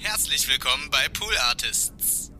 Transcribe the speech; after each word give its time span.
Herzlich 0.00 0.48
willkommen 0.48 0.88
bei 0.92 1.08
Pool 1.12 1.36
Artists. 1.48 2.30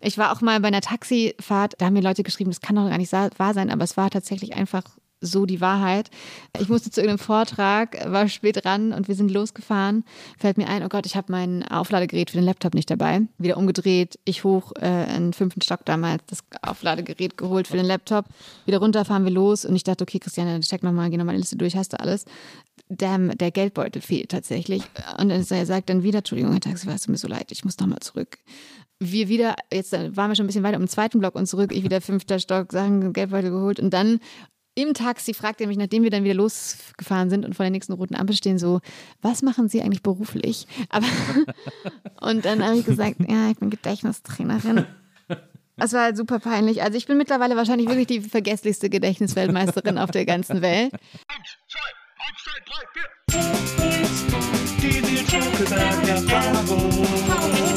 Ich 0.00 0.18
war 0.18 0.32
auch 0.32 0.40
mal 0.40 0.58
bei 0.58 0.68
einer 0.68 0.80
Taxifahrt, 0.80 1.74
da 1.78 1.86
haben 1.86 1.92
mir 1.92 2.02
Leute 2.02 2.24
geschrieben, 2.24 2.50
das 2.50 2.60
kann 2.60 2.74
doch 2.74 2.88
gar 2.88 2.98
nicht 2.98 3.12
wahr 3.12 3.54
sein, 3.54 3.70
aber 3.70 3.84
es 3.84 3.96
war 3.96 4.10
tatsächlich 4.10 4.54
einfach 4.54 4.82
so 5.20 5.46
die 5.46 5.60
Wahrheit. 5.60 6.10
Ich 6.58 6.68
musste 6.68 6.90
zu 6.90 7.00
irgendeinem 7.00 7.24
Vortrag, 7.24 7.96
war 8.10 8.28
spät 8.28 8.64
dran 8.64 8.92
und 8.92 9.08
wir 9.08 9.14
sind 9.14 9.30
losgefahren. 9.30 10.04
Fällt 10.38 10.56
mir 10.56 10.68
ein, 10.68 10.82
oh 10.84 10.88
Gott, 10.88 11.06
ich 11.06 11.16
habe 11.16 11.30
mein 11.30 11.66
Aufladegerät 11.68 12.30
für 12.30 12.38
den 12.38 12.44
Laptop 12.44 12.74
nicht 12.74 12.90
dabei. 12.90 13.22
Wieder 13.38 13.56
umgedreht, 13.56 14.18
ich 14.24 14.44
hoch 14.44 14.72
äh, 14.80 15.04
in 15.16 15.26
den 15.26 15.32
fünften 15.32 15.62
Stock 15.62 15.84
damals 15.84 16.22
das 16.26 16.40
Aufladegerät 16.62 17.36
geholt 17.36 17.68
für 17.68 17.76
den 17.76 17.86
Laptop. 17.86 18.26
Wieder 18.66 18.78
runter 18.78 19.04
fahren 19.04 19.24
wir 19.24 19.32
los 19.32 19.64
und 19.64 19.76
ich 19.76 19.84
dachte, 19.84 20.02
okay, 20.02 20.18
Christiane, 20.18 20.60
check 20.60 20.82
nochmal, 20.82 21.10
geh 21.10 21.16
nochmal 21.16 21.34
die 21.34 21.40
Liste 21.40 21.56
durch, 21.56 21.76
hast 21.76 21.92
du 21.92 22.00
alles. 22.00 22.24
Damn, 22.88 23.36
der 23.38 23.52
Geldbeutel 23.52 24.02
fehlt 24.02 24.30
tatsächlich. 24.30 24.82
Und 25.18 25.30
er 25.30 25.66
sagt 25.66 25.90
dann 25.90 26.02
wieder, 26.02 26.18
Entschuldigung, 26.18 26.52
Herr 26.52 26.60
Taxifahrer, 26.60 26.96
es 26.96 27.06
mir 27.06 27.16
so 27.16 27.28
leid, 27.28 27.52
ich 27.52 27.64
muss 27.64 27.78
nochmal 27.78 28.00
zurück 28.00 28.38
wir 29.00 29.28
wieder, 29.28 29.56
jetzt 29.72 29.92
waren 29.92 30.30
wir 30.30 30.36
schon 30.36 30.44
ein 30.44 30.46
bisschen 30.46 30.62
weiter 30.62 30.76
im 30.76 30.86
zweiten 30.86 31.20
Block 31.20 31.34
und 31.34 31.46
zurück, 31.46 31.72
ich 31.72 31.82
wieder 31.82 32.02
fünfter 32.02 32.38
Stock, 32.38 32.70
Sachen, 32.70 33.14
Geldbeutel 33.14 33.50
geholt 33.50 33.80
und 33.80 33.90
dann 33.94 34.20
im 34.74 34.94
Taxi 34.94 35.34
fragt 35.34 35.60
er 35.60 35.66
mich, 35.66 35.76
nachdem 35.76 36.02
wir 36.02 36.10
dann 36.10 36.24
wieder 36.24 36.34
losgefahren 36.34 37.28
sind 37.30 37.44
und 37.44 37.54
vor 37.54 37.64
der 37.64 37.70
nächsten 37.70 37.92
roten 37.92 38.14
Ampel 38.14 38.36
stehen, 38.36 38.58
so, 38.58 38.80
was 39.20 39.42
machen 39.42 39.68
Sie 39.68 39.82
eigentlich 39.82 40.02
beruflich? 40.02 40.66
Aber 40.88 41.06
und 42.20 42.44
dann 42.44 42.64
habe 42.64 42.76
ich 42.78 42.86
gesagt, 42.86 43.16
ja, 43.28 43.50
ich 43.50 43.58
bin 43.58 43.70
Gedächtnistrainerin. 43.70 44.86
Das 45.76 45.92
war 45.94 46.02
halt 46.02 46.16
super 46.16 46.38
peinlich. 46.40 46.82
Also 46.82 46.98
ich 46.98 47.06
bin 47.06 47.16
mittlerweile 47.16 47.56
wahrscheinlich 47.56 47.88
wirklich 47.88 48.06
die 48.06 48.20
vergesslichste 48.20 48.90
Gedächtnisweltmeisterin 48.90 49.96
auf 49.98 50.10
der 50.10 50.26
ganzen 50.26 50.60
Welt. 50.60 50.92
Eins, 50.92 51.56
zwei, 51.68 51.80
eins, 52.26 52.38
zwei, 52.44 52.60
drei, 52.66 52.84
vier. 57.60 57.69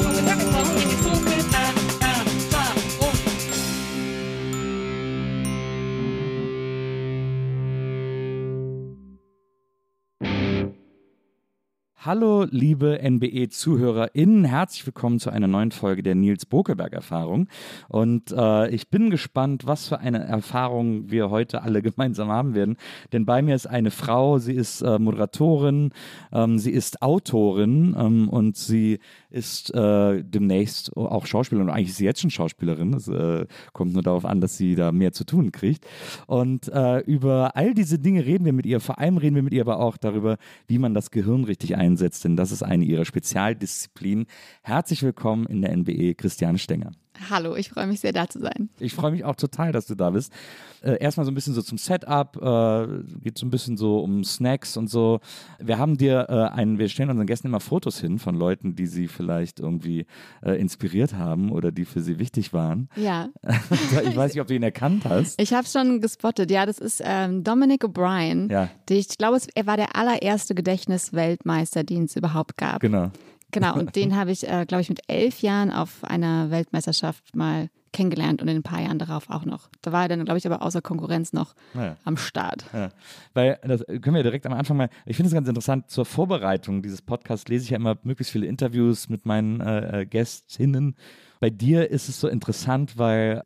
Hallo, 12.06 12.46
liebe 12.52 13.00
NBE-ZuhörerInnen, 13.02 14.44
herzlich 14.44 14.86
willkommen 14.86 15.22
zu 15.22 15.30
einer 15.30 15.48
neuen 15.48 15.72
Folge 15.72 16.04
der 16.04 16.16
Nils 16.16 16.46
Bokelberg-Erfahrung. 16.46 17.48
Und 17.88 18.30
äh, 18.34 18.68
ich 18.72 18.90
bin 18.90 19.10
gespannt, 19.10 19.66
was 19.66 19.88
für 19.88 20.00
eine 20.00 20.22
Erfahrung 20.22 21.10
wir 21.12 21.30
heute 21.30 21.62
alle 21.62 21.82
gemeinsam 21.82 22.28
haben 22.28 22.56
werden. 22.56 22.76
Denn 23.14 23.26
bei 23.26 23.42
mir 23.42 23.56
ist 23.56 23.68
eine 23.68 23.90
Frau, 23.90 24.38
sie 24.38 24.52
ist 24.52 24.82
äh, 24.82 25.00
Moderatorin, 25.00 25.92
ähm, 26.34 26.60
sie 26.60 26.72
ist 26.72 27.02
Autorin 27.02 27.96
ähm, 27.98 28.28
und 28.28 28.58
sie 28.58 29.00
ist 29.30 29.74
äh, 29.74 30.24
demnächst 30.26 30.98
auch 30.98 31.26
Schauspielerin. 31.26 31.70
Eigentlich 31.70 31.90
ist 31.90 31.98
sie 31.98 32.06
jetzt 32.06 32.20
schon 32.20 32.32
Schauspielerin. 32.32 32.92
Das 32.92 33.08
äh, 33.08 33.46
kommt 33.72 33.94
nur 33.94 34.04
darauf 34.04 34.26
an, 34.26 34.42
dass 34.42 34.58
sie 34.58 34.76
da 34.76 34.92
mehr 34.92 35.14
zu 35.14 35.24
tun 35.24 35.54
kriegt. 35.54 35.88
Und 36.28 36.68
äh, 36.68 37.00
über 37.00 37.56
all 37.56 37.74
diese 37.74 37.98
Dinge 37.98 38.26
reden 38.26 38.44
wir 38.44 38.52
mit 38.52 38.66
ihr. 38.66 38.82
Vor 38.82 39.00
allem 39.00 39.16
reden 39.16 39.36
wir 39.38 39.44
mit 39.44 39.54
ihr 39.54 39.62
aber 39.62 39.80
auch 39.80 39.96
darüber, 39.96 40.36
wie 40.68 40.80
man 40.80 40.94
das 40.94 41.10
Gehirn 41.10 41.46
richtig 41.46 41.78
einsetzt, 41.78 41.93
denn 42.22 42.36
das 42.36 42.52
ist 42.52 42.64
eine 42.64 42.86
ihrer 42.86 43.06
Spezialdisziplinen. 43.06 44.26
Herzlich 44.62 45.04
willkommen 45.04 45.46
in 45.46 45.62
der 45.62 45.76
NBE, 45.76 46.16
Christiane 46.16 46.58
Stenger. 46.58 46.92
Hallo, 47.30 47.56
ich 47.56 47.70
freue 47.70 47.88
mich 47.88 48.00
sehr, 48.00 48.12
da 48.12 48.28
zu 48.28 48.40
sein. 48.40 48.70
Ich 48.80 48.94
freue 48.94 49.12
mich 49.12 49.24
auch 49.24 49.36
total, 49.36 49.72
dass 49.72 49.86
du 49.86 49.96
da 49.96 50.10
bist. 50.10 50.34
Äh, 50.82 50.98
erstmal 51.00 51.26
so 51.26 51.32
ein 51.32 51.36
bisschen 51.36 51.54
so 51.54 51.62
zum 51.62 51.78
Setup, 51.78 52.36
äh, 52.38 53.20
geht 53.22 53.38
so 53.38 53.46
ein 53.46 53.50
bisschen 53.50 53.78
so 53.78 54.00
um 54.00 54.24
Snacks 54.24 54.76
und 54.78 54.90
so. 54.90 55.20
Wir 55.60 55.78
haben 55.78 55.98
dir 55.98 56.28
äh, 56.30 56.56
einen, 56.56 56.80
wir 56.80 56.90
stellen 56.90 57.10
unseren 57.10 57.28
Gästen 57.28 57.48
immer 57.48 57.60
Fotos 57.60 58.00
hin 58.00 58.20
von 58.20 58.36
Leuten, 58.36 58.76
die 58.76 58.88
sie 58.88 59.08
vielleicht 59.08 59.60
irgendwie 59.60 60.06
äh, 60.44 60.60
inspiriert 60.60 61.14
haben 61.14 61.52
oder 61.52 61.72
die 61.72 61.86
für 61.86 62.02
sie 62.02 62.20
wichtig 62.20 62.52
waren. 62.52 62.90
Ja. 62.96 63.30
ich 64.04 64.16
weiß 64.16 64.34
nicht, 64.34 64.42
ob 64.42 64.48
du 64.48 64.56
ihn 64.56 64.64
erkannt 64.64 65.06
hast. 65.06 65.40
Ich 65.40 65.54
habe 65.54 65.68
schon 65.68 66.02
gespottet, 66.02 66.52
ja, 66.52 66.66
das 66.66 66.80
ist 66.80 67.02
ähm, 67.04 67.44
Dominic 67.44 67.84
O'Brien. 67.86 68.52
Ja. 68.52 68.70
Ich 68.90 69.18
glaube, 69.18 69.38
er 69.56 69.68
war 69.68 69.78
der 69.78 69.96
allererste 69.96 70.56
Gedächtnisweltmeister, 70.56 71.84
den 71.84 72.06
es 72.06 72.16
überhaupt 72.16 72.58
gab. 72.58 72.82
Genau. 72.82 73.12
Genau, 73.54 73.76
und 73.76 73.96
den 73.96 74.16
habe 74.16 74.32
ich, 74.32 74.48
äh, 74.48 74.66
glaube 74.68 74.82
ich, 74.82 74.90
mit 74.90 75.02
elf 75.08 75.42
Jahren 75.42 75.72
auf 75.72 76.04
einer 76.04 76.52
Weltmeisterschaft 76.52 77.36
mal 77.36 77.70
kennengelernt 77.94 78.42
und 78.42 78.48
in 78.48 78.58
ein 78.58 78.64
paar 78.64 78.82
Jahren 78.82 78.98
darauf 78.98 79.30
auch 79.30 79.46
noch. 79.46 79.70
Da 79.82 79.92
war 79.92 80.02
er 80.04 80.08
dann, 80.10 80.26
glaube 80.26 80.40
ich, 80.40 80.46
aber 80.48 80.64
außer 80.64 80.82
Konkurrenz 80.82 81.32
noch 81.32 81.54
Ja. 81.76 81.96
am 82.04 82.18
Start. 82.18 82.66
Ja. 82.74 82.90
Weil, 83.36 83.60
das 83.64 83.86
können 83.86 84.16
wir 84.16 84.24
direkt 84.24 84.46
am 84.48 84.54
Anfang 84.54 84.78
mal, 84.78 84.90
ich 85.06 85.16
finde 85.16 85.28
es 85.28 85.34
ganz 85.34 85.48
interessant, 85.48 85.90
zur 85.92 86.06
Vorbereitung 86.06 86.82
dieses 86.82 87.02
Podcasts 87.04 87.48
lese 87.48 87.66
ich 87.66 87.70
ja 87.70 87.78
immer 87.78 87.98
möglichst 88.04 88.32
viele 88.34 88.48
Interviews 88.48 89.10
mit 89.10 89.26
meinen 89.28 89.62
äh, 89.62 90.02
äh, 90.02 90.06
Gästinnen. 90.08 90.96
Bei 91.40 91.52
dir 91.52 91.92
ist 91.92 92.10
es 92.10 92.20
so 92.20 92.28
interessant, 92.28 92.98
weil 92.98 93.44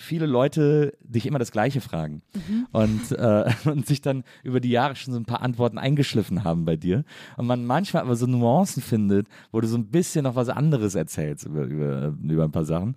viele 0.00 0.26
Leute 0.26 0.94
dich 1.02 1.26
immer 1.26 1.38
das 1.38 1.52
Gleiche 1.52 1.80
fragen 1.80 2.22
und, 2.72 3.12
äh, 3.12 3.50
und 3.64 3.86
sich 3.86 4.00
dann 4.00 4.24
über 4.42 4.60
die 4.60 4.70
Jahre 4.70 4.96
schon 4.96 5.12
so 5.12 5.20
ein 5.20 5.26
paar 5.26 5.42
Antworten 5.42 5.78
eingeschliffen 5.78 6.42
haben 6.44 6.64
bei 6.64 6.76
dir. 6.76 7.04
Und 7.36 7.46
man 7.46 7.64
manchmal 7.64 8.02
aber 8.02 8.16
so 8.16 8.26
Nuancen 8.26 8.82
findet, 8.82 9.28
wo 9.52 9.60
du 9.60 9.68
so 9.68 9.76
ein 9.76 9.86
bisschen 9.86 10.24
noch 10.24 10.36
was 10.36 10.48
anderes 10.48 10.94
erzählst 10.94 11.46
über, 11.46 11.64
über, 11.64 12.14
über 12.22 12.44
ein 12.44 12.52
paar 12.52 12.64
Sachen. 12.64 12.96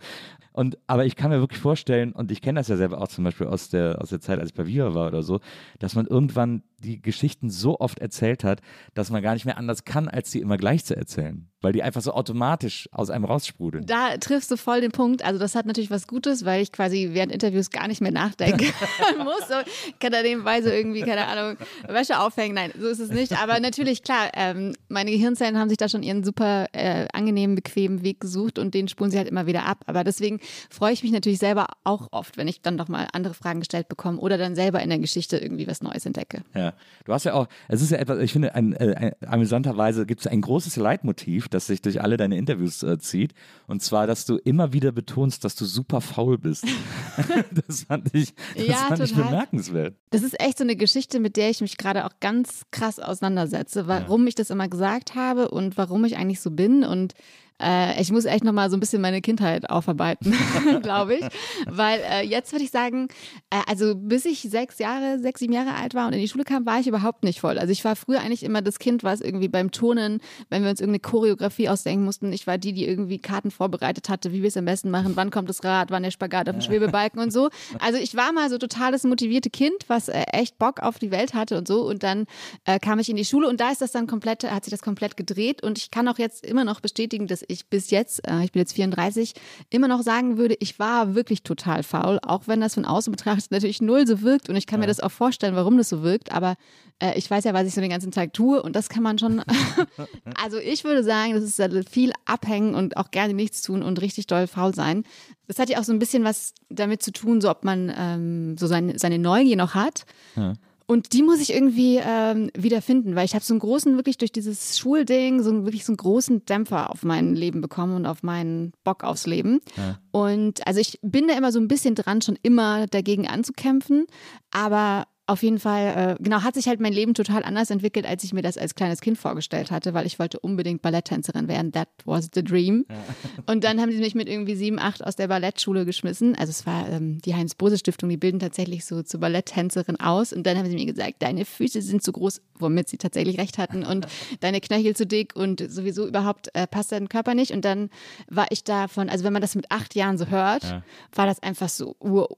Und, 0.54 0.78
aber 0.86 1.06
ich 1.06 1.16
kann 1.16 1.32
mir 1.32 1.40
wirklich 1.40 1.60
vorstellen, 1.60 2.14
und 2.14 2.32
ich 2.32 2.42
kenne 2.42 2.60
das 2.60 2.68
ja 2.68 2.78
selber 2.78 3.02
auch 3.02 3.08
zum 3.08 3.24
Beispiel 3.24 3.48
aus 3.48 3.70
der, 3.70 4.02
aus 4.02 4.10
der 4.10 4.22
Zeit, 4.22 4.40
als 4.40 4.50
ich 4.50 4.56
bei 4.56 4.68
Viva 4.68 4.94
war 4.94 5.08
oder 5.08 5.24
so, 5.24 5.40
dass 5.80 5.96
man 5.96 6.06
irgendwann 6.06 6.62
die 6.84 7.02
Geschichten 7.02 7.50
so 7.50 7.80
oft 7.80 8.00
erzählt 8.00 8.44
hat, 8.44 8.62
dass 8.94 9.10
man 9.10 9.22
gar 9.22 9.34
nicht 9.34 9.46
mehr 9.46 9.58
anders 9.58 9.86
kann, 9.86 10.08
als 10.08 10.32
sie 10.32 10.40
immer 10.40 10.58
gleich 10.58 10.86
zu 10.86 10.96
erzählen. 10.96 11.50
Weil 11.62 11.72
die 11.72 11.82
einfach 11.82 12.02
so 12.02 12.12
automatisch 12.12 12.90
aus 12.92 13.10
einem 13.10 13.24
raussprudeln. 13.24 13.86
Da 13.86 14.18
triffst 14.18 14.52
du 14.52 14.58
voll 14.58 14.82
den 14.82 14.92
Punkt. 14.92 15.24
Also 15.24 15.40
das 15.40 15.56
hat 15.56 15.66
natürlich 15.66 15.90
was 15.90 16.08
Gutes, 16.08 16.44
weil 16.44 16.62
ich 16.62 16.74
quasi 16.74 17.12
während 17.14 17.32
Interviews 17.32 17.70
gar 17.70 17.88
nicht 17.88 18.02
mehr 18.02 18.12
nachdenken 18.12 18.66
muss. 19.24 19.48
So, 19.48 19.56
kann 20.00 20.12
da 20.12 20.22
nebenbei 20.22 20.62
so 20.62 20.70
irgendwie, 20.70 21.02
keine 21.02 21.26
Ahnung, 21.26 21.58
Wäsche 21.88 22.20
aufhängen. 22.20 22.56
Nein, 22.56 22.72
so 22.78 22.88
ist 22.88 23.00
es 23.00 23.12
nicht. 23.12 23.42
Aber 23.42 23.60
natürlich, 23.60 24.04
klar, 24.04 24.30
ähm, 24.34 24.74
meine 24.90 25.12
Gehirnzellen 25.12 25.58
haben 25.58 25.70
sich 25.70 25.78
da 25.78 25.88
schon 25.88 26.04
ihren 26.04 26.24
super 26.24 26.68
äh, 26.74 27.08
angenehmen, 27.14 27.56
bequemen 27.56 28.04
Weg 28.04 28.20
gesucht 28.20 28.60
und 28.60 28.74
den 28.74 28.90
spulen 28.90 29.12
sie 29.12 29.18
halt 29.18 29.30
immer 29.30 29.48
wieder 29.48 29.66
ab. 29.66 29.84
Aber 29.88 30.04
deswegen 30.04 30.40
freue 30.70 30.92
ich 30.92 31.04
mich 31.04 31.14
natürlich 31.14 31.40
selber 31.40 31.68
auch 31.86 32.10
oft, 32.12 32.36
wenn 32.38 32.50
ich 32.50 32.62
dann 32.62 32.78
doch 32.78 32.90
mal 32.90 33.08
andere 33.14 33.34
Fragen 33.34 33.60
gestellt 33.60 33.88
bekomme 33.88 34.20
oder 34.20 34.38
dann 34.38 34.56
selber 34.56 34.82
in 34.82 34.90
der 34.90 35.00
Geschichte 35.00 35.38
irgendwie 35.38 35.68
was 35.68 35.82
Neues 35.82 36.06
entdecke. 36.06 36.44
Ja, 36.54 36.73
du 37.06 37.14
hast 37.14 37.24
ja 37.26 37.34
auch, 37.34 37.48
es 37.68 37.82
ist 37.82 37.92
ja 37.92 37.98
etwas, 37.98 38.20
ich 38.20 38.32
finde, 38.32 38.56
ein, 38.56 38.74
äh, 38.74 38.96
ein, 38.96 39.30
amüsanterweise 39.30 40.06
gibt 40.06 40.22
es 40.22 40.28
ein 40.28 40.42
großes 40.42 40.76
Leitmotiv, 40.76 41.50
das 41.50 41.68
sich 41.68 41.82
durch 41.82 42.02
alle 42.02 42.18
deine 42.18 42.38
Interviews 42.38 42.84
äh, 42.84 42.98
zieht. 43.00 43.34
Und 43.68 43.82
zwar, 43.82 44.08
dass 44.08 44.26
du 44.26 44.38
immer 44.38 44.74
wieder 44.74 44.92
betonst, 44.92 45.44
dass 45.44 45.56
du 45.56 45.66
super 45.66 46.02
faul 46.02 46.38
bist. 46.38 46.66
das 47.68 47.84
fand 47.84 48.14
ich, 48.14 48.34
das 48.56 48.68
Ja, 48.68 48.76
fand 48.76 49.04
ich 49.04 49.16
bemerkenswert. 49.16 49.96
Das 50.10 50.24
ist 50.24 50.40
echt 50.40 50.58
so 50.58 50.64
eine 50.64 50.76
Geschichte, 50.76 51.20
mit 51.20 51.38
der 51.38 51.50
ich 51.50 51.62
mich 51.62 51.78
gerade 51.78 52.06
auch 52.06 52.12
ganz 52.20 52.64
krass 52.72 53.00
auseinandersetze, 53.00 53.88
warum 53.88 54.28
ich 54.28 54.36
das 54.36 54.50
immer 54.50 54.68
gesagt 54.68 55.16
habe 55.16 55.50
und 55.50 55.78
warum 55.78 56.06
ich 56.06 56.18
eigentlich 56.18 56.42
so 56.42 56.52
bin. 56.52 56.84
Und 56.84 57.14
Äh, 57.64 58.02
ich 58.02 58.12
muss 58.12 58.26
echt 58.26 58.44
nochmal 58.44 58.70
so 58.70 58.78
ein 58.78 58.80
bisschen 58.80 59.02
meine 59.02 59.22
Kindheit 59.22 59.70
aufarbeiten, 59.70 60.36
glaube 60.82 61.16
ich. 61.16 61.26
Weil 61.68 62.00
äh, 62.12 62.26
jetzt 62.26 62.52
würde 62.52 62.66
ich 62.66 62.72
sagen, 62.72 63.08
äh, 63.50 63.62
also 63.68 63.96
bis 63.96 64.26
ich 64.26 64.42
sechs 64.42 64.80
Jahre, 64.80 65.20
sechs, 65.20 65.40
sieben 65.40 65.54
Jahre 65.54 65.76
alt 65.76 65.94
war 65.94 66.08
und 66.08 66.14
in 66.14 66.20
die 66.20 66.28
Schule 66.28 66.44
kam, 66.44 66.66
war 66.66 66.80
ich 66.80 66.88
überhaupt 66.88 67.24
nicht 67.24 67.40
voll. 67.40 67.58
Also 67.58 67.72
ich 67.72 67.86
war 67.86 67.96
früher 67.96 68.20
eigentlich 68.20 68.44
immer 68.44 68.62
das 68.62 68.80
Kind, 68.80 69.04
was 69.04 69.22
irgendwie 69.22 69.48
beim 69.48 69.72
Turnen, 69.72 70.20
wenn 70.50 70.64
wir 70.64 70.70
uns 70.70 70.82
irgendeine 70.82 71.00
Choreografie 71.00 71.70
ausdenken 71.70 72.04
mussten, 72.04 72.34
ich 72.34 72.48
war 72.48 72.58
die, 72.58 72.74
die 72.74 72.86
irgendwie 72.86 73.20
Karten 73.20 73.52
vorbereitet 73.52 74.10
hatte, 74.10 74.34
wie 74.34 74.42
wir 74.42 74.48
es 74.48 74.58
am 74.58 74.66
besten 74.66 74.90
machen, 74.90 75.14
wann 75.16 75.32
kommt 75.32 75.50
das 75.50 75.64
Rad, 75.64 75.92
wann 75.92 76.04
der 76.04 76.12
Spagat 76.12 76.50
auf 76.50 76.56
dem 76.56 76.62
Schwebebalken 76.62 77.22
und 77.22 77.32
so. 77.32 77.50
Also 77.80 78.00
ich 78.00 78.16
war 78.16 78.34
mal 78.34 78.50
so 78.50 78.58
total 78.58 78.92
das 78.92 79.04
motivierte 79.04 79.50
Kind, 79.50 79.86
was 79.88 80.10
äh, 80.10 80.24
echt 80.32 80.58
Bock 80.58 80.82
auf 80.82 81.00
die 81.00 81.12
Welt 81.12 81.34
hatte 81.34 81.58
und 81.58 81.68
so. 81.68 81.86
Und 81.88 82.04
dann 82.04 82.26
äh, 82.66 82.80
kam 82.80 83.00
ich 83.00 83.10
in 83.10 83.16
die 83.16 83.26
Schule 83.26 83.48
und 83.48 83.60
da 83.60 83.72
ist 83.72 83.82
das 83.82 83.92
dann 83.92 84.08
komplett, 84.08 84.44
hat 84.44 84.66
sich 84.66 84.72
das 84.72 84.82
komplett 84.82 85.18
gedreht. 85.18 85.64
Und 85.64 85.78
ich 85.78 85.92
kann 85.92 86.08
auch 86.08 86.18
jetzt 86.18 86.46
immer 86.46 86.64
noch 86.64 86.82
bestätigen, 86.82 87.28
dass 87.28 87.44
ich 87.48 87.53
bis 87.70 87.90
jetzt, 87.90 88.28
äh, 88.28 88.44
ich 88.44 88.52
bin 88.52 88.60
jetzt 88.60 88.74
34, 88.74 89.34
immer 89.70 89.88
noch 89.88 90.02
sagen 90.02 90.38
würde, 90.38 90.56
ich 90.60 90.80
war 90.80 91.16
wirklich 91.16 91.44
total 91.44 91.84
faul, 91.84 92.20
auch 92.22 92.48
wenn 92.48 92.62
das 92.62 92.76
von 92.76 92.86
außen 92.86 93.12
betrachtet 93.12 93.52
natürlich 93.52 93.82
null 93.82 94.08
so 94.08 94.22
wirkt. 94.22 94.50
Und 94.50 94.56
ich 94.56 94.68
kann 94.68 94.80
mir 94.80 94.88
das 94.88 95.00
auch 95.00 95.12
vorstellen, 95.12 95.56
warum 95.56 95.78
das 95.78 95.90
so 95.90 96.04
wirkt. 96.04 96.32
Aber 96.32 96.56
äh, 97.00 97.18
ich 97.18 97.30
weiß 97.30 97.44
ja, 97.44 97.54
was 97.54 97.68
ich 97.68 97.74
so 97.74 97.82
den 97.82 97.90
ganzen 97.90 98.12
Tag 98.12 98.34
tue 98.34 98.62
und 98.62 98.76
das 98.76 98.90
kann 98.90 99.04
man 99.04 99.18
schon. 99.18 99.42
also 100.42 100.58
ich 100.58 100.84
würde 100.84 101.04
sagen, 101.04 101.34
das 101.34 101.44
ist 101.44 101.90
viel 101.90 102.12
abhängen 102.26 102.76
und 102.76 102.98
auch 102.98 103.12
gerne 103.12 103.34
nichts 103.34 103.62
tun 103.62 103.84
und 103.84 104.02
richtig 104.02 104.28
doll 104.28 104.48
faul 104.48 104.74
sein. 104.74 105.04
Das 105.48 105.60
hat 105.60 105.70
ja 105.70 105.80
auch 105.80 105.84
so 105.84 105.94
ein 105.94 106.00
bisschen 106.00 106.24
was 106.24 106.54
damit 106.70 107.04
zu 107.04 107.12
tun, 107.12 107.42
so 107.42 107.50
ob 107.50 107.64
man 107.64 107.94
ähm, 107.96 108.58
so 108.58 108.68
seine, 108.68 108.98
seine 108.98 109.20
Neugier 109.20 109.58
noch 109.58 109.76
hat. 109.76 110.06
Ja. 110.36 110.54
Und 110.86 111.14
die 111.14 111.24
muss 111.24 111.40
ich 111.40 111.54
irgendwie 111.54 112.00
ähm, 112.04 112.50
wiederfinden, 112.56 113.16
weil 113.16 113.26
ich 113.26 113.36
habe 113.36 113.44
so 113.44 113.54
einen 113.54 113.60
großen, 113.60 113.96
wirklich 113.96 114.18
durch 114.18 114.32
dieses 114.32 114.78
Schulding, 114.78 115.42
so 115.42 115.50
einen, 115.50 115.66
wirklich 115.66 115.86
so 115.86 115.92
einen 115.92 115.98
großen 115.98 116.46
Dämpfer 116.46 116.92
auf 116.92 117.04
mein 117.04 117.36
Leben 117.36 117.62
bekommen 117.62 117.96
und 117.96 118.06
auf 118.06 118.24
meinen 118.24 118.74
Bock 118.84 119.04
aufs 119.04 119.26
Leben. 119.26 119.62
Ja. 119.78 120.00
Und 120.12 120.66
also 120.68 120.80
ich 120.80 121.00
bin 121.02 121.28
da 121.28 121.36
immer 121.38 121.52
so 121.52 121.60
ein 121.60 121.68
bisschen 121.68 121.96
dran, 121.96 122.22
schon 122.22 122.38
immer 122.42 122.88
dagegen 122.88 123.28
anzukämpfen, 123.28 124.06
aber 124.52 125.06
auf 125.26 125.42
jeden 125.42 125.58
Fall, 125.60 126.18
äh, 126.20 126.24
genau, 126.24 126.42
hat 126.44 126.54
sich 126.56 126.68
halt 126.68 126.82
mein 126.82 126.92
Leben 126.92 127.14
total 127.14 127.44
anders 127.44 127.70
entwickelt, 127.70 128.06
als 128.06 128.26
ich 128.26 128.34
mir 128.34 128.42
das 128.42 128.58
als 128.58 128.76
kleines 128.76 129.00
Kind 129.00 129.18
vorgestellt 129.18 129.72
hatte, 129.72 129.94
weil 129.94 130.06
ich 130.06 130.20
wollte 130.20 130.38
unbedingt 130.40 130.82
Balletttänzerin 130.82 131.48
werden. 131.48 131.72
That 131.72 131.88
was 132.04 132.30
the 132.34 132.44
dream. 132.44 132.86
Und 133.46 133.64
dann 133.64 133.80
haben 133.80 133.92
sie 133.92 134.00
mich 134.00 134.16
mit 134.16 134.28
irgendwie 134.28 134.56
sieben, 134.56 134.80
acht 134.80 135.02
aus 135.02 135.16
der 135.16 135.30
Ballettschule 135.30 135.86
geschmissen. 135.86 136.36
Also 136.36 136.50
es 136.52 136.66
war 136.66 136.90
ähm, 136.90 137.20
die 137.22 137.34
Heinz-Bose-Stiftung, 137.36 138.10
die 138.10 138.18
bilden 138.18 138.40
tatsächlich 138.40 138.84
so 138.84 139.02
zur 139.02 139.22
Balletttänzerin 139.22 139.98
aus. 139.98 140.34
Und 140.34 140.44
dann 140.46 140.58
haben 140.58 140.68
sie 140.70 140.76
mir 140.76 140.86
gesagt, 140.86 141.16
deine 141.20 141.46
Füße 141.46 141.82
sind 141.82 142.04
zu 142.04 142.12
groß, 142.12 142.42
womit 142.60 142.90
sie 142.90 142.98
tatsächlich 142.98 143.38
recht 143.40 143.58
hatten, 143.58 143.86
und 143.86 144.06
deine 144.42 144.60
Knöchel 144.60 144.94
zu 144.94 145.06
dick 145.08 145.38
und 145.38 145.64
sowieso 145.72 146.06
überhaupt 146.06 146.50
äh, 146.54 146.68
passt 146.68 146.92
dein 146.92 147.08
Körper 147.08 147.34
nicht. 147.34 147.52
Und 147.52 147.64
dann 147.64 147.90
war 148.30 148.48
ich 148.50 148.66
davon, 148.66 149.08
also 149.10 149.24
wenn 149.24 149.32
man 149.32 149.42
das 149.42 149.56
mit 149.56 149.72
acht 149.72 149.96
Jahren 149.96 150.18
so 150.18 150.28
hört, 150.28 150.64
Ja. 150.64 150.84
war 151.14 151.28
das 151.28 151.42
einfach 151.42 151.70
so, 151.70 151.96
wow. 152.02 152.28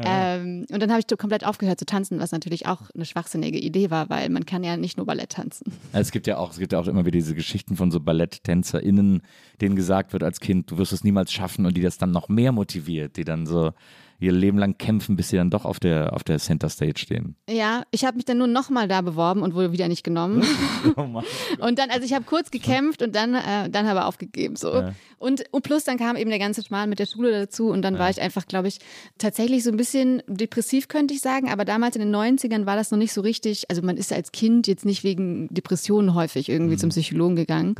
Ähm, 0.00 0.64
und 0.70 0.80
dann 0.80 0.90
habe 0.90 1.00
ich 1.00 1.18
komplett 1.18 1.44
aufgehört 1.44 1.78
zu 1.78 1.84
tanzen, 1.84 1.97
was 2.10 2.32
natürlich 2.32 2.66
auch 2.66 2.82
eine 2.94 3.04
schwachsinnige 3.04 3.58
Idee 3.58 3.90
war, 3.90 4.08
weil 4.10 4.28
man 4.28 4.46
kann 4.46 4.64
ja 4.64 4.76
nicht 4.76 4.96
nur 4.96 5.06
Ballett 5.06 5.30
tanzen. 5.30 5.72
Es 5.92 6.10
gibt 6.10 6.26
ja 6.26 6.38
auch, 6.38 6.50
es 6.50 6.58
gibt 6.58 6.72
ja 6.72 6.78
auch 6.78 6.86
immer 6.86 7.04
wieder 7.04 7.18
diese 7.18 7.34
Geschichten 7.34 7.76
von 7.76 7.90
so 7.90 8.00
BalletttänzerInnen, 8.00 9.22
denen 9.60 9.76
gesagt 9.76 10.12
wird 10.12 10.22
als 10.22 10.40
Kind, 10.40 10.70
du 10.70 10.78
wirst 10.78 10.92
es 10.92 11.04
niemals 11.04 11.32
schaffen 11.32 11.66
und 11.66 11.76
die 11.76 11.82
das 11.82 11.98
dann 11.98 12.10
noch 12.10 12.28
mehr 12.28 12.52
motiviert, 12.52 13.16
die 13.16 13.24
dann 13.24 13.46
so 13.46 13.72
ihr 14.20 14.32
Leben 14.32 14.58
lang 14.58 14.76
kämpfen, 14.78 15.16
bis 15.16 15.28
sie 15.28 15.36
dann 15.36 15.50
doch 15.50 15.64
auf 15.64 15.78
der, 15.78 16.12
auf 16.12 16.24
der 16.24 16.38
Center 16.38 16.68
Stage 16.68 16.98
stehen. 16.98 17.36
Ja, 17.48 17.82
ich 17.90 18.04
habe 18.04 18.16
mich 18.16 18.24
dann 18.24 18.38
nur 18.38 18.48
nochmal 18.48 18.88
da 18.88 19.00
beworben 19.00 19.42
und 19.42 19.54
wurde 19.54 19.72
wieder 19.72 19.88
nicht 19.88 20.04
genommen. 20.04 20.44
Oh. 20.96 21.22
Und 21.58 21.78
dann, 21.78 21.90
also 21.90 22.04
ich 22.04 22.14
habe 22.14 22.24
kurz 22.24 22.50
gekämpft 22.50 23.02
und 23.02 23.14
dann, 23.14 23.34
äh, 23.34 23.68
dann 23.68 23.86
aber 23.86 24.06
aufgegeben. 24.06 24.56
So. 24.56 24.74
Ja. 24.74 24.92
Und, 25.18 25.44
und 25.50 25.62
plus 25.62 25.84
dann 25.84 25.98
kam 25.98 26.16
eben 26.16 26.30
der 26.30 26.38
ganze 26.38 26.62
Schmarrn 26.62 26.88
mit 26.88 26.98
der 26.98 27.06
Schule 27.06 27.32
dazu 27.32 27.70
und 27.70 27.82
dann 27.82 27.98
war 27.98 28.08
ich 28.08 28.20
einfach, 28.20 28.46
glaube 28.46 28.68
ich, 28.68 28.78
tatsächlich 29.18 29.64
so 29.64 29.70
ein 29.70 29.76
bisschen 29.76 30.22
depressiv, 30.28 30.88
könnte 30.88 31.14
ich 31.14 31.20
sagen. 31.20 31.50
Aber 31.50 31.64
damals 31.64 31.96
in 31.96 32.02
den 32.02 32.14
90ern 32.14 32.66
war 32.66 32.76
das 32.76 32.90
noch 32.90 32.98
nicht 32.98 33.12
so 33.12 33.20
richtig. 33.20 33.68
Also 33.68 33.82
man 33.82 33.96
ist 33.96 34.12
als 34.12 34.32
Kind 34.32 34.66
jetzt 34.66 34.84
nicht 34.84 35.02
wegen 35.04 35.48
Depressionen 35.52 36.14
häufig 36.14 36.48
irgendwie 36.48 36.76
zum 36.76 36.90
Psychologen 36.90 37.36
gegangen. 37.36 37.74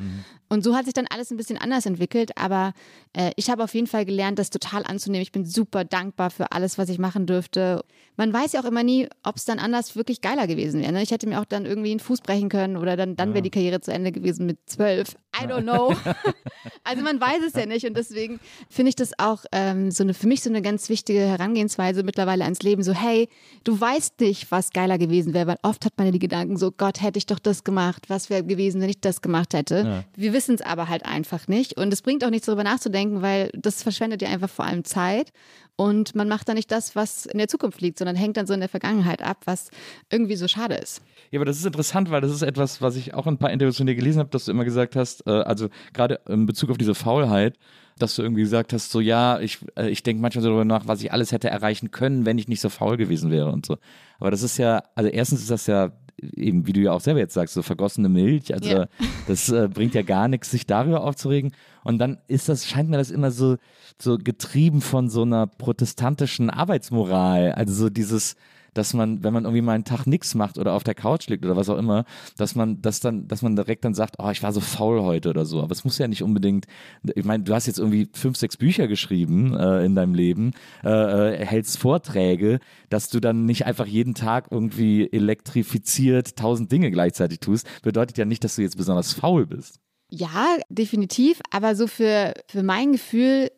Und 0.48 0.64
so 0.64 0.74
hat 0.74 0.86
sich 0.86 0.94
dann 0.94 1.06
alles 1.08 1.30
ein 1.30 1.36
bisschen 1.36 1.58
anders 1.58 1.86
entwickelt. 1.86 2.36
Aber 2.36 2.72
äh, 3.12 3.30
ich 3.36 3.50
habe 3.50 3.62
auf 3.62 3.74
jeden 3.74 3.86
Fall 3.86 4.04
gelernt, 4.04 4.38
das 4.38 4.50
total 4.50 4.84
anzunehmen. 4.84 5.22
Ich 5.22 5.32
bin 5.32 5.44
super 5.44 5.84
dankbar 5.84 6.30
für 6.30 6.52
alles, 6.52 6.78
was 6.78 6.88
ich 6.88 6.98
machen 6.98 7.26
dürfte. 7.26 7.84
Man 8.16 8.32
weiß 8.32 8.52
ja 8.52 8.60
auch 8.60 8.64
immer 8.64 8.82
nie, 8.82 9.08
ob 9.22 9.36
es 9.36 9.44
dann 9.44 9.58
anders 9.58 9.94
wirklich 9.94 10.20
geiler 10.20 10.46
gewesen 10.46 10.80
wäre. 10.80 10.92
Ne? 10.92 11.02
Ich 11.02 11.10
hätte 11.10 11.28
mir 11.28 11.40
auch 11.40 11.44
dann 11.44 11.66
irgendwie 11.66 11.90
einen 11.90 12.00
Fuß 12.00 12.22
brechen 12.22 12.48
können 12.48 12.76
oder 12.76 12.96
dann, 12.96 13.14
dann 13.14 13.34
wäre 13.34 13.42
die 13.42 13.50
Karriere 13.50 13.80
zu 13.80 13.92
Ende 13.92 14.10
gewesen 14.10 14.46
mit 14.46 14.58
zwölf. 14.66 15.16
I 15.40 15.46
don't 15.46 15.62
know. 15.62 15.94
also 16.84 17.02
man 17.02 17.20
weiß 17.20 17.42
es 17.46 17.54
ja 17.54 17.66
nicht 17.66 17.86
und 17.86 17.96
deswegen 17.96 18.40
finde 18.68 18.90
ich 18.90 18.96
das 18.96 19.12
auch 19.18 19.44
ähm, 19.52 19.90
so 19.90 20.02
eine, 20.02 20.14
für 20.14 20.26
mich 20.26 20.42
so 20.42 20.50
eine 20.50 20.62
ganz 20.62 20.88
wichtige 20.88 21.20
Herangehensweise 21.20 22.02
mittlerweile 22.02 22.44
ans 22.44 22.62
Leben. 22.62 22.82
So, 22.82 22.92
hey, 22.92 23.28
du 23.64 23.78
weißt 23.78 24.20
nicht, 24.20 24.50
was 24.50 24.70
geiler 24.70 24.98
gewesen 24.98 25.34
wäre, 25.34 25.46
weil 25.46 25.58
oft 25.62 25.84
hat 25.84 25.92
man 25.96 26.06
ja 26.06 26.12
die 26.12 26.18
Gedanken 26.18 26.56
so, 26.56 26.70
Gott, 26.70 27.02
hätte 27.02 27.18
ich 27.18 27.26
doch 27.26 27.38
das 27.38 27.64
gemacht, 27.64 28.08
was 28.08 28.30
wäre 28.30 28.44
gewesen, 28.44 28.80
wenn 28.80 28.90
ich 28.90 29.00
das 29.00 29.22
gemacht 29.22 29.54
hätte. 29.54 30.04
Wir 30.16 30.32
wissen 30.32 30.54
es 30.54 30.62
aber 30.62 30.88
halt 30.88 31.04
einfach 31.04 31.48
nicht 31.48 31.76
und 31.76 31.92
es 31.92 32.02
bringt 32.02 32.24
auch 32.24 32.30
nichts 32.30 32.46
darüber 32.46 32.64
nachzudenken, 32.64 33.22
weil 33.22 33.50
das 33.54 33.82
verschwendet 33.82 34.22
ja 34.22 34.28
einfach 34.28 34.50
vor 34.50 34.64
allem 34.64 34.84
Zeit 34.84 35.32
und 35.80 36.16
man 36.16 36.28
macht 36.28 36.48
dann 36.48 36.56
nicht 36.56 36.72
das, 36.72 36.96
was 36.96 37.24
in 37.24 37.38
der 37.38 37.46
Zukunft 37.46 37.80
liegt, 37.80 37.98
sondern 37.98 38.16
hängt 38.16 38.36
dann 38.36 38.48
so 38.48 38.52
in 38.52 38.58
der 38.58 38.68
Vergangenheit 38.68 39.22
ab, 39.22 39.38
was 39.44 39.70
irgendwie 40.10 40.34
so 40.34 40.48
schade 40.48 40.74
ist. 40.74 41.02
Ja, 41.30 41.38
aber 41.38 41.44
das 41.44 41.56
ist 41.56 41.66
interessant, 41.66 42.10
weil 42.10 42.20
das 42.20 42.32
ist 42.32 42.42
etwas, 42.42 42.82
was 42.82 42.96
ich 42.96 43.14
auch 43.14 43.28
in 43.28 43.34
ein 43.34 43.38
paar 43.38 43.52
Interviews 43.52 43.76
von 43.76 43.86
dir 43.86 43.94
gelesen 43.94 44.18
habe, 44.18 44.28
dass 44.28 44.46
du 44.46 44.50
immer 44.50 44.64
gesagt 44.64 44.96
hast, 44.96 45.24
äh, 45.28 45.30
also 45.30 45.68
gerade 45.92 46.18
in 46.28 46.46
Bezug 46.46 46.70
auf 46.70 46.78
diese 46.78 46.96
Faulheit, 46.96 47.56
dass 47.96 48.16
du 48.16 48.22
irgendwie 48.22 48.42
gesagt 48.42 48.72
hast, 48.72 48.90
so 48.90 48.98
ja, 48.98 49.38
ich, 49.38 49.58
äh, 49.76 49.88
ich 49.88 50.02
denke 50.02 50.20
manchmal 50.20 50.42
so 50.42 50.48
darüber 50.48 50.64
nach, 50.64 50.88
was 50.88 51.00
ich 51.00 51.12
alles 51.12 51.30
hätte 51.30 51.48
erreichen 51.48 51.92
können, 51.92 52.26
wenn 52.26 52.38
ich 52.38 52.48
nicht 52.48 52.60
so 52.60 52.70
faul 52.70 52.96
gewesen 52.96 53.30
wäre 53.30 53.52
und 53.52 53.64
so. 53.64 53.78
Aber 54.18 54.32
das 54.32 54.42
ist 54.42 54.58
ja, 54.58 54.82
also 54.96 55.08
erstens 55.08 55.42
ist 55.42 55.50
das 55.52 55.68
ja 55.68 55.92
eben, 56.20 56.66
wie 56.66 56.72
du 56.72 56.80
ja 56.80 56.92
auch 56.92 57.00
selber 57.00 57.20
jetzt 57.20 57.34
sagst, 57.34 57.54
so 57.54 57.62
vergossene 57.62 58.08
Milch. 58.08 58.52
Also 58.52 58.68
Ja. 58.70 58.86
das 59.26 59.48
äh, 59.48 59.68
bringt 59.72 59.94
ja 59.94 60.02
gar 60.02 60.28
nichts, 60.28 60.50
sich 60.50 60.66
darüber 60.66 61.02
aufzuregen. 61.04 61.52
Und 61.84 61.98
dann 61.98 62.18
ist 62.28 62.48
das, 62.48 62.66
scheint 62.66 62.90
mir 62.90 62.96
das 62.98 63.10
immer 63.10 63.30
so, 63.30 63.56
so 63.98 64.18
getrieben 64.18 64.80
von 64.80 65.08
so 65.08 65.22
einer 65.22 65.46
protestantischen 65.46 66.50
Arbeitsmoral. 66.50 67.52
Also 67.52 67.74
so 67.74 67.90
dieses, 67.90 68.36
dass 68.78 68.94
man, 68.94 69.22
wenn 69.24 69.32
man 69.32 69.44
irgendwie 69.44 69.62
mal 69.62 69.74
einen 69.74 69.84
Tag 69.84 70.06
nichts 70.06 70.34
macht 70.34 70.56
oder 70.56 70.72
auf 70.72 70.84
der 70.84 70.94
Couch 70.94 71.28
liegt 71.28 71.44
oder 71.44 71.56
was 71.56 71.68
auch 71.68 71.76
immer, 71.76 72.04
dass 72.36 72.54
man 72.54 72.80
das 72.80 73.00
dann, 73.00 73.26
dass 73.26 73.42
man 73.42 73.56
direkt 73.56 73.84
dann 73.84 73.94
sagt, 73.94 74.16
oh, 74.18 74.30
ich 74.30 74.42
war 74.42 74.52
so 74.52 74.60
faul 74.60 75.02
heute 75.02 75.30
oder 75.30 75.44
so. 75.44 75.60
Aber 75.60 75.72
es 75.72 75.84
muss 75.84 75.98
ja 75.98 76.08
nicht 76.08 76.22
unbedingt, 76.22 76.66
ich 77.14 77.24
meine, 77.24 77.44
du 77.44 77.52
hast 77.54 77.66
jetzt 77.66 77.78
irgendwie 77.78 78.08
fünf, 78.12 78.36
sechs 78.36 78.56
Bücher 78.56 78.86
geschrieben 78.88 79.54
äh, 79.54 79.84
in 79.84 79.94
deinem 79.94 80.14
Leben, 80.14 80.52
äh, 80.84 80.88
äh, 80.88 81.44
hältst 81.44 81.78
Vorträge, 81.78 82.60
dass 82.88 83.10
du 83.10 83.20
dann 83.20 83.44
nicht 83.44 83.66
einfach 83.66 83.86
jeden 83.86 84.14
Tag 84.14 84.48
irgendwie 84.50 85.10
elektrifiziert 85.12 86.36
tausend 86.36 86.70
Dinge 86.70 86.90
gleichzeitig 86.90 87.40
tust, 87.40 87.66
bedeutet 87.82 88.16
ja 88.16 88.24
nicht, 88.24 88.44
dass 88.44 88.56
du 88.56 88.62
jetzt 88.62 88.76
besonders 88.76 89.12
faul 89.12 89.46
bist. 89.46 89.80
Ja, 90.10 90.56
definitiv, 90.70 91.40
aber 91.50 91.74
so 91.74 91.86
für, 91.86 92.32
für 92.46 92.62
mein 92.62 92.92
Gefühl, 92.92 93.50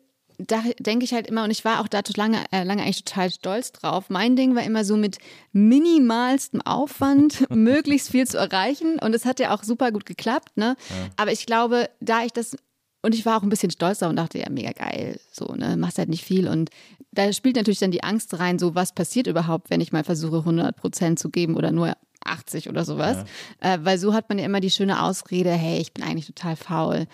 da 0.47 0.63
denke 0.79 1.05
ich 1.05 1.13
halt 1.13 1.27
immer, 1.27 1.43
und 1.43 1.51
ich 1.51 1.65
war 1.65 1.81
auch 1.81 1.87
da 1.87 2.01
lange, 2.15 2.43
äh, 2.51 2.63
lange 2.63 2.83
eigentlich 2.83 3.03
total 3.03 3.31
stolz 3.31 3.71
drauf. 3.71 4.09
Mein 4.09 4.35
Ding 4.35 4.55
war 4.55 4.63
immer 4.63 4.83
so 4.83 4.97
mit 4.97 5.17
minimalstem 5.51 6.61
Aufwand 6.61 7.49
möglichst 7.55 8.09
viel 8.09 8.27
zu 8.27 8.37
erreichen. 8.37 8.99
Und 8.99 9.13
es 9.15 9.25
hat 9.25 9.39
ja 9.39 9.53
auch 9.53 9.63
super 9.63 9.91
gut 9.91 10.05
geklappt, 10.05 10.57
ne? 10.57 10.75
Aber 11.17 11.31
ich 11.31 11.45
glaube, 11.45 11.89
da 11.99 12.23
ich 12.23 12.33
das 12.33 12.55
und 13.03 13.15
ich 13.15 13.25
war 13.25 13.37
auch 13.37 13.43
ein 13.43 13.49
bisschen 13.49 13.71
stolzer 13.71 14.09
und 14.09 14.15
dachte, 14.15 14.37
ja, 14.37 14.47
mega 14.49 14.71
geil, 14.71 15.19
so, 15.31 15.55
ne, 15.55 15.75
machst 15.75 15.97
halt 15.97 16.09
nicht 16.09 16.23
viel. 16.23 16.47
Und 16.47 16.69
da 17.11 17.33
spielt 17.33 17.55
natürlich 17.55 17.79
dann 17.79 17.91
die 17.91 18.03
Angst 18.03 18.37
rein, 18.39 18.59
so, 18.59 18.75
was 18.75 18.93
passiert 18.93 19.27
überhaupt, 19.27 19.69
wenn 19.69 19.81
ich 19.81 19.91
mal 19.91 20.03
versuche, 20.03 20.37
100 20.37 20.75
Prozent 20.75 21.17
zu 21.17 21.29
geben 21.29 21.55
oder 21.55 21.71
nur 21.71 21.95
80 22.23 22.69
oder 22.69 22.85
sowas. 22.85 23.17
Äh, 23.59 23.79
weil 23.81 23.97
so 23.97 24.13
hat 24.13 24.29
man 24.29 24.37
ja 24.37 24.45
immer 24.45 24.59
die 24.59 24.69
schöne 24.69 25.01
Ausrede, 25.01 25.51
hey, 25.51 25.79
ich 25.79 25.93
bin 25.93 26.03
eigentlich 26.03 26.27
total 26.27 26.55
faul. 26.55 27.07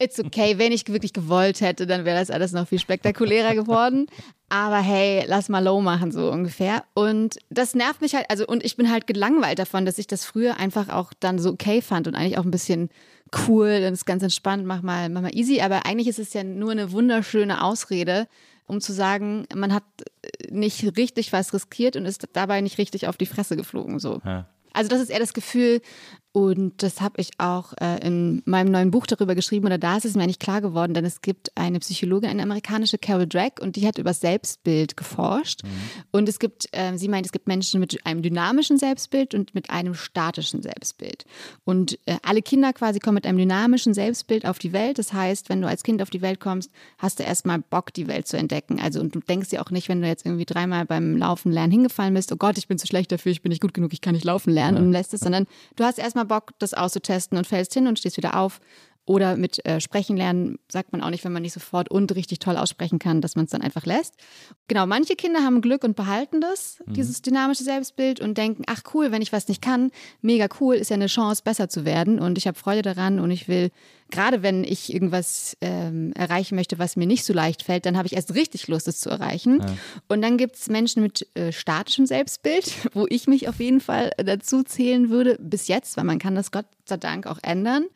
It's 0.00 0.20
okay, 0.20 0.58
wenn 0.58 0.70
ich 0.70 0.86
wirklich 0.88 1.12
gewollt 1.12 1.60
hätte, 1.60 1.86
dann 1.86 2.04
wäre 2.04 2.18
das 2.18 2.30
alles 2.30 2.52
noch 2.52 2.68
viel 2.68 2.78
spektakulärer 2.78 3.54
geworden. 3.54 4.06
Aber 4.48 4.78
hey, 4.78 5.24
lass 5.26 5.48
mal 5.48 5.62
low 5.62 5.80
machen, 5.80 6.12
so 6.12 6.30
ungefähr. 6.30 6.84
Und 6.94 7.38
das 7.50 7.74
nervt 7.74 8.00
mich 8.00 8.14
halt, 8.14 8.26
also, 8.30 8.46
und 8.46 8.64
ich 8.64 8.76
bin 8.76 8.90
halt 8.90 9.06
gelangweilt 9.06 9.58
davon, 9.58 9.84
dass 9.84 9.98
ich 9.98 10.06
das 10.06 10.24
früher 10.24 10.56
einfach 10.58 10.88
auch 10.88 11.12
dann 11.18 11.38
so 11.38 11.50
okay 11.50 11.82
fand 11.82 12.06
und 12.06 12.14
eigentlich 12.14 12.38
auch 12.38 12.44
ein 12.44 12.50
bisschen 12.50 12.90
cool 13.46 13.84
und 13.86 13.92
ist 13.92 14.06
ganz 14.06 14.22
entspannt, 14.22 14.64
mach 14.64 14.82
mal, 14.82 15.08
mach 15.08 15.22
mal 15.22 15.36
easy. 15.36 15.60
Aber 15.60 15.84
eigentlich 15.84 16.08
ist 16.08 16.18
es 16.18 16.32
ja 16.32 16.44
nur 16.44 16.70
eine 16.70 16.92
wunderschöne 16.92 17.62
Ausrede, 17.62 18.28
um 18.66 18.80
zu 18.80 18.92
sagen, 18.92 19.46
man 19.54 19.74
hat 19.74 19.84
äh, 20.22 20.50
nicht 20.50 20.96
richtig 20.96 21.32
was 21.32 21.52
riskiert 21.52 21.96
und 21.96 22.06
ist 22.06 22.26
dabei 22.32 22.60
nicht 22.60 22.78
richtig 22.78 23.08
auf 23.08 23.16
die 23.16 23.26
Fresse 23.26 23.56
geflogen, 23.56 23.98
so. 23.98 24.20
Ja. 24.24 24.46
Also 24.72 24.90
das 24.90 25.00
ist 25.00 25.10
eher 25.10 25.18
das 25.18 25.32
Gefühl, 25.32 25.80
Und 26.32 26.82
das 26.82 27.00
habe 27.00 27.20
ich 27.20 27.30
auch 27.38 27.72
äh, 27.80 28.06
in 28.06 28.42
meinem 28.44 28.70
neuen 28.70 28.90
Buch 28.90 29.06
darüber 29.06 29.34
geschrieben. 29.34 29.66
Oder 29.66 29.78
da 29.78 29.96
ist 29.96 30.04
es 30.04 30.14
mir 30.14 30.22
eigentlich 30.22 30.38
klar 30.38 30.60
geworden, 30.60 30.92
denn 30.92 31.04
es 31.04 31.22
gibt 31.22 31.50
eine 31.56 31.80
Psychologin, 31.80 32.28
eine 32.28 32.42
amerikanische 32.42 32.98
Carol 32.98 33.26
Drake, 33.26 33.62
und 33.62 33.76
die 33.76 33.86
hat 33.86 33.98
über 33.98 34.12
Selbstbild 34.12 34.96
geforscht. 34.96 35.64
Mhm. 35.64 35.68
Und 36.12 36.28
es 36.28 36.38
gibt, 36.38 36.68
äh, 36.72 36.96
sie 36.96 37.08
meint, 37.08 37.26
es 37.26 37.32
gibt 37.32 37.48
Menschen 37.48 37.80
mit 37.80 38.04
einem 38.06 38.22
dynamischen 38.22 38.78
Selbstbild 38.78 39.34
und 39.34 39.54
mit 39.54 39.70
einem 39.70 39.94
statischen 39.94 40.62
Selbstbild. 40.62 41.24
Und 41.64 41.98
äh, 42.04 42.16
alle 42.22 42.42
Kinder 42.42 42.72
quasi 42.72 42.98
kommen 42.98 43.14
mit 43.14 43.26
einem 43.26 43.38
dynamischen 43.38 43.94
Selbstbild 43.94 44.44
auf 44.44 44.58
die 44.58 44.72
Welt. 44.72 44.98
Das 44.98 45.12
heißt, 45.12 45.48
wenn 45.48 45.62
du 45.62 45.68
als 45.68 45.82
Kind 45.82 46.02
auf 46.02 46.10
die 46.10 46.22
Welt 46.22 46.40
kommst, 46.40 46.70
hast 46.98 47.18
du 47.18 47.24
erstmal 47.24 47.58
Bock, 47.58 47.92
die 47.94 48.06
Welt 48.06 48.28
zu 48.28 48.36
entdecken. 48.36 48.80
Also, 48.80 49.00
und 49.00 49.14
du 49.14 49.20
denkst 49.20 49.48
dir 49.48 49.62
auch 49.62 49.70
nicht, 49.70 49.88
wenn 49.88 50.02
du 50.02 50.06
jetzt 50.06 50.26
irgendwie 50.26 50.44
dreimal 50.44 50.84
beim 50.84 51.16
Laufen 51.16 51.50
lernen 51.50 51.72
hingefallen 51.72 52.14
bist, 52.14 52.30
oh 52.32 52.36
Gott, 52.36 52.58
ich 52.58 52.68
bin 52.68 52.78
zu 52.78 52.86
schlecht 52.86 53.10
dafür, 53.10 53.32
ich 53.32 53.42
bin 53.42 53.50
nicht 53.50 53.62
gut 53.62 53.74
genug, 53.74 53.92
ich 53.92 54.00
kann 54.00 54.14
nicht 54.14 54.24
laufen 54.24 54.52
lernen 54.52 54.76
ja. 54.76 54.82
und 54.82 54.92
lässt 54.92 55.14
es, 55.14 55.20
sondern 55.20 55.46
du 55.76 55.84
hast 55.84 55.98
erstmal 55.98 56.27
Bock, 56.28 56.52
das 56.58 56.74
auszutesten 56.74 57.36
und 57.38 57.46
fällst 57.46 57.74
hin 57.74 57.86
und 57.86 57.98
stehst 57.98 58.16
wieder 58.16 58.38
auf. 58.38 58.60
Oder 59.08 59.38
mit 59.38 59.64
äh, 59.64 59.80
Sprechen 59.80 60.18
lernen 60.18 60.58
sagt 60.70 60.92
man 60.92 61.02
auch 61.02 61.08
nicht, 61.08 61.24
wenn 61.24 61.32
man 61.32 61.40
nicht 61.40 61.54
sofort 61.54 61.90
und 61.90 62.14
richtig 62.14 62.40
toll 62.40 62.58
aussprechen 62.58 62.98
kann, 62.98 63.22
dass 63.22 63.36
man 63.36 63.46
es 63.46 63.50
dann 63.50 63.62
einfach 63.62 63.86
lässt. 63.86 64.16
Genau, 64.68 64.84
manche 64.84 65.16
Kinder 65.16 65.42
haben 65.42 65.62
Glück 65.62 65.82
und 65.82 65.96
behalten 65.96 66.42
das, 66.42 66.78
mhm. 66.84 66.92
dieses 66.92 67.22
dynamische 67.22 67.64
Selbstbild 67.64 68.20
und 68.20 68.36
denken, 68.36 68.64
ach 68.66 68.82
cool, 68.92 69.10
wenn 69.10 69.22
ich 69.22 69.32
was 69.32 69.48
nicht 69.48 69.62
kann, 69.62 69.92
mega 70.20 70.46
cool, 70.60 70.74
ist 70.74 70.90
ja 70.90 70.96
eine 70.96 71.06
Chance, 71.06 71.42
besser 71.42 71.70
zu 71.70 71.86
werden 71.86 72.18
und 72.18 72.36
ich 72.36 72.46
habe 72.46 72.58
Freude 72.58 72.82
daran 72.82 73.18
und 73.18 73.30
ich 73.30 73.48
will, 73.48 73.70
gerade 74.10 74.42
wenn 74.42 74.62
ich 74.62 74.92
irgendwas 74.92 75.56
ähm, 75.62 76.12
erreichen 76.12 76.54
möchte, 76.54 76.78
was 76.78 76.96
mir 76.96 77.06
nicht 77.06 77.24
so 77.24 77.32
leicht 77.32 77.62
fällt, 77.62 77.86
dann 77.86 77.96
habe 77.96 78.08
ich 78.08 78.12
erst 78.12 78.34
richtig 78.34 78.68
Lust, 78.68 78.88
es 78.88 79.00
zu 79.00 79.08
erreichen. 79.08 79.60
Ja. 79.60 79.74
Und 80.08 80.20
dann 80.20 80.36
gibt 80.36 80.56
es 80.56 80.68
Menschen 80.68 81.02
mit 81.02 81.26
äh, 81.34 81.50
statischem 81.50 82.04
Selbstbild, 82.04 82.74
wo 82.92 83.06
ich 83.08 83.26
mich 83.26 83.48
auf 83.48 83.58
jeden 83.58 83.80
Fall 83.80 84.10
dazu 84.18 84.64
zählen 84.64 85.08
würde, 85.08 85.38
bis 85.40 85.66
jetzt, 85.66 85.96
weil 85.96 86.04
man 86.04 86.18
kann 86.18 86.34
das 86.34 86.52
Gott 86.52 86.66
sei 86.84 86.98
Dank 86.98 87.26
auch 87.26 87.38
ändern 87.42 87.86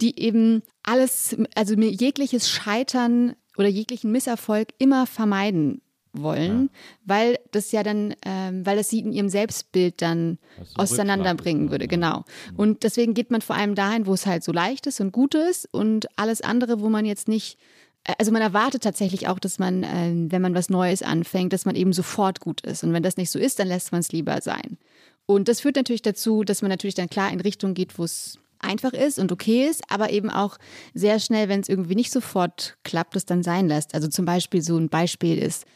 die 0.00 0.18
eben 0.20 0.62
alles, 0.82 1.36
also 1.54 1.76
mir 1.76 1.90
jegliches 1.90 2.50
Scheitern 2.50 3.34
oder 3.56 3.68
jeglichen 3.68 4.12
Misserfolg 4.12 4.68
immer 4.78 5.06
vermeiden 5.06 5.80
wollen, 6.12 6.62
ja. 6.62 6.78
weil 7.04 7.38
das 7.50 7.72
ja 7.72 7.82
dann, 7.82 8.14
ähm, 8.24 8.64
weil 8.64 8.76
das 8.76 8.88
sie 8.88 9.00
in 9.00 9.12
ihrem 9.12 9.28
Selbstbild 9.28 10.00
dann 10.00 10.38
auseinanderbringen 10.76 11.70
würde, 11.70 11.88
genau. 11.88 12.24
Und 12.56 12.84
deswegen 12.84 13.14
geht 13.14 13.30
man 13.30 13.42
vor 13.42 13.56
allem 13.56 13.74
dahin, 13.74 14.06
wo 14.06 14.14
es 14.14 14.26
halt 14.26 14.42
so 14.42 14.52
leicht 14.52 14.86
ist 14.86 15.00
und 15.00 15.12
gut 15.12 15.34
ist 15.34 15.68
und 15.72 16.06
alles 16.16 16.40
andere, 16.40 16.80
wo 16.80 16.88
man 16.88 17.04
jetzt 17.04 17.28
nicht 17.28 17.58
äh, 18.04 18.14
also 18.18 18.32
man 18.32 18.42
erwartet 18.42 18.82
tatsächlich 18.82 19.28
auch, 19.28 19.38
dass 19.38 19.58
man, 19.58 19.82
äh, 19.82 20.12
wenn 20.30 20.42
man 20.42 20.54
was 20.54 20.70
Neues 20.70 21.02
anfängt, 21.02 21.52
dass 21.52 21.64
man 21.64 21.76
eben 21.76 21.92
sofort 21.92 22.40
gut 22.40 22.60
ist. 22.62 22.84
Und 22.84 22.92
wenn 22.92 23.02
das 23.02 23.16
nicht 23.16 23.30
so 23.30 23.38
ist, 23.38 23.58
dann 23.58 23.68
lässt 23.68 23.92
man 23.92 24.00
es 24.00 24.12
lieber 24.12 24.40
sein. 24.40 24.78
Und 25.26 25.48
das 25.48 25.60
führt 25.60 25.76
natürlich 25.76 26.02
dazu, 26.02 26.44
dass 26.44 26.62
man 26.62 26.70
natürlich 26.70 26.94
dann 26.94 27.10
klar 27.10 27.32
in 27.32 27.40
Richtung 27.40 27.74
geht, 27.74 27.98
wo 27.98 28.04
es 28.04 28.38
einfach 28.58 28.92
ist 28.92 29.18
und 29.18 29.32
okay 29.32 29.66
ist, 29.66 29.82
aber 29.90 30.10
eben 30.10 30.30
auch 30.30 30.58
sehr 30.94 31.18
schnell, 31.20 31.48
wenn 31.48 31.60
es 31.60 31.68
irgendwie 31.68 31.94
nicht 31.94 32.12
sofort 32.12 32.76
klappt, 32.84 33.16
es 33.16 33.26
dann 33.26 33.42
sein 33.42 33.68
lässt. 33.68 33.94
Also 33.94 34.08
zum 34.08 34.24
Beispiel 34.24 34.62
so 34.62 34.76
ein 34.76 34.88
Beispiel 34.88 35.38
ist, 35.38 35.66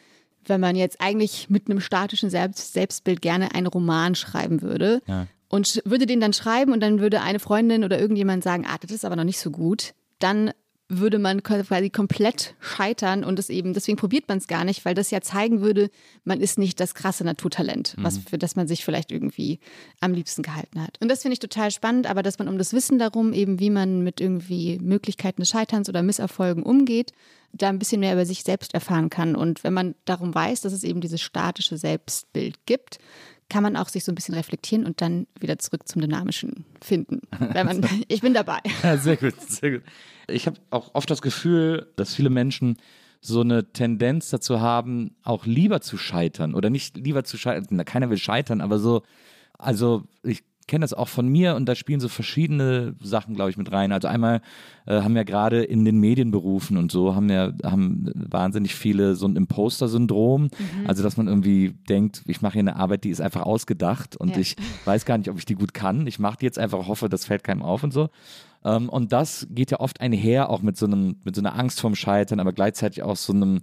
wenn 0.47 0.61
man 0.61 0.77
jetzt 0.77 1.01
eigentlich 1.01 1.51
mit 1.51 1.69
einem 1.69 1.81
statischen 1.81 2.31
Selbst 2.31 2.73
Selbstbild 2.73 3.23
gerne 3.23 3.55
einen 3.55 3.67
Roman 3.67 4.15
schreiben 4.15 4.63
würde 4.63 5.03
ja. 5.07 5.27
und 5.49 5.83
würde 5.85 6.07
den 6.07 6.21
dann 6.21 6.33
schreiben 6.33 6.73
und 6.73 6.81
dann 6.81 7.01
würde 7.01 7.21
eine 7.21 7.39
Freundin 7.39 7.85
oder 7.85 8.01
irgendjemand 8.01 8.43
sagen, 8.43 8.67
ah, 8.67 8.77
das 8.81 8.91
ist 8.91 9.05
aber 9.05 9.17
noch 9.17 9.25
nicht 9.25 9.39
so 9.39 9.51
gut, 9.51 9.95
dann 10.19 10.53
würde 10.91 11.21
man 11.21 11.45
quasi 11.45 11.89
komplett 11.89 12.57
scheitern 12.59 13.23
und 13.23 13.39
es 13.39 13.49
eben, 13.49 13.75
deswegen 13.75 13.97
probiert 13.97 14.29
man 14.29 14.39
es 14.39 14.49
gar 14.49 14.65
nicht, 14.65 14.85
weil 14.85 14.95
das 14.95 15.13
ja 15.13 15.21
zeigen 15.21 15.61
würde, 15.61 15.89
man 16.25 16.41
ist 16.41 16.59
nicht 16.59 16.81
das 16.81 16.95
krasse 16.95 17.23
Naturtalent, 17.25 17.97
mhm. 17.97 18.05
was 18.05 18.19
für 18.19 18.39
das 18.39 18.57
man 18.57 18.67
sich 18.67 18.85
vielleicht 18.85 19.13
irgendwie 19.13 19.61
am 20.01 20.13
liebsten 20.13 20.43
gehalten 20.43 20.83
hat. 20.83 20.99
Und 21.01 21.09
das 21.09 21.23
finde 21.23 21.35
ich 21.35 21.39
total 21.39 21.71
spannend, 21.71 22.09
aber 22.09 22.25
dass 22.25 22.41
man 22.41 22.49
um 22.49 22.59
das 22.59 22.73
Wissen 22.73 22.99
darum, 22.99 23.33
eben 23.33 23.61
wie 23.61 23.71
man 23.71 24.03
mit 24.03 24.21
irgendwie 24.21 24.79
Möglichkeiten 24.83 25.43
des 25.43 25.51
Scheiterns 25.51 25.89
oder 25.89 26.03
Misserfolgen 26.03 26.65
umgeht, 26.65 27.13
da 27.53 27.69
ein 27.69 27.79
bisschen 27.79 28.01
mehr 28.01 28.15
über 28.15 28.27
sich 28.27 28.43
selbst 28.43 28.75
erfahren 28.75 29.11
kann. 29.11 29.37
Und 29.37 29.63
wenn 29.63 29.73
man 29.73 29.95
darum 30.05 30.35
weiß, 30.35 30.61
dass 30.61 30.73
es 30.73 30.83
eben 30.83 31.01
dieses 31.01 31.21
statische 31.21 31.77
Selbstbild 31.77 32.67
gibt, 32.67 32.99
kann 33.51 33.63
man 33.63 33.77
auch 33.77 33.89
sich 33.89 34.05
so 34.05 34.13
ein 34.13 34.15
bisschen 34.15 34.35
reflektieren 34.35 34.87
und 34.87 35.03
dann 35.03 35.27
wieder 35.39 35.59
zurück 35.59 35.87
zum 35.87 36.01
Dynamischen 36.01 36.65
finden. 36.81 37.21
Man, 37.39 37.87
ich 38.09 38.23
bin 38.23 38.33
dabei. 38.33 38.61
Ja, 38.83 38.97
sehr 38.97 39.17
gut, 39.17 39.39
sehr 39.43 39.73
gut. 39.73 39.83
Ich 40.31 40.47
habe 40.47 40.59
auch 40.71 40.95
oft 40.95 41.11
das 41.11 41.23
Gefühl, 41.23 41.93
dass 41.97 42.15
viele 42.15 42.31
Menschen 42.31 42.77
so 43.21 43.41
eine 43.41 43.73
Tendenz 43.73 44.31
dazu 44.31 44.61
haben, 44.61 45.15
auch 45.23 45.45
lieber 45.45 45.81
zu 45.81 45.99
scheitern 45.99 46.55
oder 46.55 46.71
nicht 46.71 46.97
lieber 46.97 47.25
zu 47.25 47.37
scheitern. 47.37 47.85
Keiner 47.85 48.09
will 48.11 48.19
scheitern, 48.19 48.61
aber 48.61 48.79
so, 48.79 49.03
also 49.59 50.05
ich 50.23 50.43
kenne 50.71 50.85
das 50.85 50.95
auch 50.95 51.09
von 51.09 51.27
mir 51.27 51.57
und 51.57 51.67
da 51.67 51.75
spielen 51.75 51.99
so 51.99 52.09
verschiedene 52.09 52.95
Sachen, 53.03 53.35
glaube 53.35 53.51
ich, 53.51 53.57
mit 53.57 53.73
rein. 53.73 53.91
Also 53.91 54.07
einmal 54.07 54.41
äh, 54.87 55.03
haben 55.03 55.17
wir 55.17 55.25
gerade 55.25 55.65
in 55.65 55.85
den 55.85 55.99
Medienberufen 55.99 56.77
und 56.77 56.93
so 56.93 57.17
haben 57.17 57.29
wir 57.29 57.55
haben 57.65 58.11
wahnsinnig 58.15 58.77
viele 58.77 59.17
so 59.17 59.27
ein 59.27 59.35
Imposter-Syndrom. 59.35 60.45
Mhm. 60.45 60.51
Also 60.87 61.03
dass 61.03 61.17
man 61.17 61.27
irgendwie 61.27 61.75
denkt, 61.89 62.23
ich 62.27 62.41
mache 62.41 62.53
hier 62.53 62.61
eine 62.61 62.77
Arbeit, 62.77 63.03
die 63.03 63.11
ist 63.11 63.21
einfach 63.21 63.43
ausgedacht 63.43 64.17
und 64.17 64.31
ja. 64.31 64.39
ich 64.39 64.55
weiß 64.85 65.05
gar 65.05 65.19
nicht, 65.19 65.29
ob 65.29 65.39
ich 65.39 65.45
die 65.45 65.57
gut 65.57 65.75
kann. 65.75 66.07
Ich 66.07 66.21
mache 66.21 66.39
die 66.39 66.47
jetzt 66.47 66.59
einfach, 66.59 66.87
hoffe, 66.87 67.09
das 67.09 67.25
fällt 67.25 67.43
keinem 67.43 67.63
auf 67.63 67.83
und 67.83 67.93
so. 67.93 68.09
Ähm, 68.65 68.89
und 68.89 69.13
das 69.13 69.49
geht 69.51 69.73
ja 69.73 69.81
oft 69.81 70.01
einher, 70.01 70.51
auch 70.51 70.63
mit 70.63 70.77
so 70.77 70.87
einem, 70.87 71.17
mit 71.25 71.35
so 71.35 71.43
einer 71.43 71.59
Angst 71.59 71.81
vorm 71.81 71.97
Scheitern, 71.97 72.39
aber 72.39 72.53
gleichzeitig 72.53 73.03
auch 73.03 73.17
so 73.17 73.33
einem, 73.33 73.61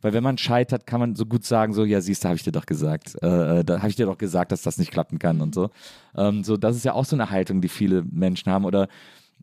weil 0.00 0.12
wenn 0.12 0.22
man 0.22 0.38
scheitert, 0.38 0.86
kann 0.86 1.00
man 1.00 1.16
so 1.16 1.26
gut 1.26 1.44
sagen, 1.44 1.72
so, 1.72 1.84
ja, 1.84 2.00
siehst 2.00 2.24
du, 2.24 2.28
habe 2.28 2.36
ich 2.36 2.44
dir 2.44 2.52
doch 2.52 2.66
gesagt. 2.66 3.16
Äh, 3.22 3.60
äh 3.60 3.64
da 3.64 3.78
habe 3.78 3.88
ich 3.88 3.96
dir 3.96 4.06
doch 4.06 4.18
gesagt, 4.18 4.52
dass 4.52 4.62
das 4.62 4.78
nicht 4.78 4.90
klappen 4.90 5.18
kann 5.18 5.40
und 5.40 5.54
so. 5.54 5.70
Ähm, 6.16 6.44
so, 6.44 6.56
das 6.56 6.76
ist 6.76 6.84
ja 6.84 6.92
auch 6.92 7.04
so 7.04 7.16
eine 7.16 7.30
Haltung, 7.30 7.60
die 7.60 7.68
viele 7.68 8.04
Menschen 8.04 8.50
haben. 8.50 8.64
Oder, 8.64 8.88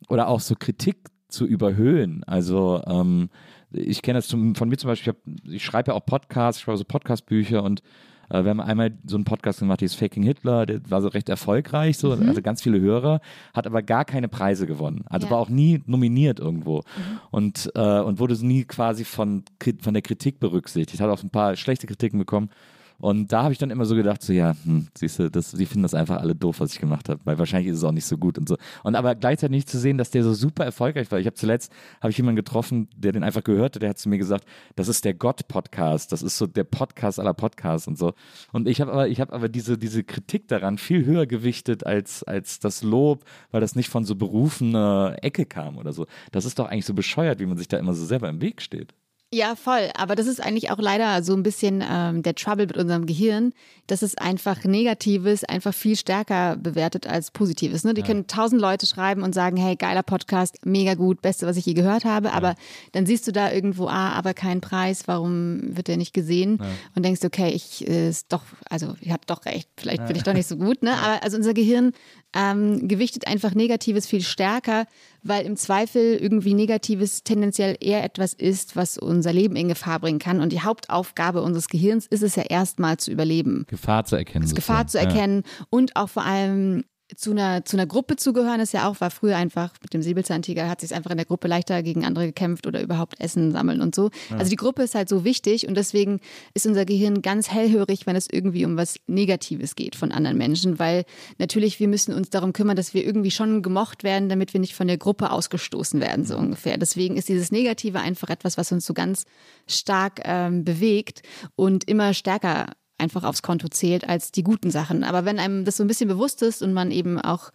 oder 0.07 0.27
auch 0.27 0.39
so 0.39 0.55
Kritik 0.57 0.97
zu 1.27 1.45
überhöhen. 1.45 2.23
Also 2.25 2.81
ähm, 2.87 3.29
ich 3.71 4.01
kenne 4.01 4.19
das 4.19 4.27
zum, 4.27 4.55
von 4.55 4.69
mir 4.69 4.77
zum 4.77 4.89
Beispiel, 4.89 5.13
ich, 5.45 5.53
ich 5.55 5.65
schreibe 5.65 5.91
ja 5.91 5.95
auch 5.95 6.05
Podcasts, 6.05 6.59
ich 6.59 6.63
schreibe 6.63 6.77
so 6.77 6.85
Podcastbücher 6.85 7.63
und 7.63 7.81
äh, 8.29 8.43
wir 8.43 8.49
haben 8.49 8.61
einmal 8.61 8.93
so 9.05 9.15
einen 9.15 9.25
Podcast 9.25 9.59
gemacht, 9.59 9.81
die 9.81 9.85
ist 9.85 9.95
Faking 9.95 10.23
Hitler, 10.23 10.65
der 10.65 10.81
war 10.89 11.01
so 11.01 11.07
recht 11.07 11.29
erfolgreich, 11.29 11.97
so, 11.97 12.15
mhm. 12.15 12.27
hatte 12.27 12.41
ganz 12.41 12.61
viele 12.61 12.79
Hörer, 12.79 13.21
hat 13.53 13.67
aber 13.67 13.81
gar 13.81 14.05
keine 14.05 14.27
Preise 14.27 14.67
gewonnen. 14.67 15.03
Also 15.09 15.27
ja. 15.27 15.31
war 15.31 15.39
auch 15.39 15.49
nie 15.49 15.81
nominiert 15.85 16.39
irgendwo 16.39 16.77
mhm. 16.77 17.19
und, 17.31 17.71
äh, 17.75 17.99
und 17.99 18.19
wurde 18.19 18.35
nie 18.45 18.63
quasi 18.63 19.05
von, 19.05 19.43
von 19.81 19.93
der 19.93 20.03
Kritik 20.03 20.39
berücksichtigt. 20.39 21.01
Hat 21.01 21.09
auch 21.09 21.23
ein 21.23 21.29
paar 21.29 21.55
schlechte 21.55 21.87
Kritiken 21.87 22.19
bekommen. 22.19 22.49
Und 22.97 23.31
da 23.31 23.43
habe 23.43 23.51
ich 23.51 23.57
dann 23.57 23.71
immer 23.71 23.85
so 23.85 23.95
gedacht, 23.95 24.21
so 24.21 24.33
ja, 24.33 24.55
hm, 24.63 24.87
siehst 24.97 25.19
du, 25.19 25.29
das, 25.29 25.51
die 25.51 25.65
finden 25.65 25.83
das 25.83 25.93
einfach 25.93 26.17
alle 26.17 26.35
doof, 26.35 26.59
was 26.59 26.73
ich 26.73 26.79
gemacht 26.79 27.09
habe, 27.09 27.19
weil 27.25 27.37
wahrscheinlich 27.37 27.71
ist 27.71 27.79
es 27.79 27.83
auch 27.83 27.91
nicht 27.91 28.05
so 28.05 28.17
gut 28.17 28.37
und 28.37 28.47
so. 28.47 28.57
Und 28.83 28.95
aber 28.95 29.15
gleichzeitig 29.15 29.51
nicht 29.51 29.69
zu 29.69 29.79
sehen, 29.79 29.97
dass 29.97 30.11
der 30.11 30.23
so 30.23 30.33
super 30.33 30.63
erfolgreich 30.63 31.11
war. 31.11 31.19
Ich 31.19 31.25
habe 31.25 31.35
zuletzt 31.35 31.71
habe 32.01 32.11
ich 32.11 32.17
jemanden 32.17 32.37
getroffen, 32.37 32.89
der 32.95 33.11
den 33.11 33.23
einfach 33.23 33.43
gehört 33.43 33.75
hat, 33.75 33.81
der 33.81 33.89
hat 33.89 33.97
zu 33.97 34.09
mir 34.09 34.17
gesagt, 34.17 34.45
das 34.75 34.87
ist 34.87 35.05
der 35.05 35.13
Gott-Podcast, 35.13 36.11
das 36.11 36.21
ist 36.21 36.37
so 36.37 36.47
der 36.47 36.63
Podcast 36.63 37.19
aller 37.19 37.33
Podcasts 37.33 37.87
und 37.87 37.97
so. 37.97 38.13
Und 38.51 38.67
ich 38.67 38.81
habe 38.81 38.91
aber, 38.91 39.07
ich 39.07 39.19
habe 39.19 39.33
aber 39.33 39.49
diese 39.49 39.77
diese 39.77 40.03
Kritik 40.03 40.47
daran 40.47 40.77
viel 40.77 41.05
höher 41.05 41.25
gewichtet 41.25 41.85
als 41.85 42.23
als 42.23 42.59
das 42.59 42.83
Lob, 42.83 43.25
weil 43.51 43.61
das 43.61 43.75
nicht 43.75 43.89
von 43.89 44.05
so 44.05 44.15
berufener 44.15 45.17
Ecke 45.21 45.45
kam 45.45 45.77
oder 45.77 45.93
so. 45.93 46.05
Das 46.31 46.45
ist 46.45 46.59
doch 46.59 46.67
eigentlich 46.67 46.85
so 46.85 46.93
bescheuert, 46.93 47.39
wie 47.39 47.45
man 47.45 47.57
sich 47.57 47.67
da 47.67 47.77
immer 47.77 47.93
so 47.93 48.05
selber 48.05 48.29
im 48.29 48.41
Weg 48.41 48.61
steht. 48.61 48.93
Ja, 49.35 49.55
voll. 49.57 49.89
Aber 49.97 50.15
das 50.15 50.27
ist 50.27 50.39
eigentlich 50.39 50.71
auch 50.71 50.79
leider 50.79 51.21
so 51.21 51.33
ein 51.33 51.43
bisschen 51.43 51.83
ähm, 51.85 52.23
der 52.23 52.35
Trouble 52.35 52.67
mit 52.67 52.77
unserem 52.77 53.05
Gehirn, 53.05 53.51
dass 53.85 54.01
es 54.01 54.17
einfach 54.17 54.63
Negatives 54.63 55.43
einfach 55.43 55.73
viel 55.73 55.97
stärker 55.97 56.55
bewertet 56.55 57.05
als 57.05 57.31
Positives. 57.31 57.83
Ne? 57.83 57.93
Die 57.93 57.99
ja. 57.99 58.07
können 58.07 58.27
tausend 58.27 58.61
Leute 58.61 58.85
schreiben 58.85 59.23
und 59.23 59.35
sagen, 59.35 59.57
hey, 59.57 59.75
geiler 59.75 60.03
Podcast, 60.03 60.65
mega 60.65 60.93
gut, 60.93 61.21
beste, 61.21 61.45
was 61.45 61.57
ich 61.57 61.65
je 61.65 61.73
gehört 61.73 62.05
habe. 62.05 62.29
Ja. 62.29 62.33
Aber 62.33 62.55
dann 62.93 63.05
siehst 63.05 63.27
du 63.27 63.33
da 63.33 63.51
irgendwo, 63.51 63.87
ah, 63.87 64.13
aber 64.13 64.33
keinen 64.33 64.61
Preis, 64.61 65.03
warum 65.05 65.75
wird 65.75 65.89
der 65.89 65.97
nicht 65.97 66.13
gesehen? 66.13 66.59
Ja. 66.61 66.67
Und 66.95 67.03
denkst, 67.03 67.25
okay, 67.25 67.49
ich 67.49 67.85
äh, 67.89 68.07
ist 68.07 68.31
doch, 68.31 68.43
also 68.69 68.95
ihr 69.01 69.11
habt 69.11 69.29
doch 69.29 69.43
recht, 69.45 69.67
vielleicht 69.75 70.07
bin 70.07 70.15
ich 70.15 70.23
doch 70.23 70.33
nicht 70.33 70.47
so 70.47 70.55
gut. 70.55 70.81
Ne? 70.81 70.93
Aber 70.93 71.21
also 71.23 71.35
unser 71.35 71.53
Gehirn 71.53 71.91
ähm, 72.33 72.87
gewichtet 72.87 73.27
einfach 73.27 73.53
Negatives 73.53 74.07
viel 74.07 74.21
stärker, 74.21 74.85
weil 75.25 75.45
im 75.45 75.55
Zweifel 75.57 76.15
irgendwie 76.15 76.53
Negatives 76.53 77.23
tendenziell 77.23 77.75
eher 77.79 78.03
etwas 78.03 78.33
ist, 78.33 78.75
was 78.75 78.97
unser 78.97 79.33
Leben 79.33 79.55
in 79.55 79.67
Gefahr 79.67 79.99
bringen 79.99 80.19
kann. 80.19 80.39
Und 80.39 80.51
die 80.51 80.61
Hauptaufgabe 80.61 81.41
unseres 81.41 81.67
Gehirns 81.67 82.05
ist 82.05 82.23
es 82.23 82.35
ja 82.35 82.43
erstmal 82.43 82.97
zu 82.97 83.11
überleben. 83.11 83.65
Gefahr 83.67 84.05
zu 84.05 84.15
erkennen. 84.15 84.53
Gefahr 84.53 84.87
zu 84.87 84.99
erkennen 84.99 85.43
ja. 85.45 85.65
und 85.71 85.95
auch 85.95 86.09
vor 86.09 86.25
allem 86.25 86.83
zu 87.15 87.31
einer, 87.31 87.63
zu 87.65 87.77
einer 87.77 87.85
Gruppe 87.85 88.15
zugehören 88.15 88.59
ist 88.59 88.73
ja 88.73 88.87
auch, 88.87 88.99
war 88.99 89.11
früher 89.11 89.37
einfach 89.37 89.73
mit 89.81 89.93
dem 89.93 90.01
Säbelzahntiger, 90.01 90.67
hat 90.67 90.81
sich 90.81 90.93
einfach 90.93 91.11
in 91.11 91.17
der 91.17 91.25
Gruppe 91.25 91.47
leichter 91.47 91.83
gegen 91.83 92.03
andere 92.03 92.25
gekämpft 92.25 92.65
oder 92.65 92.81
überhaupt 92.81 93.19
Essen 93.19 93.51
sammeln 93.51 93.81
und 93.81 93.93
so. 93.93 94.09
Ja. 94.29 94.37
Also 94.37 94.49
die 94.49 94.55
Gruppe 94.55 94.81
ist 94.81 94.95
halt 94.95 95.07
so 95.07 95.23
wichtig 95.23 95.67
und 95.67 95.75
deswegen 95.75 96.19
ist 96.55 96.65
unser 96.65 96.83
Gehirn 96.85 97.21
ganz 97.21 97.51
hellhörig, 97.51 98.07
wenn 98.07 98.15
es 98.15 98.27
irgendwie 98.31 98.65
um 98.65 98.75
was 98.75 98.95
Negatives 99.05 99.75
geht 99.75 99.95
von 99.95 100.11
anderen 100.11 100.37
Menschen, 100.37 100.79
weil 100.79 101.05
natürlich 101.37 101.79
wir 101.79 101.87
müssen 101.87 102.13
uns 102.13 102.31
darum 102.31 102.53
kümmern, 102.53 102.75
dass 102.75 102.95
wir 102.95 103.05
irgendwie 103.05 103.31
schon 103.31 103.61
gemocht 103.61 104.03
werden, 104.03 104.27
damit 104.27 104.53
wir 104.53 104.59
nicht 104.59 104.73
von 104.73 104.87
der 104.87 104.97
Gruppe 104.97 105.31
ausgestoßen 105.31 106.01
werden, 106.01 106.25
so 106.25 106.35
ungefähr. 106.37 106.77
Deswegen 106.77 107.17
ist 107.17 107.29
dieses 107.29 107.51
Negative 107.51 107.99
einfach 107.99 108.29
etwas, 108.29 108.57
was 108.57 108.71
uns 108.71 108.85
so 108.85 108.95
ganz 108.95 109.25
stark 109.67 110.21
ähm, 110.23 110.63
bewegt 110.63 111.21
und 111.55 111.87
immer 111.87 112.15
stärker 112.15 112.67
einfach 112.97 113.23
aufs 113.23 113.41
Konto 113.41 113.67
zählt 113.67 114.07
als 114.07 114.31
die 114.31 114.43
guten 114.43 114.71
Sachen. 114.71 115.03
Aber 115.03 115.25
wenn 115.25 115.39
einem 115.39 115.65
das 115.65 115.77
so 115.77 115.83
ein 115.83 115.87
bisschen 115.87 116.07
bewusst 116.07 116.41
ist 116.41 116.61
und 116.61 116.73
man 116.73 116.91
eben 116.91 117.19
auch 117.19 117.51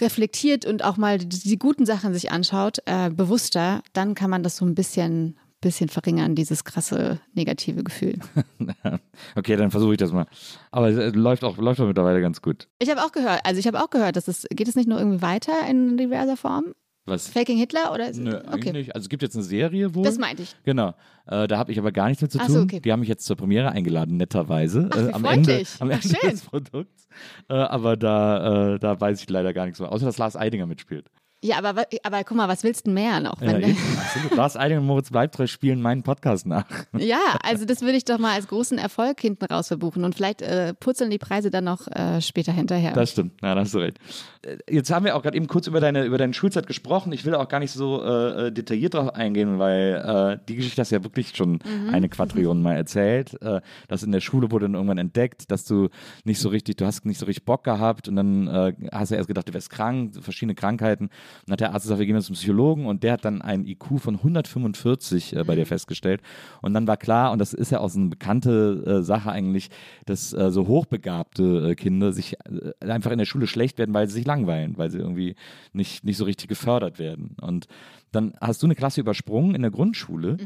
reflektiert 0.00 0.64
und 0.64 0.84
auch 0.84 0.96
mal 0.96 1.18
die, 1.18 1.58
guten 1.58 1.86
Sachen 1.86 2.14
sich 2.14 2.30
anschaut, 2.30 2.78
äh, 2.86 3.10
bewusster, 3.10 3.82
dann 3.92 4.14
kann 4.14 4.30
man 4.30 4.42
das 4.42 4.56
so 4.56 4.64
ein 4.64 4.74
bisschen, 4.74 5.36
bisschen 5.60 5.88
verringern, 5.88 6.34
dieses 6.34 6.64
krasse 6.64 7.20
negative 7.34 7.82
Gefühl. 7.82 8.18
okay, 9.36 9.56
dann 9.56 9.70
versuche 9.70 9.92
ich 9.92 9.98
das 9.98 10.12
mal. 10.12 10.26
Aber 10.70 10.88
es 10.88 11.14
läuft 11.14 11.42
auch, 11.42 11.56
läuft 11.58 11.80
auch 11.80 11.86
mittlerweile 11.86 12.20
ganz 12.20 12.42
gut. 12.42 12.68
Ich 12.78 12.90
habe 12.90 13.02
auch 13.02 13.12
gehört, 13.12 13.40
also 13.44 13.58
ich 13.58 13.66
habe 13.66 13.82
auch 13.82 13.90
gehört, 13.90 14.16
dass 14.16 14.28
es, 14.28 14.46
geht 14.50 14.68
es 14.68 14.76
nicht 14.76 14.88
nur 14.88 14.98
irgendwie 14.98 15.22
weiter 15.22 15.66
in 15.68 15.96
diverser 15.96 16.36
Form? 16.36 16.74
Was? 17.08 17.28
Faking 17.28 17.58
Hitler 17.58 17.92
oder? 17.92 18.08
ist- 18.10 18.18
Nö, 18.20 18.38
eigentlich 18.46 18.72
nicht. 18.72 18.94
Also 18.94 19.04
es 19.06 19.08
gibt 19.08 19.22
jetzt 19.22 19.34
eine 19.34 19.44
Serie 19.44 19.94
wohl. 19.94 20.04
Das 20.04 20.18
meinte 20.18 20.42
ich. 20.42 20.54
Genau. 20.64 20.94
Äh, 21.26 21.46
da 21.48 21.58
habe 21.58 21.72
ich 21.72 21.78
aber 21.78 21.92
gar 21.92 22.08
nichts 22.08 22.22
mit 22.22 22.32
zu 22.32 22.38
tun. 22.38 22.48
so, 22.48 22.60
okay. 22.60 22.80
Die 22.80 22.90
haben 22.92 23.00
mich 23.00 23.08
jetzt 23.08 23.24
zur 23.26 23.36
Premiere 23.36 23.70
eingeladen, 23.72 24.16
netterweise. 24.16 24.88
Ach, 24.92 24.96
wie 24.96 25.00
äh, 25.00 25.12
am 25.12 25.24
Ende, 25.24 25.44
freundlich. 25.50 25.68
am 25.80 25.90
Ach, 25.90 25.94
Ende 26.02 26.08
schön. 26.16 26.30
des 26.30 26.40
Produkts. 26.42 27.08
Äh, 27.48 27.54
aber 27.54 27.96
da, 27.96 28.74
äh, 28.74 28.78
da 28.78 29.00
weiß 29.00 29.20
ich 29.22 29.28
leider 29.30 29.52
gar 29.52 29.64
nichts 29.66 29.80
mehr. 29.80 29.90
Außer 29.92 30.06
dass 30.06 30.18
Lars 30.18 30.36
Eidinger 30.36 30.66
mitspielt. 30.66 31.10
Ja, 31.40 31.58
aber, 31.58 31.84
aber 32.02 32.24
guck 32.24 32.36
mal, 32.36 32.48
was 32.48 32.64
willst 32.64 32.88
du 32.88 32.90
mehr 32.90 33.20
noch? 33.20 33.40
Ja, 33.40 33.52
Wenn, 33.52 33.62
eben. 33.62 33.78
Absolut. 33.96 34.34
Lars 34.34 34.56
Eidinger 34.56 34.80
und 34.80 34.88
Moritz 34.88 35.10
Bleibtreu 35.10 35.46
spielen 35.46 35.80
meinen 35.80 36.02
Podcast 36.02 36.46
nach. 36.46 36.66
ja, 36.98 37.36
also 37.44 37.64
das 37.64 37.80
würde 37.80 37.96
ich 37.96 38.04
doch 38.04 38.18
mal 38.18 38.34
als 38.34 38.48
großen 38.48 38.76
Erfolg 38.76 39.20
hinten 39.20 39.44
raus 39.44 39.68
verbuchen 39.68 40.02
und 40.02 40.16
vielleicht 40.16 40.42
äh, 40.42 40.74
purzeln 40.74 41.10
die 41.10 41.18
Preise 41.18 41.50
dann 41.50 41.62
noch 41.62 41.86
äh, 41.86 42.20
später 42.20 42.50
hinterher. 42.50 42.92
Das 42.92 43.12
stimmt, 43.12 43.40
ja, 43.40 43.54
da 43.54 43.60
hast 43.60 43.72
du 43.72 43.78
recht. 43.78 43.98
Äh, 44.42 44.56
Jetzt 44.68 44.90
haben 44.90 45.04
wir 45.04 45.14
auch 45.14 45.22
gerade 45.22 45.36
eben 45.36 45.46
kurz 45.46 45.68
über 45.68 45.78
deine, 45.78 46.04
über 46.04 46.18
deine 46.18 46.34
Schulzeit 46.34 46.66
gesprochen. 46.66 47.12
Ich 47.12 47.24
will 47.24 47.36
auch 47.36 47.48
gar 47.48 47.60
nicht 47.60 47.72
so 47.72 48.02
äh, 48.02 48.46
äh, 48.48 48.52
detailliert 48.52 48.94
drauf 48.94 49.14
eingehen, 49.14 49.60
weil 49.60 50.38
äh, 50.40 50.44
die 50.48 50.56
Geschichte 50.56 50.80
hast 50.80 50.90
du 50.90 50.96
ja 50.96 51.04
wirklich 51.04 51.36
schon 51.36 51.60
eine 51.92 52.08
Quadrillion 52.08 52.60
mal 52.60 52.74
erzählt. 52.74 53.40
Äh, 53.42 53.60
das 53.86 54.02
in 54.02 54.10
der 54.10 54.20
Schule 54.20 54.50
wurde 54.50 54.64
dann 54.64 54.74
irgendwann 54.74 54.98
entdeckt, 54.98 55.52
dass 55.52 55.64
du 55.64 55.88
nicht 56.24 56.40
so 56.40 56.48
richtig, 56.48 56.78
du 56.78 56.86
hast 56.86 57.04
nicht 57.06 57.18
so 57.18 57.26
richtig 57.26 57.44
Bock 57.44 57.62
gehabt 57.62 58.08
und 58.08 58.16
dann 58.16 58.48
hast 58.92 59.12
du 59.12 59.14
erst 59.14 59.28
gedacht, 59.28 59.48
du 59.48 59.54
wärst 59.54 59.70
krank, 59.70 60.14
verschiedene 60.20 60.54
Krankheiten. 60.54 61.10
Und 61.40 61.48
dann 61.48 61.52
hat 61.52 61.60
der 61.60 61.72
Arzt 61.72 61.84
gesagt, 61.84 61.98
wir 61.98 62.06
gehen 62.06 62.16
jetzt 62.16 62.26
zum 62.26 62.34
Psychologen 62.34 62.86
und 62.86 63.02
der 63.02 63.14
hat 63.14 63.24
dann 63.24 63.42
einen 63.42 63.66
IQ 63.66 63.98
von 63.98 64.16
145 64.16 65.36
äh, 65.36 65.44
bei 65.44 65.54
dir 65.54 65.66
festgestellt. 65.66 66.22
Und 66.62 66.74
dann 66.74 66.86
war 66.86 66.96
klar, 66.96 67.32
und 67.32 67.38
das 67.38 67.54
ist 67.54 67.70
ja 67.70 67.80
auch 67.80 67.90
so 67.90 67.98
eine 67.98 68.08
bekannte 68.08 68.84
äh, 68.86 69.02
Sache 69.02 69.30
eigentlich, 69.30 69.70
dass 70.06 70.32
äh, 70.32 70.50
so 70.50 70.66
hochbegabte 70.66 71.70
äh, 71.70 71.74
Kinder 71.74 72.12
sich 72.12 72.36
äh, 72.44 72.86
einfach 72.86 73.10
in 73.10 73.18
der 73.18 73.26
Schule 73.26 73.46
schlecht 73.46 73.78
werden, 73.78 73.94
weil 73.94 74.08
sie 74.08 74.14
sich 74.14 74.26
langweilen, 74.26 74.76
weil 74.76 74.90
sie 74.90 74.98
irgendwie 74.98 75.34
nicht, 75.72 76.04
nicht 76.04 76.16
so 76.16 76.24
richtig 76.24 76.48
gefördert 76.48 76.98
werden. 76.98 77.36
Und 77.40 77.66
dann 78.12 78.34
hast 78.40 78.62
du 78.62 78.66
eine 78.66 78.74
Klasse 78.74 79.00
übersprungen 79.00 79.54
in 79.54 79.62
der 79.62 79.70
Grundschule, 79.70 80.38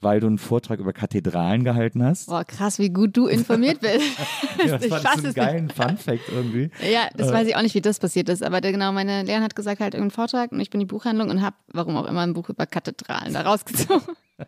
weil 0.00 0.20
du 0.20 0.26
einen 0.26 0.38
Vortrag 0.38 0.80
über 0.80 0.92
Kathedralen 0.92 1.64
gehalten 1.64 2.02
hast. 2.02 2.26
Boah, 2.26 2.44
krass, 2.44 2.78
wie 2.78 2.90
gut 2.90 3.16
du 3.16 3.26
informiert 3.26 3.80
bist. 3.80 4.18
Ja, 4.58 4.78
das 4.78 4.84
ich 4.84 4.92
fand 4.92 5.04
ich 5.04 5.20
so 5.20 5.26
einen 5.26 5.34
geilen 5.34 5.68
Fun-Fact 5.70 6.28
irgendwie. 6.30 6.70
Ja, 6.90 7.08
das 7.16 7.32
weiß 7.32 7.46
ich 7.46 7.56
auch 7.56 7.62
nicht, 7.62 7.74
wie 7.74 7.80
das 7.80 7.98
passiert 7.98 8.28
ist. 8.28 8.42
Aber 8.42 8.60
der, 8.60 8.72
genau, 8.72 8.92
meine 8.92 9.22
Lehrerin 9.22 9.44
hat 9.44 9.56
gesagt, 9.56 9.80
halt 9.80 9.94
irgendeinen 9.94 10.12
Vortrag 10.12 10.52
und 10.52 10.60
ich 10.60 10.70
bin 10.70 10.80
in 10.80 10.86
die 10.86 10.92
Buchhandlung 10.92 11.30
und 11.30 11.42
habe, 11.42 11.56
warum 11.72 11.96
auch 11.96 12.06
immer, 12.06 12.20
ein 12.20 12.32
Buch 12.32 12.48
über 12.48 12.66
Kathedralen 12.66 13.34
da 13.34 13.42
rausgezogen. 13.42 14.02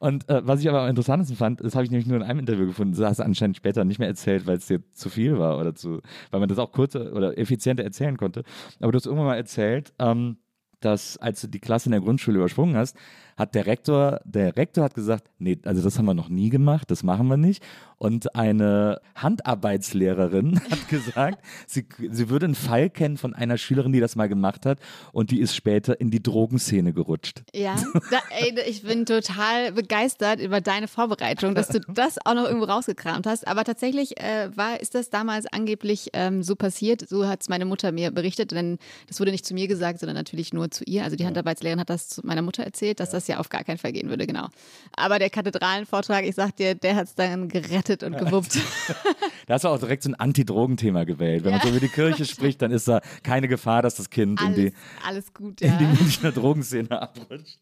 Und 0.00 0.30
äh, 0.30 0.40
was 0.46 0.60
ich 0.60 0.68
aber 0.68 0.80
am 0.80 0.88
interessantesten 0.88 1.36
fand, 1.36 1.62
das 1.62 1.74
habe 1.74 1.84
ich 1.84 1.90
nämlich 1.90 2.08
nur 2.08 2.16
in 2.16 2.22
einem 2.22 2.40
Interview 2.40 2.66
gefunden, 2.66 2.96
das 2.96 3.06
hast 3.06 3.18
du 3.18 3.24
anscheinend 3.24 3.58
später 3.58 3.84
nicht 3.84 3.98
mehr 3.98 4.08
erzählt, 4.08 4.46
weil 4.46 4.56
es 4.56 4.66
dir 4.66 4.82
zu 4.92 5.10
viel 5.10 5.38
war 5.38 5.58
oder 5.58 5.74
zu, 5.74 6.00
weil 6.30 6.40
man 6.40 6.48
das 6.48 6.58
auch 6.58 6.72
kurzer 6.72 7.12
oder 7.12 7.36
effizienter 7.36 7.84
erzählen 7.84 8.16
konnte. 8.16 8.42
Aber 8.80 8.92
du 8.92 8.96
hast 8.96 9.04
irgendwann 9.04 9.26
mal 9.26 9.36
erzählt, 9.36 9.92
ähm, 9.98 10.38
dass 10.80 11.18
als 11.18 11.42
du 11.42 11.48
die 11.48 11.60
Klasse 11.60 11.88
in 11.88 11.92
der 11.92 12.00
Grundschule 12.00 12.38
übersprungen 12.38 12.76
hast, 12.76 12.96
hat 13.40 13.54
der 13.54 13.64
Rektor, 13.64 14.20
der 14.24 14.56
Rektor 14.56 14.84
hat 14.84 14.94
gesagt, 14.94 15.24
nee, 15.38 15.58
also 15.64 15.82
das 15.82 15.98
haben 15.98 16.04
wir 16.04 16.12
noch 16.12 16.28
nie 16.28 16.50
gemacht, 16.50 16.90
das 16.90 17.02
machen 17.02 17.26
wir 17.28 17.38
nicht. 17.38 17.64
Und 17.96 18.34
eine 18.34 19.00
Handarbeitslehrerin 19.14 20.60
hat 20.70 20.88
gesagt, 20.88 21.44
sie, 21.66 21.86
sie 22.10 22.28
würde 22.28 22.46
einen 22.46 22.54
Fall 22.54 22.90
kennen 22.90 23.16
von 23.16 23.34
einer 23.34 23.56
Schülerin, 23.56 23.92
die 23.92 24.00
das 24.00 24.14
mal 24.14 24.28
gemacht 24.28 24.66
hat 24.66 24.78
und 25.12 25.30
die 25.30 25.40
ist 25.40 25.56
später 25.56 26.00
in 26.00 26.10
die 26.10 26.22
Drogenszene 26.22 26.92
gerutscht. 26.92 27.42
Ja, 27.54 27.76
da, 28.10 28.18
ey, 28.38 28.54
ich 28.68 28.82
bin 28.82 29.06
total 29.06 29.72
begeistert 29.72 30.40
über 30.40 30.60
deine 30.60 30.86
Vorbereitung, 30.86 31.54
dass 31.54 31.68
du 31.68 31.80
das 31.80 32.18
auch 32.24 32.34
noch 32.34 32.44
irgendwo 32.44 32.66
rausgekramt 32.66 33.26
hast. 33.26 33.48
Aber 33.48 33.64
tatsächlich 33.64 34.20
äh, 34.20 34.54
war, 34.54 34.80
ist 34.80 34.94
das 34.94 35.08
damals 35.08 35.46
angeblich 35.46 36.10
ähm, 36.12 36.42
so 36.42 36.56
passiert. 36.56 37.08
So 37.08 37.26
hat 37.26 37.40
es 37.40 37.48
meine 37.48 37.64
Mutter 37.64 37.90
mir 37.90 38.10
berichtet, 38.10 38.52
denn 38.52 38.78
das 39.08 39.18
wurde 39.18 39.30
nicht 39.30 39.46
zu 39.46 39.54
mir 39.54 39.66
gesagt, 39.66 40.00
sondern 40.00 40.16
natürlich 40.16 40.52
nur 40.52 40.70
zu 40.70 40.84
ihr. 40.84 41.04
Also 41.04 41.16
die 41.16 41.24
Handarbeitslehrerin 41.24 41.80
hat 41.80 41.88
das 41.88 42.10
zu 42.10 42.20
meiner 42.26 42.42
Mutter 42.42 42.64
erzählt, 42.64 43.00
dass 43.00 43.08
das 43.08 43.29
ja 43.30 43.38
auf 43.38 43.48
gar 43.48 43.64
keinen 43.64 43.78
Fall 43.78 43.92
gehen 43.92 44.08
würde, 44.08 44.26
genau. 44.26 44.48
Aber 44.92 45.18
der 45.18 45.30
Kathedralenvortrag, 45.30 46.24
ich 46.24 46.34
sag 46.34 46.56
dir, 46.56 46.74
der 46.74 46.96
hat 46.96 47.06
es 47.06 47.14
dann 47.14 47.48
gerettet 47.48 48.02
und 48.02 48.16
gewuppt. 48.18 48.58
Da 49.46 49.54
hast 49.54 49.64
du 49.64 49.68
auch 49.68 49.78
direkt 49.80 50.04
so 50.04 50.10
ein 50.10 50.14
Anti-Drogen-Thema 50.14 51.04
gewählt. 51.04 51.42
Wenn 51.42 51.50
man 51.50 51.60
Ja. 51.60 51.66
so 51.66 51.70
über 51.70 51.80
die 51.80 51.88
Kirche 51.88 52.24
spricht, 52.26 52.62
dann 52.62 52.70
ist 52.70 52.86
da 52.86 53.00
keine 53.24 53.48
Gefahr, 53.48 53.82
dass 53.82 53.96
das 53.96 54.08
Kind 54.08 54.40
in 54.40 54.46
alles, 54.46 54.56
die, 54.56 54.72
alles 55.04 55.34
gut, 55.34 55.60
in 55.60 55.72
ja. 55.72 55.76
die 55.78 55.84
Münchner 55.86 56.30
Drogenszene 56.30 56.90
abrutscht. 57.02 57.58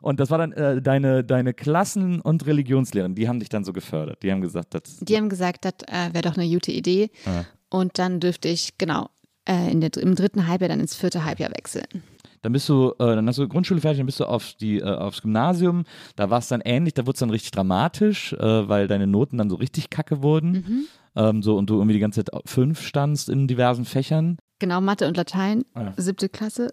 Und 0.00 0.18
das 0.18 0.30
war 0.30 0.38
dann 0.38 0.52
äh, 0.52 0.82
deine, 0.82 1.22
deine 1.22 1.52
Klassen- 1.54 2.20
und 2.20 2.46
Religionslehrerin, 2.46 3.14
die 3.14 3.28
haben 3.28 3.38
dich 3.38 3.48
dann 3.48 3.64
so 3.64 3.72
gefördert. 3.72 4.22
Die 4.22 4.32
haben 4.32 4.40
gesagt, 4.40 4.74
das 4.74 4.98
Die 5.00 5.16
haben 5.16 5.28
gesagt, 5.28 5.64
das 5.64 5.74
äh, 5.86 6.12
wäre 6.14 6.22
doch 6.22 6.36
eine 6.36 6.48
gute 6.48 6.72
Idee. 6.72 7.10
Ah. 7.26 7.44
Und 7.68 7.98
dann 7.98 8.18
dürfte 8.18 8.48
ich, 8.48 8.76
genau, 8.78 9.10
äh, 9.46 9.70
in 9.70 9.80
der, 9.80 9.94
im 9.98 10.14
dritten 10.16 10.48
Halbjahr 10.48 10.68
dann 10.70 10.80
ins 10.80 10.96
vierte 10.96 11.24
Halbjahr 11.24 11.50
wechseln. 11.50 12.02
Dann 12.42 12.52
bist 12.52 12.68
du, 12.68 12.90
äh, 12.98 13.14
dann 13.16 13.26
hast 13.28 13.38
du 13.38 13.46
Grundschule 13.48 13.80
fertig, 13.80 13.98
dann 13.98 14.06
bist 14.06 14.20
du 14.20 14.24
auf 14.24 14.54
die, 14.54 14.78
äh, 14.78 14.84
aufs 14.84 15.22
Gymnasium. 15.22 15.84
Da 16.16 16.30
war 16.30 16.38
es 16.38 16.48
dann 16.48 16.60
ähnlich, 16.62 16.94
da 16.94 17.02
wurde 17.06 17.14
es 17.16 17.20
dann 17.20 17.30
richtig 17.30 17.50
dramatisch, 17.50 18.32
äh, 18.34 18.68
weil 18.68 18.88
deine 18.88 19.06
Noten 19.06 19.38
dann 19.38 19.50
so 19.50 19.56
richtig 19.56 19.90
kacke 19.90 20.22
wurden. 20.22 20.52
Mhm. 20.52 20.84
Ähm, 21.16 21.42
so 21.42 21.56
und 21.56 21.68
du 21.68 21.74
irgendwie 21.74 21.94
die 21.94 22.00
ganze 22.00 22.24
Zeit 22.24 22.40
fünf 22.46 22.80
standst 22.82 23.28
in 23.28 23.46
diversen 23.48 23.84
Fächern. 23.84 24.38
Genau, 24.60 24.80
Mathe 24.80 25.06
und 25.08 25.16
Latein, 25.16 25.64
Ah. 25.74 25.92
siebte 25.96 26.28
Klasse. 26.28 26.72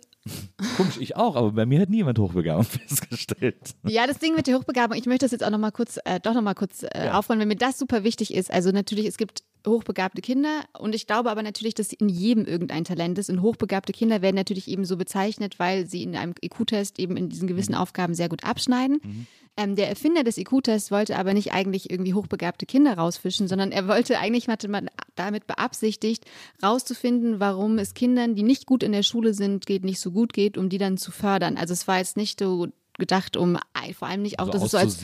Komisch, 0.78 0.98
ich 1.00 1.16
auch, 1.16 1.36
aber 1.36 1.52
bei 1.52 1.66
mir 1.66 1.82
hat 1.82 1.90
niemand 1.90 2.20
Hochbegabung 2.20 2.64
festgestellt. 2.64 3.76
Ja, 3.88 4.08
das 4.08 4.20
Ding 4.20 4.36
mit 4.36 4.48
der 4.48 4.58
Hochbegabung, 4.58 4.98
ich 4.98 5.06
möchte 5.06 5.26
das 5.26 5.32
jetzt 5.32 5.44
auch 5.44 5.50
nochmal 5.50 5.72
kurz, 5.72 6.00
äh, 6.06 6.20
doch 6.20 6.34
nochmal 6.34 6.56
kurz 6.56 6.84
äh, 6.84 7.10
aufrollen, 7.12 7.40
wenn 7.40 7.48
mir 7.48 7.56
das 7.56 7.78
super 7.78 8.04
wichtig 8.04 8.34
ist. 8.34 8.52
Also 8.52 8.72
natürlich, 8.72 9.06
es 9.06 9.18
gibt 9.18 9.44
hochbegabte 9.66 10.22
Kinder 10.22 10.64
und 10.78 10.96
ich 10.96 11.08
glaube 11.08 11.30
aber 11.30 11.44
natürlich, 11.44 11.74
dass 11.74 11.92
in 11.92 12.10
jedem 12.10 12.46
irgendein 12.46 12.86
Talent 12.86 13.18
ist 13.18 13.30
und 13.30 13.42
hochbegabte 13.42 13.92
Kinder 13.92 14.22
werden 14.22 14.36
natürlich 14.36 14.68
eben 14.68 14.86
so 14.86 14.98
bezeichnet, 14.98 15.60
weil 15.60 15.88
sie 15.88 16.04
in 16.04 16.16
einem 16.16 16.34
IQ-Test 16.42 17.00
eben 17.00 17.18
in 17.18 17.30
diesen 17.30 17.48
gewissen 17.48 17.76
Aufgaben 17.76 18.14
sehr 18.14 18.30
gut 18.30 18.44
abschneiden. 18.44 19.28
Ähm, 19.58 19.76
der 19.76 19.90
Erfinder 19.90 20.24
des 20.24 20.38
IQ-Tests 20.38 20.92
wollte 20.92 21.18
aber 21.18 21.34
nicht 21.34 21.52
eigentlich 21.52 21.90
irgendwie 21.90 22.14
hochbegabte 22.14 22.68
Kinder 22.68 22.94
rausfischen, 22.96 23.48
sondern 23.48 23.72
er 23.72 23.88
wollte 23.88 24.20
eigentlich 24.20 24.48
hatte 24.48 24.68
man 24.68 24.90
damit 25.16 25.48
beabsichtigt, 25.48 26.26
rauszufinden, 26.64 27.40
warum 27.40 27.80
es 27.80 27.96
Kindern, 27.96 28.36
die 28.36 28.44
nicht 28.44 28.68
gut 28.68 28.84
in 28.84 28.92
der 28.92 29.04
Schule 29.04 29.34
sind, 29.34 29.66
geht, 29.66 29.84
nicht 29.84 30.00
so 30.00 30.12
gut 30.12 30.34
geht, 30.34 30.58
um 30.58 30.70
die 30.70 30.78
dann 30.78 30.98
zu 30.98 31.12
fördern. 31.12 31.58
Also 31.58 31.74
es 31.74 31.88
war 31.88 31.98
jetzt 31.98 32.18
nicht 32.18 32.40
so 32.40 32.68
gedacht, 32.98 33.38
um 33.38 33.58
vor 33.98 34.08
allem 34.08 34.22
nicht 34.22 34.40
auch, 34.40 34.48
Also 34.48 34.54
dass 34.60 34.64
es 34.64 34.72
so 34.72 34.78
als 34.78 35.00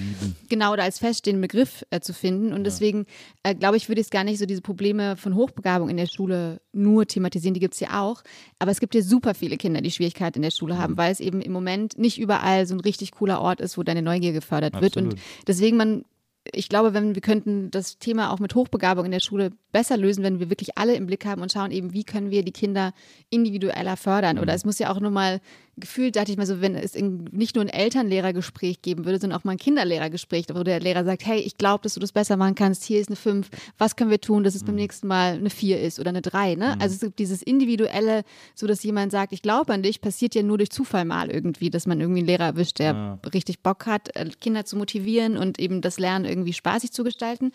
genau 0.50 0.74
oder 0.74 0.84
als 0.84 1.00
feststehenden 1.00 1.42
Begriff 1.42 1.86
äh, 1.90 2.00
zu 2.00 2.14
finden. 2.14 2.52
Und 2.52 2.64
deswegen 2.66 3.06
äh, 3.44 3.56
glaube 3.56 3.78
ich, 3.78 3.88
würde 3.88 4.02
ich 4.02 4.08
es 4.08 4.12
gar 4.12 4.24
nicht 4.24 4.40
so 4.40 4.46
diese 4.46 4.62
Probleme 4.62 5.16
von 5.16 5.36
Hochbegabung 5.36 5.90
in 5.90 5.98
der 5.98 6.08
Schule 6.08 6.60
nur 6.74 7.06
thematisieren. 7.06 7.54
Die 7.54 7.60
gibt 7.60 7.76
es 7.76 7.80
ja 7.80 8.02
auch. 8.02 8.24
Aber 8.60 8.72
es 8.72 8.80
gibt 8.80 8.94
ja 8.96 9.02
super 9.02 9.34
viele 9.36 9.58
Kinder, 9.58 9.82
die 9.82 9.92
Schwierigkeiten 9.92 10.40
in 10.40 10.44
der 10.44 10.52
Schule 10.52 10.74
Mhm. 10.74 10.80
haben, 10.80 10.98
weil 10.98 11.12
es 11.12 11.20
eben 11.20 11.42
im 11.42 11.52
Moment 11.52 11.98
nicht 11.98 12.20
überall 12.20 12.66
so 12.66 12.76
ein 12.76 12.82
richtig 12.82 13.12
cooler 13.12 13.40
Ort 13.42 13.62
ist, 13.62 13.78
wo 13.78 13.84
deine 13.84 14.02
Neugier 14.02 14.34
gefördert 14.34 14.82
wird. 14.82 14.98
Und 14.98 15.06
Absolut. 15.14 15.24
deswegen 15.48 15.78
man 15.78 16.04
ich 16.52 16.68
glaube, 16.68 16.94
wenn 16.94 17.16
wir 17.16 17.22
könnten 17.22 17.72
das 17.72 18.00
Thema 18.00 18.30
auch 18.30 18.40
mit 18.40 18.54
Hochbegabung 18.54 19.06
in 19.06 19.12
der 19.12 19.22
Schule 19.22 19.54
besser 19.72 19.96
lösen, 19.96 20.26
wenn 20.26 20.42
wir 20.42 20.50
wirklich 20.50 20.78
alle 20.78 20.94
im 20.94 21.06
Blick 21.06 21.26
haben 21.26 21.42
und 21.42 21.54
schauen 21.54 21.72
eben, 21.72 21.94
wie 21.94 22.04
können 22.04 22.32
wir 22.32 22.44
die 22.44 22.52
Kinder 22.52 22.92
individueller 23.30 23.96
fördern. 23.96 24.36
Mhm. 24.36 24.42
Oder 24.42 24.54
es 24.54 24.66
muss 24.66 24.78
ja 24.78 24.92
auch 24.92 25.00
nur 25.00 25.10
mal 25.12 25.40
gefühlt, 25.78 26.16
dachte 26.16 26.32
ich 26.32 26.38
mal 26.38 26.46
so, 26.46 26.62
wenn 26.62 26.76
es 26.76 26.94
in, 26.96 27.26
nicht 27.32 27.56
nur 27.56 27.64
ein 27.64 27.70
Elternlehrergespräch 27.70 28.82
geben 28.82 29.06
würde, 29.06 29.20
sondern 29.20 29.40
auch 29.40 29.44
mal 29.44 29.54
ein 29.54 29.58
Kinderlehrergespräch, 29.58 30.46
wo 30.54 30.64
der 30.64 30.80
Lehrer 30.80 31.04
sagt, 31.04 31.26
hey, 31.26 31.40
ich 31.40 31.58
glaube, 31.58 31.82
dass 31.84 31.96
du 31.96 32.00
das 32.00 32.12
besser 32.12 32.38
machen 32.38 32.56
kannst. 32.56 32.84
Hier 32.84 33.00
ist 33.00 33.08
eine 33.10 33.16
5. 33.16 33.50
Was 33.78 33.96
können 33.96 34.12
wir 34.12 34.22
tun, 34.22 34.44
dass 34.44 34.56
es 34.56 34.62
Mhm. 34.62 34.68
beim 34.68 34.76
nächsten 34.76 35.08
Mal 35.08 35.34
eine 35.34 35.50
4 35.50 35.82
ist 35.82 36.00
oder 36.00 36.10
eine 36.10 36.22
3? 36.22 36.56
Ne? 36.56 36.76
Also 36.80 36.96
es 36.96 37.02
gibt 37.02 37.20
dieses 37.20 37.42
individuelle, 37.42 38.24
so 38.56 38.68
dass 38.68 38.84
jemand 38.84 39.12
sagt, 39.12 39.34
ich 39.34 39.42
glaube 39.42 39.74
an 39.74 39.82
dich, 39.84 40.00
passiert 40.02 40.36
ja 40.36 40.44
nur 40.44 40.58
durch 40.58 40.70
Zufall 40.70 41.06
mal 41.06 41.30
irgendwie, 41.32 41.70
dass 41.70 41.88
man 41.88 42.00
irgendwie 42.00 42.20
einen 42.20 42.28
Lehrer 42.28 42.46
erwischt, 42.46 42.80
der 42.80 43.20
richtig 43.34 43.62
Bock 43.62 43.86
hat, 43.86 44.16
äh, 44.16 44.30
Kinder 44.40 44.66
zu 44.66 44.78
motivieren 44.78 45.38
und 45.38 45.60
eben 45.60 45.82
das 45.82 46.00
Lernen 46.00 46.26
irgendwie 46.26 46.54
spaßig 46.54 46.92
zu 46.92 47.04
gestalten. 47.04 47.52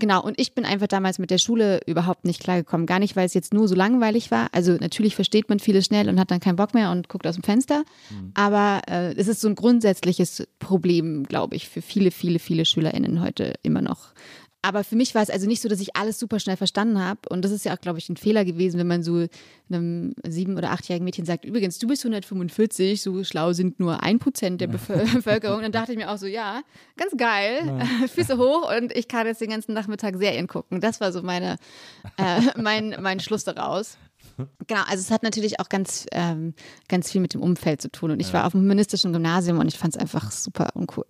Genau, 0.00 0.22
und 0.22 0.40
ich 0.40 0.54
bin 0.54 0.64
einfach 0.64 0.86
damals 0.86 1.18
mit 1.18 1.30
der 1.30 1.38
Schule 1.38 1.80
überhaupt 1.86 2.24
nicht 2.24 2.40
klargekommen. 2.40 2.86
Gar 2.86 3.00
nicht, 3.00 3.16
weil 3.16 3.26
es 3.26 3.34
jetzt 3.34 3.52
nur 3.52 3.66
so 3.66 3.74
langweilig 3.74 4.30
war. 4.30 4.48
Also 4.52 4.72
natürlich 4.72 5.16
versteht 5.16 5.48
man 5.48 5.58
vieles 5.58 5.86
schnell 5.86 6.08
und 6.08 6.20
hat 6.20 6.30
dann 6.30 6.40
keinen 6.40 6.56
Bock 6.56 6.72
mehr 6.72 6.92
und 6.92 7.08
guckt 7.08 7.26
aus 7.26 7.34
dem 7.34 7.42
Fenster. 7.42 7.84
Aber 8.34 8.82
äh, 8.88 9.12
es 9.14 9.26
ist 9.26 9.40
so 9.40 9.48
ein 9.48 9.56
grundsätzliches 9.56 10.46
Problem, 10.60 11.24
glaube 11.24 11.56
ich, 11.56 11.68
für 11.68 11.82
viele, 11.82 12.12
viele, 12.12 12.38
viele 12.38 12.64
SchülerInnen 12.64 13.20
heute 13.20 13.54
immer 13.62 13.82
noch. 13.82 14.12
Aber 14.60 14.82
für 14.82 14.96
mich 14.96 15.14
war 15.14 15.22
es 15.22 15.30
also 15.30 15.46
nicht 15.46 15.62
so, 15.62 15.68
dass 15.68 15.80
ich 15.80 15.94
alles 15.94 16.18
super 16.18 16.40
schnell 16.40 16.56
verstanden 16.56 16.98
habe. 16.98 17.20
Und 17.30 17.44
das 17.44 17.52
ist 17.52 17.64
ja 17.64 17.74
auch, 17.74 17.80
glaube 17.80 17.98
ich, 18.00 18.08
ein 18.08 18.16
Fehler 18.16 18.44
gewesen, 18.44 18.78
wenn 18.80 18.88
man 18.88 19.04
so 19.04 19.26
einem 19.70 20.14
sieben- 20.26 20.56
oder 20.56 20.72
achtjährigen 20.72 21.04
Mädchen 21.04 21.24
sagt, 21.24 21.44
übrigens, 21.44 21.78
du 21.78 21.86
bist 21.86 22.02
145, 22.04 23.00
so 23.00 23.22
schlau 23.22 23.52
sind 23.52 23.78
nur 23.78 24.02
ein 24.02 24.18
Prozent 24.18 24.60
der 24.60 24.68
Bevö- 24.68 25.12
Bevölkerung. 25.14 25.62
Dann 25.62 25.70
dachte 25.72 25.92
ich 25.92 25.98
mir 25.98 26.10
auch 26.10 26.18
so, 26.18 26.26
ja, 26.26 26.62
ganz 26.96 27.16
geil, 27.16 27.86
Füße 28.14 28.36
hoch 28.36 28.74
und 28.76 28.90
ich 28.96 29.06
kann 29.06 29.26
jetzt 29.28 29.40
den 29.40 29.50
ganzen 29.50 29.74
Nachmittag 29.74 30.16
Serien 30.16 30.48
gucken. 30.48 30.80
Das 30.80 31.00
war 31.00 31.12
so 31.12 31.22
meine, 31.22 31.56
äh, 32.16 32.40
mein, 32.60 32.96
mein 33.00 33.20
Schluss 33.20 33.44
daraus. 33.44 33.96
Genau, 34.66 34.82
also 34.82 35.00
es 35.00 35.10
hat 35.10 35.22
natürlich 35.22 35.60
auch 35.60 35.68
ganz, 35.68 36.06
ähm, 36.12 36.54
ganz 36.88 37.10
viel 37.10 37.20
mit 37.20 37.34
dem 37.34 37.42
Umfeld 37.42 37.82
zu 37.82 37.90
tun. 37.90 38.10
Und 38.10 38.20
ich 38.20 38.32
war 38.32 38.46
auf 38.46 38.52
dem 38.52 38.62
humanistischen 38.62 39.12
Gymnasium 39.12 39.58
und 39.58 39.68
ich 39.68 39.78
fand 39.78 39.94
es 39.94 40.00
einfach 40.00 40.30
super 40.30 40.70
uncool. 40.74 41.04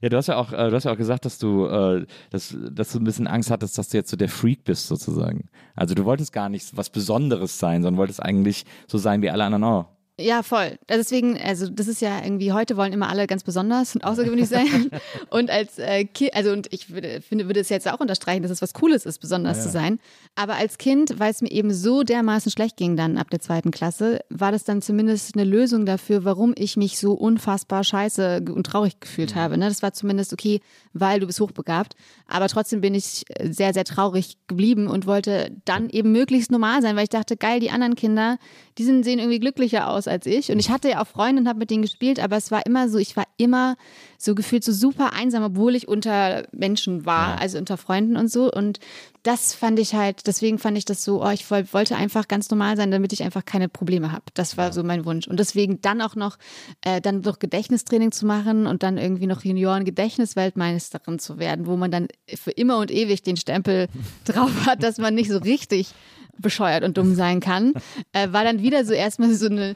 Ja, 0.00 0.08
du 0.08 0.16
hast 0.16 0.28
ja 0.28 0.36
auch, 0.36 0.52
äh, 0.52 0.70
du 0.70 0.76
hast 0.76 0.84
ja 0.84 0.92
auch 0.92 0.96
gesagt, 0.96 1.24
dass 1.24 1.38
du, 1.38 1.66
äh, 1.66 2.06
dass, 2.30 2.56
dass 2.72 2.92
du 2.92 2.98
ein 2.98 3.04
bisschen 3.04 3.26
Angst 3.26 3.50
hattest, 3.50 3.76
dass 3.76 3.90
du 3.90 3.98
jetzt 3.98 4.10
so 4.10 4.16
der 4.16 4.28
Freak 4.30 4.64
bist, 4.64 4.86
sozusagen. 4.86 5.50
Also 5.74 5.94
du 5.94 6.04
wolltest 6.04 6.32
gar 6.32 6.48
nicht 6.48 6.76
was 6.76 6.90
Besonderes 6.90 7.58
sein, 7.58 7.82
sondern 7.82 7.98
wolltest 7.98 8.22
eigentlich 8.22 8.64
so 8.86 8.98
sein 8.98 9.20
wie 9.22 9.30
alle 9.30 9.44
anderen 9.44 9.64
auch. 9.64 9.88
Ja, 10.20 10.42
voll. 10.42 10.78
Deswegen, 10.88 11.38
also 11.40 11.68
das 11.68 11.88
ist 11.88 12.00
ja 12.00 12.22
irgendwie, 12.22 12.52
heute 12.52 12.76
wollen 12.76 12.92
immer 12.92 13.08
alle 13.08 13.26
ganz 13.26 13.42
besonders 13.42 13.94
und 13.94 14.04
außergewöhnlich 14.04 14.48
sein. 14.50 14.90
und 15.30 15.50
als 15.50 15.78
äh, 15.78 16.04
Kind, 16.04 16.34
also 16.34 16.52
und 16.52 16.72
ich 16.72 16.90
würde, 16.90 17.20
finde, 17.22 17.46
würde 17.46 17.60
es 17.60 17.68
jetzt 17.68 17.90
auch 17.90 18.00
unterstreichen, 18.00 18.42
dass 18.42 18.50
es 18.50 18.62
was 18.62 18.74
Cooles 18.74 19.06
ist, 19.06 19.18
besonders 19.18 19.58
Ja, 19.58 19.62
zu 19.64 19.68
sein. 19.70 19.98
Aber 20.34 20.54
als 20.54 20.78
Kind, 20.78 21.18
weil 21.18 21.30
es 21.30 21.42
mir 21.42 21.50
eben 21.50 21.72
so 21.72 22.02
dermaßen 22.02 22.52
schlecht 22.52 22.76
ging 22.76 22.96
dann 22.96 23.18
ab 23.18 23.30
der 23.30 23.40
zweiten 23.40 23.70
Klasse, 23.70 24.20
war 24.28 24.52
das 24.52 24.64
dann 24.64 24.82
zumindest 24.82 25.36
eine 25.36 25.44
Lösung 25.44 25.86
dafür, 25.86 26.24
warum 26.24 26.54
ich 26.56 26.76
mich 26.76 26.98
so 26.98 27.12
unfassbar 27.12 27.82
scheiße 27.84 28.44
und 28.54 28.64
traurig 28.64 29.00
gefühlt 29.00 29.34
habe. 29.34 29.56
Ne? 29.56 29.68
Das 29.68 29.82
war 29.82 29.92
zumindest 29.92 30.32
okay, 30.32 30.60
weil 30.92 31.20
du 31.20 31.26
bist 31.26 31.40
hochbegabt. 31.40 31.94
Aber 32.26 32.48
trotzdem 32.48 32.80
bin 32.80 32.94
ich 32.94 33.24
sehr, 33.42 33.74
sehr 33.74 33.84
traurig 33.84 34.36
geblieben 34.46 34.86
und 34.86 35.06
wollte 35.06 35.56
dann 35.64 35.88
eben 35.90 36.12
möglichst 36.12 36.50
normal 36.50 36.82
sein, 36.82 36.96
weil 36.96 37.04
ich 37.04 37.10
dachte, 37.10 37.36
geil, 37.36 37.60
die 37.60 37.70
anderen 37.70 37.94
Kinder, 37.94 38.38
die 38.78 38.84
sind, 38.84 39.04
sehen 39.04 39.18
irgendwie 39.18 39.40
glücklicher 39.40 39.88
aus 39.88 40.06
als 40.10 40.26
ich. 40.26 40.50
Und 40.52 40.58
ich 40.58 40.68
hatte 40.70 40.90
ja 40.90 41.02
auch 41.02 41.06
Freunde 41.06 41.40
und 41.42 41.48
habe 41.48 41.58
mit 41.58 41.70
denen 41.70 41.82
gespielt, 41.82 42.20
aber 42.20 42.36
es 42.36 42.50
war 42.50 42.66
immer 42.66 42.88
so, 42.88 42.98
ich 42.98 43.16
war 43.16 43.24
immer 43.38 43.76
so 44.18 44.34
gefühlt 44.34 44.64
so 44.64 44.72
super 44.72 45.14
einsam, 45.14 45.42
obwohl 45.42 45.74
ich 45.74 45.88
unter 45.88 46.46
Menschen 46.52 47.06
war, 47.06 47.40
also 47.40 47.56
unter 47.56 47.78
Freunden 47.78 48.16
und 48.16 48.28
so. 48.30 48.50
Und 48.52 48.78
das 49.22 49.54
fand 49.54 49.78
ich 49.78 49.94
halt, 49.94 50.26
deswegen 50.26 50.58
fand 50.58 50.76
ich 50.76 50.84
das 50.84 51.04
so, 51.04 51.22
oh, 51.24 51.30
ich 51.30 51.50
woll- 51.50 51.72
wollte 51.72 51.96
einfach 51.96 52.28
ganz 52.28 52.50
normal 52.50 52.76
sein, 52.76 52.90
damit 52.90 53.12
ich 53.14 53.22
einfach 53.22 53.44
keine 53.46 53.68
Probleme 53.70 54.12
habe. 54.12 54.24
Das 54.34 54.56
war 54.58 54.72
so 54.72 54.82
mein 54.82 55.04
Wunsch. 55.06 55.26
Und 55.26 55.38
deswegen 55.40 55.80
dann 55.80 56.02
auch 56.02 56.16
noch, 56.16 56.36
äh, 56.82 57.00
dann 57.00 57.20
noch 57.20 57.38
Gedächtnistraining 57.38 58.12
zu 58.12 58.26
machen 58.26 58.66
und 58.66 58.82
dann 58.82 58.98
irgendwie 58.98 59.26
noch 59.26 59.42
Junioren-Gedächtnisweltmeisterin 59.44 61.18
zu 61.18 61.38
werden, 61.38 61.66
wo 61.66 61.76
man 61.76 61.90
dann 61.90 62.08
für 62.34 62.50
immer 62.50 62.78
und 62.78 62.90
ewig 62.90 63.22
den 63.22 63.36
Stempel 63.36 63.88
drauf 64.24 64.66
hat, 64.66 64.82
dass 64.82 64.98
man 64.98 65.14
nicht 65.14 65.30
so 65.30 65.38
richtig 65.38 65.92
bescheuert 66.38 66.84
und 66.84 66.96
dumm 66.96 67.14
sein 67.14 67.40
kann, 67.40 67.74
äh, 68.12 68.32
war 68.32 68.44
dann 68.44 68.62
wieder 68.62 68.84
so 68.86 68.94
erstmal 68.94 69.34
so 69.34 69.46
eine, 69.46 69.74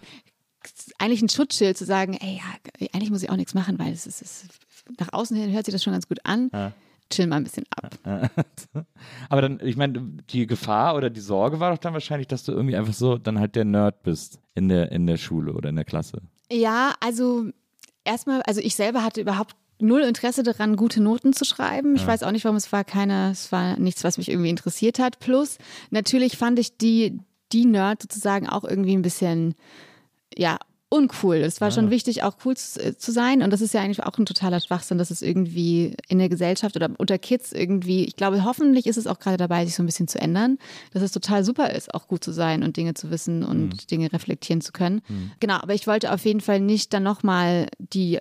eigentlich 0.99 1.23
ein 1.23 1.29
Schutzschild 1.29 1.77
zu 1.77 1.85
sagen, 1.85 2.15
ey, 2.15 2.37
ja, 2.37 2.89
eigentlich 2.93 3.11
muss 3.11 3.23
ich 3.23 3.31
auch 3.31 3.37
nichts 3.37 3.55
machen, 3.55 3.79
weil 3.79 3.93
es 3.93 4.07
ist, 4.07 4.23
es 4.23 4.45
ist 4.45 4.59
nach 4.99 5.13
außen 5.13 5.37
hin 5.37 5.53
hört 5.53 5.67
sich 5.67 5.73
das 5.73 5.83
schon 5.83 5.93
ganz 5.93 6.09
gut 6.09 6.19
an. 6.25 6.51
Chill 7.11 7.27
mal 7.27 7.37
ein 7.37 7.45
bisschen 7.45 7.67
ab. 7.71 7.99
Aber 9.29 9.43
dann, 9.43 9.61
ich 9.63 9.77
meine, 9.77 10.01
die 10.31 10.47
Gefahr 10.47 10.97
oder 10.97 11.11
die 11.11 11.21
Sorge 11.21 11.61
war 11.61 11.71
doch 11.71 11.79
dann 11.79 11.93
wahrscheinlich, 11.93 12.29
dass 12.29 12.45
du 12.45 12.53
irgendwie 12.53 12.77
einfach 12.77 12.95
so 12.95 13.19
dann 13.19 13.39
halt 13.39 13.57
der 13.57 13.67
Nerd 13.67 14.03
bist 14.03 14.41
in 14.55 14.69
der, 14.69 14.91
in 14.91 15.07
der 15.07 15.19
Schule 15.19 15.53
oder 15.53 15.69
in 15.69 15.77
der 15.77 15.85
Klasse. 15.85 16.23
Ja, 16.51 16.95
also 17.01 17.51
erstmal, 18.05 18.41
also 18.43 18.61
ich 18.61 18.75
selber 18.75 19.03
hatte 19.03 19.21
überhaupt 19.21 19.55
null 19.81 20.03
Interesse 20.03 20.43
daran, 20.43 20.77
gute 20.77 21.03
Noten 21.03 21.33
zu 21.33 21.45
schreiben. 21.45 21.97
Ich 21.97 22.07
weiß 22.07 22.23
auch 22.23 22.31
nicht, 22.31 22.45
warum 22.45 22.57
es 22.57 22.73
war 22.73 22.85
keine, 22.85 23.31
es 23.31 23.53
war 23.53 23.79
nichts, 23.79 24.05
was 24.05 24.19
mich 24.19 24.31
irgendwie 24.31 24.51
interessiert 24.51 24.99
hat. 24.99 25.19
Plus, 25.19 25.59
natürlich 25.91 26.39
fand 26.39 26.59
ich 26.59 26.79
die, 26.79 27.21
die 27.53 27.67
Nerd 27.67 28.01
sozusagen 28.01 28.49
auch 28.49 28.65
irgendwie 28.65 28.97
ein 28.97 29.03
bisschen, 29.03 29.55
ja, 30.37 30.59
uncool. 30.89 31.37
Es 31.37 31.61
war 31.61 31.71
schon 31.71 31.91
wichtig, 31.91 32.23
auch 32.23 32.37
cool 32.45 32.57
zu, 32.57 32.81
äh, 32.81 32.97
zu 32.97 33.11
sein. 33.11 33.43
Und 33.43 33.51
das 33.53 33.61
ist 33.61 33.75
ja 33.75 33.81
eigentlich 33.81 34.03
auch 34.03 34.17
ein 34.17 34.27
totaler 34.27 34.61
Schwachsinn, 34.61 34.99
dass 34.99 35.11
es 35.11 35.23
irgendwie 35.23 35.97
in 36.09 36.19
der 36.19 36.29
Gesellschaft 36.29 36.77
oder 36.77 36.91
unter 36.99 37.19
Kids 37.19 37.53
irgendwie, 37.53 38.05
ich 38.05 38.17
glaube, 38.17 38.45
hoffentlich 38.45 38.87
ist 38.87 38.97
es 38.97 39.07
auch 39.07 39.19
gerade 39.19 39.37
dabei, 39.37 39.65
sich 39.65 39.75
so 39.75 39.83
ein 39.83 39.87
bisschen 39.87 40.07
zu 40.07 40.21
ändern, 40.21 40.59
dass 40.93 41.03
es 41.03 41.11
total 41.11 41.45
super 41.45 41.71
ist, 41.71 41.93
auch 41.95 42.07
gut 42.07 42.23
zu 42.23 42.33
sein 42.33 42.63
und 42.63 42.77
Dinge 42.77 42.95
zu 42.95 43.11
wissen 43.11 43.43
und 43.43 43.91
Dinge 43.91 44.13
reflektieren 44.13 44.61
zu 44.61 44.73
können. 44.73 45.01
Genau, 45.41 45.55
aber 45.55 45.75
ich 45.75 45.87
wollte 45.87 46.13
auf 46.13 46.25
jeden 46.25 46.41
Fall 46.41 46.61
nicht 46.61 46.93
dann 46.93 47.03
nochmal 47.03 47.67
die 47.79 48.21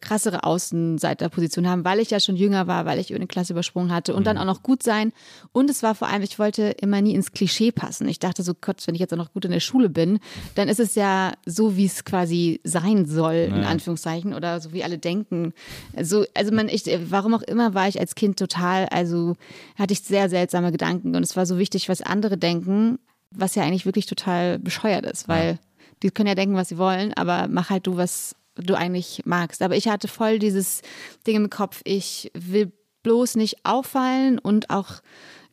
krassere 0.00 0.44
Außenseiterposition 0.44 1.68
haben, 1.68 1.84
weil 1.84 2.00
ich 2.00 2.10
ja 2.10 2.20
schon 2.20 2.36
jünger 2.36 2.66
war, 2.66 2.84
weil 2.84 2.98
ich 2.98 3.14
eine 3.14 3.26
Klasse 3.26 3.52
übersprungen 3.52 3.92
hatte 3.92 4.14
und 4.14 4.26
dann 4.26 4.38
auch 4.38 4.44
noch 4.44 4.62
gut 4.62 4.82
sein. 4.82 5.12
Und 5.52 5.70
es 5.70 5.82
war 5.82 5.94
vor 5.94 6.08
allem, 6.08 6.22
ich 6.22 6.38
wollte 6.38 6.62
immer 6.80 7.00
nie 7.00 7.14
ins 7.14 7.32
Klischee 7.32 7.72
passen. 7.72 8.08
Ich 8.08 8.18
dachte 8.18 8.42
so, 8.42 8.54
Gott, 8.54 8.86
wenn 8.86 8.94
ich 8.94 9.00
jetzt 9.00 9.12
auch 9.12 9.18
noch 9.18 9.32
gut 9.32 9.44
in 9.44 9.50
der 9.50 9.60
Schule 9.60 9.88
bin, 9.88 10.20
dann 10.54 10.68
ist 10.68 10.80
es 10.80 10.94
ja 10.94 11.32
so, 11.46 11.76
wie 11.76 11.86
es 11.86 12.03
quasi 12.04 12.60
sein 12.64 13.06
soll, 13.06 13.34
in 13.34 13.64
Anführungszeichen, 13.64 14.34
oder 14.34 14.60
so 14.60 14.72
wie 14.72 14.84
alle 14.84 14.98
denken. 14.98 15.52
Also, 15.96 16.24
also 16.34 16.52
man, 16.52 16.68
ich, 16.68 16.84
warum 17.10 17.34
auch 17.34 17.42
immer 17.42 17.74
war 17.74 17.88
ich 17.88 17.98
als 17.98 18.14
Kind 18.14 18.38
total, 18.38 18.86
also 18.86 19.36
hatte 19.76 19.92
ich 19.92 20.00
sehr 20.00 20.28
seltsame 20.28 20.72
Gedanken 20.72 21.16
und 21.16 21.22
es 21.22 21.36
war 21.36 21.46
so 21.46 21.58
wichtig, 21.58 21.88
was 21.88 22.02
andere 22.02 22.36
denken, 22.36 22.98
was 23.30 23.54
ja 23.54 23.62
eigentlich 23.62 23.86
wirklich 23.86 24.06
total 24.06 24.58
bescheuert 24.58 25.06
ist, 25.06 25.28
weil 25.28 25.58
die 26.02 26.10
können 26.10 26.28
ja 26.28 26.34
denken, 26.34 26.56
was 26.56 26.68
sie 26.68 26.78
wollen, 26.78 27.14
aber 27.14 27.48
mach 27.48 27.70
halt 27.70 27.86
du, 27.86 27.96
was 27.96 28.36
du 28.56 28.74
eigentlich 28.74 29.22
magst. 29.24 29.62
Aber 29.62 29.76
ich 29.76 29.88
hatte 29.88 30.08
voll 30.08 30.38
dieses 30.38 30.82
Ding 31.26 31.36
im 31.36 31.50
Kopf, 31.50 31.80
ich 31.84 32.30
will 32.34 32.72
bloß 33.02 33.36
nicht 33.36 33.64
auffallen 33.64 34.38
und 34.38 34.70
auch 34.70 35.02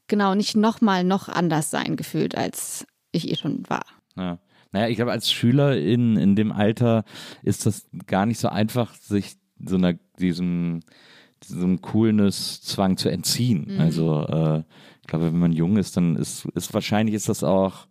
genau 0.07 0.35
nicht 0.35 0.55
nochmal 0.55 1.03
noch 1.03 1.29
anders 1.29 1.71
sein 1.71 1.95
gefühlt, 1.95 2.35
als 2.35 2.85
ich 3.11 3.29
eh 3.29 3.35
schon 3.35 3.63
war. 3.69 3.85
Ja. 4.15 4.39
Naja, 4.71 4.87
ich 4.87 4.95
glaube, 4.95 5.11
als 5.11 5.31
Schüler 5.31 5.77
in, 5.77 6.15
in 6.15 6.35
dem 6.35 6.51
Alter 6.51 7.03
ist 7.43 7.65
das 7.65 7.87
gar 8.07 8.25
nicht 8.25 8.39
so 8.39 8.47
einfach, 8.47 8.95
sich 8.95 9.35
so 9.63 9.75
einer, 9.75 9.95
diesem, 10.19 10.81
diesem 11.43 11.81
Coolness-Zwang 11.81 12.97
zu 12.97 13.09
entziehen. 13.09 13.79
Also, 13.79 14.25
äh, 14.27 14.63
ich 15.01 15.07
glaube, 15.07 15.25
wenn 15.25 15.39
man 15.39 15.51
jung 15.51 15.77
ist, 15.77 15.97
dann 15.97 16.15
ist, 16.15 16.45
ist 16.55 16.73
wahrscheinlich 16.73 17.15
ist 17.15 17.27
das 17.27 17.43
auch, 17.43 17.87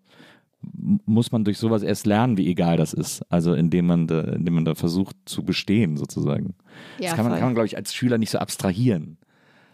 muss 0.62 1.32
man 1.32 1.44
durch 1.44 1.58
sowas 1.58 1.82
erst 1.82 2.06
lernen, 2.06 2.36
wie 2.36 2.48
egal 2.48 2.76
das 2.76 2.92
ist. 2.92 3.22
Also, 3.30 3.54
indem 3.54 3.86
man 3.86 4.06
da, 4.06 4.20
indem 4.20 4.54
man 4.54 4.64
da 4.64 4.74
versucht 4.74 5.16
zu 5.26 5.42
bestehen, 5.42 5.96
sozusagen. 5.96 6.54
Ja, 6.98 7.08
das 7.08 7.16
kann 7.16 7.24
man, 7.24 7.32
voll. 7.32 7.38
kann 7.38 7.48
man, 7.48 7.54
glaube 7.54 7.66
ich, 7.66 7.76
als 7.76 7.94
Schüler 7.94 8.18
nicht 8.18 8.30
so 8.30 8.38
abstrahieren, 8.38 9.18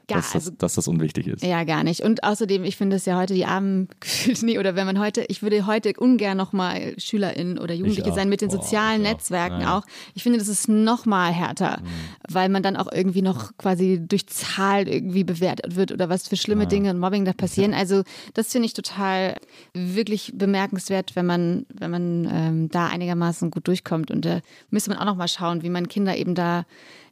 Ja, 0.08 0.18
dass, 0.18 0.26
das, 0.26 0.34
also 0.34 0.50
dass 0.52 0.74
das 0.74 0.86
unwichtig 0.86 1.26
ist. 1.26 1.42
Ja, 1.42 1.64
gar 1.64 1.82
nicht. 1.82 2.02
Und 2.02 2.22
außerdem, 2.22 2.62
ich 2.62 2.76
finde 2.76 2.96
es 2.96 3.06
ja 3.06 3.18
heute 3.18 3.34
die 3.34 3.44
armen 3.44 3.88
gefühlt 3.98 4.40
nie, 4.44 4.58
oder 4.58 4.76
wenn 4.76 4.86
man 4.86 5.00
heute, 5.00 5.24
ich 5.28 5.42
würde 5.42 5.66
heute 5.66 5.92
ungern 5.98 6.36
nochmal 6.36 6.94
SchülerInnen 6.96 7.58
oder 7.58 7.74
Jugendliche 7.74 8.12
sein 8.12 8.28
mit 8.28 8.40
den 8.40 8.48
Boah, 8.48 8.62
sozialen. 8.62 9.02
Netzwerken 9.02 9.60
Ja. 9.60 9.66
Mhm. 9.66 9.72
auch. 9.72 9.82
Ich 10.14 10.22
finde, 10.22 10.38
das 10.38 10.46
ist 10.48 10.68
nochmal 10.68 11.32
härter, 11.32 11.82
weil 12.28 12.48
man 12.48 12.62
dann 12.62 12.76
auch 12.76 12.86
irgendwie 12.92 13.22
noch 13.22 13.56
quasi 13.56 14.00
durch 14.00 14.28
Zahlen 14.28 14.86
irgendwie 14.86 15.24
bewertet 15.24 15.74
wird 15.74 15.90
oder 15.90 16.08
was 16.08 16.28
für 16.28 16.36
schlimme 16.36 16.66
Dinge 16.68 16.90
und 16.90 17.00
Mobbing 17.00 17.24
da 17.24 17.32
passieren. 17.36 17.74
Also 17.74 18.02
das 18.34 18.52
finde 18.52 18.66
ich 18.66 18.74
total 18.74 19.36
wirklich 19.74 20.32
bemerkenswert, 20.34 21.16
wenn 21.16 21.26
man, 21.26 21.66
wenn 21.74 21.90
man 21.90 22.28
ähm, 22.30 22.68
da 22.68 22.86
einigermaßen 22.86 23.50
gut 23.50 23.66
durchkommt. 23.66 24.10
Und 24.12 24.24
da 24.24 24.40
müsste 24.70 24.90
man 24.90 24.98
auch 25.00 25.04
nochmal 25.04 25.28
schauen, 25.28 25.62
wie 25.62 25.70
man 25.70 25.88
Kinder 25.88 26.16
eben 26.16 26.34
da 26.36 26.64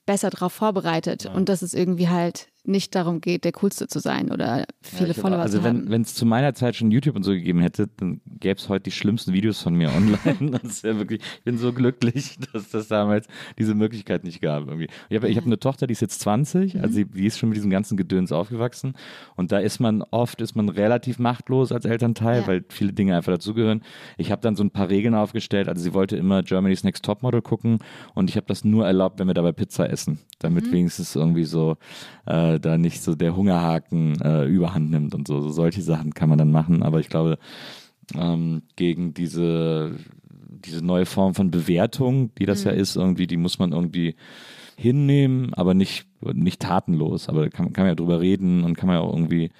besser 0.06 0.30
darauf 0.30 0.52
vorbereitet 0.52 1.26
und 1.26 1.48
dass 1.48 1.62
es 1.62 1.72
irgendwie 1.72 2.08
halt 2.08 2.48
nicht 2.66 2.94
darum 2.94 3.20
geht, 3.20 3.44
der 3.44 3.52
Coolste 3.52 3.88
zu 3.88 3.98
sein 3.98 4.30
oder 4.30 4.64
viele 4.82 5.10
Ich 5.10 5.16
Follower 5.18 5.40
also 5.40 5.58
zu 5.58 5.64
wenn 5.64 5.76
haben. 5.80 5.90
wenn 5.90 6.02
es 6.02 6.14
zu 6.14 6.24
meiner 6.24 6.54
Zeit 6.54 6.76
schon 6.76 6.90
YouTube 6.90 7.14
und 7.16 7.22
so 7.22 7.32
gegeben 7.32 7.60
hätte, 7.60 7.88
dann 7.98 8.20
gäbe 8.40 8.58
es 8.58 8.68
heute 8.68 8.84
die 8.84 8.90
schlimmsten 8.90 9.32
Videos 9.34 9.60
von 9.60 9.74
mir 9.74 9.90
online. 9.96 10.50
Das 10.52 10.62
ist 10.64 10.84
ja 10.84 10.96
wirklich, 10.96 11.20
ich 11.38 11.44
bin 11.44 11.58
so 11.58 11.72
glücklich, 11.72 12.38
dass 12.52 12.70
das 12.70 12.88
damals 12.88 13.26
diese 13.58 13.74
Möglichkeit 13.74 14.24
nicht 14.24 14.40
gab. 14.40 14.66
Irgendwie. 14.66 14.88
Ich 15.10 15.16
habe 15.16 15.28
ich 15.28 15.36
hab 15.36 15.44
eine 15.44 15.58
Tochter, 15.58 15.86
die 15.86 15.92
ist 15.92 16.00
jetzt 16.00 16.20
20, 16.20 16.80
also 16.80 16.94
sie, 16.94 17.04
die 17.04 17.26
ist 17.26 17.38
schon 17.38 17.50
mit 17.50 17.56
diesem 17.56 17.70
ganzen 17.70 17.96
Gedöns 17.96 18.32
aufgewachsen 18.32 18.94
und 19.36 19.52
da 19.52 19.58
ist 19.58 19.78
man 19.78 20.02
oft, 20.10 20.40
ist 20.40 20.54
man 20.56 20.68
relativ 20.70 21.18
machtlos 21.18 21.70
als 21.70 21.84
Elternteil, 21.84 22.40
Ja. 22.42 22.46
weil 22.46 22.64
viele 22.70 22.92
Dinge 22.92 23.16
einfach 23.16 23.32
dazugehören. 23.32 23.82
Ich 24.16 24.32
habe 24.32 24.40
dann 24.42 24.56
so 24.56 24.64
ein 24.64 24.70
paar 24.70 24.88
Regeln 24.88 25.14
aufgestellt, 25.14 25.68
also 25.68 25.82
sie 25.82 25.92
wollte 25.94 26.16
immer 26.16 26.42
Germany's 26.42 26.82
Next 26.84 27.04
Topmodel 27.04 27.42
gucken 27.42 27.78
und 28.14 28.30
ich 28.30 28.36
habe 28.36 28.46
das 28.46 28.64
nur 28.64 28.86
erlaubt, 28.86 29.18
wenn 29.20 29.26
wir 29.26 29.34
dabei 29.34 29.52
Pizza 29.52 29.90
essen, 29.90 30.18
damit 30.38 30.72
wenigstens 30.72 31.14
irgendwie 31.14 31.44
so 31.44 31.76
äh, 32.26 32.53
da 32.58 32.78
nicht 32.78 33.02
so 33.02 33.14
der 33.14 33.36
Hungerhaken 33.36 34.20
äh, 34.20 34.44
überhand 34.46 34.90
nimmt 34.90 35.14
und 35.14 35.28
so. 35.28 35.40
so. 35.40 35.50
Solche 35.50 35.82
Sachen 35.82 36.14
kann 36.14 36.28
man 36.28 36.38
dann 36.38 36.50
machen, 36.50 36.82
aber 36.82 37.00
ich 37.00 37.08
glaube, 37.08 37.38
ähm, 38.16 38.62
gegen 38.76 39.14
diese, 39.14 39.96
diese 40.30 40.84
neue 40.84 41.06
Form 41.06 41.34
von 41.34 41.50
Bewertung, 41.50 42.34
die 42.36 42.46
das 42.46 42.64
ja 42.64 42.70
ist, 42.70 42.96
irgendwie, 42.96 43.26
die 43.26 43.36
muss 43.36 43.58
man 43.58 43.72
irgendwie 43.72 44.14
hinnehmen, 44.76 45.54
aber 45.54 45.74
nicht, 45.74 46.06
nicht 46.20 46.60
tatenlos. 46.60 47.28
Aber 47.28 47.42
da 47.42 47.48
kann, 47.48 47.72
kann 47.72 47.84
man 47.84 47.92
ja 47.92 47.94
drüber 47.94 48.20
reden 48.20 48.64
und 48.64 48.76
kann 48.76 48.88
man 48.88 48.96
ja 48.96 49.02
auch 49.02 49.12
irgendwie 49.12 49.50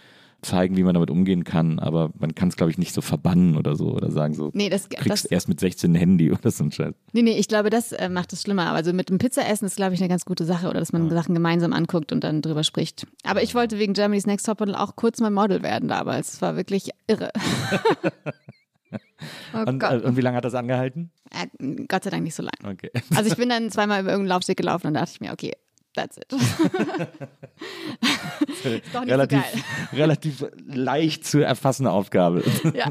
zeigen, 0.45 0.77
wie 0.77 0.83
man 0.83 0.95
damit 0.95 1.11
umgehen 1.11 1.45
kann, 1.45 1.79
aber 1.79 2.11
man 2.19 2.35
kann 2.35 2.49
es, 2.49 2.57
glaube 2.57 2.71
ich, 2.71 2.79
nicht 2.79 2.95
so 2.95 3.01
verbannen 3.01 3.57
oder 3.57 3.77
so 3.77 3.87
oder 3.87 4.11
sagen 4.11 4.35
so, 4.35 4.51
Nee, 4.53 4.69
das, 4.69 4.89
kriegst 4.89 5.25
das, 5.25 5.25
erst 5.25 5.49
mit 5.49 5.61
16 5.61 5.93
ein 5.93 5.95
Handy 5.95 6.33
oder 6.33 6.51
so 6.51 6.65
ein 6.65 6.73
Scheiß. 6.73 6.95
nee, 7.13 7.23
nee, 7.23 7.39
ich 7.39 7.49
glaube, 7.49 7.71
das 7.71 7.93
äh, 7.93 8.09
macht 8.09 8.33
es 8.33 8.43
schlimmer. 8.43 8.73
Also 8.73 8.93
mit 8.93 9.09
dem 9.09 9.19
Pizzaessen 9.19 9.67
ist, 9.67 9.77
glaube 9.77 9.95
ich, 9.95 10.01
eine 10.01 10.09
ganz 10.09 10.25
gute 10.25 10.45
Sache 10.45 10.69
oder 10.69 10.81
dass 10.81 10.93
man 10.93 11.09
Sachen 11.11 11.35
gemeinsam 11.35 11.73
anguckt 11.73 12.13
und 12.13 12.25
dann 12.25 12.43
drüber 12.43 12.65
spricht. 12.65 13.07
Aber 13.25 13.43
ich 13.43 13.55
wollte 13.55 13.79
wegen 13.79 13.95
Germany's 13.95 14.27
Next 14.27 14.47
Topmodel 14.47 14.75
auch 14.75 14.97
kurz 14.97 15.21
mal 15.21 15.31
Model 15.31 15.63
werden 15.63 15.89
damals. 15.89 16.35
Es 16.35 16.43
war 16.43 16.57
wirklich 16.57 16.91
irre. 17.07 17.31
oh 19.55 19.59
Und, 19.67 19.83
und 19.83 20.17
wie 20.17 20.21
lange 20.21 20.37
hat 20.37 20.45
das 20.45 20.55
angehalten? 20.55 21.11
Äh, 21.31 21.85
Gott 21.89 22.05
sei 22.05 22.11
Dank 22.11 22.23
nicht 22.23 22.35
so 22.35 22.43
lang. 22.43 22.53
Okay. 22.65 22.91
Also 23.15 23.31
ich 23.31 23.37
bin 23.37 23.49
dann 23.49 23.71
zweimal 23.71 24.01
über 24.01 24.11
irgendeinen 24.11 24.35
Laufsteg 24.35 24.57
gelaufen 24.57 24.89
und 24.89 24.95
dachte 24.95 25.13
ich 25.15 25.21
mir, 25.21 25.33
okay, 25.33 25.53
that's 25.95 26.17
it. 26.19 26.27
relativ, 29.07 29.43
so 29.93 29.97
relativ 29.97 30.45
leicht 30.67 31.25
zu 31.27 31.41
erfassende 31.45 31.91
Aufgabe. 31.91 32.43
Ja. 32.75 32.91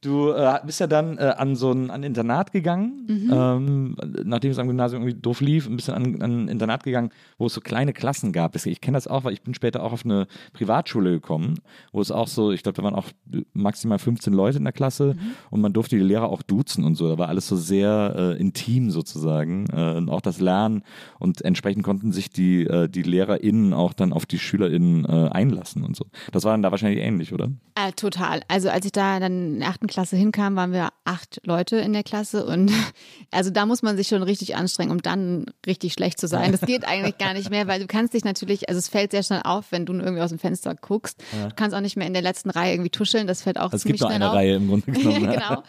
Du 0.00 0.30
äh, 0.32 0.58
bist 0.66 0.80
ja 0.80 0.86
dann 0.86 1.16
äh, 1.18 1.34
an 1.36 1.56
so 1.56 1.72
ein 1.72 1.90
an 1.90 2.02
Internat 2.02 2.52
gegangen, 2.52 3.06
Mhm. 3.08 3.30
ähm, 3.32 3.96
nachdem 4.24 4.50
es 4.50 4.58
am 4.58 4.66
Gymnasium 4.66 5.02
irgendwie 5.02 5.20
doof 5.20 5.40
lief, 5.40 5.66
ein 5.68 5.76
bisschen 5.76 5.94
an, 5.94 6.22
an 6.22 6.44
ein 6.44 6.48
Internat 6.48 6.82
gegangen, 6.84 7.10
wo 7.38 7.46
es 7.46 7.54
so 7.54 7.60
kleine 7.60 7.92
Klassen 7.92 8.32
gab. 8.32 8.54
Ich 8.56 8.80
kenne 8.80 8.96
das 8.96 9.06
auch, 9.06 9.24
weil 9.24 9.32
ich 9.32 9.42
bin 9.42 9.54
später 9.54 9.82
auch 9.82 9.92
auf 9.92 10.04
eine 10.04 10.26
Privatschule 10.52 11.10
gekommen, 11.12 11.58
wo 11.92 12.00
es 12.00 12.10
auch 12.10 12.28
so, 12.28 12.52
ich 12.52 12.62
glaube, 12.62 12.76
da 12.76 12.82
waren 12.82 12.94
auch 12.94 13.06
maximal 13.52 13.98
15 13.98 14.32
Leute 14.32 14.58
in 14.58 14.64
der 14.64 14.72
Klasse 14.72 15.14
Mhm. 15.14 15.20
und 15.50 15.60
man 15.60 15.72
durfte 15.72 15.96
die 15.96 16.02
Lehrer 16.02 16.28
auch 16.28 16.42
duzen 16.42 16.84
und 16.84 16.94
so. 16.96 17.08
Da 17.08 17.18
war 17.18 17.28
alles 17.28 17.46
so 17.48 17.56
sehr 17.56 18.14
äh, 18.16 18.40
intim 18.40 18.90
sozusagen 18.90 19.66
äh, 19.72 19.94
und 19.96 20.08
auch 20.10 20.20
das 20.20 20.40
Lernen 20.40 20.82
und 21.18 21.42
entsprechend 21.42 21.83
konnten 21.84 22.10
sich 22.12 22.30
die, 22.30 22.64
äh, 22.64 22.88
die 22.88 23.02
LehrerInnen 23.02 23.72
auch 23.72 23.92
dann 23.92 24.12
auf 24.12 24.26
die 24.26 24.40
SchülerInnen 24.40 25.04
äh, 25.04 25.28
einlassen 25.30 25.84
und 25.84 25.94
so. 25.94 26.06
Das 26.32 26.42
war 26.42 26.52
dann 26.52 26.62
da 26.62 26.72
wahrscheinlich 26.72 27.00
ähnlich, 27.00 27.32
oder? 27.32 27.52
Äh, 27.76 27.92
total. 27.92 28.40
Also 28.48 28.70
als 28.70 28.84
ich 28.86 28.90
da 28.92 29.20
dann 29.20 29.54
in 29.54 29.60
der 29.60 29.68
achten 29.68 29.86
Klasse 29.86 30.16
hinkam, 30.16 30.56
waren 30.56 30.72
wir 30.72 30.88
acht 31.04 31.40
Leute 31.44 31.76
in 31.76 31.92
der 31.92 32.02
Klasse 32.02 32.44
und 32.46 32.72
also 33.30 33.50
da 33.50 33.66
muss 33.66 33.82
man 33.82 33.96
sich 33.96 34.08
schon 34.08 34.22
richtig 34.24 34.56
anstrengen, 34.56 34.90
um 34.90 35.00
dann 35.02 35.46
richtig 35.66 35.92
schlecht 35.92 36.18
zu 36.18 36.26
sein. 36.26 36.50
Das 36.50 36.62
geht 36.62 36.84
eigentlich 36.88 37.18
gar 37.18 37.34
nicht 37.34 37.50
mehr, 37.50 37.68
weil 37.68 37.78
du 37.80 37.86
kannst 37.86 38.14
dich 38.14 38.24
natürlich, 38.24 38.68
also 38.68 38.78
es 38.78 38.88
fällt 38.88 39.12
sehr 39.12 39.22
schnell 39.22 39.42
auf, 39.44 39.66
wenn 39.70 39.86
du 39.86 39.92
irgendwie 39.92 40.22
aus 40.22 40.30
dem 40.30 40.38
Fenster 40.40 40.74
guckst. 40.74 41.22
Du 41.32 41.54
kannst 41.54 41.76
auch 41.76 41.80
nicht 41.80 41.96
mehr 41.96 42.06
in 42.06 42.14
der 42.14 42.22
letzten 42.22 42.50
Reihe 42.50 42.72
irgendwie 42.72 42.90
tuscheln, 42.90 43.26
das 43.26 43.42
fällt 43.42 43.58
auch 43.58 43.64
Also 43.64 43.76
es 43.76 43.82
ziemlich 43.82 44.00
gibt 44.00 44.10
nur 44.10 44.16
schnell 44.16 44.22
eine 44.22 44.30
auf. 44.30 44.36
Reihe 44.36 44.54
im 44.56 44.68
Grunde 44.68 44.90
genommen. 44.92 45.30
genau. 45.30 45.62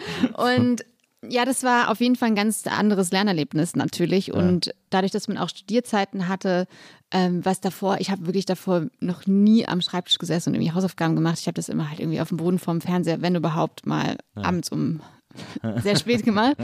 Und 0.58 0.86
ja, 1.30 1.46
das 1.46 1.64
war 1.64 1.90
auf 1.90 2.00
jeden 2.00 2.16
Fall 2.16 2.30
ein 2.30 2.36
ganz 2.36 2.66
anderes 2.68 3.12
Lernerlebnis 3.12 3.76
natürlich. 3.76 4.34
Und 4.34 4.74
dadurch, 4.90 5.12
dass 5.12 5.28
man 5.28 5.38
auch 5.38 5.50
Studierzeiten 5.50 6.28
hatte, 6.28 6.68
ähm, 7.12 7.44
was 7.46 7.62
davor, 7.62 7.98
ich 8.00 8.10
habe 8.10 8.26
wirklich 8.26 8.46
davor 8.46 8.88
noch 9.00 9.26
nie 9.28 9.68
am 9.68 9.82
Schreibtisch 9.82 10.18
gesessen 10.18 10.50
und 10.50 10.56
irgendwie 10.56 10.74
Hausaufgaben 10.74 11.16
gemacht. 11.16 11.40
Ich 11.40 11.48
habe 11.48 11.56
das 11.56 11.70
immer 11.70 11.90
halt 11.90 12.00
irgendwie 12.00 12.22
auf 12.22 12.30
dem 12.30 12.38
Boden 12.38 12.60
vorm 12.60 12.82
Fernseher, 12.82 13.22
wenn 13.22 13.36
überhaupt 13.36 13.86
mal 13.86 14.18
abends 14.36 14.70
um 14.70 15.02
sehr 15.84 15.98
spät 15.98 16.24
gemacht. 16.24 16.56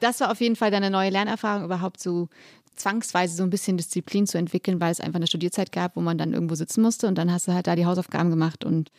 Das 0.00 0.20
war 0.20 0.30
auf 0.30 0.40
jeden 0.40 0.56
Fall 0.56 0.70
dann 0.70 0.82
eine 0.82 0.92
neue 0.92 1.10
Lernerfahrung, 1.10 1.64
überhaupt 1.64 2.00
so 2.00 2.28
zwangsweise 2.76 3.36
so 3.36 3.42
ein 3.42 3.50
bisschen 3.50 3.76
Disziplin 3.76 4.26
zu 4.26 4.38
entwickeln, 4.38 4.80
weil 4.80 4.92
es 4.92 5.00
einfach 5.00 5.16
eine 5.16 5.26
Studierzeit 5.26 5.72
gab, 5.72 5.96
wo 5.96 6.00
man 6.00 6.16
dann 6.16 6.32
irgendwo 6.32 6.54
sitzen 6.54 6.82
musste 6.82 7.08
und 7.08 7.16
dann 7.16 7.32
hast 7.32 7.48
du 7.48 7.52
halt 7.52 7.66
da 7.66 7.74
die 7.74 7.86
Hausaufgaben 7.86 8.30
gemacht 8.30 8.64
und 8.64 8.90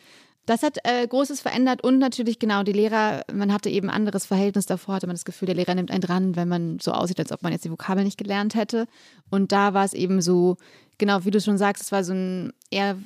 das 0.46 0.62
hat 0.62 0.78
äh, 0.84 1.06
Großes 1.06 1.40
verändert 1.40 1.84
und 1.84 1.98
natürlich 1.98 2.38
genau 2.38 2.62
die 2.62 2.72
Lehrer, 2.72 3.22
man 3.32 3.52
hatte 3.52 3.70
eben 3.70 3.88
ein 3.88 3.94
anderes 3.94 4.26
Verhältnis 4.26 4.66
davor, 4.66 4.94
hatte 4.94 5.06
man 5.06 5.16
das 5.16 5.24
Gefühl, 5.24 5.46
der 5.46 5.54
Lehrer 5.54 5.74
nimmt 5.74 5.90
einen 5.90 6.00
dran, 6.00 6.36
wenn 6.36 6.48
man 6.48 6.78
so 6.80 6.92
aussieht, 6.92 7.20
als 7.20 7.32
ob 7.32 7.42
man 7.42 7.52
jetzt 7.52 7.64
die 7.64 7.70
Vokabel 7.70 8.04
nicht 8.04 8.18
gelernt 8.18 8.54
hätte. 8.54 8.86
Und 9.30 9.52
da 9.52 9.74
war 9.74 9.84
es 9.84 9.92
eben 9.92 10.20
so, 10.20 10.56
genau 10.98 11.24
wie 11.24 11.30
du 11.30 11.40
schon 11.40 11.58
sagst, 11.58 11.82
es 11.82 11.92
war 11.92 12.04
so 12.04 12.14
ein 12.14 12.52
eher, 12.70 12.96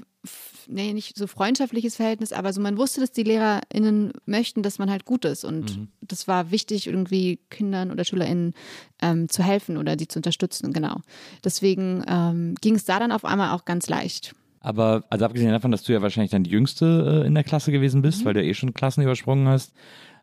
nee, 0.68 0.92
nicht 0.92 1.18
so 1.18 1.26
freundschaftliches 1.26 1.96
Verhältnis, 1.96 2.32
aber 2.32 2.52
so 2.52 2.60
man 2.60 2.78
wusste, 2.78 3.00
dass 3.00 3.12
die 3.12 3.24
LehrerInnen 3.24 4.12
möchten, 4.26 4.62
dass 4.62 4.78
man 4.78 4.90
halt 4.90 5.04
gut 5.04 5.24
ist. 5.24 5.44
Und 5.44 5.88
das 6.00 6.28
war 6.28 6.50
wichtig, 6.50 6.86
irgendwie 6.86 7.40
Kindern 7.50 7.90
oder 7.90 8.04
SchülerInnen 8.04 8.54
ähm, 9.02 9.28
zu 9.28 9.42
helfen 9.42 9.76
oder 9.76 9.96
die 9.96 10.08
zu 10.08 10.20
unterstützen, 10.20 10.72
genau. 10.72 11.00
Deswegen 11.42 12.04
ähm, 12.06 12.54
ging 12.60 12.76
es 12.76 12.84
da 12.84 12.98
dann 12.98 13.12
auf 13.12 13.24
einmal 13.24 13.50
auch 13.50 13.64
ganz 13.64 13.88
leicht. 13.88 14.34
Aber 14.64 15.04
also 15.10 15.24
abgesehen 15.26 15.50
davon, 15.52 15.70
dass 15.70 15.82
du 15.82 15.92
ja 15.92 16.00
wahrscheinlich 16.02 16.30
dann 16.30 16.42
die 16.44 16.50
Jüngste 16.50 17.22
äh, 17.22 17.26
in 17.26 17.34
der 17.34 17.44
Klasse 17.44 17.70
gewesen 17.70 18.02
bist, 18.02 18.20
Mhm. 18.20 18.24
weil 18.24 18.34
du 18.34 18.42
ja 18.42 18.48
eh 18.48 18.54
schon 18.54 18.72
Klassen 18.74 19.02
übersprungen 19.02 19.46
hast. 19.46 19.72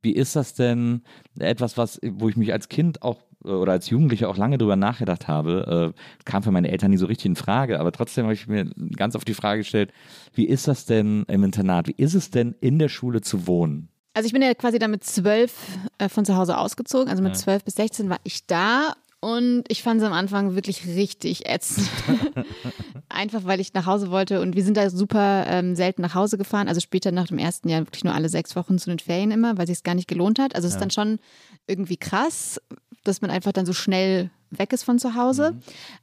Wie 0.02 0.14
ist 0.14 0.36
das 0.36 0.56
denn 0.56 1.04
etwas, 1.40 1.78
was, 1.78 2.00
wo 2.04 2.28
ich 2.28 2.36
mich 2.36 2.52
als 2.52 2.68
Kind 2.68 3.04
auch 3.04 3.20
äh, 3.46 3.50
oder 3.50 3.74
als 3.74 3.90
Jugendlicher 3.92 4.30
auch 4.30 4.38
lange 4.38 4.58
drüber 4.58 4.76
nachgedacht 4.76 5.28
habe, 5.28 5.94
äh, 5.96 6.24
kam 6.26 6.42
für 6.42 6.50
meine 6.52 6.72
Eltern 6.72 6.90
nie 6.90 6.98
so 6.98 7.06
richtig 7.06 7.28
in 7.28 7.36
Frage, 7.36 7.80
aber 7.80 7.92
trotzdem 7.92 8.24
habe 8.26 8.34
ich 8.34 8.48
mir 8.48 8.66
ganz 8.98 9.16
oft 9.16 9.28
die 9.28 9.36
Frage 9.36 9.60
gestellt, 9.62 9.92
wie 10.34 10.46
ist 10.48 10.68
das 10.68 10.86
denn 10.86 11.24
im 11.28 11.44
Internat? 11.44 11.88
Wie 11.88 11.96
ist 11.96 12.16
es 12.16 12.32
denn 12.32 12.56
in 12.62 12.80
der 12.80 12.90
Schule 12.90 13.22
zu 13.22 13.46
wohnen? 13.46 13.90
Also 14.16 14.26
ich 14.26 14.34
bin 14.34 14.42
ja 14.42 14.54
quasi 14.56 14.80
dann 14.80 14.92
mit 14.92 15.04
zwölf 15.04 15.54
äh, 16.00 16.10
von 16.10 16.26
zu 16.26 16.36
Hause 16.36 16.58
ausgezogen. 16.58 17.08
Also 17.10 17.22
mit 17.24 17.38
zwölf 17.38 17.64
bis 17.64 17.76
16 17.76 18.10
war 18.10 18.18
ich 18.24 18.46
da 18.48 18.94
und 19.22 19.64
ich 19.68 19.84
fand 19.84 20.02
es 20.02 20.08
am 20.08 20.14
Anfang 20.14 20.56
wirklich 20.56 20.88
richtig 20.88 21.48
ätzend. 21.48 21.88
Einfach 23.10 23.46
weil 23.46 23.60
ich 23.60 23.74
nach 23.74 23.86
Hause 23.86 24.10
wollte 24.10 24.42
und 24.42 24.56
wir 24.56 24.64
sind 24.64 24.78
da 24.78 24.90
super 24.90 25.46
ähm, 25.48 25.76
selten 25.76 26.02
nach 26.02 26.16
Hause 26.16 26.40
gefahren. 26.40 26.68
Also 26.68 26.82
später 26.82 27.12
nach 27.12 27.28
dem 27.28 27.38
ersten 27.38 27.70
Jahr 27.70 27.82
wirklich 27.82 28.04
nur 28.04 28.16
alle 28.16 28.30
sechs 28.30 28.56
Wochen 28.56 28.80
zu 28.80 28.90
den 28.90 28.98
Ferien 28.98 29.30
immer, 29.30 29.58
weil 29.60 29.68
sich 29.68 29.78
es 29.78 29.84
gar 29.84 29.94
nicht 29.94 30.08
gelohnt 30.08 30.40
hat. 30.40 30.56
Also 30.56 30.68
es 30.68 30.74
ist 30.74 30.80
dann 30.80 30.90
schon 30.90 31.20
irgendwie 31.68 31.98
krass, 31.98 32.60
dass 33.04 33.22
man 33.22 33.30
einfach 33.30 33.52
dann 33.52 33.68
so 33.68 33.74
schnell 33.74 34.32
weg 34.50 34.74
ist 34.74 34.84
von 34.84 34.98
zu 34.98 35.16
Hause. 35.16 35.56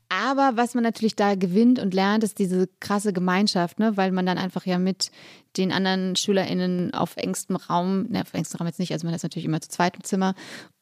Aber 0.08 0.52
was 0.54 0.74
man 0.74 0.84
natürlich 0.84 1.16
da 1.16 1.34
gewinnt 1.34 1.78
und 1.78 1.94
lernt, 1.94 2.24
ist 2.24 2.38
diese 2.38 2.68
krasse 2.80 3.12
Gemeinschaft, 3.12 3.78
ne? 3.78 3.96
weil 3.96 4.10
man 4.12 4.26
dann 4.26 4.38
einfach 4.38 4.64
ja 4.64 4.78
mit 4.78 5.10
den 5.56 5.72
anderen 5.72 6.16
SchülerInnen 6.16 6.94
auf 6.94 7.16
engstem 7.16 7.56
Raum, 7.56 8.06
ne, 8.08 8.22
auf 8.22 8.32
engstem 8.32 8.58
Raum 8.58 8.66
jetzt 8.66 8.78
nicht, 8.78 8.92
also 8.92 9.06
man 9.06 9.14
ist 9.14 9.22
natürlich 9.22 9.44
immer 9.44 9.60
zu 9.60 9.68
zweit 9.68 9.96
im 9.96 10.04
Zimmer 10.04 10.34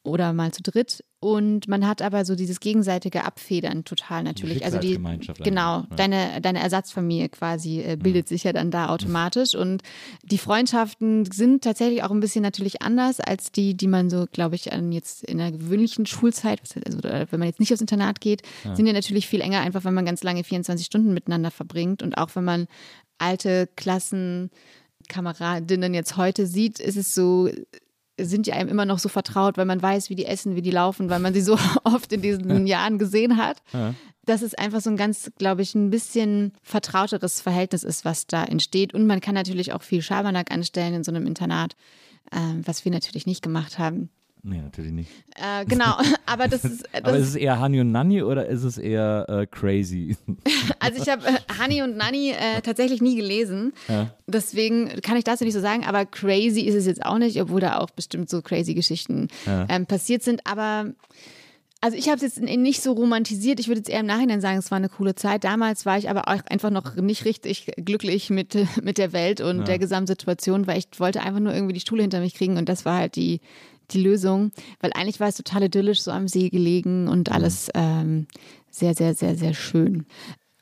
oder 0.03 0.33
mal 0.33 0.51
zu 0.51 0.61
dritt. 0.61 1.03
Und 1.19 1.67
man 1.67 1.87
hat 1.87 2.03
aber 2.03 2.25
so 2.25 2.35
dieses 2.35 2.59
gegenseitige 2.59 3.25
Abfedern 3.25 3.83
total 3.83 4.21
natürlich. 4.21 4.63
Also 4.63 4.77
die, 4.77 4.99
genau, 5.43 5.79
ja. 5.79 5.87
deine, 5.95 6.41
deine 6.41 6.59
Ersatzfamilie 6.59 7.29
quasi 7.29 7.81
äh, 7.81 7.95
bildet 7.95 8.27
sich 8.27 8.43
ja 8.43 8.53
dann 8.53 8.69
da 8.69 8.89
automatisch. 8.89 9.55
Und 9.55 9.81
die 10.21 10.37
Freundschaften 10.37 11.25
sind 11.25 11.63
tatsächlich 11.63 12.03
auch 12.03 12.11
ein 12.11 12.19
bisschen 12.19 12.43
natürlich 12.43 12.83
anders 12.83 13.19
als 13.19 13.51
die, 13.51 13.75
die 13.75 13.87
man 13.87 14.11
so, 14.11 14.27
glaube 14.31 14.53
ich, 14.53 14.71
an 14.71 14.91
jetzt 14.91 15.23
in 15.23 15.39
der 15.39 15.51
gewöhnlichen 15.51 16.05
Schulzeit, 16.05 16.61
also 16.85 16.99
wenn 17.01 17.39
man 17.39 17.47
jetzt 17.47 17.59
nicht 17.59 17.73
aufs 17.73 17.81
Internat 17.81 18.21
geht, 18.21 18.43
sind 18.75 18.85
ja 18.85 18.93
natürlich 18.93 19.25
viel 19.25 19.41
enger, 19.41 19.61
einfach 19.61 19.85
wenn 19.85 19.95
man 19.95 20.05
ganz 20.05 20.21
lange 20.21 20.43
24 20.43 20.85
Stunden 20.85 21.15
miteinander 21.15 21.49
verbringt. 21.49 22.03
Und 22.03 22.19
auch 22.19 22.35
wenn 22.35 22.43
man 22.43 22.67
alte 23.17 23.67
Klassenkameradinnen 23.75 25.95
jetzt 25.95 26.15
heute 26.15 26.45
sieht, 26.45 26.79
ist 26.79 26.97
es 26.97 27.15
so, 27.15 27.49
sind 28.19 28.47
die 28.47 28.53
einem 28.53 28.69
immer 28.69 28.85
noch 28.85 28.99
so 28.99 29.09
vertraut, 29.09 29.57
weil 29.57 29.65
man 29.65 29.81
weiß, 29.81 30.09
wie 30.09 30.15
die 30.15 30.25
essen, 30.25 30.55
wie 30.55 30.61
die 30.61 30.71
laufen, 30.71 31.09
weil 31.09 31.19
man 31.19 31.33
sie 31.33 31.41
so 31.41 31.57
oft 31.83 32.11
in 32.11 32.21
diesen 32.21 32.67
Jahren 32.67 32.97
gesehen 32.97 33.37
hat. 33.37 33.61
Dass 34.25 34.41
es 34.41 34.53
einfach 34.55 34.81
so 34.81 34.89
ein 34.89 34.97
ganz, 34.97 35.31
glaube 35.37 35.61
ich, 35.61 35.73
ein 35.73 35.89
bisschen 35.89 36.51
vertrauteres 36.61 37.39
Verhältnis 37.39 37.83
ist, 37.83 38.03
was 38.03 38.27
da 38.27 38.43
entsteht. 38.43 38.93
Und 38.93 39.07
man 39.07 39.21
kann 39.21 39.35
natürlich 39.35 39.71
auch 39.71 39.83
viel 39.83 40.01
Schabernack 40.01 40.51
anstellen 40.51 40.95
in 40.95 41.03
so 41.03 41.11
einem 41.11 41.25
Internat, 41.25 41.75
ähm, 42.33 42.61
was 42.65 42.83
wir 42.83 42.91
natürlich 42.91 43.25
nicht 43.25 43.41
gemacht 43.41 43.79
haben. 43.79 44.09
Nee, 44.43 44.61
natürlich 44.61 44.91
nicht. 44.91 45.09
Äh, 45.35 45.65
genau, 45.65 45.97
aber 46.25 46.47
das 46.47 46.63
ist, 46.63 46.83
das 46.93 47.03
Aber 47.03 47.17
ist 47.17 47.29
es 47.29 47.35
eher 47.35 47.59
Hani 47.59 47.81
und 47.81 47.91
Nanni 47.91 48.23
oder 48.23 48.47
ist 48.47 48.63
es 48.63 48.77
eher 48.77 49.25
äh, 49.27 49.45
crazy? 49.47 50.15
Also 50.79 51.01
ich 51.01 51.09
habe 51.09 51.25
äh, 51.25 51.33
Hani 51.59 51.81
und 51.81 51.97
Nanni 51.97 52.31
äh, 52.31 52.61
tatsächlich 52.61 53.01
nie 53.01 53.15
gelesen. 53.15 53.73
Deswegen 54.25 55.01
kann 55.01 55.17
ich 55.17 55.23
dazu 55.23 55.43
nicht 55.43 55.53
so 55.53 55.59
sagen, 55.59 55.83
aber 55.85 56.05
crazy 56.05 56.61
ist 56.61 56.75
es 56.75 56.85
jetzt 56.85 57.05
auch 57.05 57.17
nicht, 57.17 57.41
obwohl 57.41 57.59
da 57.59 57.79
auch 57.79 57.89
bestimmt 57.89 58.29
so 58.29 58.41
crazy 58.41 58.73
Geschichten 58.73 59.27
ähm, 59.47 59.85
passiert 59.85 60.23
sind. 60.23 60.45
Aber 60.45 60.93
also 61.79 61.95
ich 61.97 62.07
habe 62.07 62.17
es 62.17 62.21
jetzt 62.23 62.41
nicht 62.41 62.81
so 62.81 62.93
romantisiert. 62.93 63.59
Ich 63.59 63.67
würde 63.67 63.79
jetzt 63.79 63.89
eher 63.89 63.99
im 63.99 64.07
Nachhinein 64.07 64.41
sagen, 64.41 64.57
es 64.57 64.71
war 64.71 64.77
eine 64.77 64.89
coole 64.89 65.15
Zeit. 65.15 65.43
Damals 65.43 65.85
war 65.85 65.97
ich 65.97 66.09
aber 66.09 66.27
auch 66.27 66.43
einfach 66.49 66.71
noch 66.71 66.95
nicht 66.95 67.25
richtig 67.25 67.71
glücklich 67.77 68.29
mit, 68.29 68.57
mit 68.83 68.97
der 68.97 69.13
Welt 69.13 69.41
und 69.41 69.67
der 69.67 69.79
Gesamtsituation, 69.79 70.67
weil 70.67 70.79
ich 70.79 70.87
wollte 70.99 71.21
einfach 71.21 71.39
nur 71.39 71.53
irgendwie 71.53 71.73
die 71.73 71.85
Schule 71.87 72.01
hinter 72.01 72.19
mich 72.19 72.33
kriegen 72.33 72.57
und 72.57 72.67
das 72.67 72.85
war 72.85 72.97
halt 72.97 73.15
die, 73.15 73.41
die 73.91 74.01
Lösung. 74.01 74.51
Weil 74.79 74.91
eigentlich 74.93 75.19
war 75.19 75.27
es 75.27 75.35
total 75.35 75.63
idyllisch, 75.63 76.01
so 76.01 76.11
am 76.11 76.27
See 76.27 76.49
gelegen 76.49 77.07
und 77.07 77.31
alles 77.31 77.69
ähm, 77.73 78.27
sehr, 78.69 78.93
sehr, 78.93 79.13
sehr, 79.15 79.35
sehr 79.35 79.53
schön. 79.53 80.05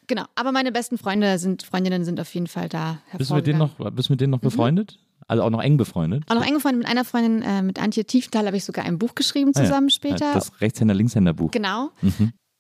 Genau, 0.08 0.26
aber 0.36 0.52
meine 0.52 0.72
besten 0.72 0.98
Freunde 0.98 1.40
sind, 1.40 1.64
Freundinnen 1.64 2.06
sind 2.06 2.20
auf 2.20 2.34
jeden 2.34 2.48
Fall 2.48 2.70
da. 2.70 3.00
bist, 3.18 3.32
du 3.32 3.36
mit 3.36 3.48
denen 3.48 3.60
noch, 3.60 3.76
bist 3.92 4.10
mit 4.10 4.22
denen 4.22 4.32
noch 4.32 4.40
befreundet? 4.40 5.00
Also 5.28 5.42
auch 5.42 5.50
noch 5.50 5.62
eng 5.62 5.78
befreundet? 5.78 6.24
Auch 6.30 6.36
noch 6.36 6.46
eng 6.46 6.54
befreundet 6.54 6.84
mit 6.84 6.88
einer 6.88 7.04
Freundin, 7.04 7.42
äh, 7.42 7.64
mit 7.64 7.82
Antje 7.82 8.06
Tiefenthal, 8.06 8.46
habe 8.46 8.58
ich 8.58 8.66
sogar 8.66 8.86
ein 8.86 9.00
Buch 9.00 9.16
geschrieben 9.16 9.54
zusammen 9.54 9.90
später. 9.90 10.26
Ja, 10.26 10.34
das 10.34 10.52
Rechtshänder-Linkshänder-Buch. 10.62 11.52
Genau. 11.52 11.90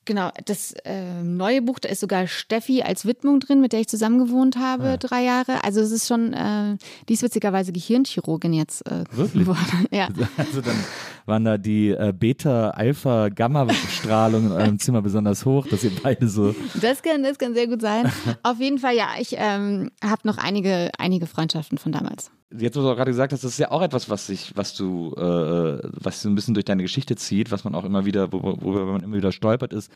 Genau, 0.06 0.30
das 0.46 0.74
äh, 0.84 1.24
neue 1.24 1.64
Buch, 1.64 1.80
da 1.80 1.90
ist 1.90 2.00
sogar 2.00 2.28
Steffi 2.28 2.84
als 2.84 3.06
Widmung 3.06 3.40
drin, 3.40 3.60
mit 3.60 3.74
der 3.74 3.80
ich 3.80 3.88
zusammen 3.88 4.20
gewohnt 4.20 4.56
habe, 4.56 4.98
drei 5.00 5.24
Jahre. 5.24 5.64
Also 5.64 5.82
es 5.82 5.92
ist 5.92 6.08
schon, 6.08 6.34
äh, 6.34 6.78
die 7.10 7.14
ist 7.14 7.24
witzigerweise 7.24 7.72
Gehirnchirurgin 7.72 8.54
jetzt 8.54 8.86
äh, 8.86 9.04
Wirklich? 9.12 9.44
geworden. 9.46 9.88
Ja. 9.92 10.10
Also 10.38 10.62
dann 10.62 10.76
waren 11.26 11.44
da 11.46 11.58
die 11.58 11.90
äh, 11.90 12.14
Beta, 12.18 12.70
Alpha, 12.72 13.30
Gamma-Strahlung 13.30 14.46
in 14.48 14.52
eurem 14.52 14.80
Zimmer 14.80 15.02
besonders 15.02 15.46
hoch, 15.46 15.66
dass 15.68 15.84
ihr 15.84 15.92
beide 16.04 16.28
so. 16.28 16.54
Das 16.82 17.02
kann, 17.02 17.24
das 17.24 17.38
kann 17.40 17.54
sehr 17.54 17.68
gut 17.68 17.82
sein. 17.82 18.12
Auf 18.44 18.60
jeden 18.60 18.78
Fall, 18.80 18.96
ja, 18.96 19.10
ich 19.20 19.36
ähm, 19.38 19.92
habe 20.04 20.22
noch 20.28 20.38
einige, 20.38 20.92
einige 20.98 21.26
Freundschaften 21.28 21.78
von 21.78 21.92
damals. 21.92 22.32
Jetzt, 22.58 22.78
wo 22.78 22.82
du 22.82 22.90
auch 22.92 22.96
gerade 22.96 23.12
gesagt 23.12 23.34
hast, 23.34 23.44
das 23.44 23.52
ist 23.54 23.58
ja 23.60 23.72
auch 23.72 23.82
etwas, 23.82 24.10
was 24.10 24.28
sich, 24.28 24.56
was 24.56 24.76
du, 24.76 25.14
äh, 25.18 25.80
was 25.84 26.22
so 26.22 26.30
ein 26.30 26.36
bisschen 26.36 26.54
durch 26.54 26.66
deine 26.66 26.84
Geschichte 26.84 27.16
zieht, 27.16 27.52
was 27.52 27.64
man 27.64 27.76
auch 27.76 27.84
immer 27.86 28.06
wieder, 28.06 28.32
wo- 28.32 28.42
worüber 28.62 28.86
man 28.86 29.02
immer 29.04 29.18
wieder 29.18 29.32
stolpert, 29.32 29.74
ist, 29.74 29.92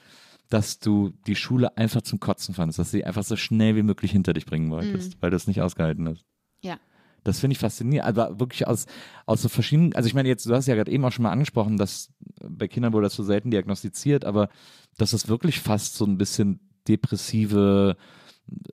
dass 0.50 0.80
du 0.80 1.12
die 1.28 1.36
Schule 1.36 1.78
einfach 1.78 2.02
zum 2.02 2.20
Kotzen 2.20 2.56
fandest, 2.56 2.80
dass 2.80 2.90
du 2.92 2.98
sie 2.98 3.06
einfach 3.06 3.24
so 3.24 3.36
schnell 3.36 3.76
wie 3.76 3.84
möglich 3.84 4.12
hinter 4.12 4.34
dich 4.34 4.48
bringen 4.48 4.72
wolltest, 4.72 5.22
weil 5.22 5.30
du 5.30 5.36
es 5.38 5.46
nicht 5.48 5.62
ausgehalten 5.62 6.10
hast. 6.10 6.26
Ja. 6.64 6.78
Das 7.24 7.40
finde 7.40 7.54
ich 7.54 7.60
faszinierend, 7.60 8.08
aber 8.08 8.40
wirklich 8.40 8.68
aus, 8.68 8.86
aus 9.26 9.42
so 9.42 9.50
verschiedenen, 9.50 9.94
also 9.96 10.08
ich 10.08 10.14
meine 10.14 10.30
jetzt, 10.30 10.46
du 10.46 10.54
hast 10.54 10.68
ja 10.68 10.76
gerade 10.76 10.92
eben 10.92 11.04
auch 11.06 11.12
schon 11.12 11.24
mal 11.24 11.32
angesprochen, 11.32 11.78
dass 11.78 12.10
bei 12.48 12.68
Kindern 12.68 12.94
wurde 12.94 13.06
das 13.06 13.16
so 13.16 13.24
selten 13.24 13.52
diagnostiziert, 13.52 14.24
aber 14.26 14.50
dass 14.98 15.14
es 15.14 15.28
wirklich 15.28 15.60
fast 15.60 15.96
so 15.96 16.06
ein 16.06 16.18
bisschen 16.18 16.60
depressive 16.88 17.96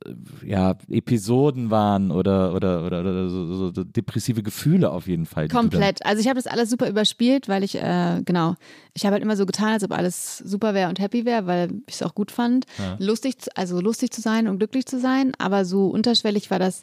äh, 0.06 0.48
ja, 0.48 0.76
Episoden 0.88 1.70
waren 1.70 2.10
oder, 2.10 2.54
oder, 2.54 2.84
oder, 2.86 3.00
oder 3.00 3.28
so, 3.28 3.70
so, 3.72 3.84
depressive 3.84 4.42
Gefühle 4.42 4.90
auf 4.90 5.06
jeden 5.06 5.26
Fall. 5.26 5.48
Komplett. 5.48 6.04
Also 6.06 6.20
ich 6.20 6.28
habe 6.28 6.36
das 6.36 6.46
alles 6.46 6.70
super 6.70 6.88
überspielt, 6.88 7.48
weil 7.48 7.62
ich, 7.62 7.74
äh, 7.76 8.22
genau, 8.24 8.54
ich 8.94 9.04
habe 9.04 9.14
halt 9.14 9.22
immer 9.22 9.36
so 9.36 9.44
getan, 9.44 9.72
als 9.74 9.84
ob 9.84 9.92
alles 9.92 10.38
super 10.38 10.72
wäre 10.72 10.88
und 10.88 10.98
happy 10.98 11.24
wäre, 11.26 11.46
weil 11.46 11.72
ich 11.86 11.94
es 11.96 12.02
auch 12.02 12.14
gut 12.14 12.30
fand. 12.30 12.64
Lustig, 12.98 13.38
zu- 13.38 13.54
also 13.56 13.80
lustig 13.80 14.10
zu 14.12 14.20
sein 14.22 14.48
und 14.48 14.58
glücklich 14.58 14.86
zu 14.86 14.98
sein, 14.98 15.32
aber 15.38 15.64
so 15.64 15.88
unterschwellig 15.88 16.50
war 16.50 16.58
das 16.58 16.82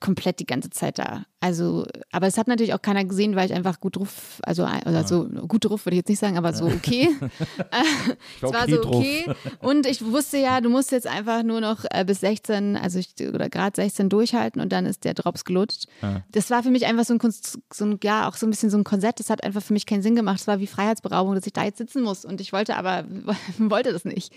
komplett 0.00 0.38
die 0.38 0.46
ganze 0.46 0.70
Zeit 0.70 0.98
da. 0.98 1.24
Also, 1.40 1.86
aber 2.10 2.26
es 2.26 2.36
hat 2.36 2.48
natürlich 2.48 2.74
auch 2.74 2.82
keiner 2.82 3.04
gesehen, 3.04 3.36
weil 3.36 3.46
ich 3.46 3.54
einfach 3.54 3.78
gut 3.80 3.96
drauf, 3.96 4.40
also, 4.42 4.64
oder 4.64 5.06
so 5.06 5.24
gut 5.24 5.64
drauf 5.64 5.86
würde 5.86 5.94
ich 5.94 5.98
jetzt 5.98 6.08
nicht 6.08 6.18
sagen, 6.18 6.36
aber 6.36 6.52
so 6.52 6.66
okay. 6.66 7.10
es 8.42 8.52
war 8.52 8.68
so 8.68 8.84
okay. 8.84 9.24
Und 9.60 9.86
ich 9.86 10.04
wusste 10.04 10.38
ja, 10.38 10.60
du 10.60 10.68
musst 10.68 10.90
jetzt 10.90 11.06
einfach 11.06 11.44
nur 11.44 11.60
noch 11.60 11.84
äh, 11.90 12.04
bis 12.04 12.20
16, 12.20 12.76
also 12.76 12.98
ich, 12.98 13.14
oder 13.32 13.48
gerade 13.48 13.74
16 13.76 14.08
durchhalten 14.08 14.60
und 14.60 14.72
dann 14.72 14.84
ist 14.86 15.04
der 15.04 15.14
Drops 15.14 15.44
gelutscht. 15.44 15.86
Das 16.32 16.50
war 16.50 16.62
für 16.62 16.70
mich 16.70 16.86
einfach 16.86 17.04
so 17.04 17.14
ein, 17.14 17.18
Kunst, 17.18 17.58
so 17.72 17.84
ein, 17.84 17.98
ja, 18.02 18.28
auch 18.28 18.34
so 18.34 18.46
ein 18.46 18.50
bisschen 18.50 18.70
so 18.70 18.78
ein 18.78 18.84
Korsett. 18.84 19.20
Das 19.20 19.30
hat 19.30 19.44
einfach 19.44 19.62
für 19.62 19.72
mich 19.72 19.86
keinen 19.86 20.02
Sinn 20.02 20.16
gemacht. 20.16 20.40
Es 20.40 20.46
war 20.46 20.58
wie 20.58 20.66
Freiheitsberaubung, 20.66 21.34
dass 21.34 21.46
ich 21.46 21.52
da 21.52 21.64
jetzt 21.64 21.78
sitzen 21.78 22.02
muss. 22.02 22.24
Und 22.24 22.40
ich 22.40 22.52
wollte 22.52 22.76
aber, 22.76 23.04
wollte 23.58 23.92
das 23.92 24.04
nicht. 24.04 24.32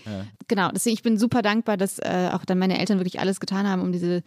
Genau. 0.46 0.70
Deswegen, 0.70 0.94
ich 0.94 1.02
bin 1.02 1.18
super 1.18 1.42
dankbar, 1.42 1.76
dass 1.76 1.98
äh, 1.98 2.30
auch 2.32 2.44
dann 2.44 2.58
meine 2.58 2.78
Eltern 2.78 2.98
wirklich 2.98 3.20
alles 3.20 3.40
getan 3.40 3.68
haben, 3.68 3.82
um 3.82 3.92
diese 3.92 4.22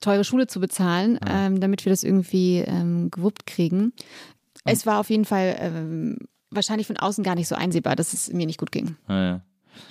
teure 0.00 0.24
Schule 0.24 0.46
zu 0.46 0.60
bezahlen, 0.60 1.18
ähm, 1.26 1.60
damit 1.60 1.84
wir 1.84 1.90
das 1.90 2.02
irgendwie 2.04 2.58
ähm, 2.58 3.10
gewuppt 3.10 3.46
kriegen. 3.46 3.92
Es 4.64 4.86
war 4.86 5.00
auf 5.00 5.10
jeden 5.10 5.24
Fall 5.24 5.56
ähm, 5.58 6.18
wahrscheinlich 6.50 6.86
von 6.86 6.96
außen 6.96 7.22
gar 7.22 7.34
nicht 7.34 7.48
so 7.48 7.54
einsehbar, 7.54 7.96
dass 7.96 8.12
es 8.12 8.32
mir 8.32 8.46
nicht 8.46 8.58
gut 8.58 8.72
ging. 8.72 8.96
Ja, 9.08 9.24
ja. 9.24 9.40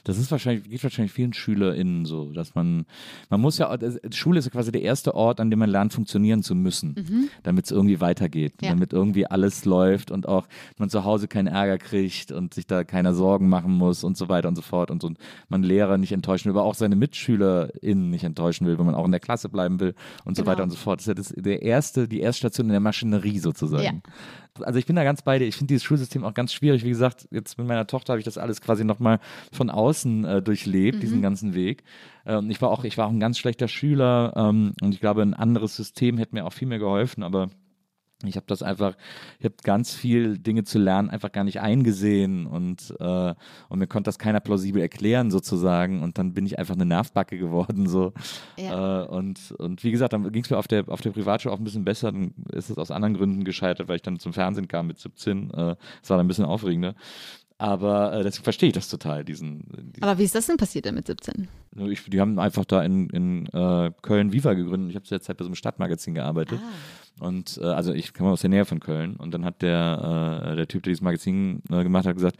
Das 0.03 0.17
ist 0.17 0.31
wahrscheinlich, 0.31 0.69
geht 0.69 0.83
wahrscheinlich 0.83 1.11
vielen 1.13 1.33
SchülerInnen 1.33 2.05
so, 2.05 2.31
dass 2.31 2.55
man, 2.55 2.85
man 3.29 3.41
muss 3.41 3.57
ja, 3.57 3.75
das- 3.77 3.99
Schule 4.13 4.39
ist 4.39 4.45
ja 4.45 4.51
quasi 4.51 4.71
der 4.71 4.81
erste 4.81 5.15
Ort, 5.15 5.39
an 5.39 5.49
dem 5.49 5.59
man 5.59 5.69
lernt, 5.69 5.93
funktionieren 5.93 6.43
zu 6.43 6.55
müssen, 6.55 7.29
damit 7.43 7.65
es 7.65 7.71
irgendwie 7.71 8.01
weitergeht, 8.01 8.53
Ja. 8.61 8.69
damit 8.69 8.93
irgendwie 8.93 9.25
alles 9.27 9.65
läuft 9.65 10.11
und 10.11 10.27
auch 10.27 10.47
man 10.77 10.89
zu 10.89 11.03
Hause 11.03 11.27
keinen 11.27 11.47
Ärger 11.47 11.77
kriegt 11.77 12.31
und 12.31 12.53
sich 12.53 12.67
da 12.67 12.83
keiner 12.83 13.13
Sorgen 13.13 13.49
machen 13.49 13.71
muss 13.71 14.03
und 14.03 14.17
so 14.17 14.29
weiter 14.29 14.47
und 14.47 14.55
so 14.55 14.61
fort 14.61 14.91
und, 14.91 15.01
so. 15.01 15.07
und 15.07 15.17
man 15.49 15.63
Lehrer 15.63 15.97
nicht 15.97 16.11
enttäuschen 16.11 16.45
will, 16.45 16.57
aber 16.59 16.63
auch 16.67 16.75
seine 16.75 16.95
MitschülerInnen 16.95 18.09
nicht 18.09 18.23
enttäuschen 18.23 18.67
will, 18.67 18.77
wenn 18.77 18.85
man 18.85 18.95
auch 18.95 19.05
in 19.05 19.11
der 19.11 19.19
Klasse 19.19 19.49
bleiben 19.49 19.79
will 19.79 19.93
und 20.23 20.35
so 20.35 20.43
Genau. 20.43 20.51
weiter 20.51 20.63
und 20.63 20.69
so 20.71 20.77
fort. 20.77 20.99
Das 20.99 21.03
ist 21.03 21.07
ja 21.07 21.13
das, 21.13 21.33
der 21.35 21.61
erste, 21.61 22.07
die 22.07 22.21
Erststation 22.21 22.67
in 22.67 22.71
der 22.71 22.79
Maschinerie 22.79 23.39
sozusagen. 23.39 23.83
Ja. 24.05 24.63
Also 24.63 24.79
ich 24.79 24.85
bin 24.85 24.95
da 24.95 25.03
ganz 25.03 25.21
bei 25.21 25.37
dir. 25.37 25.45
Ich 25.47 25.55
finde 25.57 25.73
dieses 25.73 25.83
Schulsystem 25.83 26.23
auch 26.23 26.33
ganz 26.33 26.53
schwierig. 26.53 26.85
Wie 26.85 26.89
gesagt, 26.89 27.27
jetzt 27.29 27.57
mit 27.57 27.67
meiner 27.67 27.87
Tochter 27.87 28.13
habe 28.13 28.19
ich 28.19 28.25
das 28.25 28.37
alles 28.37 28.61
quasi 28.61 28.85
nochmal 28.85 29.19
von 29.51 29.69
außen 29.75 30.25
äh, 30.25 30.41
durchlebt, 30.41 31.03
diesen 31.03 31.21
ganzen 31.21 31.53
Weg. 31.53 31.83
Äh, 32.25 32.37
und 32.37 32.49
ich 32.49 32.61
war 32.61 32.69
auch, 32.71 32.83
ich 32.83 32.97
war 32.97 33.07
auch 33.07 33.11
ein 33.11 33.19
ganz 33.19 33.37
schlechter 33.37 33.67
Schüler 33.67 34.33
ähm, 34.35 34.73
und 34.81 34.93
ich 34.93 34.99
glaube, 34.99 35.21
ein 35.21 35.33
anderes 35.33 35.75
System 35.75 36.17
hätte 36.17 36.35
mir 36.35 36.45
auch 36.45 36.53
viel 36.53 36.67
mehr 36.67 36.79
geholfen, 36.79 37.21
aber 37.23 37.49
ich 38.23 38.37
habe 38.37 38.45
das 38.47 38.63
einfach, 38.63 38.95
ich 39.39 39.45
habe 39.45 39.55
ganz 39.63 39.93
viel 39.93 40.37
Dinge 40.39 40.63
zu 40.63 40.79
lernen 40.79 41.09
einfach 41.09 41.33
gar 41.33 41.43
nicht 41.43 41.59
eingesehen 41.59 42.47
und, 42.47 42.95
äh, 42.99 43.33
und 43.67 43.79
mir 43.79 43.87
konnte 43.87 44.07
das 44.07 44.17
keiner 44.17 44.39
plausibel 44.39 44.81
erklären 44.81 45.29
sozusagen 45.31 46.01
und 46.01 46.17
dann 46.17 46.33
bin 46.33 46.45
ich 46.45 46.57
einfach 46.57 46.75
eine 46.75 46.85
Nervbacke 46.85 47.37
geworden 47.37 47.87
so 47.87 48.13
Ja. 48.57 49.03
äh, 49.03 49.07
und, 49.07 49.51
und 49.57 49.83
wie 49.83 49.91
gesagt, 49.91 50.13
dann 50.13 50.31
ging 50.31 50.43
es 50.43 50.49
mir 50.49 50.57
auf 50.57 50.67
der, 50.67 50.87
auf 50.87 51.01
der 51.01 51.11
Privatschule 51.11 51.53
auch 51.53 51.59
ein 51.59 51.65
bisschen 51.65 51.83
besser, 51.83 52.11
dann 52.13 52.33
ist 52.53 52.69
es 52.69 52.77
aus 52.77 52.89
anderen 52.89 53.15
Gründen 53.15 53.43
gescheitert, 53.43 53.89
weil 53.89 53.97
ich 53.97 54.01
dann 54.01 54.17
zum 54.17 54.31
Fernsehen 54.31 54.69
kam 54.69 54.87
mit 54.87 54.97
17, 54.97 55.51
äh, 55.51 55.75
es 56.01 56.09
war 56.09 56.17
dann 56.17 56.25
ein 56.25 56.29
bisschen 56.29 56.45
aufregender. 56.45 56.95
Aber 57.57 58.11
äh, 58.13 58.23
deswegen 58.23 58.43
verstehe 58.43 58.67
ich 58.69 58.73
das 58.73 58.89
total, 58.89 59.23
diesen, 59.23 59.63
diesen 59.93 60.03
Aber 60.03 60.17
wie 60.17 60.23
ist 60.23 60.35
das 60.35 60.45
denn 60.47 60.57
passiert 60.57 60.85
dann 60.85 60.95
mit 60.95 61.07
17? 61.07 61.47
ich, 61.89 62.03
die 62.09 62.19
haben 62.19 62.37
einfach 62.37 62.65
da 62.65 62.83
in, 62.83 63.09
in 63.09 63.45
äh, 63.47 63.91
Köln 64.01 64.33
Viva 64.33 64.53
gegründet. 64.53 64.89
Ich 64.89 64.95
habe 64.95 65.05
zu 65.05 65.13
der 65.13 65.21
Zeit 65.21 65.37
bei 65.37 65.43
so 65.43 65.47
einem 65.47 65.55
Stadtmagazin 65.55 66.15
gearbeitet. 66.15 66.59
Und 67.19 67.57
äh, 67.61 67.65
also 67.65 67.93
ich 67.93 68.13
komme 68.13 68.31
aus 68.31 68.41
der 68.41 68.49
Nähe 68.49 68.65
von 68.65 68.81
Köln. 68.81 69.15
Und 69.15 69.33
dann 69.33 69.45
hat 69.45 69.61
der, 69.61 70.41
äh, 70.51 70.55
der 70.57 70.67
Typ, 70.67 70.83
der 70.83 70.91
dieses 70.91 71.01
Magazin 71.01 71.61
äh, 71.69 71.83
gemacht 71.83 72.05
hat, 72.05 72.15
gesagt, 72.15 72.37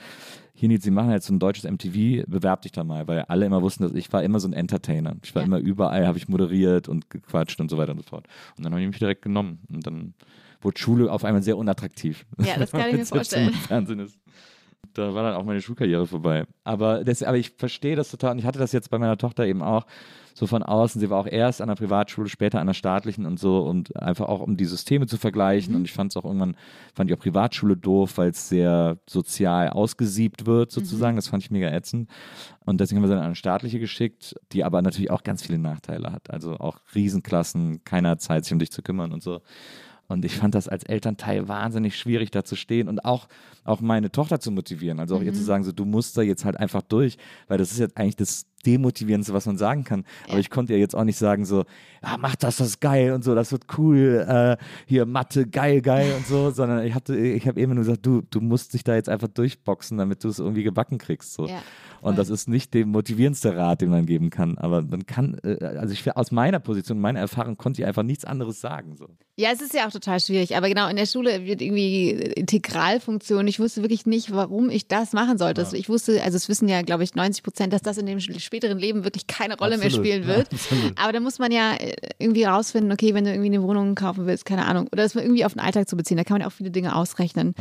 hier 0.54 0.68
Nils, 0.70 0.84
Sie 0.84 0.92
machen 0.92 1.12
jetzt 1.12 1.28
so 1.28 1.34
ein 1.34 1.40
deutsches 1.40 1.70
MTV, 1.70 2.26
bewerb 2.28 2.62
dich 2.62 2.72
da 2.74 2.84
mal, 2.84 3.08
weil 3.08 3.22
alle 3.24 3.46
immer 3.46 3.62
wussten, 3.62 3.84
dass 3.84 3.94
ich 3.94 4.12
war 4.14 4.24
immer 4.24 4.40
so 4.42 4.48
ein 4.50 4.54
Entertainer. 4.54 5.16
Ich 5.24 5.34
war 5.36 5.42
Ja. 5.42 5.46
immer 5.48 5.60
überall, 5.60 6.08
habe 6.08 6.18
ich 6.18 6.28
moderiert 6.30 6.88
und 6.90 7.10
gequatscht 7.10 7.60
und 7.62 7.70
so 7.70 7.78
weiter 7.78 7.92
und 7.94 8.00
so 8.00 8.10
fort. 8.10 8.28
Und 8.58 8.66
dann 8.66 8.74
haben 8.74 8.80
die 8.82 8.88
mich 8.88 9.00
direkt 9.00 9.22
genommen. 9.22 9.60
Und 9.70 9.86
dann 9.88 10.14
wurde 10.62 10.78
Schule 10.80 11.12
auf 11.12 11.24
einmal 11.26 11.44
sehr 11.44 11.58
unattraktiv. 11.58 12.26
Ja, 12.42 12.58
das 12.58 12.72
kann 12.72 12.82
ich 12.88 12.92
mir 12.94 12.98
Mit 13.00 13.08
17 13.08 13.18
vorstellen. 13.18 13.48
im 13.50 13.54
Fernsehen 13.54 14.00
ist. 14.00 14.18
Da 14.98 15.14
war 15.14 15.24
dann 15.24 15.36
auch 15.36 15.44
meine 15.46 15.62
Schulkarriere 15.62 16.08
vorbei. 16.08 16.46
Aber, 16.64 17.04
das, 17.04 17.22
aber 17.24 17.38
ich 17.38 17.52
verstehe 17.52 17.96
das 17.96 18.10
total 18.10 18.32
und 18.32 18.40
ich 18.40 18.46
hatte 18.46 18.60
das 18.60 18.72
jetzt 18.72 18.90
bei 18.90 18.98
meiner 18.98 19.18
Tochter 19.18 19.46
eben 19.46 19.62
auch 19.62 19.86
so 20.34 20.48
von 20.48 20.64
außen. 20.64 21.00
Sie 21.00 21.10
war 21.10 21.20
auch 21.20 21.28
erst 21.28 21.62
an 21.62 21.70
der 21.70 21.76
Privatschule, 21.76 22.28
später 22.28 22.60
an 22.60 22.68
der 22.68 22.74
staatlichen 22.74 23.26
und 23.26 23.40
so 23.40 23.60
und 23.62 23.96
einfach 23.96 24.28
auch 24.28 24.42
um 24.42 24.58
die 24.58 24.66
Systeme 24.66 25.08
zu 25.08 25.18
vergleichen. 25.18 25.72
Mhm. 25.72 25.80
Und 25.80 25.86
ich 25.86 25.94
fand 25.94 26.12
es 26.12 26.18
auch 26.18 26.26
irgendwann, 26.26 26.58
fand 26.94 27.10
ich 27.10 27.16
auch 27.16 27.22
Privatschule 27.22 27.78
doof, 27.78 28.18
weil 28.18 28.32
es 28.32 28.50
sehr 28.50 28.98
sozial 29.10 29.70
ausgesiebt 29.70 30.46
wird 30.46 30.72
Mhm. 30.72 30.74
sozusagen. 30.74 31.16
Das 31.16 31.30
fand 31.30 31.44
ich 31.44 31.52
mega 31.52 31.70
ätzend. 31.70 32.10
Und 32.66 32.82
deswegen 32.82 32.98
haben 32.98 33.04
wir 33.04 33.08
sie 33.08 33.14
dann 33.14 33.22
an 33.22 33.28
eine 33.28 33.36
staatliche 33.36 33.80
geschickt, 33.80 34.36
die 34.52 34.64
aber 34.66 34.82
natürlich 34.82 35.10
auch 35.12 35.24
ganz 35.24 35.42
viele 35.42 35.58
Nachteile 35.58 36.12
hat. 36.12 36.30
Also 36.30 36.58
auch 36.58 36.80
Riesenklassen, 36.94 37.84
keiner 37.86 38.18
Zeit, 38.18 38.44
sich 38.44 38.52
um 38.54 38.60
dich 38.60 38.72
zu 38.72 38.82
kümmern 38.82 39.14
und 39.14 39.24
so. 39.24 39.42
Und 40.08 40.24
ich 40.24 40.36
fand 40.36 40.54
das 40.54 40.68
als 40.68 40.84
Elternteil 40.84 41.48
wahnsinnig 41.48 41.98
schwierig, 41.98 42.32
da 42.32 42.44
zu 42.44 42.56
stehen 42.56 42.88
und 42.88 43.04
auch, 43.06 43.28
auch 43.64 43.82
meine 43.82 44.12
Tochter 44.12 44.40
zu 44.40 44.52
motivieren. 44.52 45.00
Also 45.00 45.18
auch 45.18 45.22
ihr 45.22 45.34
zu 45.34 45.44
sagen, 45.44 45.64
so, 45.64 45.72
du 45.72 45.86
musst 45.86 46.18
da 46.18 46.22
jetzt 46.22 46.46
halt 46.46 46.58
einfach 46.58 46.84
durch, 46.84 47.18
weil 47.48 47.58
das 47.58 47.72
ist 47.72 47.80
jetzt 47.80 47.98
eigentlich 47.98 48.16
das 48.16 48.46
Demotivierendste, 48.66 49.34
was 49.34 49.46
man 49.46 49.58
sagen 49.58 49.84
kann. 49.84 50.06
Aber 50.28 50.40
ich 50.40 50.50
konnte 50.50 50.74
ja 50.74 50.80
jetzt 50.80 50.96
auch 50.96 51.04
nicht 51.04 51.18
sagen, 51.18 51.46
so, 51.46 51.66
ja, 52.04 52.18
mach 52.20 52.36
das, 52.36 52.58
das 52.58 52.68
ist 52.68 52.82
geil 52.82 53.14
und 53.14 53.24
so, 53.24 53.36
das 53.36 53.52
wird 53.52 53.66
cool, 53.78 54.26
äh, 54.28 54.58
hier 54.86 55.06
Mathe, 55.06 55.48
geil, 55.48 55.82
geil 55.82 56.14
und 56.18 56.28
so, 56.28 56.50
sondern 56.52 56.86
ich 56.86 56.94
hatte, 56.94 57.16
ich 57.18 57.48
habe 57.48 57.60
eben 57.60 57.74
nur 57.74 57.84
gesagt, 57.84 58.06
du, 58.06 58.22
du 58.30 58.42
musst 58.42 58.74
dich 58.74 58.84
da 58.84 58.96
jetzt 58.96 59.10
einfach 59.10 59.28
durchboxen, 59.28 59.98
damit 59.98 60.24
du 60.24 60.30
es 60.30 60.40
irgendwie 60.40 60.64
gebacken 60.64 60.98
kriegst. 60.98 61.34
So. 61.34 61.48
Ja, 61.48 61.62
Und 62.06 62.18
das 62.18 62.30
ist 62.30 62.48
nicht 62.48 62.74
der 62.74 62.86
motivierendste 62.86 63.56
Rat, 63.58 63.82
den 63.82 63.90
man 63.90 64.06
geben 64.06 64.30
kann. 64.30 64.58
Aber 64.58 64.84
man 64.84 65.06
kann, 65.06 65.38
äh, 65.44 65.64
also 65.64 65.92
ich 65.94 66.16
aus 66.16 66.32
meiner 66.32 66.60
Position, 66.60 67.00
meiner 67.00 67.20
Erfahrung 67.20 67.58
konnte 67.58 67.82
ich 67.82 67.88
einfach 67.88 68.04
nichts 68.04 68.26
anderes 68.26 68.62
sagen. 68.62 68.96
So. 68.96 69.08
Ja, 69.38 69.50
es 69.52 69.62
ist 69.62 69.74
ja 69.74 69.88
auch 69.88 69.92
total 69.92 70.20
schwierig. 70.20 70.56
Aber 70.56 70.70
genau, 70.70 70.88
in 70.88 70.98
der 70.98 71.08
Schule 71.08 71.46
wird 71.46 71.62
irgendwie 71.62 72.12
Integralfunktion. 72.12 73.48
Ich 73.48 73.60
wusste 73.60 73.82
wirklich 73.82 74.06
nicht, 74.06 74.32
warum 74.32 74.70
ich 74.70 74.88
das 74.88 75.14
machen 75.14 75.38
sollte. 75.38 75.62
Also 75.62 75.76
Ich 75.76 75.90
wusste, 75.90 76.22
also 76.22 76.38
es 76.38 76.48
wissen 76.48 76.68
ja, 76.68 76.84
glaube 76.84 77.04
ich, 77.04 77.16
90 77.16 77.44
Prozent, 77.44 77.74
dass 77.74 77.82
das 77.82 77.98
in 77.98 78.06
dem 78.06 78.20
späteren 78.20 78.78
Leben 78.78 79.04
wirklich 79.04 79.26
keine 79.26 79.58
Rolle 79.58 79.76
Absolut, 79.76 80.04
mehr 80.04 80.06
spielen 80.06 80.30
ja, 80.30 80.36
wird. 80.36 80.54
absolut. 80.54 81.00
Aber 81.02 81.12
da 81.12 81.20
muss 81.20 81.40
man 81.40 81.52
ja 81.52 81.74
äh, 81.74 81.96
irgendwie 82.20 82.44
rausfinden, 82.44 82.92
okay, 82.92 83.14
wenn 83.14 83.24
du 83.24 83.32
irgendwie 83.32 83.48
eine 83.48 83.64
Wohnung 83.64 83.96
kaufen 83.96 84.28
willst, 84.28 84.46
keine 84.46 84.66
Ahnung, 84.66 84.88
oder 84.92 85.04
das 85.04 85.16
mal 85.16 85.22
irgendwie 85.24 85.44
auf 85.46 85.54
den 85.54 85.62
Alltag 85.62 85.90
zu 85.90 85.98
beziehen, 85.98 86.18
da 86.18 86.24
kann 86.24 86.36
man 86.36 86.42
ja 86.42 86.48
auch 86.48 86.54
viele 86.54 86.72
Dinge 86.72 86.96
ausrechnen. 86.96 87.56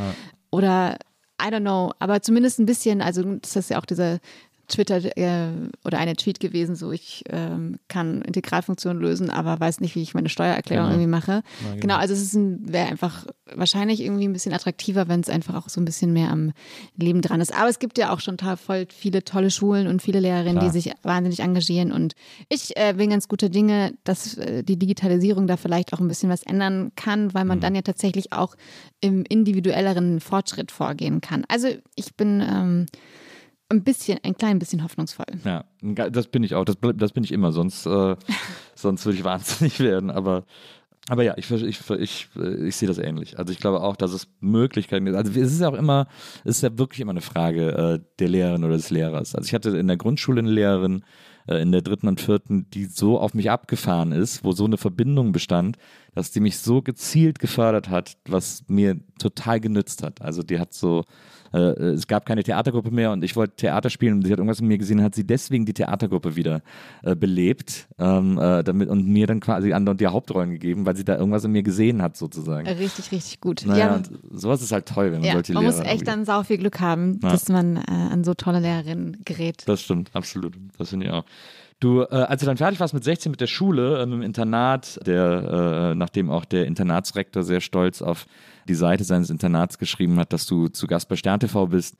Oder 0.50 0.98
I 1.40 1.50
don't 1.50 1.60
know, 1.60 1.92
aber 1.98 2.22
zumindest 2.22 2.58
ein 2.58 2.66
bisschen, 2.66 3.02
also 3.02 3.22
das 3.36 3.56
ist 3.56 3.70
ja 3.70 3.78
auch 3.78 3.86
dieser 3.86 4.18
Twitter 4.68 5.00
äh, 5.16 5.48
oder 5.84 5.98
eine 5.98 6.14
Tweet 6.16 6.40
gewesen, 6.40 6.74
so 6.76 6.92
ich 6.92 7.22
ähm, 7.30 7.76
kann 7.88 8.22
Integralfunktionen 8.22 9.00
lösen, 9.02 9.30
aber 9.30 9.58
weiß 9.60 9.80
nicht, 9.80 9.94
wie 9.94 10.02
ich 10.02 10.14
meine 10.14 10.28
Steuererklärung 10.28 10.86
Genau. 10.86 10.94
irgendwie 10.96 11.10
mache. 11.10 11.42
genau. 11.80 11.96
also 11.96 12.14
es 12.14 12.22
ist 12.22 12.34
ein- 12.34 12.60
wäre 12.72 12.88
einfach 12.88 13.26
wahrscheinlich 13.54 14.00
irgendwie 14.00 14.26
ein 14.26 14.32
bisschen 14.32 14.52
attraktiver, 14.54 15.08
wenn 15.08 15.20
es 15.20 15.28
einfach 15.28 15.54
auch 15.54 15.68
so 15.68 15.80
ein 15.80 15.84
bisschen 15.84 16.12
mehr 16.12 16.30
am 16.30 16.52
Leben 16.96 17.20
dran 17.22 17.40
ist. 17.40 17.54
Aber 17.54 17.68
es 17.68 17.78
gibt 17.78 17.98
ja 17.98 18.12
auch 18.12 18.20
schon 18.20 18.36
voll 18.38 18.86
viele 18.90 19.22
tolle 19.24 19.50
Schulen 19.50 19.86
und 19.86 20.02
viele 20.02 20.20
Lehrerinnen, 20.20 20.58
Klar. 20.58 20.72
die 20.72 20.80
sich 20.80 20.92
wahnsinnig 21.02 21.40
engagieren 21.40 21.92
und 21.92 22.14
ich 22.48 22.76
äh, 22.76 22.94
bin 22.96 23.10
ganz 23.10 23.28
guter 23.28 23.48
Dinge, 23.48 23.92
dass 24.04 24.36
äh, 24.38 24.62
die 24.62 24.78
Digitalisierung 24.78 25.46
da 25.46 25.56
vielleicht 25.56 25.92
auch 25.92 26.00
ein 26.00 26.08
bisschen 26.08 26.30
was 26.30 26.42
ändern 26.42 26.92
kann, 26.96 27.34
weil 27.34 27.44
man 27.44 27.60
dann 27.60 27.74
ja 27.74 27.82
tatsächlich 27.82 28.32
auch 28.32 28.56
im 29.00 29.24
individuelleren 29.28 30.20
Fortschritt 30.20 30.70
vorgehen 30.72 31.20
kann. 31.20 31.44
Also 31.48 31.68
ich 31.94 32.14
bin 32.14 32.40
ähm, 32.40 32.86
ein 33.74 33.82
bisschen, 33.82 34.18
ein 34.22 34.36
klein 34.36 34.58
bisschen 34.58 34.82
hoffnungsvoll. 34.82 35.26
Ja, 35.44 35.64
das 35.82 36.28
bin 36.28 36.42
ich 36.42 36.54
auch. 36.54 36.64
Das, 36.64 36.76
das 36.96 37.12
bin 37.12 37.24
ich 37.24 37.32
immer. 37.32 37.52
Sonst, 37.52 37.86
äh, 37.86 38.16
sonst 38.74 39.04
würde 39.04 39.18
ich 39.18 39.24
wahnsinnig 39.24 39.80
werden. 39.80 40.10
Aber, 40.10 40.44
aber 41.08 41.22
ja, 41.22 41.34
ich, 41.36 41.50
ich, 41.50 41.90
ich, 41.90 42.28
ich 42.36 42.76
sehe 42.76 42.88
das 42.88 42.98
ähnlich. 42.98 43.38
Also 43.38 43.52
ich 43.52 43.58
glaube 43.58 43.82
auch, 43.82 43.96
dass 43.96 44.12
es 44.12 44.28
Möglichkeiten 44.40 45.04
gibt. 45.04 45.16
Also 45.16 45.32
es 45.38 45.52
ist 45.52 45.60
ja 45.60 45.68
auch 45.68 45.74
immer, 45.74 46.06
es 46.44 46.56
ist 46.56 46.62
ja 46.62 46.78
wirklich 46.78 47.00
immer 47.00 47.12
eine 47.12 47.20
Frage 47.20 48.00
äh, 48.00 48.00
der 48.18 48.28
Lehrerin 48.28 48.64
oder 48.64 48.76
des 48.76 48.90
Lehrers. 48.90 49.34
Also 49.34 49.46
ich 49.46 49.54
hatte 49.54 49.76
in 49.76 49.88
der 49.88 49.96
Grundschule 49.96 50.38
eine 50.38 50.50
Lehrerin, 50.50 51.04
äh, 51.46 51.60
in 51.60 51.72
der 51.72 51.82
dritten 51.82 52.08
und 52.08 52.20
vierten, 52.20 52.70
die 52.70 52.86
so 52.86 53.18
auf 53.18 53.34
mich 53.34 53.50
abgefahren 53.50 54.12
ist, 54.12 54.44
wo 54.44 54.52
so 54.52 54.64
eine 54.64 54.78
Verbindung 54.78 55.32
bestand, 55.32 55.76
dass 56.14 56.30
die 56.30 56.40
mich 56.40 56.58
so 56.58 56.80
gezielt 56.80 57.38
gefördert 57.38 57.90
hat, 57.90 58.16
was 58.26 58.64
mir 58.68 58.98
total 59.18 59.60
genützt 59.60 60.02
hat. 60.02 60.22
Also 60.22 60.42
die 60.42 60.58
hat 60.58 60.72
so, 60.72 61.04
äh, 61.54 61.92
es 61.94 62.06
gab 62.06 62.26
keine 62.26 62.42
Theatergruppe 62.42 62.90
mehr 62.90 63.12
und 63.12 63.22
ich 63.22 63.36
wollte 63.36 63.54
Theater 63.56 63.88
spielen 63.90 64.14
und 64.14 64.26
sie 64.26 64.32
hat 64.32 64.38
irgendwas 64.38 64.60
in 64.60 64.66
mir 64.66 64.78
gesehen, 64.78 65.02
hat 65.02 65.14
sie 65.14 65.24
deswegen 65.26 65.64
die 65.66 65.72
Theatergruppe 65.74 66.36
wieder 66.36 66.62
äh, 67.02 67.14
belebt 67.14 67.86
ähm, 67.98 68.38
äh, 68.38 68.62
damit, 68.64 68.88
und 68.88 69.06
mir 69.06 69.26
dann 69.26 69.40
quasi 69.40 69.72
andauernd 69.72 70.00
die 70.00 70.06
Hauptrollen 70.06 70.50
gegeben, 70.50 70.84
weil 70.86 70.96
sie 70.96 71.04
da 71.04 71.16
irgendwas 71.16 71.44
in 71.44 71.52
mir 71.52 71.62
gesehen 71.62 72.02
hat 72.02 72.16
sozusagen. 72.16 72.66
Richtig, 72.66 73.12
richtig 73.12 73.40
gut. 73.40 73.62
Naja, 73.66 73.86
ja, 73.86 73.94
und 73.94 74.10
sowas 74.32 74.62
ist 74.62 74.72
halt 74.72 74.86
toll, 74.86 75.06
wenn 75.12 75.20
man 75.20 75.24
ja, 75.24 75.32
solche 75.34 75.52
man 75.52 75.64
Lehrer 75.64 75.76
muss 75.76 75.86
echt 75.86 76.06
dann 76.08 76.24
sau 76.24 76.42
viel 76.42 76.58
Glück 76.58 76.80
haben, 76.80 77.20
Ja. 77.22 77.30
dass 77.30 77.48
man 77.48 77.76
äh, 77.76 77.80
an 77.88 78.24
so 78.24 78.34
tolle 78.34 78.60
Lehrerinnen 78.60 79.18
gerät. 79.24 79.62
Das 79.66 79.82
stimmt, 79.82 80.10
absolut. 80.12 80.54
Das 80.78 80.90
finde 80.90 81.06
ich 81.06 81.12
auch. 81.12 81.24
Du, 81.80 82.02
äh, 82.02 82.06
als 82.06 82.40
du 82.40 82.46
dann 82.46 82.56
fertig 82.56 82.80
warst 82.80 82.94
mit 82.94 83.04
16 83.04 83.30
mit 83.30 83.40
der 83.40 83.46
Schule, 83.46 84.00
äh, 84.00 84.06
mit 84.06 84.14
dem 84.14 84.22
Internat, 84.22 84.98
der, 85.06 85.90
äh, 85.92 85.94
nachdem 85.94 86.30
auch 86.30 86.44
der 86.44 86.66
Internatsrektor 86.66 87.42
sehr 87.42 87.60
stolz 87.60 88.00
auf 88.00 88.26
die 88.68 88.74
Seite 88.74 89.04
seines 89.04 89.30
Internats 89.30 89.78
geschrieben 89.78 90.18
hat, 90.18 90.32
dass 90.32 90.46
du 90.46 90.68
zu 90.68 90.86
Gast 90.86 91.08
bei 91.08 91.16
Stern 91.16 91.40
TV 91.40 91.66
bist 91.66 91.96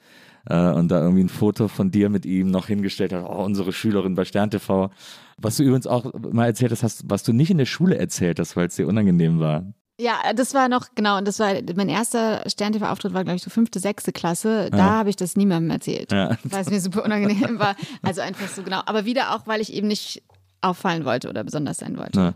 äh, 0.46 0.70
und 0.70 0.88
da 0.88 1.00
irgendwie 1.00 1.24
ein 1.24 1.28
Foto 1.28 1.68
von 1.68 1.90
dir 1.90 2.08
mit 2.10 2.26
ihm 2.26 2.50
noch 2.50 2.66
hingestellt 2.66 3.12
hat, 3.12 3.24
oh, 3.28 3.44
unsere 3.44 3.72
Schülerin 3.72 4.14
bei 4.14 4.24
Stern 4.24 4.50
TV. 4.50 4.90
Was 5.38 5.56
du 5.56 5.62
übrigens 5.64 5.86
auch 5.86 6.12
mal 6.32 6.46
erzählt 6.46 6.72
hast, 6.72 6.82
hast 6.82 7.02
was 7.10 7.22
du 7.22 7.32
nicht 7.32 7.50
in 7.50 7.58
der 7.58 7.66
Schule 7.66 7.96
erzählt 7.98 8.38
hast, 8.38 8.56
weil 8.56 8.68
es 8.68 8.76
dir 8.76 8.86
unangenehm 8.86 9.40
war. 9.40 9.64
Ja, 10.00 10.16
das 10.34 10.54
war 10.54 10.68
noch, 10.68 10.86
genau, 10.96 11.18
und 11.18 11.28
das 11.28 11.38
war, 11.38 11.54
mein 11.76 11.88
erster 11.88 12.42
Stern-TV-Auftritt 12.48 13.14
war, 13.14 13.22
glaube 13.22 13.36
ich, 13.36 13.42
so 13.44 13.50
fünfte, 13.50 13.78
sechste 13.78 14.10
Klasse. 14.10 14.68
Da 14.72 14.76
Ja. 14.76 14.84
habe 14.90 15.08
ich 15.10 15.14
das 15.16 15.36
niemandem 15.36 15.70
erzählt, 15.70 16.10
Ja. 16.10 16.36
weil 16.44 16.62
es 16.62 16.70
mir 16.70 16.80
super 16.80 17.04
unangenehm 17.04 17.60
war. 17.60 17.76
Also 18.02 18.20
einfach 18.20 18.48
so 18.48 18.62
genau. 18.64 18.80
Aber 18.86 19.04
wieder 19.04 19.34
auch, 19.36 19.46
weil 19.46 19.60
ich 19.60 19.72
eben 19.72 19.86
nicht 19.86 20.24
auffallen 20.62 21.04
wollte 21.04 21.28
oder 21.28 21.44
besonders 21.44 21.76
sein 21.76 21.96
wollte. 21.96 22.18
Ne? 22.18 22.34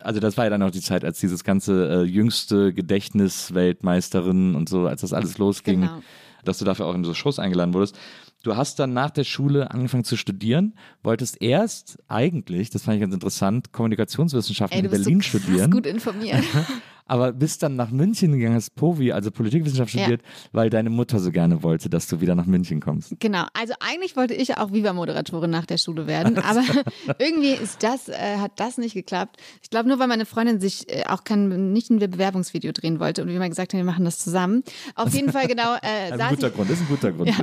Also 0.00 0.20
das 0.20 0.36
war 0.36 0.44
ja 0.44 0.50
dann 0.50 0.62
auch 0.62 0.70
die 0.70 0.80
Zeit, 0.80 1.04
als 1.04 1.20
dieses 1.20 1.44
ganze 1.44 1.88
äh, 1.88 2.02
jüngste 2.04 2.72
Gedächtnisweltmeisterin 2.72 4.54
und 4.54 4.68
so, 4.68 4.86
als 4.86 5.00
das 5.02 5.12
alles 5.12 5.38
losging, 5.38 5.82
Genau. 5.82 6.02
dass 6.44 6.58
du 6.58 6.64
dafür 6.64 6.86
auch 6.86 6.94
in 6.94 7.04
so 7.04 7.14
Shows 7.14 7.38
eingeladen 7.38 7.74
wurdest. 7.74 7.98
Du 8.44 8.56
hast 8.56 8.78
dann 8.78 8.92
nach 8.92 9.10
der 9.10 9.24
Schule 9.24 9.72
angefangen 9.72 10.04
zu 10.04 10.16
studieren, 10.16 10.74
wolltest 11.02 11.42
erst 11.42 11.98
eigentlich, 12.06 12.70
das 12.70 12.82
fand 12.82 12.94
ich 12.96 13.00
ganz 13.00 13.12
interessant, 13.12 13.72
Kommunikationswissenschaften 13.72 14.78
Ey, 14.78 14.84
in 14.84 14.90
Berlin 14.90 15.20
so 15.20 15.38
studieren, 15.38 15.70
gut 15.70 15.86
informiert. 15.86 16.44
aber 17.08 17.32
bist 17.32 17.62
dann 17.62 17.74
nach 17.74 17.90
München 17.90 18.32
gegangen, 18.32 18.54
hast 18.54 18.74
POVI, 18.76 19.12
also 19.12 19.30
Politikwissenschaft 19.30 19.92
Ja. 19.94 20.02
studiert, 20.02 20.22
weil 20.52 20.70
deine 20.70 20.90
Mutter 20.90 21.18
so 21.18 21.32
gerne 21.32 21.62
wollte, 21.62 21.90
dass 21.90 22.06
du 22.06 22.20
wieder 22.20 22.34
nach 22.34 22.46
München 22.46 22.80
kommst. 22.80 23.14
Genau, 23.18 23.46
also 23.54 23.74
eigentlich 23.80 24.14
wollte 24.16 24.34
ich 24.34 24.56
auch 24.58 24.72
Viva-Moderatorin 24.72 25.50
nach 25.50 25.66
der 25.66 25.78
Schule 25.78 26.06
werden, 26.06 26.38
aber 26.44 26.62
irgendwie 27.18 27.52
ist 27.52 27.82
das, 27.82 28.08
äh, 28.08 28.36
hat 28.38 28.52
das 28.56 28.78
nicht 28.78 28.94
geklappt. 28.94 29.36
Ich 29.62 29.70
glaube 29.70 29.88
nur, 29.88 29.98
weil 29.98 30.06
meine 30.06 30.26
Freundin 30.26 30.60
sich 30.60 30.88
äh, 30.92 31.04
auch 31.06 31.24
kein, 31.24 31.72
nicht 31.72 31.90
ein 31.90 31.98
Bewerbungsvideo 31.98 32.72
drehen 32.72 33.00
wollte 33.00 33.22
und 33.22 33.28
wir 33.28 33.38
mal 33.38 33.48
gesagt 33.48 33.72
haben, 33.72 33.78
wir 33.78 33.84
machen 33.84 34.04
das 34.04 34.18
zusammen. 34.18 34.62
Auf 34.94 35.14
jeden 35.14 35.32
Fall 35.32 35.48
genau, 35.48 35.74
äh, 35.76 36.08
saß 36.16 36.20
ein 36.20 36.34
guter 36.36 36.48
ich, 36.48 36.54
Grund, 36.54 36.70
ist 36.70 36.80
ein 36.80 36.88
guter 36.88 37.12
Grund. 37.12 37.28
Ja, 37.30 37.36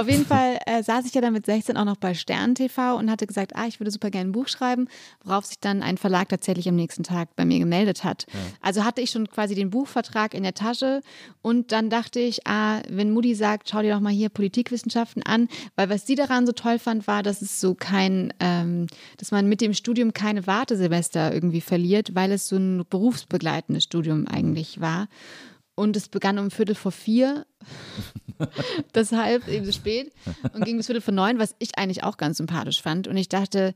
auf 0.00 0.08
jeden 0.08 0.24
Fall 0.24 0.58
äh, 0.66 0.82
saß 0.82 1.04
ich 1.06 1.14
ja 1.14 1.20
dann 1.20 1.32
mit 1.32 1.46
16 1.46 1.76
auch 1.76 1.84
noch 1.84 1.96
bei 1.96 2.14
Stern 2.14 2.54
TV 2.54 2.96
und 2.96 3.10
hatte 3.10 3.26
gesagt, 3.26 3.56
ah, 3.56 3.66
ich 3.66 3.80
würde 3.80 3.90
super 3.90 4.10
gerne 4.10 4.30
ein 4.30 4.32
Buch 4.32 4.48
schreiben, 4.48 4.86
worauf 5.24 5.44
sich 5.46 5.58
dann 5.58 5.82
ein 5.82 5.98
Verlag 5.98 6.28
tatsächlich 6.28 6.68
am 6.68 6.76
nächsten 6.76 7.02
Tag 7.02 7.34
bei 7.36 7.44
mir 7.44 7.58
gemeldet 7.58 8.04
hat. 8.04 8.26
Also 8.60 8.84
hatte 8.84 8.99
ich 9.00 9.10
schon 9.10 9.28
quasi 9.28 9.54
den 9.54 9.70
Buchvertrag 9.70 10.34
in 10.34 10.42
der 10.42 10.54
Tasche 10.54 11.00
und 11.42 11.72
dann 11.72 11.90
dachte 11.90 12.20
ich, 12.20 12.46
ah, 12.46 12.80
wenn 12.88 13.12
Mutti 13.12 13.34
sagt, 13.34 13.68
schau 13.68 13.82
dir 13.82 13.94
doch 13.94 14.00
mal 14.00 14.12
hier 14.12 14.28
Politikwissenschaften 14.28 15.22
an, 15.22 15.48
weil 15.76 15.90
was 15.90 16.06
sie 16.06 16.14
daran 16.14 16.46
so 16.46 16.52
toll 16.52 16.78
fand, 16.78 17.06
war, 17.06 17.22
dass 17.22 17.42
es 17.42 17.60
so 17.60 17.74
kein, 17.74 18.32
ähm, 18.40 18.86
dass 19.18 19.30
man 19.30 19.48
mit 19.48 19.60
dem 19.60 19.74
Studium 19.74 20.12
keine 20.12 20.46
Wartesemester 20.46 21.32
irgendwie 21.32 21.60
verliert, 21.60 22.14
weil 22.14 22.32
es 22.32 22.48
so 22.48 22.56
ein 22.56 22.84
berufsbegleitendes 22.88 23.84
Studium 23.84 24.26
eigentlich 24.26 24.80
war. 24.80 25.08
Und 25.74 25.96
es 25.96 26.08
begann 26.08 26.38
um 26.38 26.50
Viertel 26.50 26.74
vor 26.74 26.92
vier 26.92 27.46
deshalb 28.94 29.48
eben 29.48 29.64
so 29.64 29.72
spät 29.72 30.12
und 30.52 30.64
ging 30.64 30.76
bis 30.76 30.86
Viertel 30.86 31.00
vor 31.00 31.14
neun, 31.14 31.38
was 31.38 31.54
ich 31.58 31.78
eigentlich 31.78 32.04
auch 32.04 32.16
ganz 32.16 32.38
sympathisch 32.38 32.82
fand. 32.82 33.08
Und 33.08 33.16
ich 33.16 33.28
dachte, 33.28 33.74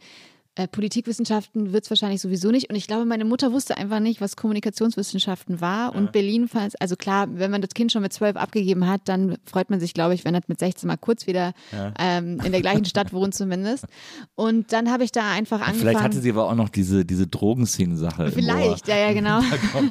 äh, 0.56 0.68
Politikwissenschaften 0.68 1.72
wird 1.72 1.84
es 1.84 1.90
wahrscheinlich 1.90 2.20
sowieso 2.20 2.50
nicht. 2.50 2.70
Und 2.70 2.76
ich 2.76 2.86
glaube, 2.86 3.04
meine 3.04 3.24
Mutter 3.24 3.52
wusste 3.52 3.76
einfach 3.76 3.98
nicht, 3.98 4.20
was 4.20 4.36
Kommunikationswissenschaften 4.36 5.60
war. 5.60 5.94
Und 5.94 6.12
Berlin 6.12 6.46
fand 6.46 6.68
es, 6.68 6.74
also 6.76 6.94
klar, 6.94 7.26
wenn 7.32 7.50
man 7.50 7.60
das 7.60 7.70
Kind 7.70 7.90
schon 7.90 8.02
mit 8.02 8.12
zwölf 8.12 8.36
abgegeben 8.36 8.88
hat, 8.88 9.02
dann 9.06 9.36
freut 9.44 9.70
man 9.70 9.80
sich, 9.80 9.94
glaube 9.94 10.14
ich, 10.14 10.24
wenn 10.24 10.34
er 10.34 10.42
mit 10.46 10.60
16 10.60 10.86
mal 10.86 10.96
kurz 10.96 11.26
wieder 11.26 11.54
ähm, 11.98 12.40
in 12.44 12.52
der 12.52 12.60
gleichen 12.60 12.84
Stadt 12.84 13.12
wohnt 13.12 13.34
zumindest. 13.34 13.86
Und 14.36 14.72
dann 14.72 14.92
habe 14.92 15.02
ich 15.02 15.10
da 15.10 15.32
einfach 15.32 15.60
angefangen. 15.60 15.80
Vielleicht 15.80 16.00
hatte 16.00 16.20
sie 16.20 16.30
aber 16.30 16.48
auch 16.48 16.54
noch 16.54 16.68
diese, 16.68 17.04
diese 17.04 17.26
Drogenszenen-Sache. 17.26 18.30
Vielleicht, 18.30 18.86
ja, 18.86 18.96
ja, 18.96 19.12
genau. 19.12 19.40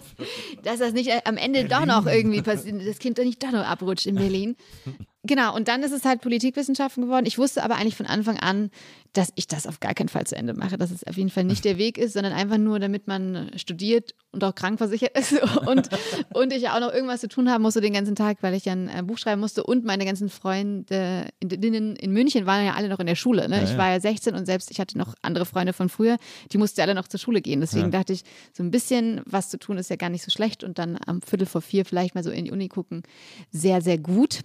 Dass 0.63 0.79
das 0.79 0.93
nicht 0.93 1.09
äh, 1.09 1.21
am 1.25 1.35
Ende 1.35 1.65
doch 1.65 1.85
noch 1.85 2.05
irgendwie 2.05 2.41
passiert, 2.41 2.87
das 2.87 2.99
Kind 2.99 3.17
doch 3.17 3.23
nicht 3.23 3.43
doch 3.43 3.51
noch 3.51 3.65
abrutscht 3.65 4.05
in 4.05 4.15
Berlin. 4.15 4.55
Genau, 5.25 5.55
und 5.55 5.69
dann 5.69 5.83
ist 5.83 5.93
es 5.93 6.03
halt 6.03 6.19
Politikwissenschaften 6.19 7.03
geworden. 7.03 7.25
Ich 7.25 7.37
wusste 7.37 7.63
aber 7.63 7.75
eigentlich 7.75 7.95
von 7.95 8.05
Anfang 8.05 8.37
an, 8.39 8.69
dass 9.13 9.31
ich 9.35 9.47
das 9.47 9.67
auf 9.67 9.79
gar 9.79 9.93
keinen 9.93 10.09
Fall 10.09 10.25
zu 10.25 10.35
Ende 10.35 10.53
mache, 10.53 10.77
dass 10.77 10.91
es 10.91 11.05
auf 11.05 11.15
jeden 11.15 11.29
Fall 11.29 11.45
nicht 11.45 11.63
der 11.63 11.77
Weg 11.77 11.97
ist, 11.97 12.13
sondern 12.13 12.33
einfach 12.33 12.57
nur, 12.57 12.79
damit 12.79 13.07
man 13.07 13.51
studiert 13.55 14.15
und 14.31 14.43
auch 14.43 14.53
krankversichert 14.53 15.17
ist 15.17 15.33
und, 15.67 15.87
und 16.33 16.51
ich 16.51 16.63
ja 16.63 16.75
auch 16.75 16.81
noch 16.81 16.91
irgendwas 16.91 17.21
zu 17.21 17.29
tun 17.29 17.49
haben 17.49 17.61
musste 17.61 17.79
den 17.79 17.93
ganzen 17.93 18.15
Tag, 18.15 18.39
weil 18.41 18.53
ich 18.53 18.65
ja 18.65 18.73
ein 18.73 18.89
äh, 18.89 19.03
Buch 19.03 19.17
schreiben 19.17 19.39
musste 19.39 19.63
und 19.63 19.85
meine 19.85 20.03
ganzen 20.03 20.29
Freunde 20.29 21.29
in, 21.39 21.95
in 21.95 22.11
München 22.11 22.45
waren 22.45 22.65
ja 22.65 22.73
alle 22.73 22.89
noch 22.89 22.99
in 22.99 23.05
der 23.05 23.15
Schule. 23.15 23.47
Ne? 23.47 23.63
Ich 23.63 23.77
war 23.77 23.91
ja 23.91 23.99
16 23.99 24.35
und 24.35 24.45
selbst 24.45 24.71
ich 24.71 24.79
hatte 24.79 24.97
noch 24.97 25.13
andere 25.21 25.45
Freunde 25.45 25.71
von 25.71 25.87
früher, 25.87 26.17
die 26.51 26.57
mussten 26.57 26.81
ja 26.81 26.85
alle 26.85 26.95
noch 26.95 27.07
zur 27.07 27.19
Schule 27.19 27.41
gehen. 27.41 27.61
Deswegen 27.61 27.91
dachte 27.91 28.11
ich, 28.11 28.23
so 28.51 28.63
ein 28.63 28.71
bisschen 28.71 29.21
was 29.25 29.49
zu 29.49 29.57
tun 29.57 29.77
ist 29.77 29.89
ja 29.89 29.95
gar 29.95 30.09
nicht 30.09 30.23
so 30.23 30.31
schlecht 30.31 30.63
und 30.63 30.79
dann 30.79 30.97
am 31.05 31.21
Viertel 31.21 31.45
vor 31.45 31.61
vier 31.61 31.85
vielleicht 31.85 32.15
mal 32.15 32.23
so 32.23 32.31
in 32.31 32.45
die 32.45 32.51
Uni 32.51 32.67
gucken, 32.67 33.03
sehr, 33.51 33.81
sehr 33.81 33.97
gut. 33.97 34.41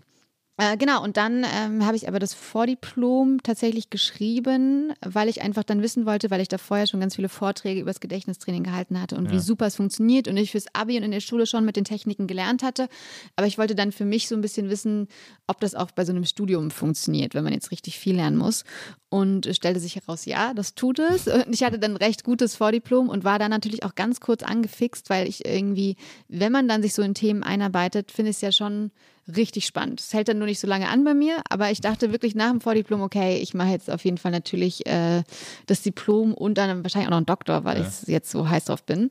Äh, 0.60 0.76
genau, 0.76 1.04
und 1.04 1.16
dann 1.16 1.46
ähm, 1.54 1.86
habe 1.86 1.96
ich 1.96 2.08
aber 2.08 2.18
das 2.18 2.34
Vordiplom 2.34 3.44
tatsächlich 3.44 3.90
geschrieben, 3.90 4.92
weil 5.06 5.28
ich 5.28 5.40
einfach 5.40 5.62
dann 5.62 5.82
wissen 5.82 6.04
wollte, 6.04 6.32
weil 6.32 6.40
ich 6.40 6.48
da 6.48 6.58
vorher 6.58 6.88
schon 6.88 6.98
ganz 6.98 7.14
viele 7.14 7.28
Vorträge 7.28 7.80
über 7.80 7.90
das 7.90 8.00
Gedächtnistraining 8.00 8.64
gehalten 8.64 9.00
hatte 9.00 9.14
und 9.14 9.30
wie 9.30 9.38
super 9.38 9.66
es 9.66 9.76
funktioniert 9.76 10.26
und 10.26 10.36
ich 10.36 10.50
fürs 10.50 10.66
Abi 10.74 10.96
und 10.96 11.04
in 11.04 11.12
der 11.12 11.20
Schule 11.20 11.46
schon 11.46 11.64
mit 11.64 11.76
den 11.76 11.84
Techniken 11.84 12.26
gelernt 12.26 12.64
hatte. 12.64 12.88
Aber 13.36 13.46
ich 13.46 13.56
wollte 13.56 13.76
dann 13.76 13.92
für 13.92 14.04
mich 14.04 14.26
so 14.26 14.34
ein 14.34 14.40
bisschen 14.40 14.68
wissen, 14.68 15.06
ob 15.46 15.60
das 15.60 15.76
auch 15.76 15.92
bei 15.92 16.04
so 16.04 16.10
einem 16.10 16.24
Studium 16.24 16.72
funktioniert, 16.72 17.34
wenn 17.34 17.44
man 17.44 17.52
jetzt 17.52 17.70
richtig 17.70 17.96
viel 17.96 18.16
lernen 18.16 18.36
muss. 18.36 18.64
Und 19.10 19.46
es 19.46 19.56
stellte 19.56 19.78
sich 19.78 19.94
heraus, 19.94 20.24
ja, 20.24 20.54
das 20.54 20.74
tut 20.74 20.98
es. 20.98 21.28
Und 21.28 21.54
ich 21.54 21.62
hatte 21.62 21.78
dann 21.78 21.96
recht 21.96 22.24
gutes 22.24 22.56
Vordiplom 22.56 23.08
und 23.08 23.22
war 23.22 23.38
dann 23.38 23.50
natürlich 23.50 23.84
auch 23.84 23.94
ganz 23.94 24.18
kurz 24.18 24.42
angefixt, 24.42 25.08
weil 25.08 25.28
ich 25.28 25.46
irgendwie, 25.46 25.96
wenn 26.26 26.50
man 26.50 26.66
dann 26.66 26.82
sich 26.82 26.94
so 26.94 27.02
in 27.02 27.14
Themen 27.14 27.44
einarbeitet, 27.44 28.10
finde 28.10 28.30
ich 28.30 28.36
es 28.36 28.42
ja 28.42 28.50
schon 28.50 28.90
richtig 29.36 29.66
spannend. 29.66 30.00
Es 30.00 30.12
hält 30.12 30.28
dann 30.28 30.38
nur 30.38 30.46
nicht 30.46 30.60
so 30.60 30.66
lange 30.66 30.88
an 30.88 31.04
bei 31.04 31.14
mir, 31.14 31.42
aber 31.48 31.70
ich 31.70 31.80
dachte 31.80 32.12
wirklich 32.12 32.34
nach 32.34 32.50
dem 32.50 32.60
Vordiplom, 32.60 33.00
okay, 33.02 33.38
ich 33.38 33.54
mache 33.54 33.70
jetzt 33.70 33.90
auf 33.90 34.04
jeden 34.04 34.18
Fall 34.18 34.32
natürlich 34.32 34.86
äh, 34.86 35.22
das 35.66 35.82
Diplom 35.82 36.34
und 36.34 36.58
dann 36.58 36.82
wahrscheinlich 36.82 37.08
auch 37.08 37.12
noch 37.12 37.18
einen 37.18 37.26
Doktor, 37.26 37.64
weil 37.64 37.80
ich 37.82 38.08
jetzt 38.08 38.30
so 38.30 38.48
heiß 38.48 38.66
drauf 38.66 38.82
bin. 38.84 39.10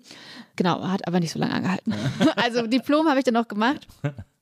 Genau, 0.55 0.81
hat 0.87 1.07
aber 1.07 1.19
nicht 1.19 1.31
so 1.31 1.39
lange 1.39 1.53
angehalten. 1.53 1.93
also 2.35 2.65
Diplom 2.67 3.07
habe 3.07 3.19
ich 3.19 3.25
dann 3.25 3.33
noch 3.35 3.47
gemacht. 3.47 3.87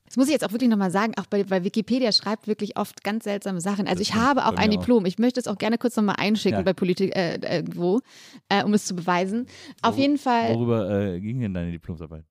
Das 0.05 0.17
muss 0.17 0.27
ich 0.27 0.33
jetzt 0.33 0.45
auch 0.45 0.51
wirklich 0.51 0.69
nochmal 0.69 0.91
sagen, 0.91 1.13
auch 1.19 1.25
bei, 1.25 1.43
bei 1.43 1.63
Wikipedia 1.63 2.11
schreibt 2.11 2.47
wirklich 2.47 2.77
oft 2.77 3.03
ganz 3.03 3.23
seltsame 3.25 3.59
Sachen. 3.59 3.87
Also 3.87 4.01
ich 4.01 4.13
habe 4.13 4.45
auch 4.45 4.55
ein 4.55 4.69
auch. 4.69 4.75
Diplom. 4.75 5.05
Ich 5.05 5.17
möchte 5.17 5.39
es 5.39 5.47
auch 5.47 5.57
gerne 5.57 5.77
kurz 5.77 5.95
nochmal 5.97 6.15
einschicken 6.19 6.59
Ja. 6.59 6.63
bei 6.63 6.73
Politik 6.73 7.15
äh, 7.15 7.35
irgendwo, 7.35 7.99
äh, 8.47 8.63
um 8.63 8.73
es 8.73 8.85
zu 8.85 8.95
beweisen. 8.95 9.47
Auf 9.81 9.97
jeden 9.97 10.17
Fall. 10.17 10.53
Worüber 10.53 10.89
äh, 10.89 11.19
ging 11.19 11.41
denn 11.41 11.53
deine 11.53 11.71
Diplomsarbeit? 11.71 12.23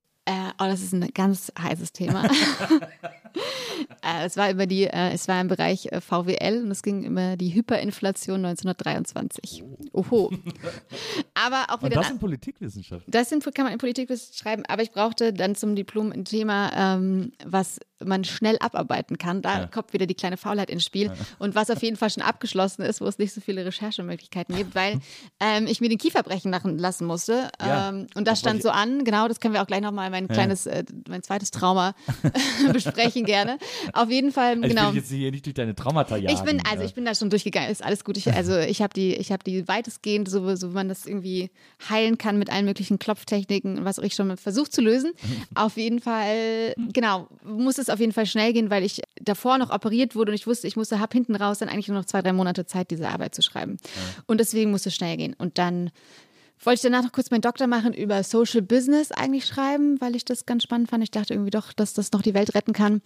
Oh, 0.59 0.65
das 0.65 0.83
ist 0.83 0.93
ein 0.93 1.09
ganz 1.15 1.53
heißes 1.59 1.93
Thema. 1.93 2.25
äh, 4.03 4.25
es 4.25 4.37
war 4.37 4.51
über 4.51 4.67
die, 4.67 4.85
äh, 4.85 5.13
es 5.13 5.29
war 5.29 5.41
im 5.41 5.49
Bereich 5.49 5.87
äh, 5.93 6.01
VWL 6.01 6.63
und 6.63 6.71
es 6.71 6.83
ging 6.83 7.05
über 7.05 7.37
die 7.37 7.55
Hyperinflation 7.55 8.45
1923. 8.45 9.65
Oho. 9.93 10.33
Aber 11.35 11.67
auch 11.69 11.83
Und 11.83 11.91
wieder. 11.91 12.01
das 12.01 12.11
in 12.11 12.19
Politikwissenschaft. 12.19 13.05
Das 13.09 13.29
sind, 13.29 13.45
kann 13.55 13.65
man 13.65 13.73
in 13.73 13.79
Politikwissen 13.79 14.35
schreiben, 14.35 14.65
aber 14.69 14.83
ich 14.83 14.93
brauchte 14.93 15.33
dann 15.33 15.55
zum 15.55 15.75
Diplom 15.75 16.13
ein 16.13 16.25
Thema, 16.25 16.97
ähm, 16.97 17.33
was 17.45 17.81
man 18.05 18.25
schnell 18.25 18.57
abarbeiten 18.61 19.19
kann. 19.19 19.43
Da 19.43 19.67
kommt 19.67 19.93
wieder 19.93 20.07
die 20.07 20.15
kleine 20.15 20.37
Faulheit 20.37 20.71
ins 20.71 20.85
Spiel 20.85 21.13
und 21.39 21.55
was 21.55 21.71
auf 21.71 21.83
jeden 21.83 21.97
Fall 21.97 22.11
schon 22.11 22.23
abgeschlossen 22.23 22.83
ist, 22.83 23.01
wo 23.01 23.07
es 23.07 23.19
nicht 23.19 23.33
so 23.33 23.41
viele 23.41 23.65
Recherchemöglichkeiten 23.65 24.55
gibt, 24.55 24.75
weil 24.75 25.01
ähm, 25.41 25.67
ich 25.67 25.81
mir 25.81 25.89
den 25.89 25.99
Kiefer 25.99 26.23
brechen 26.23 26.53
lassen 26.53 27.07
musste. 27.07 27.51
Ja. 27.61 27.91
Ähm, 27.91 28.07
und 28.15 28.27
das 28.27 28.41
stand 28.41 28.63
so 28.63 28.71
an, 28.71 29.05
genau, 29.05 29.29
das 29.29 29.41
können 29.41 29.55
wir 29.55 29.63
auch 29.63 29.67
gleich 29.67 29.81
nochmal 29.81 30.11
mein 30.11 30.29
kleines, 30.45 30.67
äh, 30.67 30.85
mein 31.09 31.23
zweites 31.23 31.51
Trauma 31.51 31.95
besprechen 32.73 33.25
gerne. 33.25 33.59
Auf 33.93 34.11
jeden 34.11 34.33
Fall, 34.33 34.57
Also 34.57 34.69
genau. 34.69 34.89
Ich 34.89 34.95
will 34.95 35.01
jetzt 35.01 35.11
hier 35.11 35.31
nicht 35.31 35.47
durch 35.47 35.55
deine 35.55 35.75
Traumata 35.75 36.17
jagen. 36.17 36.35
Ich 36.35 36.43
bin, 36.43 36.63
also 36.71 36.85
ich 36.85 36.95
bin 36.95 37.05
da 37.05 37.15
schon 37.15 37.31
durchgegangen, 37.31 37.71
ist 37.71 37.85
alles 37.85 38.05
gut. 38.05 38.17
Ich, 38.17 38.33
also 38.35 38.59
ich 38.59 38.83
habe 38.83 38.95
die, 38.95 39.15
ich 39.15 39.33
habe 39.33 39.43
die 39.45 39.67
weitestgehend, 39.69 40.29
so, 40.29 40.55
so 40.57 40.71
wie 40.71 40.75
man 40.75 40.89
das 40.89 41.07
irgendwie 41.07 41.51
heilen 41.89 42.19
kann 42.19 42.39
mit 42.39 42.51
allen 42.51 42.65
möglichen 42.65 42.99
Klopftechniken 42.99 43.79
und 43.79 43.85
was 43.85 43.99
auch 43.99 44.05
ich 44.05 44.15
schon 44.15 44.37
versucht 44.37 44.73
zu 44.73 44.81
lösen. 44.81 45.13
Auf 45.55 45.77
jeden 45.77 46.01
Fall, 46.01 46.75
genau, 46.93 47.29
muss 47.45 47.79
es 47.79 47.89
auf 47.89 48.01
jeden 48.01 48.13
Fall 48.13 48.27
schnell 48.27 48.53
gehen, 48.53 48.71
weil 48.71 48.83
ich 48.83 49.03
davor 49.21 49.59
noch 49.59 49.71
operiert 49.71 50.15
wurde 50.15 50.33
und 50.33 50.35
ich 50.35 50.47
wusste, 50.47 50.67
ich 50.67 50.77
musste, 50.77 51.01
hab 51.01 51.13
hinten 51.13 51.37
raus 51.37 51.59
dann 51.59 51.69
eigentlich 51.69 51.89
nur 51.89 51.99
noch 51.99 52.05
zwei, 52.05 52.23
drei 52.23 52.33
Monate 52.33 52.67
Zeit, 52.67 52.91
diese 52.91 53.09
Arbeit 53.09 53.35
zu 53.35 53.43
schreiben. 53.43 53.77
Und 54.27 54.39
deswegen 54.39 54.71
musste 54.71 54.89
es 54.89 54.95
schnell 54.95 55.17
gehen. 55.17 55.35
Und 55.39 55.59
dann 55.59 55.91
wollte 56.61 56.77
ich 56.77 56.83
danach 56.83 57.05
noch 57.05 57.13
kurz 57.13 57.31
meinen 57.31 57.43
Doktor 57.43 57.67
machen 57.67 57.93
über 57.93 58.23
Social 58.23 58.63
Business 58.63 59.13
eigentlich 59.13 59.47
schreiben, 59.47 60.01
weil 60.01 60.17
ich 60.17 60.25
das 60.25 60.47
ganz 60.47 60.63
spannend 60.63 60.91
fand. 60.91 61.03
Ich 61.03 61.11
dachte 61.11 61.35
irgendwie 61.35 61.51
doch, 61.51 61.73
dass 61.73 61.95
das 61.95 62.13
noch 62.13 62.23
die 62.23 62.35
Welt 62.35 62.55
retten 62.55 62.73
kann. 62.73 63.03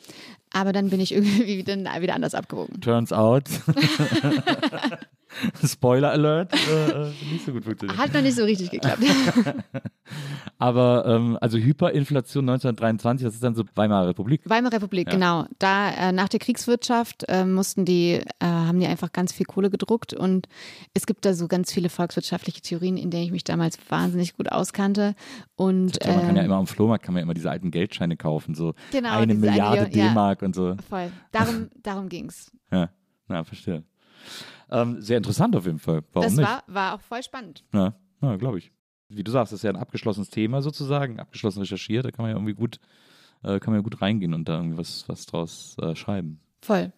Aber 0.52 0.72
dann 0.72 0.90
bin 0.90 1.00
ich 1.00 1.12
irgendwie 1.12 1.46
wieder, 1.58 1.76
wieder 1.76 2.14
anders 2.14 2.34
abgewogen. 2.34 2.80
Turns 2.80 3.12
out. 3.12 3.44
Spoiler 5.64 6.10
Alert, 6.12 6.52
äh, 6.52 6.90
äh, 6.90 7.12
nicht 7.32 7.44
so 7.44 7.52
gut 7.52 7.64
funktioniert. 7.64 7.98
Hat 7.98 8.12
noch 8.14 8.22
nicht 8.22 8.36
so 8.36 8.44
richtig 8.44 8.70
geklappt. 8.70 9.02
Aber 10.58 11.04
ähm, 11.06 11.38
also 11.40 11.58
Hyperinflation 11.58 12.48
1923, 12.48 13.24
das 13.26 13.34
ist 13.34 13.44
dann 13.44 13.54
so 13.54 13.64
Weimarer 13.74 14.08
Republik. 14.08 14.42
Weimarer 14.44 14.74
Republik, 14.74 15.08
Ja. 15.08 15.12
genau. 15.14 15.46
Da 15.58 15.90
äh, 15.90 16.12
nach 16.12 16.28
der 16.28 16.40
Kriegswirtschaft 16.40 17.24
äh, 17.28 17.44
mussten 17.44 17.84
die, 17.84 18.12
äh, 18.14 18.22
haben 18.40 18.80
die 18.80 18.86
einfach 18.86 19.12
ganz 19.12 19.32
viel 19.32 19.46
Kohle 19.46 19.70
gedruckt 19.70 20.14
und 20.14 20.48
es 20.94 21.06
gibt 21.06 21.24
da 21.24 21.34
so 21.34 21.46
ganz 21.48 21.72
viele 21.72 21.88
volkswirtschaftliche 21.90 22.60
Theorien, 22.60 22.96
in 22.96 23.10
denen 23.10 23.24
ich 23.24 23.30
mich 23.30 23.44
damals 23.44 23.78
wahnsinnig 23.88 24.36
gut 24.36 24.50
auskannte. 24.50 25.14
Und 25.56 26.04
Ja, 26.04 26.12
man 26.12 26.26
kann 26.26 26.36
ja 26.36 26.42
ähm, 26.42 26.46
immer 26.46 26.56
am 26.56 26.66
Flohmarkt 26.66 27.04
kann 27.04 27.14
man 27.14 27.20
ja 27.20 27.24
immer 27.24 27.34
diese 27.34 27.50
alten 27.50 27.70
Geldscheine 27.70 28.16
kaufen, 28.16 28.54
so 28.54 28.74
Genau, 28.92 29.10
eine 29.10 29.34
Milliarde 29.34 29.82
Million, 29.82 29.98
ja. 29.98 30.08
D-Mark 30.10 30.42
und 30.42 30.54
so. 30.54 30.76
voll. 30.88 31.10
Darum, 31.32 31.68
darum 31.82 32.08
ging's. 32.08 32.50
Ja, 32.72 32.90
na, 33.28 33.44
verstehe. 33.44 33.84
Ähm, 34.70 35.00
sehr 35.00 35.16
interessant 35.16 35.56
auf 35.56 35.66
jeden 35.66 35.78
Fall. 35.78 36.02
Warum 36.12 36.26
das 36.26 36.36
nicht? 36.36 36.46
war, 36.46 36.62
war 36.66 36.94
auch 36.94 37.00
voll 37.00 37.22
spannend. 37.22 37.64
Ja, 37.72 37.94
ja 38.20 38.36
glaube 38.36 38.58
ich. 38.58 38.72
Wie 39.08 39.24
du 39.24 39.30
sagst, 39.30 39.52
das 39.52 39.60
ist 39.60 39.62
ja 39.64 39.70
ein 39.70 39.76
abgeschlossenes 39.76 40.28
Thema 40.28 40.60
sozusagen, 40.60 41.18
abgeschlossen 41.18 41.60
recherchiert, 41.60 42.04
da 42.04 42.10
kann 42.10 42.24
man 42.24 42.30
ja 42.30 42.36
irgendwie 42.36 42.54
gut, 42.54 42.78
äh, 43.42 43.58
kann 43.58 43.72
man 43.72 43.80
ja 43.80 43.82
gut 43.82 44.02
reingehen 44.02 44.34
und 44.34 44.48
da 44.48 44.56
irgendwie 44.56 44.76
was, 44.76 45.08
was 45.08 45.24
draus 45.24 45.76
äh, 45.80 45.96
schreiben. 45.96 46.40
Voll. 46.60 46.92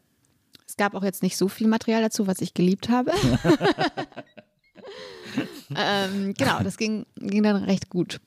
Es 0.66 0.76
gab 0.76 0.94
auch 0.94 1.04
jetzt 1.04 1.22
nicht 1.22 1.36
so 1.36 1.48
viel 1.48 1.68
Material 1.68 2.02
dazu, 2.02 2.26
was 2.26 2.40
ich 2.40 2.54
geliebt 2.54 2.88
habe. 2.88 3.12
ähm, 5.76 6.34
genau, 6.36 6.62
das 6.62 6.76
ging, 6.76 7.06
ging 7.16 7.42
dann 7.42 7.56
recht 7.64 7.90
gut. 7.90 8.20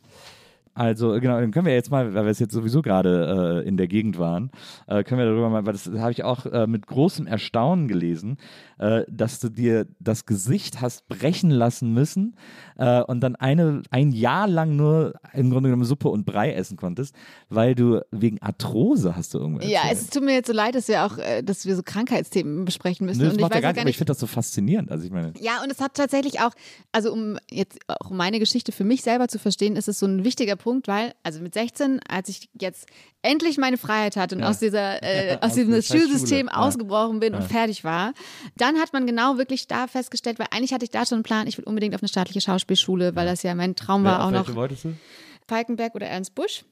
Also 0.76 1.12
genau, 1.20 1.40
dann 1.40 1.52
können 1.52 1.68
wir 1.68 1.74
jetzt 1.74 1.92
mal, 1.92 2.14
weil 2.14 2.24
wir 2.24 2.32
es 2.32 2.40
jetzt 2.40 2.54
sowieso 2.54 2.82
gerade 2.82 3.62
äh, 3.64 3.68
in 3.68 3.78
der 3.78 3.88
Gegend 3.88 4.18
waren, 4.18 4.50
äh, 4.88 5.04
können 5.04 5.20
wir 5.20 5.26
darüber 5.26 5.50
mal, 5.50 5.66
weil 5.66 5.74
das 5.74 5.88
habe 5.88 6.12
ich 6.12 6.24
auch 6.24 6.46
äh, 6.48 6.66
mit 6.66 6.88
großem 6.88 7.28
Erstaunen 7.28 7.88
gelesen, 7.88 8.38
äh, 8.80 9.04
dass 9.08 9.40
du 9.40 9.50
dir 9.50 9.86
das 10.00 10.26
Gesicht 10.26 10.82
hast 10.82 11.08
brechen 11.08 11.52
lassen 11.52 11.94
müssen 11.94 12.36
äh, 12.78 13.02
und 13.04 13.22
dann 13.22 13.36
eine, 13.36 13.84
ein 13.92 14.12
Jahr 14.12 14.48
lang 14.48 14.76
nur 14.76 15.14
im 15.34 15.52
Grunde 15.52 15.70
genommen 15.70 15.86
Suppe 15.86 16.10
und 16.10 16.26
Brei 16.26 16.54
essen 16.54 16.76
konntest, 16.76 17.16
weil 17.50 17.76
du 17.76 18.02
wegen 18.12 18.42
Arthrose 18.42 19.16
hast 19.16 19.36
du 19.36 19.40
irgendwas. 19.40 19.70
Ja, 19.70 19.82
es 19.92 20.10
tut 20.10 20.24
mir 20.24 20.34
jetzt 20.34 20.48
so 20.48 20.54
leid, 20.54 20.74
dass 20.74 20.88
wir 20.88 21.06
auch, 21.06 21.20
äh, 21.20 21.44
dass 21.44 21.68
wir 21.68 21.76
so 21.76 21.84
Krankheitsthemen 21.84 22.66
besprechen 22.66 23.06
müssen. 23.06 23.20
Nö, 23.20 23.26
das 23.26 23.34
und 23.34 23.40
ich 23.40 23.44
macht 23.44 23.52
ja 23.52 23.58
weiß 23.58 23.62
gar 23.62 23.70
auch 23.70 23.74
nicht, 23.76 23.82
aber 23.82 23.90
ich 23.92 23.98
finde 23.98 24.12
das 24.12 24.20
so 24.20 24.28
faszinierend. 24.28 24.90
Also 24.92 25.06
ich 25.06 25.12
meine, 25.12 25.34
Ja, 25.40 25.62
und 25.64 25.72
es 25.72 25.80
hat 25.80 25.94
tatsächlich 25.94 26.40
auch, 26.40 26.52
also 26.92 27.14
um 27.14 27.38
jetzt 27.52 27.78
auch 27.88 28.10
meine 28.10 28.40
Geschichte 28.40 28.72
für 28.72 28.84
mich 28.84 29.04
selber 29.04 29.28
zu 29.28 29.38
verstehen, 29.38 29.76
ist 29.76 29.88
es 29.88 30.00
so 30.00 30.08
ein 30.08 30.24
wichtiger 30.24 30.56
Punkt, 30.64 30.88
weil, 30.88 31.14
also 31.24 31.41
mit 31.41 31.53
16, 31.53 31.99
als 32.07 32.30
ich 32.30 32.49
jetzt 32.59 32.88
endlich 33.22 33.57
meine 33.57 33.78
Freiheit 33.78 34.16
hatte 34.16 34.36
und 34.36 34.41
Ja. 34.41 34.49
aus 34.49 34.59
dieser, 34.59 35.03
äh, 35.03 35.36
aus 35.41 35.49
Aus 35.51 35.53
diesem 35.55 35.82
Schulsystem. 35.82 36.47
Ja. 36.47 36.53
ausgebrochen 36.53 37.20
bin 37.20 37.36
und 37.36 37.41
Ja. 37.41 37.47
fertig 37.49 37.84
war, 37.84 38.14
dann 38.55 38.78
hat 38.80 38.93
man 38.93 39.05
genau 39.05 39.38
wirklich 39.38 39.68
da 39.68 39.88
festgestellt, 39.88 40.39
weil 40.39 40.47
eigentlich 40.51 40.74
hatte 40.74 40.86
ich 40.86 40.91
da 40.91 41.05
schon 41.05 41.18
einen 41.18 41.24
Plan, 41.24 41.47
ich 41.47 41.57
will 41.57 41.66
unbedingt 41.66 41.93
auf 41.95 42.01
eine 42.01 42.07
staatliche 42.07 42.39
Schauspielschule, 42.41 43.16
weil 43.16 43.26
das 43.26 43.43
ja 43.43 43.53
mein 43.55 43.76
Traum 43.76 44.03
war 44.05 44.26
auch 44.26 44.32
noch 44.32 44.55
wolltest 44.55 44.86
du? 44.86 44.95
Falkenberg 45.47 45.93
oder 45.95 46.07
Ernst 46.07 46.34
Busch. 46.36 46.64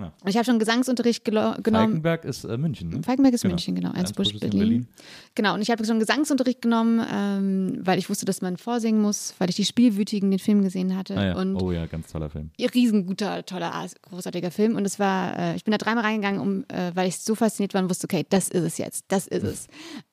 Ja. 0.00 0.12
Ich 0.26 0.36
habe 0.36 0.44
schon 0.44 0.58
Gesangsunterricht 0.58 1.24
genommen. 1.24 1.62
Falkenberg 1.62 2.24
ist 2.24 2.44
äh, 2.44 2.56
München, 2.56 2.88
ne? 2.90 3.02
Falkenberg 3.02 3.34
ist 3.34 3.42
Genau. 3.42 3.52
München, 3.54 3.74
genau. 3.74 3.92
Ernst 3.92 4.14
Busch, 4.14 4.28
Busch 4.28 4.36
ist 4.36 4.44
in 4.44 4.50
Berlin. 4.50 4.68
Berlin. 4.68 4.88
Genau, 5.34 5.54
und 5.54 5.62
ich 5.62 5.70
habe 5.70 5.84
schon 5.84 5.98
Gesangsunterricht 5.98 6.62
genommen, 6.62 7.04
ähm, 7.12 7.80
weil 7.82 7.98
ich 7.98 8.08
wusste, 8.10 8.26
dass 8.26 8.42
man 8.42 8.56
vorsingen 8.56 9.00
muss, 9.00 9.34
weil 9.38 9.50
ich 9.50 9.56
die 9.56 9.64
Spielwütigen 9.64 10.30
den 10.30 10.38
Film 10.38 10.62
gesehen 10.62 10.96
hatte. 10.96 11.16
Ah, 11.16 11.24
ja. 11.26 11.36
Und 11.36 11.56
oh 11.56 11.72
ja, 11.72 11.86
ganz 11.86 12.10
toller 12.12 12.30
Film. 12.30 12.50
riesenguter, 12.58 13.44
toller, 13.44 13.86
großartiger 14.02 14.50
Film. 14.50 14.76
Und 14.76 14.84
es 14.84 14.98
war, 14.98 15.38
äh, 15.38 15.56
ich 15.56 15.64
bin 15.64 15.72
da 15.72 15.78
dreimal 15.78 16.04
reingegangen, 16.04 16.40
um, 16.40 16.64
äh, 16.68 16.92
weil 16.94 17.08
ich 17.08 17.18
so 17.18 17.34
fasziniert 17.34 17.74
war 17.74 17.82
und 17.82 17.90
wusste, 17.90 18.04
okay, 18.04 18.26
das 18.28 18.48
ist 18.48 18.62
es 18.62 18.78
jetzt, 18.78 19.04
das 19.08 19.26
ist 19.26 19.44
es. 19.44 19.68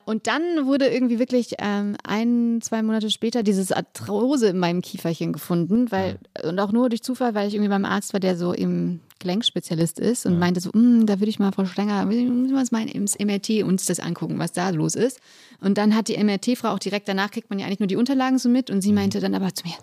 Und 0.08 0.28
dann 0.28 0.66
wurde 0.68 0.88
irgendwie 0.88 1.20
wirklich 1.20 1.55
ähm, 1.60 1.97
ein, 2.01 2.60
zwei 2.62 2.82
Monate 2.82 3.10
später 3.12 3.43
dieses 3.43 3.74
Arthrose 3.74 4.47
in 4.47 4.58
meinem 4.58 4.82
Kieferchen 4.82 5.34
gefunden, 5.34 5.91
weil, 5.91 6.18
und 6.43 6.58
auch 6.62 6.72
nur 6.72 6.88
durch 6.88 7.03
Zufall, 7.03 7.36
weil 7.36 7.49
ich 7.49 7.55
irgendwie 7.55 7.70
beim 7.70 7.84
Arzt 7.84 8.14
war, 8.14 8.22
der 8.22 8.38
so 8.38 8.53
im 8.53 9.01
Gelenkspezialist 9.20 9.99
ist 9.99 10.26
und 10.26 10.39
meinte 10.39 10.62
so, 10.62 10.70
"Mm, 10.74 11.05
da 11.08 11.20
würde 11.20 11.30
ich 11.30 11.39
mal, 11.39 11.51
Frau 11.51 11.66
Stenger, 11.66 12.05
müssen 12.05 12.49
wir 12.49 12.58
uns 12.58 12.72
mal 12.72 12.88
ins 12.88 13.20
MRT 13.20 13.64
uns 13.64 13.86
das 13.86 13.99
angucken, 13.99 14.39
was 14.39 14.53
da 14.53 14.70
los 14.70 14.95
ist. 14.95 15.20
Und 15.60 15.78
dann 15.78 15.93
hat 15.93 16.08
die 16.08 16.16
MRT-Frau 16.24 16.70
auch 16.70 16.80
direkt 16.80 17.10
danach, 17.10 17.32
kriegt 17.32 17.49
man 17.49 17.60
ja 17.60 17.66
eigentlich 17.66 17.80
nur 17.80 17.88
die 17.88 17.95
Unterlagen 17.95 18.38
so 18.38 18.47
mit 18.47 18.70
und 18.70 18.82
sie 18.82 18.93
meinte 18.93 19.20
dann 19.20 19.34
aber 19.36 19.53
zu 19.53 19.66
mir, 19.68 19.74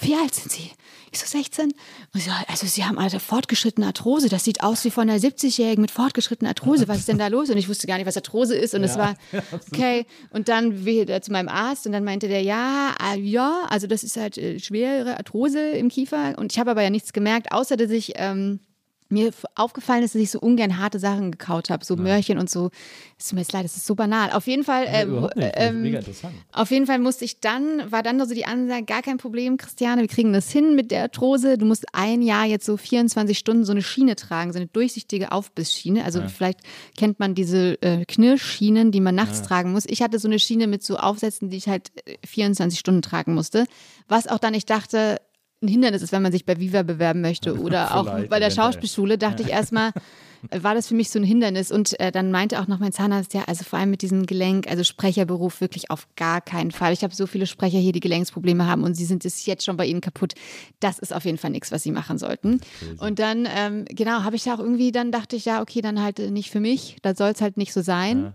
wie 0.00 0.14
alt 0.14 0.34
sind 0.34 0.50
Sie? 0.50 0.70
Ich 1.10 1.18
so 1.18 1.26
16. 1.26 1.72
Und 2.14 2.22
so, 2.22 2.30
also 2.48 2.66
Sie 2.66 2.84
haben 2.84 2.98
also 2.98 3.18
fortgeschrittene 3.18 3.86
Arthrose, 3.86 4.28
das 4.28 4.44
sieht 4.44 4.62
aus 4.62 4.84
wie 4.84 4.90
von 4.90 5.08
einer 5.08 5.18
70-Jährigen 5.18 5.80
mit 5.82 5.90
fortgeschrittener 5.90 6.50
Arthrose, 6.50 6.88
was 6.88 6.98
ist 6.98 7.08
denn 7.08 7.18
da 7.18 7.26
los? 7.28 7.50
Und 7.50 7.56
ich 7.56 7.68
wusste 7.68 7.86
gar 7.86 7.96
nicht, 7.96 8.06
was 8.06 8.16
Arthrose 8.16 8.54
ist 8.54 8.74
und 8.74 8.84
es 8.84 8.96
war, 8.96 9.16
okay. 9.72 10.06
Und 10.30 10.48
dann 10.48 10.84
wieder 10.84 11.20
zu 11.22 11.32
meinem 11.32 11.48
Arzt 11.48 11.86
und 11.86 11.92
dann 11.92 12.04
meinte 12.04 12.28
der, 12.28 12.42
ja, 12.42 12.94
ah, 12.98 13.14
ja, 13.14 13.66
also 13.68 13.86
das 13.86 14.02
ist 14.02 14.16
halt 14.16 14.38
äh, 14.38 14.58
schwere 14.58 15.16
Arthrose 15.16 15.70
im 15.70 15.88
Kiefer 15.88 16.36
und 16.38 16.52
ich 16.52 16.58
habe 16.58 16.70
aber 16.70 16.82
ja 16.82 16.90
nichts 16.90 17.12
gemerkt, 17.12 17.52
außer 17.52 17.76
dass 17.76 17.90
ich... 17.90 18.12
Ähm, 18.16 18.60
mir 19.08 19.30
aufgefallen 19.54 20.02
ist, 20.02 20.14
dass 20.14 20.22
ich 20.22 20.30
so 20.30 20.38
ungern 20.40 20.78
harte 20.78 20.98
Sachen 20.98 21.30
gekaut 21.30 21.70
habe, 21.70 21.84
so 21.84 21.96
Möhrchen 21.96 22.38
und 22.38 22.50
so. 22.50 22.70
Es 23.18 23.28
tut 23.28 23.34
mir 23.34 23.40
jetzt 23.40 23.52
leid, 23.52 23.64
das 23.64 23.76
ist 23.76 23.86
so 23.86 23.94
banal. 23.94 24.30
Auf 24.32 24.46
jeden 24.46 24.64
Fall, 24.64 24.84
ähm. 24.88 25.22
Das 25.22 25.32
ist 25.34 25.52
ähm, 25.56 25.82
mega 25.82 25.98
interessant. 25.98 26.34
auf 26.52 26.70
jeden 26.70 26.86
Fall 26.86 26.98
musste 26.98 27.24
ich 27.24 27.40
dann, 27.40 27.90
war 27.90 28.02
dann 28.02 28.18
so 28.26 28.34
die 28.34 28.44
Ansage, 28.44 28.84
gar 28.84 29.02
kein 29.02 29.16
Problem, 29.16 29.56
Christiane, 29.56 30.02
wir 30.02 30.08
kriegen 30.08 30.32
das 30.32 30.50
hin 30.50 30.74
mit 30.74 30.90
der 30.90 31.02
Arthrose. 31.02 31.58
Du 31.58 31.64
musst 31.64 31.86
ein 31.92 32.22
Jahr 32.22 32.44
jetzt 32.44 32.66
so 32.66 32.76
24 32.76 33.38
Stunden 33.38 33.64
so 33.64 33.72
eine 33.72 33.82
Schiene 33.82 34.16
tragen, 34.16 34.52
so 34.52 34.58
eine 34.58 34.66
durchsichtige 34.66 35.32
Aufbissschiene. 35.32 36.04
Also 36.04 36.22
vielleicht 36.28 36.60
kennt 36.96 37.18
man 37.18 37.34
diese 37.34 37.80
äh, 37.82 38.04
Knirschschienen, 38.04 38.92
die 38.92 39.00
man 39.00 39.14
nachts 39.14 39.42
tragen 39.42 39.72
muss. 39.72 39.84
Ich 39.86 40.02
hatte 40.02 40.18
so 40.18 40.28
eine 40.28 40.38
Schiene 40.38 40.66
mit 40.66 40.82
so 40.82 40.96
Aufsätzen, 40.98 41.50
die 41.50 41.56
ich 41.56 41.68
halt 41.68 41.90
äh, 42.04 42.16
24 42.26 42.78
Stunden 42.78 43.02
tragen 43.02 43.34
musste. 43.34 43.66
Was 44.08 44.26
auch 44.26 44.38
dann, 44.38 44.54
ich 44.54 44.66
dachte, 44.66 45.18
ein 45.62 45.68
Hindernis 45.68 46.02
ist, 46.02 46.12
wenn 46.12 46.22
man 46.22 46.32
sich 46.32 46.44
bei 46.44 46.58
Viva 46.58 46.82
bewerben 46.82 47.20
möchte 47.20 47.58
oder 47.60 47.96
auch 47.96 48.26
bei 48.28 48.38
der. 48.38 48.48
Schauspielschule, 48.48 49.18
dachte 49.18 49.42
ich 49.42 49.50
erstmal, 49.50 49.92
war 50.50 50.74
das 50.74 50.88
für 50.88 50.94
mich 50.94 51.10
so 51.10 51.18
ein 51.18 51.24
Hindernis. 51.24 51.70
Und 51.70 51.98
äh, 52.00 52.10
dann 52.10 52.30
meinte 52.30 52.60
auch 52.60 52.66
noch 52.66 52.78
mein 52.78 52.92
Zahnarzt, 52.92 53.34
ja, 53.34 53.44
also 53.46 53.64
vor 53.64 53.78
allem 53.78 53.90
mit 53.90 54.02
diesem 54.02 54.26
Gelenk, 54.26 54.68
also 54.68 54.84
Sprecherberuf 54.84 55.60
wirklich 55.60 55.90
auf 55.90 56.08
gar 56.16 56.40
keinen 56.40 56.70
Fall. 56.70 56.92
Ich 56.92 57.02
habe 57.02 57.14
so 57.14 57.26
viele 57.26 57.46
Sprecher 57.46 57.78
hier, 57.78 57.92
die 57.92 58.00
Gelenksprobleme 58.00 58.66
haben 58.66 58.84
und 58.84 58.94
sie 58.94 59.04
sind 59.04 59.24
es 59.24 59.44
jetzt 59.46 59.64
schon 59.64 59.76
bei 59.76 59.86
ihnen 59.86 60.00
kaputt. 60.00 60.34
Das 60.80 60.98
ist 60.98 61.12
auf 61.14 61.24
jeden 61.24 61.38
Fall 61.38 61.50
nichts, 61.50 61.72
was 61.72 61.82
sie 61.82 61.92
machen 61.92 62.18
sollten. 62.18 62.60
Und 62.98 63.18
dann, 63.18 63.46
ähm, 63.54 63.84
genau, 63.88 64.22
habe 64.22 64.36
ich 64.36 64.44
da 64.44 64.54
auch 64.54 64.60
irgendwie, 64.60 64.92
dann 64.92 65.12
dachte 65.12 65.36
ich, 65.36 65.44
ja, 65.44 65.60
okay, 65.60 65.80
dann 65.80 66.02
halt 66.02 66.18
äh, 66.18 66.30
nicht 66.30 66.50
für 66.50 66.60
mich, 66.60 66.96
da 67.02 67.14
soll 67.14 67.30
es 67.30 67.40
halt 67.40 67.56
nicht 67.56 67.72
so 67.72 67.82
sein. 67.82 68.32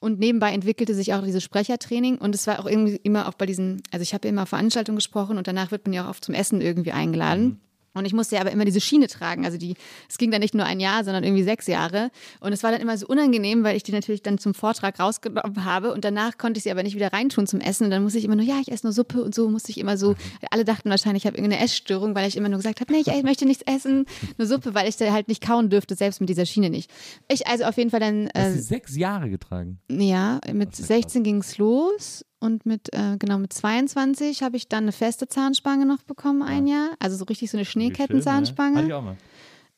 Und 0.00 0.18
nebenbei 0.18 0.52
entwickelte 0.52 0.94
sich 0.94 1.12
auch 1.12 1.22
dieses 1.22 1.42
Sprechertraining 1.42 2.16
und 2.16 2.34
es 2.34 2.46
war 2.46 2.58
auch 2.58 2.66
irgendwie 2.66 2.96
immer 3.02 3.28
auch 3.28 3.34
bei 3.34 3.44
diesen, 3.44 3.82
also 3.92 4.02
ich 4.02 4.14
habe 4.14 4.26
immer 4.26 4.46
Veranstaltungen 4.46 4.96
gesprochen 4.96 5.36
und 5.36 5.46
danach 5.46 5.70
wird 5.70 5.86
man 5.86 5.92
ja 5.92 6.06
auch 6.06 6.10
oft 6.10 6.24
zum 6.24 6.34
Essen 6.34 6.62
irgendwie 6.62 6.92
eingeladen. 6.92 7.60
Und 7.92 8.04
ich 8.04 8.12
musste 8.12 8.36
ja 8.36 8.40
aber 8.40 8.52
immer 8.52 8.64
diese 8.64 8.80
Schiene 8.80 9.08
tragen. 9.08 9.44
Also 9.44 9.58
die, 9.58 9.74
es 10.08 10.16
ging 10.16 10.30
dann 10.30 10.40
nicht 10.40 10.54
nur 10.54 10.64
ein 10.64 10.78
Jahr, 10.78 11.02
sondern 11.04 11.24
irgendwie 11.24 11.42
sechs 11.42 11.66
Jahre. 11.66 12.10
Und 12.40 12.52
es 12.52 12.62
war 12.62 12.70
dann 12.70 12.80
immer 12.80 12.96
so 12.96 13.06
unangenehm, 13.06 13.64
weil 13.64 13.76
ich 13.76 13.82
die 13.82 13.92
natürlich 13.92 14.22
dann 14.22 14.38
zum 14.38 14.54
Vortrag 14.54 15.00
rausgenommen 15.00 15.64
habe. 15.64 15.92
Und 15.92 16.04
danach 16.04 16.38
konnte 16.38 16.58
ich 16.58 16.64
sie 16.64 16.70
aber 16.70 16.82
nicht 16.84 16.94
wieder 16.94 17.12
reintun 17.12 17.46
zum 17.48 17.60
Essen. 17.60 17.84
Und 17.84 17.90
dann 17.90 18.02
musste 18.02 18.18
ich 18.18 18.24
immer 18.24 18.36
nur, 18.36 18.44
ja, 18.44 18.60
ich 18.60 18.70
esse 18.70 18.86
nur 18.86 18.92
Suppe 18.92 19.22
und 19.22 19.34
so 19.34 19.48
musste 19.50 19.70
ich 19.70 19.78
immer 19.78 19.96
so. 19.96 20.14
Alle 20.50 20.64
dachten 20.64 20.88
wahrscheinlich, 20.90 21.24
ich 21.24 21.26
habe 21.26 21.36
irgendeine 21.36 21.62
Essstörung, 21.64 22.14
weil 22.14 22.28
ich 22.28 22.36
immer 22.36 22.48
nur 22.48 22.58
gesagt 22.58 22.80
habe, 22.80 22.92
nee, 22.92 23.00
ich 23.00 23.22
möchte 23.24 23.44
nichts 23.44 23.64
essen, 23.66 24.06
nur 24.38 24.46
Suppe, 24.46 24.74
weil 24.74 24.88
ich 24.88 24.96
da 24.96 25.12
halt 25.12 25.28
nicht 25.28 25.42
kauen 25.44 25.68
dürfte, 25.70 25.94
selbst 25.96 26.20
mit 26.20 26.28
dieser 26.28 26.46
Schiene 26.46 26.70
nicht. 26.70 26.90
Ich 27.28 27.46
also 27.48 27.64
auf 27.64 27.76
jeden 27.76 27.90
Fall 27.90 28.00
dann. 28.00 28.28
Hast 28.36 28.52
Äh, 28.52 28.56
du 28.56 28.62
sechs 28.62 28.96
Jahre 28.96 29.30
getragen? 29.30 29.80
ja, 29.90 30.40
mit 30.52 30.76
16 30.76 31.22
ging 31.24 31.38
es 31.38 31.58
los 31.58 32.24
und 32.40 32.66
mit, 32.66 32.92
äh, 32.92 33.16
genau, 33.18 33.38
mit 33.38 33.52
22 33.52 34.42
habe 34.42 34.56
ich 34.56 34.68
dann 34.68 34.84
eine 34.84 34.92
feste 34.92 35.28
Zahnspange 35.28 35.86
noch 35.86 36.02
bekommen, 36.02 36.42
ein 36.42 36.66
Jahr. 36.66 36.90
Also 36.98 37.16
so 37.16 37.24
richtig 37.24 37.50
so 37.50 37.56
eine 37.58 37.64
schön, 37.64 37.82
ne? 37.82 37.86
Schneekettenzahnspange. 37.94 38.76
Hatte 38.78 38.86
ich 38.88 38.94
auch 38.94 39.02
mal. 39.02 39.16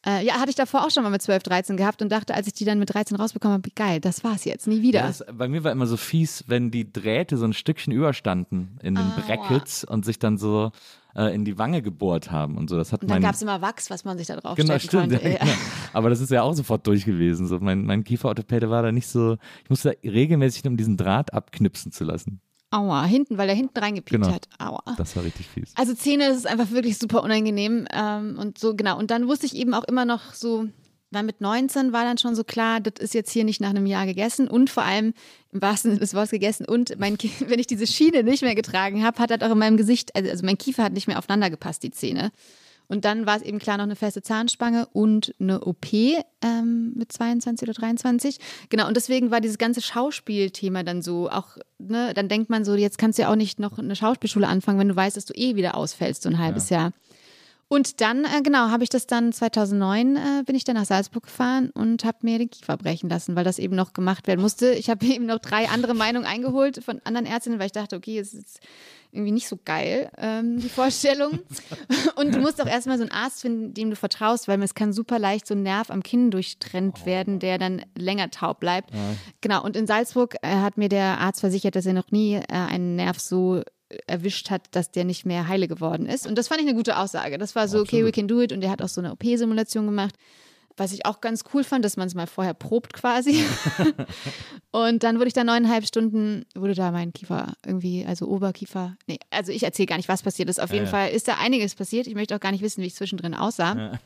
Äh, 0.05 0.25
ja, 0.27 0.35
hatte 0.41 0.51
ich 0.51 0.57
davor 0.57 0.85
auch 0.85 0.91
schon 0.91 1.05
mal 1.05 1.11
mit 1.11 1.23
12, 1.23 1.45
13 1.45 1.77
gehabt 1.77 2.03
und 2.03 2.11
dachte, 2.11 2.35
als 2.35 2.49
ich 2.49 2.55
die 2.55 2.65
dann 2.65 2.81
mit 2.81 2.93
13 2.93 3.17
rausbekommen 3.17 3.59
habe, 3.59 3.71
geil, 3.77 4.01
das 4.01 4.25
war's 4.25 4.45
jetzt, 4.45 4.67
nie 4.67 4.83
wieder. 4.83 4.99
Ja, 5.01 5.07
das, 5.07 5.25
bei 5.33 5.47
mir 5.47 5.63
war 5.63 5.71
immer 5.71 5.87
so 5.87 5.97
fies, 5.97 6.43
wenn 6.49 6.73
die 6.73 6.93
Drähte 6.93 7.37
so 7.37 7.45
ein 7.45 7.53
Stückchen 7.53 7.93
überstanden 7.93 8.79
in 8.83 8.97
den 8.97 9.13
Brackets 9.15 9.85
und 9.85 10.05
sich 10.05 10.19
dann 10.19 10.39
so 10.39 10.73
äh, 11.15 11.33
in 11.33 11.45
die 11.45 11.57
Wange 11.57 11.83
gebohrt 11.83 12.33
haben 12.33 12.57
und 12.59 12.69
so. 12.69 12.77
Das 12.77 12.93
hat 12.93 13.03
und 13.03 13.13
dann 13.13 13.23
gab 13.23 13.37
es 13.37 13.43
immer 13.43 13.63
Wachs, 13.63 13.91
was 13.91 14.05
man 14.05 14.19
sich 14.19 14.27
da 14.27 14.35
drauf 14.35 14.57
Genau, 14.57 14.77
stimmt. 14.81 15.11
konnte. 15.13 15.21
Ja, 15.23 15.31
Ja. 15.35 15.39
genau. 15.39 15.53
Aber 15.93 16.11
das 16.11 16.19
ist 16.21 16.31
ja 16.33 16.43
auch 16.43 16.55
sofort 16.55 16.85
durch 16.89 17.05
gewesen. 17.05 17.47
So, 17.47 17.61
mein, 17.61 17.85
mein 17.85 18.03
Kieferorthopäde 18.03 18.71
war 18.71 18.83
da 18.83 18.91
nicht 18.91 19.07
so. 19.07 19.37
Ich 19.63 19.71
musste 19.71 19.91
da 20.03 20.11
regelmäßig, 20.11 20.65
um 20.67 20.77
diesen 20.77 20.97
Draht 20.97 21.33
abknipsen 21.33 21.93
zu 21.93 22.03
lassen. 22.03 22.41
Aua, 22.73 23.05
hinten, 23.05 23.39
weil 23.39 23.49
er 23.49 23.55
hinten 23.55 23.79
reingepiekt 23.79 24.23
Genau. 24.23 24.35
hat. 24.35 24.49
Aua. 24.59 24.83
Das 24.97 25.15
war 25.15 25.25
richtig 25.25 25.47
fies. 25.49 25.73
Also 25.77 25.95
Zähne, 25.95 26.29
das 26.29 26.39
ist 26.39 26.47
einfach 26.47 26.71
wirklich 26.71 26.99
super 26.99 27.23
unangenehm. 27.23 27.87
Ähm, 27.93 28.37
und 28.39 28.59
so, 28.59 28.75
genau. 28.75 28.99
Und 28.99 29.11
dann 29.11 29.29
wusste 29.29 29.47
ich 29.47 29.55
eben 29.55 29.75
auch 29.75 29.85
immer 29.85 30.05
noch 30.05 30.33
so, 30.35 30.67
weil 31.11 31.23
mit 31.25 31.41
19 31.43 31.93
war 31.93 32.05
dann 32.05 32.17
schon 32.17 32.35
so 32.35 32.43
klar, 32.43 32.81
das 32.81 32.95
ist 32.99 33.13
jetzt 33.13 33.31
hier 33.31 33.45
nicht 33.45 33.61
nach 33.61 33.71
einem 33.71 33.85
Jahr 33.85 34.07
gegessen 34.07 34.49
und 34.49 34.71
vor 34.71 34.83
allem 34.85 35.13
im 35.53 35.61
wahrsten 35.61 35.91
Sinne 35.91 36.01
des 36.01 36.15
Wortes 36.15 36.31
gegessen. 36.31 36.65
Und 36.67 36.99
mein, 36.99 37.19
Ki- 37.19 37.31
wenn 37.49 37.59
ich 37.59 37.67
diese 37.67 37.87
Schiene 37.87 38.23
nicht 38.23 38.43
mehr 38.43 38.55
getragen 38.55 39.05
habe, 39.05 39.19
hat 39.19 39.31
das 39.31 39.43
auch 39.43 39.53
in 39.53 39.59
meinem 39.59 39.77
Gesicht, 39.77 40.17
also, 40.17 40.31
also 40.31 40.45
mein 40.47 40.57
Kiefer 40.57 40.83
hat 40.85 40.95
nicht 40.95 41.07
mehr 41.09 41.19
aufeinander 41.19 41.51
gepasst, 41.51 41.83
die 41.83 41.91
Zähne. 41.91 42.33
Und 42.93 43.07
dann 43.07 43.25
war 43.25 43.39
es 43.39 43.43
eben 43.43 43.59
klar 43.59 43.79
noch 43.79 43.85
eine 43.85 43.97
feste 43.97 44.21
Zahnspange 44.21 44.87
und 44.93 45.35
eine 45.41 45.65
OP 45.65 45.95
ähm, 45.95 46.93
mit 46.95 47.11
22 47.11 47.67
oder 47.67 47.73
23. 47.73 48.37
Genau, 48.69 48.87
und 48.87 48.99
deswegen 48.99 49.31
war 49.31 49.41
dieses 49.41 49.57
ganze 49.57 49.81
Schauspielthema 49.81 50.83
dann 50.83 51.01
so 51.01 51.31
auch, 51.31 51.57
ne, 51.79 52.13
dann 52.13 52.29
denkt 52.29 52.51
man 52.51 52.67
so, 52.67 52.75
jetzt 52.75 52.99
kannst 52.99 53.19
du 53.19 53.23
ja 53.23 53.31
auch 53.31 53.35
nicht 53.35 53.59
noch 53.59 53.79
eine 53.79 53.97
Schauspielschule 53.97 54.47
anfangen, 54.47 54.79
wenn 54.79 54.91
du 54.91 54.97
weißt, 54.97 55.17
dass 55.17 55.25
du 55.25 55.33
eh 55.33 55.57
wieder 55.57 55.75
ausfällst, 55.75 56.23
so 56.23 56.29
ein 56.29 56.39
halbes 56.39 56.69
ja. 56.69 56.81
Jahr. 56.81 56.93
Und 57.69 58.03
dann, 58.03 58.27
äh, 58.27 58.43
genau, 58.43 58.69
habe 58.69 58.85
ich 58.85 58.91
das 58.91 59.07
dann 59.07 59.33
2009, 59.33 60.17
äh, 60.17 60.43
bin 60.45 60.55
ich 60.55 60.65
dann 60.65 60.75
nach 60.75 60.85
Salzburg 60.85 61.23
gefahren 61.23 61.71
und 61.71 62.05
habe 62.05 62.19
mir 62.21 62.37
den 62.37 62.51
Kiefer 62.51 62.77
brechen 62.77 63.09
lassen, 63.09 63.37
weil 63.37 63.45
das 63.45 63.59
eben 63.59 63.75
noch 63.75 63.95
gemacht 63.95 64.27
werden 64.27 64.43
musste. 64.43 64.75
Ich 64.75 64.91
habe 64.91 65.07
eben 65.07 65.25
noch 65.25 65.39
drei 65.39 65.71
andere 65.71 65.95
Meinungen 65.95 66.27
eingeholt 66.27 66.85
von 66.85 67.01
anderen 67.05 67.25
Ärztinnen, 67.25 67.59
weil 67.59 67.67
ich 67.69 67.73
dachte, 67.73 67.97
okay, 67.97 68.19
es 68.19 68.35
ist 68.35 68.61
irgendwie 69.13 69.33
nicht 69.33 69.47
so 69.47 69.59
geil, 69.63 70.11
ähm, 70.17 70.59
die 70.59 70.69
Vorstellung. 70.69 71.41
und 72.17 72.35
du 72.35 72.41
musst 72.41 72.61
auch 72.63 72.67
erstmal 72.67 72.97
so 72.97 73.03
einen 73.03 73.13
Arzt 73.13 73.43
finden, 73.43 73.75
dem 73.75 73.91
du 73.91 73.97
vertraust, 73.97 74.49
weil 74.49 74.61
es 74.63 74.75
kann 74.75 74.93
super 74.93 75.19
leicht 75.19 75.47
so 75.47 75.55
ein 75.55 75.63
Nerv 75.63 75.91
am 75.91 76.03
Kinn 76.03 76.31
durchtrennt 76.31 77.01
oh. 77.03 77.07
werden, 77.07 77.39
der 77.39 77.59
dann 77.59 77.85
länger 77.97 78.31
taub 78.31 78.61
bleibt. 78.61 78.91
Ja. 78.91 78.99
Genau, 79.43 79.63
und 79.63 79.77
in 79.77 79.87
Salzburg 79.87 80.37
äh, 80.43 80.49
hat 80.49 80.79
mir 80.79 80.89
der 80.89 81.19
Arzt 81.19 81.41
versichert, 81.41 81.77
dass 81.77 81.87
er 81.87 81.93
noch 81.93 82.11
nie 82.11 82.37
äh, 82.37 82.43
einen 82.49 82.97
Nerv 82.97 83.21
so 83.21 83.63
erwischt 84.07 84.51
hat, 84.51 84.63
dass 84.71 84.91
der 84.91 85.05
nicht 85.05 85.27
mehr 85.27 85.49
heile 85.49 85.69
geworden 85.69 86.07
ist. 86.07 86.27
Und 86.27 86.37
das 86.37 86.49
fand 86.49 86.61
ich 86.61 86.67
eine 86.67 86.77
gute 86.77 86.97
Aussage. 86.97 87.37
Das 87.37 87.55
war 87.55 87.69
so, 87.69 87.83
Absolut. 87.83 87.89
okay, 87.89 88.05
we 88.07 88.13
can 88.13 88.29
do 88.29 88.41
it. 88.41 88.53
Und 88.53 88.63
der 88.63 88.71
hat 88.71 88.81
auch 88.81 88.89
so 88.89 89.03
eine 89.03 89.13
OP-Simulation 89.13 89.85
gemacht. 89.85 90.15
Was 90.77 90.93
ich 90.93 91.05
auch 91.07 91.21
ganz 91.21 91.45
cool 91.53 91.65
fand, 91.65 91.85
dass 91.85 91.97
man 91.97 92.07
es 92.07 92.15
mal 92.15 92.27
vorher 92.27 92.55
probt 92.55 92.93
quasi. 92.93 93.45
und 94.71 95.03
dann 95.03 95.17
wurde 95.17 95.29
ich 95.29 95.35
da 95.35 95.45
neuneinhalb 95.45 95.87
Stunden, 95.87 96.45
wurde 96.55 96.75
da 96.75 96.91
mein 96.91 97.13
Kiefer 97.13 97.55
irgendwie, 97.65 98.07
also 98.07 98.27
Oberkiefer, 98.27 98.97
nee, 99.07 99.19
also 99.31 99.53
ich 99.53 99.63
erzähle 99.63 99.87
gar 99.87 99.97
nicht, 99.97 100.09
was 100.09 100.23
passiert 100.23 100.49
ist. 100.49 100.61
Auf 100.61 100.73
jeden 100.73 100.87
ja, 100.87 100.91
Fall 100.91 101.11
ist 101.11 101.29
da 101.29 101.35
einiges 101.35 101.75
passiert. 101.75 102.07
Ich 102.07 102.15
möchte 102.15 102.35
auch 102.35 102.41
gar 102.41 102.53
nicht 102.53 102.63
wissen, 102.63 102.83
wie 102.83 102.87
ich 102.87 102.95
zwischendrin 102.95 103.35
aussah. 103.35 103.99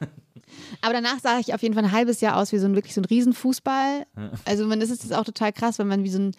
Aber 0.81 0.93
danach 0.93 1.19
sah 1.21 1.39
ich 1.39 1.55
auf 1.55 1.63
jeden 1.63 1.75
Fall 1.75 1.85
ein 1.85 1.93
halbes 1.93 2.21
Jahr 2.21 2.37
aus 2.37 2.53
wie 2.53 2.59
so 2.59 2.67
ein 2.67 2.75
wirklich 2.75 2.95
so 2.95 3.01
ein 3.01 3.05
Riesenfußball. 3.05 4.07
Also 4.45 4.67
man 4.67 4.81
das 4.81 4.91
ist 4.91 5.13
auch 5.13 5.25
total 5.25 5.53
krass, 5.53 5.79
wenn 5.79 5.89
man 5.89 6.05
wie 6.05 6.11
so 6.11 6.19
ein 6.19 6.33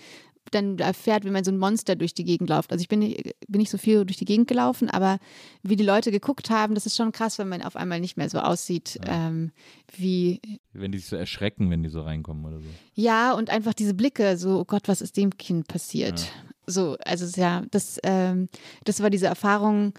dann 0.51 0.77
erfährt, 0.79 1.25
wie 1.25 1.29
man 1.29 1.43
so 1.43 1.51
ein 1.51 1.57
Monster 1.57 1.95
durch 1.95 2.13
die 2.13 2.23
Gegend 2.23 2.49
läuft. 2.49 2.71
Also 2.71 2.81
ich 2.81 2.87
bin, 2.87 3.01
bin 3.01 3.59
nicht 3.59 3.69
so 3.69 3.77
viel 3.77 4.05
durch 4.05 4.17
die 4.17 4.25
Gegend 4.25 4.47
gelaufen, 4.47 4.89
aber 4.89 5.19
wie 5.63 5.75
die 5.75 5.83
Leute 5.83 6.11
geguckt 6.11 6.49
haben, 6.49 6.75
das 6.75 6.85
ist 6.85 6.95
schon 6.95 7.11
krass, 7.11 7.37
wenn 7.39 7.49
man 7.49 7.61
auf 7.61 7.75
einmal 7.75 7.99
nicht 7.99 8.17
mehr 8.17 8.29
so 8.29 8.39
aussieht 8.39 8.99
ja. 9.05 9.27
ähm, 9.27 9.51
wie. 9.95 10.41
Wenn 10.73 10.91
die 10.91 10.99
sich 10.99 11.07
so 11.07 11.15
erschrecken, 11.15 11.69
wenn 11.69 11.83
die 11.83 11.89
so 11.89 12.01
reinkommen 12.01 12.45
oder 12.45 12.59
so. 12.59 12.67
Ja, 12.93 13.33
und 13.33 13.49
einfach 13.49 13.73
diese 13.73 13.93
Blicke, 13.93 14.37
so, 14.37 14.59
oh 14.59 14.65
Gott, 14.65 14.87
was 14.87 15.01
ist 15.01 15.17
dem 15.17 15.37
Kind 15.37 15.67
passiert? 15.67 16.19
Ja. 16.19 16.27
So, 16.69 16.97
also 17.05 17.39
ja, 17.39 17.63
das, 17.71 17.99
ähm, 18.03 18.49
das 18.83 19.01
war 19.01 19.09
diese 19.09 19.27
Erfahrung, 19.27 19.93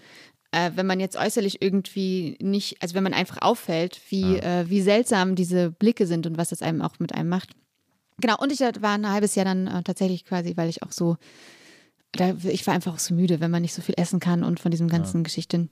äh, 0.51 0.71
wenn 0.75 0.85
man 0.85 0.99
jetzt 0.99 1.17
äußerlich 1.17 1.61
irgendwie 1.61 2.37
nicht, 2.41 2.81
also 2.81 2.95
wenn 2.95 3.03
man 3.03 3.13
einfach 3.13 3.41
auffällt, 3.41 3.99
wie, 4.09 4.37
ja. 4.37 4.61
äh, 4.61 4.69
wie 4.69 4.81
seltsam 4.81 5.35
diese 5.35 5.71
Blicke 5.71 6.07
sind 6.07 6.25
und 6.25 6.37
was 6.37 6.49
das 6.49 6.61
einem 6.61 6.81
auch 6.81 6.99
mit 6.99 7.13
einem 7.13 7.29
macht. 7.29 7.49
Genau, 8.21 8.37
und 8.37 8.51
ich 8.51 8.59
war 8.59 8.93
ein 8.93 9.09
halbes 9.09 9.35
Jahr 9.35 9.45
dann 9.45 9.67
äh, 9.67 9.83
tatsächlich 9.83 10.25
quasi, 10.25 10.55
weil 10.55 10.69
ich 10.69 10.83
auch 10.83 10.91
so, 10.91 11.17
da, 12.11 12.35
ich 12.43 12.65
war 12.67 12.73
einfach 12.73 12.93
auch 12.93 12.99
so 12.99 13.13
müde, 13.13 13.39
wenn 13.39 13.51
man 13.51 13.61
nicht 13.61 13.73
so 13.73 13.81
viel 13.81 13.95
essen 13.97 14.19
kann 14.19 14.43
und 14.43 14.59
von 14.59 14.71
diesen 14.71 14.87
ganzen 14.87 15.17
ja. 15.17 15.23
Geschichten. 15.23 15.69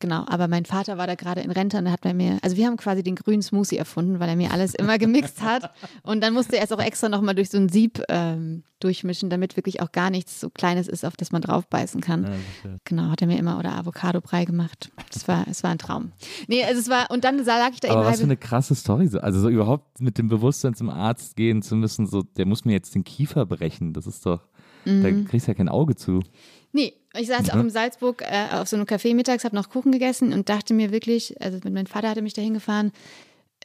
Genau, 0.00 0.24
aber 0.26 0.48
mein 0.48 0.64
Vater 0.64 0.96
war 0.96 1.06
da 1.06 1.14
gerade 1.14 1.42
in 1.42 1.50
Rente 1.50 1.76
und 1.76 1.84
er 1.84 1.92
hat 1.92 2.00
bei 2.00 2.14
mir, 2.14 2.38
also 2.40 2.56
wir 2.56 2.66
haben 2.66 2.78
quasi 2.78 3.02
den 3.02 3.16
grünen 3.16 3.42
Smoothie 3.42 3.76
erfunden, 3.76 4.18
weil 4.18 4.30
er 4.30 4.36
mir 4.36 4.50
alles 4.50 4.74
immer 4.74 4.96
gemixt 4.96 5.42
hat. 5.42 5.70
Und 6.02 6.22
dann 6.22 6.32
musste 6.32 6.56
er 6.56 6.64
es 6.64 6.72
auch 6.72 6.80
extra 6.80 7.10
nochmal 7.10 7.34
durch 7.34 7.50
so 7.50 7.58
ein 7.58 7.68
Sieb 7.68 8.02
ähm, 8.08 8.62
durchmischen, 8.80 9.28
damit 9.28 9.56
wirklich 9.58 9.82
auch 9.82 9.92
gar 9.92 10.08
nichts 10.08 10.40
so 10.40 10.48
Kleines 10.48 10.88
ist, 10.88 11.04
auf 11.04 11.18
das 11.18 11.32
man 11.32 11.42
drauf 11.42 11.66
beißen 11.66 12.00
kann. 12.00 12.24
Ja, 12.64 12.70
genau, 12.84 13.10
hat 13.10 13.20
er 13.20 13.26
mir 13.26 13.38
immer 13.38 13.58
oder 13.58 13.74
Avocado-Brei 13.74 14.46
gemacht. 14.46 14.90
Das 15.12 15.28
war, 15.28 15.46
es 15.48 15.62
war 15.62 15.70
ein 15.70 15.78
Traum. 15.78 16.12
Nee, 16.48 16.64
also 16.64 16.80
es 16.80 16.88
war, 16.88 17.10
und 17.10 17.24
dann 17.24 17.44
lag 17.44 17.72
ich 17.74 17.80
da 17.80 17.90
aber 17.90 18.00
eben. 18.00 18.10
Was 18.10 18.18
für 18.20 18.24
eine 18.24 18.38
krasse 18.38 18.74
Story. 18.74 19.10
Also 19.20 19.40
so 19.40 19.50
überhaupt 19.50 20.00
mit 20.00 20.16
dem 20.16 20.28
Bewusstsein 20.28 20.74
zum 20.74 20.88
Arzt 20.88 21.36
gehen 21.36 21.60
zu 21.60 21.76
müssen, 21.76 22.06
so, 22.06 22.22
der 22.22 22.46
muss 22.46 22.64
mir 22.64 22.72
jetzt 22.72 22.94
den 22.94 23.04
Kiefer 23.04 23.44
brechen. 23.44 23.92
Das 23.92 24.06
ist 24.06 24.24
doch, 24.24 24.48
mhm. 24.86 25.02
da 25.02 25.28
kriegst 25.28 25.46
du 25.46 25.50
ja 25.50 25.54
kein 25.54 25.68
Auge 25.68 25.94
zu. 25.94 26.22
Nee, 26.72 26.94
ich 27.14 27.28
saß 27.28 27.44
mhm. 27.44 27.50
auch 27.50 27.62
in 27.64 27.70
Salzburg 27.70 28.22
äh, 28.22 28.48
auf 28.52 28.68
so 28.68 28.76
einem 28.76 28.86
Café 28.86 29.14
mittags, 29.14 29.44
habe 29.44 29.56
noch 29.56 29.70
Kuchen 29.70 29.92
gegessen 29.92 30.32
und 30.32 30.48
dachte 30.48 30.74
mir 30.74 30.92
wirklich, 30.92 31.40
also 31.42 31.58
mein 31.68 31.86
Vater 31.86 32.10
hatte 32.10 32.22
mich 32.22 32.34
dahin 32.34 32.54
gefahren, 32.54 32.92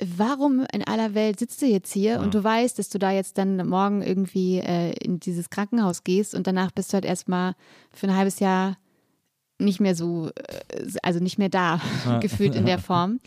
warum 0.02 0.66
in 0.74 0.84
aller 0.84 1.14
Welt 1.14 1.40
sitzt 1.40 1.62
du 1.62 1.68
jetzt 1.68 1.94
hier 1.94 2.14
ja. 2.14 2.22
und 2.22 2.34
du 2.34 2.44
weißt, 2.44 2.78
dass 2.80 2.90
du 2.90 3.00
da 3.00 3.12
jetzt 3.12 3.38
dann 3.38 3.68
morgen 3.68 4.02
irgendwie 4.02 4.60
äh, 4.60 4.94
in 5.02 5.20
dieses 5.20 5.50
Krankenhaus 5.50 6.04
gehst 6.04 6.36
und 6.36 6.48
danach 6.48 6.72
bist 6.72 6.92
du 6.92 6.96
halt 6.96 7.06
erstmal 7.06 7.56
für 7.92 8.08
ein 8.08 8.16
halbes 8.16 8.40
Jahr 8.40 8.78
nicht 9.58 9.80
mehr 9.80 9.96
so, 9.96 10.30
äh, 10.36 10.92
also 11.02 11.20
nicht 11.20 11.38
mehr 11.38 11.50
da, 11.50 11.80
gefühlt 12.22 12.56
in 12.56 12.66
der 12.66 12.80
Form. 12.80 13.20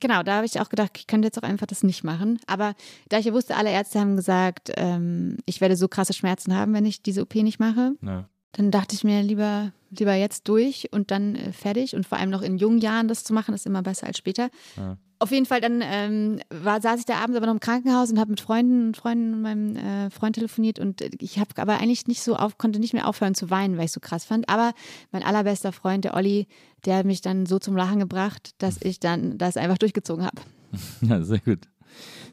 Genau, 0.00 0.22
da 0.22 0.36
habe 0.36 0.46
ich 0.46 0.60
auch 0.60 0.68
gedacht, 0.68 0.92
ich 0.96 1.08
könnte 1.08 1.26
jetzt 1.26 1.38
auch 1.38 1.48
einfach 1.48 1.66
das 1.66 1.82
nicht 1.82 2.04
machen. 2.04 2.38
Aber 2.46 2.74
da 3.08 3.18
ich 3.18 3.26
ja 3.26 3.32
wusste, 3.32 3.56
alle 3.56 3.70
Ärzte 3.70 3.98
haben 3.98 4.14
gesagt, 4.14 4.70
ähm, 4.76 5.38
ich 5.44 5.60
werde 5.60 5.76
so 5.76 5.88
krasse 5.88 6.12
Schmerzen 6.12 6.54
haben, 6.54 6.72
wenn 6.72 6.86
ich 6.86 7.02
diese 7.02 7.22
OP 7.22 7.34
nicht 7.34 7.58
mache. 7.58 7.94
Ja. 8.02 8.28
Dann 8.52 8.70
dachte 8.70 8.94
ich 8.94 9.04
mir 9.04 9.22
lieber, 9.22 9.72
lieber 9.90 10.14
jetzt 10.14 10.48
durch 10.48 10.88
und 10.92 11.10
dann 11.10 11.34
äh, 11.34 11.52
fertig. 11.52 11.94
Und 11.94 12.06
vor 12.06 12.18
allem 12.18 12.30
noch 12.30 12.42
in 12.42 12.58
jungen 12.58 12.78
Jahren 12.78 13.08
das 13.08 13.24
zu 13.24 13.32
machen, 13.32 13.54
ist 13.54 13.66
immer 13.66 13.82
besser 13.82 14.06
als 14.06 14.18
später. 14.18 14.50
Ja. 14.76 14.96
Auf 15.20 15.32
jeden 15.32 15.46
Fall, 15.46 15.60
dann 15.60 15.82
ähm, 15.82 16.38
war, 16.48 16.80
saß 16.80 17.00
ich 17.00 17.04
da 17.04 17.16
abends 17.16 17.36
aber 17.36 17.46
noch 17.46 17.54
im 17.54 17.60
Krankenhaus 17.60 18.10
und 18.12 18.20
habe 18.20 18.30
mit 18.30 18.40
Freunden 18.40 18.86
und 18.86 18.96
Freunden 18.96 19.34
und 19.34 19.42
meinem 19.42 19.76
äh, 19.76 20.10
Freund 20.10 20.36
telefoniert 20.36 20.78
und 20.78 21.00
ich 21.20 21.40
habe 21.40 21.50
aber 21.56 21.80
eigentlich 21.80 22.06
nicht 22.06 22.22
so 22.22 22.36
auf, 22.36 22.56
konnte 22.56 22.78
nicht 22.78 22.94
mehr 22.94 23.08
aufhören 23.08 23.34
zu 23.34 23.50
weinen, 23.50 23.76
weil 23.76 23.86
ich 23.86 23.92
so 23.92 23.98
krass 23.98 24.24
fand. 24.24 24.48
Aber 24.48 24.74
mein 25.10 25.24
allerbester 25.24 25.72
Freund, 25.72 26.04
der 26.04 26.14
Olli, 26.14 26.46
der 26.86 26.98
hat 26.98 27.06
mich 27.06 27.20
dann 27.20 27.46
so 27.46 27.58
zum 27.58 27.76
Lachen 27.76 27.98
gebracht, 27.98 28.52
dass 28.58 28.80
ich 28.80 29.00
dann 29.00 29.38
das 29.38 29.56
einfach 29.56 29.78
durchgezogen 29.78 30.24
habe. 30.24 30.40
Ja, 31.00 31.22
sehr 31.22 31.40
gut. 31.40 31.66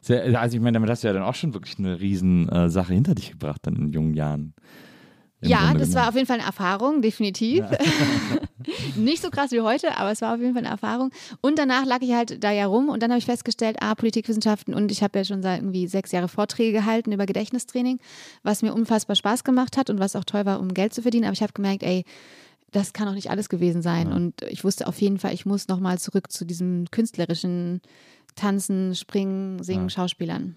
Sehr, 0.02 0.38
also 0.38 0.56
ich 0.56 0.62
meine, 0.62 0.74
damit 0.74 0.90
hast 0.90 1.02
du 1.02 1.08
ja 1.08 1.14
dann 1.14 1.22
auch 1.22 1.34
schon 1.34 1.54
wirklich 1.54 1.78
eine 1.78 1.98
Riesensache 1.98 2.92
äh, 2.92 2.94
hinter 2.94 3.14
dich 3.14 3.30
gebracht 3.32 3.62
dann 3.62 3.74
in 3.76 3.92
jungen 3.92 4.14
Jahren. 4.14 4.54
Ja, 5.48 5.68
Grunde 5.68 5.80
das 5.80 5.94
war 5.94 6.08
auf 6.08 6.14
jeden 6.14 6.26
Fall 6.26 6.38
eine 6.38 6.46
Erfahrung, 6.46 7.02
definitiv. 7.02 7.64
Ja. 7.70 7.78
Nicht 8.96 9.22
so 9.22 9.30
krass 9.30 9.52
wie 9.52 9.60
heute, 9.60 9.96
aber 9.96 10.10
es 10.10 10.20
war 10.20 10.34
auf 10.34 10.40
jeden 10.40 10.54
Fall 10.54 10.64
eine 10.64 10.72
Erfahrung. 10.72 11.10
Und 11.40 11.58
danach 11.58 11.84
lag 11.84 12.02
ich 12.02 12.12
halt 12.12 12.42
da 12.42 12.50
ja 12.50 12.66
rum 12.66 12.88
und 12.88 13.02
dann 13.02 13.10
habe 13.10 13.18
ich 13.18 13.26
festgestellt, 13.26 13.76
ah, 13.80 13.94
Politikwissenschaften 13.94 14.74
und 14.74 14.90
ich 14.90 15.02
habe 15.02 15.18
ja 15.18 15.24
schon 15.24 15.42
seit 15.42 15.60
irgendwie 15.60 15.86
sechs 15.86 16.12
Jahre 16.12 16.28
Vorträge 16.28 16.72
gehalten 16.72 17.12
über 17.12 17.26
Gedächtnistraining, 17.26 17.98
was 18.42 18.62
mir 18.62 18.74
unfassbar 18.74 19.16
Spaß 19.16 19.44
gemacht 19.44 19.76
hat 19.76 19.90
und 19.90 19.98
was 19.98 20.16
auch 20.16 20.24
toll 20.24 20.46
war, 20.46 20.60
um 20.60 20.74
Geld 20.74 20.94
zu 20.94 21.02
verdienen. 21.02 21.24
Aber 21.24 21.34
ich 21.34 21.42
habe 21.42 21.52
gemerkt, 21.52 21.82
ey, 21.82 22.04
das 22.72 22.92
kann 22.92 23.08
auch 23.08 23.14
nicht 23.14 23.30
alles 23.30 23.48
gewesen 23.48 23.82
sein. 23.82 24.10
Ja. 24.10 24.16
Und 24.16 24.42
ich 24.42 24.64
wusste 24.64 24.86
auf 24.86 25.00
jeden 25.00 25.18
Fall, 25.18 25.32
ich 25.32 25.46
muss 25.46 25.68
nochmal 25.68 25.98
zurück 25.98 26.32
zu 26.32 26.44
diesem 26.44 26.86
künstlerischen 26.90 27.80
Tanzen, 28.34 28.94
Springen, 28.94 29.62
Singen, 29.62 29.84
ja. 29.84 29.90
Schauspielern. 29.90 30.56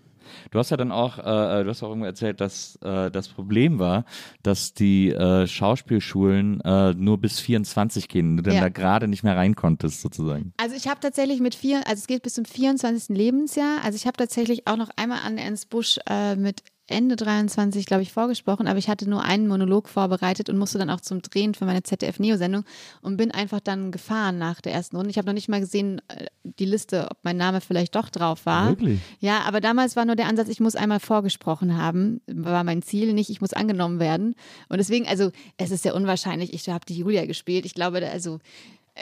Du 0.51 0.59
hast 0.59 0.69
ja 0.69 0.77
dann 0.77 0.91
auch, 0.91 1.17
äh, 1.17 1.61
äh, 1.61 1.63
du 1.63 1.69
hast 1.69 1.83
auch 1.83 1.89
irgendwo 1.89 2.05
erzählt, 2.05 2.41
dass 2.41 2.77
äh, 2.81 3.11
das 3.11 3.27
Problem 3.27 3.79
war, 3.79 4.05
dass 4.43 4.73
die 4.73 5.11
äh, 5.11 5.47
Schauspielschulen 5.47 6.61
äh, 6.61 6.93
nur 6.93 7.19
bis 7.19 7.39
24 7.39 8.07
gehen, 8.07 8.37
du 8.37 8.43
dann 8.43 8.55
ja. 8.55 8.61
da 8.61 8.69
gerade 8.69 9.07
nicht 9.07 9.23
mehr 9.23 9.35
rein 9.35 9.55
konntest 9.55 10.01
sozusagen. 10.01 10.53
Also 10.57 10.75
ich 10.75 10.87
habe 10.87 10.99
tatsächlich 10.99 11.39
mit 11.39 11.55
vier, 11.55 11.77
also 11.87 11.99
es 11.99 12.07
geht 12.07 12.23
bis 12.23 12.35
zum 12.35 12.45
24. 12.45 13.15
Lebensjahr. 13.15 13.79
Also 13.83 13.95
ich 13.95 14.05
habe 14.05 14.17
tatsächlich 14.17 14.67
auch 14.67 14.77
noch 14.77 14.89
einmal 14.95 15.19
an 15.25 15.37
Ernst 15.37 15.69
Busch 15.69 15.99
äh, 16.09 16.35
mit 16.35 16.63
Ende 16.91 17.15
23, 17.15 17.85
glaube 17.85 18.03
ich, 18.03 18.11
vorgesprochen, 18.11 18.67
aber 18.67 18.79
ich 18.79 18.89
hatte 18.89 19.09
nur 19.09 19.23
einen 19.23 19.47
Monolog 19.47 19.89
vorbereitet 19.89 20.49
und 20.49 20.57
musste 20.57 20.77
dann 20.77 20.89
auch 20.89 21.01
zum 21.01 21.21
Drehen 21.21 21.53
für 21.53 21.65
meine 21.65 21.83
ZDF-Neo-Sendung 21.83 22.63
und 23.01 23.17
bin 23.17 23.31
einfach 23.31 23.59
dann 23.59 23.91
gefahren 23.91 24.37
nach 24.37 24.61
der 24.61 24.73
ersten 24.73 24.95
Runde. 24.95 25.09
Ich 25.09 25.17
habe 25.17 25.27
noch 25.27 25.33
nicht 25.33 25.49
mal 25.49 25.59
gesehen, 25.59 26.01
äh, 26.07 26.25
die 26.43 26.65
Liste, 26.65 27.07
ob 27.09 27.17
mein 27.23 27.37
Name 27.37 27.61
vielleicht 27.61 27.95
doch 27.95 28.09
drauf 28.09 28.45
war. 28.45 28.69
Wirklich? 28.69 28.99
Ja, 29.19 29.41
aber 29.41 29.61
damals 29.61 29.95
war 29.95 30.05
nur 30.05 30.15
der 30.15 30.27
Ansatz, 30.27 30.49
ich 30.49 30.59
muss 30.59 30.75
einmal 30.75 30.99
vorgesprochen 30.99 31.77
haben, 31.77 32.21
war 32.27 32.63
mein 32.63 32.81
Ziel, 32.81 33.13
nicht 33.13 33.29
ich 33.29 33.41
muss 33.41 33.53
angenommen 33.53 33.99
werden. 33.99 34.35
Und 34.67 34.77
deswegen, 34.77 35.07
also 35.07 35.31
es 35.57 35.71
ist 35.71 35.85
ja 35.85 35.93
unwahrscheinlich, 35.93 36.53
ich 36.53 36.69
habe 36.69 36.85
die 36.85 36.97
Julia 36.97 37.25
gespielt. 37.25 37.65
Ich 37.65 37.73
glaube, 37.73 38.07
also 38.07 38.39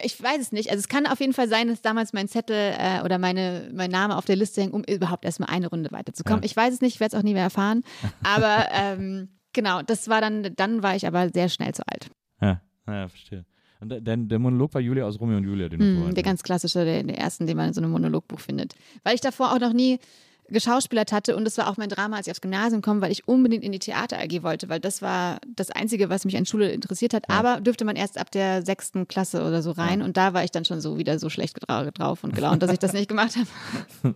ich 0.03 0.21
weiß 0.21 0.41
es 0.41 0.51
nicht. 0.51 0.69
Also 0.69 0.79
es 0.79 0.87
kann 0.87 1.07
auf 1.07 1.19
jeden 1.19 1.33
Fall 1.33 1.47
sein, 1.47 1.67
dass 1.67 1.81
damals 1.81 2.13
mein 2.13 2.27
Zettel 2.27 2.73
äh, 2.77 3.01
oder 3.03 3.17
meine, 3.17 3.69
mein 3.73 3.91
Name 3.91 4.17
auf 4.17 4.25
der 4.25 4.35
Liste 4.35 4.61
hängt, 4.61 4.73
um 4.73 4.83
überhaupt 4.83 5.25
erstmal 5.25 5.49
eine 5.49 5.67
Runde 5.67 5.91
weiterzukommen. 5.91 6.41
Ja. 6.41 6.45
Ich 6.45 6.55
weiß 6.55 6.73
es 6.73 6.81
nicht, 6.81 6.95
ich 6.95 6.99
werde 6.99 7.15
es 7.15 7.19
auch 7.19 7.23
nie 7.23 7.33
mehr 7.33 7.43
erfahren. 7.43 7.83
Aber 8.23 8.67
ähm, 8.71 9.29
genau, 9.53 9.81
das 9.81 10.07
war 10.07 10.21
dann, 10.21 10.53
dann 10.55 10.83
war 10.83 10.95
ich 10.95 11.07
aber 11.07 11.29
sehr 11.29 11.49
schnell 11.49 11.73
zu 11.73 11.83
alt. 11.87 12.09
Ja, 12.41 12.61
ja 12.87 13.07
verstehe. 13.07 13.45
Und 13.79 13.89
der, 13.89 14.17
der 14.17 14.39
Monolog 14.39 14.73
war 14.73 14.81
Julia 14.81 15.05
aus 15.05 15.19
Romeo 15.19 15.37
und 15.37 15.43
Julia, 15.43 15.69
den 15.69 15.79
du 15.79 15.85
mm, 15.85 16.15
Der 16.15 16.23
ganz 16.23 16.41
klassische, 16.41 16.83
der, 16.83 17.03
der 17.03 17.17
ersten, 17.17 17.45
den 17.45 17.55
man 17.57 17.67
in 17.67 17.73
so 17.73 17.81
einem 17.81 17.91
Monologbuch 17.91 18.39
findet. 18.39 18.73
Weil 19.03 19.15
ich 19.15 19.21
davor 19.21 19.53
auch 19.53 19.59
noch 19.59 19.73
nie 19.73 19.99
geschauspielert 20.49 21.11
hatte 21.11 21.35
und 21.35 21.45
das 21.45 21.57
war 21.57 21.69
auch 21.69 21.77
mein 21.77 21.89
Drama, 21.89 22.17
als 22.17 22.27
ich 22.27 22.31
aufs 22.31 22.41
Gymnasium 22.41 22.81
komme, 22.81 23.01
weil 23.01 23.11
ich 23.11 23.27
unbedingt 23.27 23.63
in 23.63 23.71
die 23.71 23.79
Theater 23.79 24.17
AG 24.17 24.43
wollte, 24.43 24.69
weil 24.69 24.79
das 24.79 25.01
war 25.01 25.39
das 25.55 25.71
Einzige, 25.71 26.09
was 26.09 26.25
mich 26.25 26.37
an 26.37 26.45
Schule 26.45 26.69
interessiert 26.71 27.13
hat. 27.13 27.25
Ja. 27.29 27.35
Aber 27.35 27.61
dürfte 27.61 27.85
man 27.85 27.95
erst 27.95 28.17
ab 28.17 28.31
der 28.31 28.65
sechsten 28.65 29.07
Klasse 29.07 29.43
oder 29.43 29.61
so 29.61 29.71
rein 29.71 29.99
ja. 29.99 30.05
und 30.05 30.17
da 30.17 30.33
war 30.33 30.43
ich 30.43 30.51
dann 30.51 30.65
schon 30.65 30.81
so 30.81 30.97
wieder 30.97 31.19
so 31.19 31.29
schlecht 31.29 31.57
drauf 31.67 32.23
und 32.23 32.35
gelaunt, 32.35 32.63
dass 32.63 32.71
ich 32.71 32.79
das 32.79 32.93
nicht 32.93 33.09
gemacht 33.09 33.35
habe. 33.35 34.15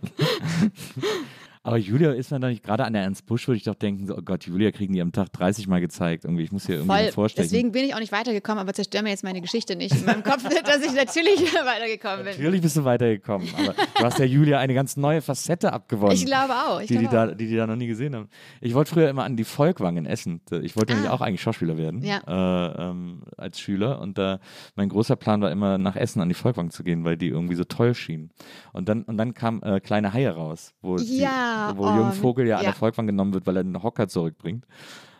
Aber 1.64 1.76
Julia 1.76 2.12
ist 2.12 2.30
man 2.32 2.40
da 2.40 2.48
nicht, 2.48 2.64
gerade 2.64 2.84
an 2.84 2.92
der 2.92 3.02
Ernst 3.02 3.24
Busch 3.26 3.46
würde 3.46 3.56
ich 3.56 3.62
doch 3.62 3.76
denken, 3.76 4.06
so, 4.06 4.16
oh 4.16 4.22
Gott, 4.22 4.44
Julia 4.46 4.72
kriegen 4.72 4.92
die 4.94 5.00
am 5.00 5.12
Tag 5.12 5.32
30 5.32 5.68
Mal 5.68 5.80
gezeigt. 5.80 6.24
Irgendwie, 6.24 6.42
ich 6.42 6.50
muss 6.50 6.66
hier 6.66 6.76
irgendwie 6.76 6.96
Voll. 7.04 7.12
vorstellen. 7.12 7.48
Deswegen 7.48 7.70
bin 7.72 7.84
ich 7.84 7.94
auch 7.94 8.00
nicht 8.00 8.10
weitergekommen, 8.10 8.60
aber 8.60 8.72
zerstör 8.74 9.02
mir 9.02 9.10
jetzt 9.10 9.22
meine 9.22 9.40
Geschichte 9.40 9.76
nicht 9.76 9.94
in 9.94 10.04
meinem 10.04 10.24
Kopf, 10.24 10.42
dass 10.64 10.84
ich 10.84 10.92
natürlich 10.92 11.40
weitergekommen 11.64 12.24
bin. 12.24 12.34
Natürlich 12.34 12.62
bist 12.62 12.76
du 12.76 12.84
weitergekommen, 12.84 13.48
aber 13.56 13.74
du 13.74 14.04
hast 14.04 14.18
ja 14.18 14.24
Julia 14.24 14.58
eine 14.58 14.74
ganz 14.74 14.96
neue 14.96 15.22
Facette 15.22 15.72
abgewonnen. 15.72 16.16
Ich 16.16 16.26
glaube 16.26 16.52
auch. 16.52 16.80
Ich 16.80 16.88
die, 16.88 16.98
die, 16.98 17.06
glaube 17.06 17.28
da, 17.28 17.34
die 17.34 17.46
die 17.46 17.56
da 17.56 17.66
noch 17.66 17.76
nie 17.76 17.86
gesehen 17.86 18.16
haben. 18.16 18.28
Ich 18.60 18.74
wollte 18.74 18.90
früher 18.90 19.08
immer 19.08 19.22
an 19.24 19.36
die 19.36 19.44
Volkwang 19.44 19.96
in 19.98 20.06
Essen. 20.06 20.40
Ich 20.62 20.74
wollte 20.76 20.94
nämlich 20.94 21.10
Ah. 21.10 21.14
auch 21.14 21.20
eigentlich 21.20 21.42
Schauspieler 21.42 21.76
werden 21.78 22.02
Ja. 22.02 22.22
äh, 22.26 22.90
ähm, 22.90 23.22
als 23.36 23.60
Schüler. 23.60 24.00
Und 24.00 24.18
äh, 24.18 24.38
mein 24.74 24.88
großer 24.88 25.14
Plan 25.16 25.40
war 25.40 25.50
immer 25.52 25.78
nach 25.78 25.94
Essen 25.94 26.20
an 26.22 26.28
die 26.28 26.34
Volkwang 26.34 26.70
zu 26.70 26.82
gehen, 26.82 27.04
weil 27.04 27.16
die 27.16 27.28
irgendwie 27.28 27.54
so 27.54 27.64
toll 27.64 27.94
schienen. 27.94 28.30
Und 28.72 28.88
dann, 28.88 29.02
und 29.04 29.16
dann 29.16 29.32
kam 29.34 29.62
äh, 29.62 29.78
Kleine 29.80 30.12
Haie 30.12 30.30
raus, 30.30 30.74
wo, 30.82 30.96
Ja, 30.96 31.02
die, 31.02 31.51
wo 31.76 31.86
oh, 31.86 31.96
Jung 31.96 32.12
Vogel 32.12 32.46
ja, 32.46 32.56
an 32.56 32.64
ja. 32.64 32.70
der 32.70 32.78
Volkwang 32.78 33.06
genommen 33.06 33.34
wird, 33.34 33.46
weil 33.46 33.56
er 33.56 33.60
einen 33.60 33.82
Hocker 33.82 34.08
zurückbringt. 34.08 34.66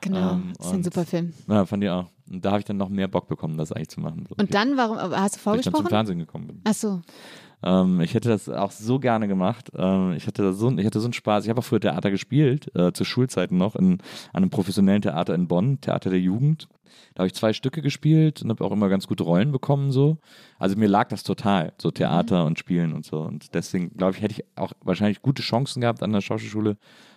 Genau. 0.01 0.33
Ähm, 0.33 0.53
das 0.59 0.67
ist 0.67 0.73
ein 0.73 0.85
super 0.85 1.05
Film. 1.05 1.33
Ja, 1.49 1.65
fand 1.65 1.85
ich 1.85 1.91
auch. 1.91 2.07
Und 2.31 2.45
da 2.45 2.51
habe 2.51 2.61
ich 2.61 2.65
dann 2.65 2.77
noch 2.77 2.89
mehr 2.89 3.09
Bock 3.09 3.29
bekommen, 3.29 3.57
das 3.57 3.73
eigentlich 3.73 3.91
zu 3.91 4.01
machen. 4.01 4.27
So. 4.29 4.35
Und 4.37 4.53
dann, 4.55 4.77
warum, 4.77 4.97
hast 4.97 5.05
du 5.05 5.11
Weil 5.13 5.17
ich 5.17 5.31
dann 5.31 5.41
zum 5.41 5.43
vorgesprochen? 5.43 5.89
Fernsehen 5.89 6.19
gekommen 6.19 6.47
bin. 6.47 6.61
Ach 6.65 6.75
so. 6.75 7.03
Ähm, 7.63 8.01
ich 8.01 8.15
hätte 8.15 8.29
das 8.29 8.49
auch 8.49 8.71
so 8.71 8.99
gerne 8.99 9.29
gemacht. 9.29 9.71
Ähm, 9.77 10.13
ich, 10.13 10.27
hatte 10.27 10.53
so, 10.53 10.71
ich 10.77 10.87
hatte 10.87 11.01
so 11.01 11.07
einen 11.07 11.13
Spaß. 11.13 11.45
Ich 11.45 11.51
habe 11.51 11.61
auch 11.61 11.65
früher 11.65 11.81
Theater 11.81 12.11
gespielt, 12.11 12.75
äh, 12.75 12.93
zu 12.93 13.05
Schulzeiten 13.05 13.57
noch, 13.57 13.77
in, 13.77 13.99
an 14.33 14.43
einem 14.43 14.51
professionellen 14.51 15.03
Theater 15.03 15.35
in 15.35 15.49
Bonn, 15.49 15.81
Theater 15.81 16.11
der 16.11 16.21
Jugend. 16.21 16.69
Da 17.15 17.21
habe 17.21 17.27
ich 17.27 17.35
zwei 17.35 17.53
Stücke 17.53 17.83
gespielt 17.83 18.43
und 18.43 18.51
habe 18.51 18.65
auch 18.65 18.73
immer 18.73 18.89
ganz 18.89 19.07
gute 19.07 19.23
Rollen 19.23 19.53
bekommen. 19.53 19.93
so. 19.93 20.19
Also 20.59 20.77
mir 20.77 20.89
lag 20.89 21.09
das 21.09 21.23
total, 21.23 21.73
so 21.81 21.91
Theater 21.91 22.45
und 22.45 22.59
Spielen 22.59 22.93
und 22.93 23.05
so. 23.05 23.21
Und 23.21 23.55
deswegen, 23.55 23.91
glaube 23.97 24.17
ich, 24.17 24.23
hätte 24.23 24.35
ich 24.35 24.45
auch 24.57 24.73
wahrscheinlich 24.83 25.23
gute 25.23 25.43
Chancen 25.43 25.81
gehabt, 25.81 26.03
an 26.03 26.13
der 26.13 26.21
Schauspielschule 26.21 26.77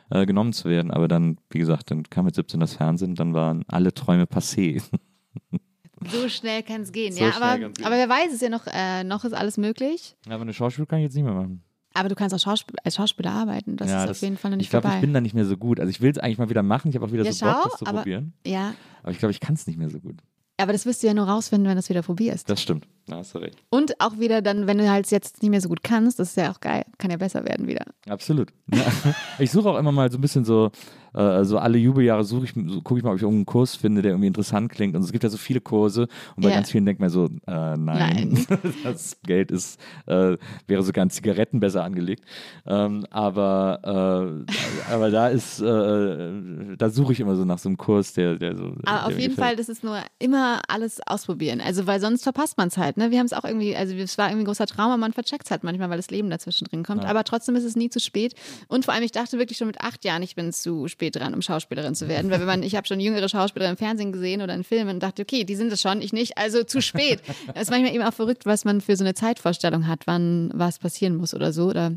äh, 0.10 0.26
genommen 0.26 0.54
zu 0.54 0.70
werden. 0.70 0.92
Aber 0.92 1.08
dann, 1.08 1.38
wie 1.50 1.60
gesagt, 1.60 1.92
dann 1.92 2.04
kam 2.04 2.26
mit 2.26 2.36
17 2.36 2.60
das 2.60 2.76
Fernsehen, 2.76 3.16
dann 3.16 3.34
waren 3.34 3.64
alle 3.68 3.94
Träume 3.94 4.26
passé. 4.26 4.82
So 6.12 6.30
schnell 6.30 6.64
kann 6.64 6.82
es 6.82 6.92
gehen, 6.92 7.14
So 7.14 7.24
ja. 7.24 7.32
Aber, 7.36 7.58
gehen. 7.60 7.74
aber 7.84 7.96
wer 7.96 8.10
weiß, 8.10 8.28
es 8.30 8.34
ist 8.36 8.42
ja 8.42 8.50
noch, 8.50 8.66
äh, 8.68 9.04
noch 9.04 9.24
ist 9.26 9.34
alles 9.34 9.58
möglich. 9.58 10.16
Aber 10.28 10.42
eine 10.42 10.54
Schauspiel 10.54 10.86
kann 10.86 11.00
ich 11.00 11.04
jetzt 11.04 11.16
nicht 11.16 11.24
mehr 11.26 11.34
machen. 11.34 11.64
Aber 11.94 12.10
du 12.10 12.16
kannst 12.16 12.36
auch 12.36 12.40
Schauspiel 12.40 12.76
als 12.84 12.96
Schauspieler 12.96 13.32
arbeiten. 13.32 13.78
Das 13.78 13.90
Ja, 13.90 14.04
ist 14.04 14.10
auf 14.12 14.22
jeden 14.22 14.38
Fall 14.38 14.52
noch 14.52 14.58
nicht 14.58 14.66
ich 14.66 14.70
glaube, 14.70 14.84
vorbei. 14.84 14.98
ich 14.98 15.02
bin 15.02 15.14
da 15.14 15.22
nicht 15.22 15.34
mehr 15.34 15.46
so 15.46 15.56
gut. 15.56 15.80
Also 15.80 15.90
ich 15.90 16.02
will 16.02 16.12
es 16.12 16.18
eigentlich 16.18 16.38
mal 16.38 16.50
wieder 16.50 16.62
machen. 16.64 16.90
Ich 16.90 16.96
habe 16.96 17.06
auch 17.06 17.12
wieder 17.12 17.24
Ja, 17.24 17.32
so 17.32 17.46
Bock, 17.46 17.56
schau, 17.64 17.70
das 17.70 17.80
zu 17.80 17.86
aber- 17.86 17.98
probieren. 18.00 18.34
ja, 18.46 18.74
Aber 19.02 19.12
ich 19.12 19.20
glaube, 19.20 19.32
ich 19.32 19.40
kann 19.40 19.56
es 19.56 19.66
nicht 19.66 19.78
mehr 19.80 19.90
so 19.90 20.00
gut. 20.00 20.16
aber 20.58 20.74
das 20.74 20.86
wirst 20.86 21.04
du 21.04 21.08
ja 21.08 21.14
nur 21.14 21.26
rausfinden, 21.28 21.68
wenn 21.70 21.76
du 21.76 21.80
es 21.80 21.90
wieder 21.90 22.02
probierst. 22.02 22.50
Das 22.50 22.62
stimmt. 22.62 22.86
Da 23.08 23.18
hast 23.18 23.36
du 23.36 23.40
recht. 23.40 23.58
Und 23.70 24.00
auch 24.02 24.18
wieder 24.20 24.42
dann, 24.42 24.66
wenn 24.66 24.78
du 24.80 24.90
halt 24.90 25.10
jetzt 25.12 25.42
nicht 25.44 25.52
mehr 25.52 25.62
so 25.62 25.70
gut 25.70 25.84
kannst, 25.84 26.18
das 26.20 26.30
ist 26.30 26.38
ja 26.38 26.52
auch 26.52 26.60
geil, 26.60 26.84
kann 26.98 27.12
ja 27.12 27.18
besser 27.18 27.46
werden 27.46 27.68
wieder. 27.68 27.86
Absolut. 28.10 28.52
Ich 29.40 29.52
suche 29.52 29.70
auch 29.70 29.78
immer 29.78 29.92
mal 29.92 30.10
so 30.12 30.18
ein 30.18 30.22
bisschen 30.22 30.46
so, 30.46 30.72
äh, 31.14 31.44
so 31.44 31.58
alle 31.58 31.78
Jubeljahre 31.78 32.24
suche 32.24 32.46
ich, 32.46 32.54
so, 32.54 32.82
gucke 32.82 32.98
ich 33.00 33.04
mal, 33.04 33.12
ob 33.12 33.18
ich 33.18 33.22
irgendeinen 33.24 33.46
Kurs 33.46 33.76
finde, 33.76 34.02
der 34.02 34.12
irgendwie 34.12 34.28
interessant 34.28 34.72
klingt. 34.72 34.96
Und 34.96 35.04
es 35.04 35.12
gibt 35.12 35.24
ja 35.24 35.30
so 35.30 35.38
viele 35.38 35.60
Kurse 35.62 36.08
und 36.36 36.44
bei 36.44 36.50
Ja. 36.50 36.56
ganz 36.56 36.72
vielen 36.72 36.86
denkt 36.86 37.02
man 37.02 37.10
so, 37.10 37.26
äh, 37.48 37.78
nein, 37.78 38.46
das 38.84 39.18
Geld 39.24 39.52
ist, 39.52 39.80
äh, 40.08 40.38
wäre 40.68 40.84
sogar 40.84 41.04
an 41.04 41.10
Zigaretten 41.10 41.60
besser 41.60 41.84
angelegt. 41.84 42.24
Ähm, 42.66 43.06
aber, 43.12 44.46
äh, 44.48 44.92
aber 44.94 45.12
da 45.12 45.28
ist, 45.28 45.60
äh, 45.62 46.76
da 46.78 46.90
suche 46.90 47.14
ich 47.14 47.20
immer 47.20 47.36
so 47.36 47.46
nach 47.46 47.60
so 47.60 47.70
einem 47.70 47.78
Kurs, 47.78 48.14
der, 48.14 48.36
der 48.38 48.56
so. 48.56 48.64
Aber 48.64 48.82
der 48.84 49.06
auf 49.06 49.12
jeden 49.12 49.36
gefällt. 49.36 49.38
Fall, 49.48 49.56
das 49.58 49.70
ist 49.70 49.84
nur 49.84 50.00
immer 50.18 50.62
alles 50.70 51.00
ausprobieren. 51.06 51.62
Also, 51.62 51.86
weil 51.88 52.00
sonst 52.00 52.24
verpasst 52.24 52.58
man 52.58 52.70
es 52.70 52.78
halt. 52.78 52.95
Ne? 52.98 53.12
Wir 53.12 53.20
haben 53.20 53.26
es 53.26 53.34
auch 53.34 53.44
irgendwie, 53.44 53.76
also 53.76 53.94
es 53.96 54.18
war 54.18 54.28
irgendwie 54.28 54.44
ein 54.44 54.46
großer 54.46 54.68
Traum, 54.68 54.88
aber 54.88 54.98
man 54.98 55.14
vercheckt 55.14 55.46
es 55.46 55.52
halt 55.52 55.64
manchmal, 55.64 55.90
weil 55.90 55.98
das 55.98 56.10
Leben 56.10 56.30
dazwischen 56.30 56.66
drin 56.66 56.84
kommt. 56.84 57.04
Ja. 57.04 57.10
Aber 57.10 57.24
trotzdem 57.24 57.56
ist 57.56 57.64
es 57.64 57.76
nie 57.76 57.90
zu 57.90 58.00
spät. 58.00 58.34
Und 58.68 58.86
vor 58.86 58.94
allem, 58.94 59.04
ich 59.04 59.12
dachte 59.12 59.38
wirklich 59.38 59.58
schon 59.58 59.68
mit 59.68 59.82
acht 59.82 60.04
Jahren, 60.06 60.24
ich 60.24 60.36
bin 60.36 60.52
zu 60.54 60.88
spät 60.88 61.16
dran, 61.16 61.34
um 61.34 61.42
Schauspielerin 61.42 61.96
zu 61.96 62.08
werden. 62.08 62.32
Weil 62.32 62.40
wenn 62.40 62.48
man, 62.48 62.64
ich 62.64 62.76
habe 62.76 62.88
schon 62.88 63.00
jüngere 63.00 63.30
Schauspieler 63.30 63.70
im 63.70 63.78
Fernsehen 63.78 64.12
gesehen 64.12 64.42
oder 64.42 64.54
in 64.54 64.64
Filmen 64.64 64.96
und 64.96 65.04
dachte, 65.04 65.22
okay, 65.22 65.44
die 65.44 65.56
sind 65.56 65.72
es 65.72 65.82
schon, 65.82 66.02
ich 66.02 66.14
nicht, 66.14 66.38
also 66.38 66.64
zu 66.64 66.82
spät. 66.82 67.22
Es 67.54 67.64
ist 67.64 67.70
manchmal 67.70 67.94
eben 67.94 68.04
auch 68.04 68.14
verrückt, 68.14 68.46
was 68.46 68.66
man 68.66 68.82
für 68.82 68.96
so 68.98 69.04
eine 69.04 69.14
Zeitvorstellung 69.14 69.88
hat, 69.88 70.08
wann 70.08 70.52
was 70.54 70.80
passieren 70.80 71.16
muss 71.16 71.34
oder 71.34 71.54
so. 71.54 71.68
Oder 71.68 71.94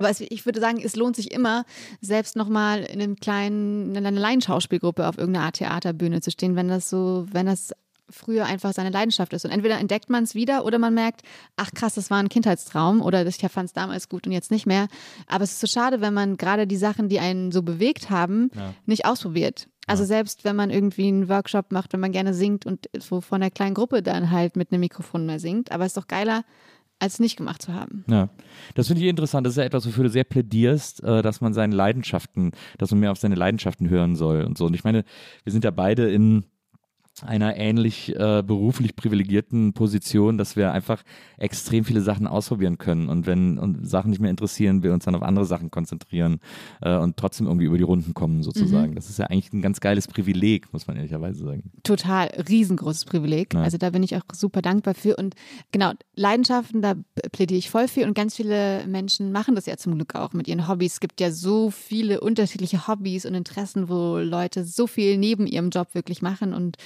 aber 0.00 0.10
ich 0.18 0.46
würde 0.46 0.60
sagen, 0.60 0.80
es 0.82 0.96
lohnt 0.96 1.14
sich 1.14 1.30
immer, 1.30 1.64
selbst 2.00 2.34
nochmal 2.34 2.84
in 2.84 3.02
einem 3.02 3.16
kleinen, 3.16 3.94
in 3.94 4.06
einer 4.06 4.18
Laienschauspielgruppe 4.18 5.06
auf 5.06 5.18
irgendeiner 5.18 5.44
Art 5.44 5.56
Theaterbühne 5.56 6.22
zu 6.22 6.30
stehen, 6.30 6.56
wenn 6.56 6.68
das 6.68 6.88
so, 6.88 7.26
wenn 7.30 7.46
das 7.46 7.74
früher 8.10 8.46
einfach 8.46 8.72
seine 8.72 8.90
Leidenschaft 8.90 9.32
ist. 9.32 9.44
Und 9.44 9.50
entweder 9.50 9.78
entdeckt 9.78 10.10
man 10.10 10.24
es 10.24 10.34
wieder 10.34 10.64
oder 10.64 10.78
man 10.78 10.94
merkt, 10.94 11.22
ach 11.56 11.70
krass, 11.72 11.94
das 11.94 12.10
war 12.10 12.18
ein 12.18 12.28
Kindheitstraum 12.28 13.00
oder 13.00 13.26
ich 13.26 13.36
fand 13.36 13.66
es 13.66 13.72
damals 13.72 14.08
gut 14.08 14.26
und 14.26 14.32
jetzt 14.32 14.50
nicht 14.50 14.66
mehr. 14.66 14.88
Aber 15.26 15.44
es 15.44 15.52
ist 15.52 15.60
so 15.60 15.66
schade, 15.66 16.00
wenn 16.00 16.14
man 16.14 16.36
gerade 16.36 16.66
die 16.66 16.76
Sachen, 16.76 17.08
die 17.08 17.20
einen 17.20 17.52
so 17.52 17.62
bewegt 17.62 18.10
haben, 18.10 18.50
nicht 18.86 19.04
ausprobiert. 19.04 19.68
Also 19.86 20.04
selbst 20.04 20.44
wenn 20.44 20.54
man 20.54 20.70
irgendwie 20.70 21.08
einen 21.08 21.28
Workshop 21.28 21.72
macht, 21.72 21.92
wenn 21.92 22.00
man 22.00 22.12
gerne 22.12 22.32
singt 22.32 22.64
und 22.64 22.88
so 22.96 23.20
von 23.20 23.42
einer 23.42 23.50
kleinen 23.50 23.74
Gruppe 23.74 24.02
dann 24.02 24.30
halt 24.30 24.56
mit 24.56 24.70
einem 24.70 24.80
Mikrofon 24.80 25.26
mal 25.26 25.40
singt. 25.40 25.72
Aber 25.72 25.84
es 25.84 25.90
ist 25.90 25.96
doch 25.96 26.06
geiler, 26.06 26.44
als 27.00 27.18
nicht 27.18 27.36
gemacht 27.36 27.62
zu 27.62 27.74
haben. 27.74 28.04
Ja, 28.08 28.28
das 28.74 28.86
finde 28.86 29.02
ich 29.02 29.08
interessant. 29.08 29.46
Das 29.46 29.54
ist 29.54 29.56
ja 29.56 29.64
etwas, 29.64 29.86
wofür 29.86 30.04
du 30.04 30.10
sehr 30.10 30.24
plädierst, 30.24 31.02
äh, 31.02 31.22
dass 31.22 31.40
man 31.40 31.54
seine 31.54 31.74
Leidenschaften, 31.74 32.52
dass 32.78 32.90
man 32.90 33.00
mehr 33.00 33.10
auf 33.10 33.18
seine 33.18 33.34
Leidenschaften 33.34 33.88
hören 33.88 34.14
soll 34.14 34.44
und 34.44 34.56
so. 34.56 34.66
Und 34.66 34.74
ich 34.74 34.84
meine, 34.84 35.04
wir 35.42 35.52
sind 35.52 35.64
ja 35.64 35.70
beide 35.70 36.10
in 36.10 36.44
einer 37.22 37.56
ähnlich 37.56 38.14
äh, 38.16 38.42
beruflich 38.42 38.96
privilegierten 38.96 39.72
Position, 39.72 40.38
dass 40.38 40.56
wir 40.56 40.72
einfach 40.72 41.02
extrem 41.38 41.84
viele 41.84 42.00
Sachen 42.00 42.26
ausprobieren 42.26 42.78
können 42.78 43.08
und 43.08 43.26
wenn 43.26 43.58
und 43.58 43.88
Sachen 43.88 44.10
nicht 44.10 44.20
mehr 44.20 44.30
interessieren, 44.30 44.82
wir 44.82 44.92
uns 44.92 45.04
dann 45.04 45.14
auf 45.14 45.22
andere 45.22 45.44
Sachen 45.44 45.70
konzentrieren 45.70 46.40
äh, 46.80 46.96
und 46.96 47.16
trotzdem 47.16 47.46
irgendwie 47.46 47.66
über 47.66 47.78
die 47.78 47.84
Runden 47.84 48.14
kommen 48.14 48.42
sozusagen. 48.42 48.94
Das 48.94 49.08
ist 49.08 49.18
ja 49.18 49.26
eigentlich 49.26 49.52
ein 49.52 49.62
ganz 49.62 49.80
geiles 49.80 50.08
Privileg, 50.08 50.72
muss 50.72 50.86
man 50.86 50.96
ehrlicherweise 50.96 51.44
sagen. 51.44 51.70
total 51.82 52.28
riesengroßes 52.48 53.04
Privileg. 53.04 53.54
Ja. 53.54 53.62
Also 53.62 53.78
da 53.78 53.90
bin 53.90 54.02
ich 54.02 54.16
auch 54.16 54.22
super 54.32 54.62
dankbar 54.62 54.94
für. 54.94 55.16
Und 55.16 55.34
genau, 55.72 55.92
Leidenschaften, 56.14 56.82
da 56.82 56.94
plädiere 57.32 57.58
ich 57.58 57.70
voll 57.70 57.88
für. 57.88 58.04
Und 58.04 58.14
ganz 58.14 58.36
viele 58.36 58.86
Menschen 58.86 59.32
machen 59.32 59.54
das 59.54 59.66
ja 59.66 59.76
zum 59.76 59.94
Glück 59.94 60.14
auch 60.14 60.32
mit 60.32 60.48
ihren 60.48 60.68
Hobbys. 60.68 60.94
Es 60.94 61.00
gibt 61.00 61.20
ja 61.20 61.30
so 61.30 61.70
viele 61.70 62.20
unterschiedliche 62.20 62.86
Hobbys 62.86 63.26
und 63.26 63.34
Interessen, 63.34 63.88
wo 63.88 64.18
Leute 64.18 64.64
so 64.64 64.86
viel 64.86 65.18
neben 65.18 65.46
ihrem 65.46 65.70
Job 65.70 65.94
wirklich 65.94 66.22
machen 66.22 66.54
und 66.54 66.76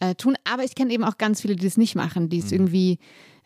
äh, 0.00 0.14
tun. 0.14 0.36
Aber 0.44 0.64
ich 0.64 0.74
kenne 0.74 0.92
eben 0.92 1.04
auch 1.04 1.18
ganz 1.18 1.40
viele, 1.40 1.56
die 1.56 1.64
das 1.64 1.76
nicht 1.76 1.94
machen, 1.94 2.28
die 2.28 2.38
es 2.38 2.52
irgendwie 2.52 2.98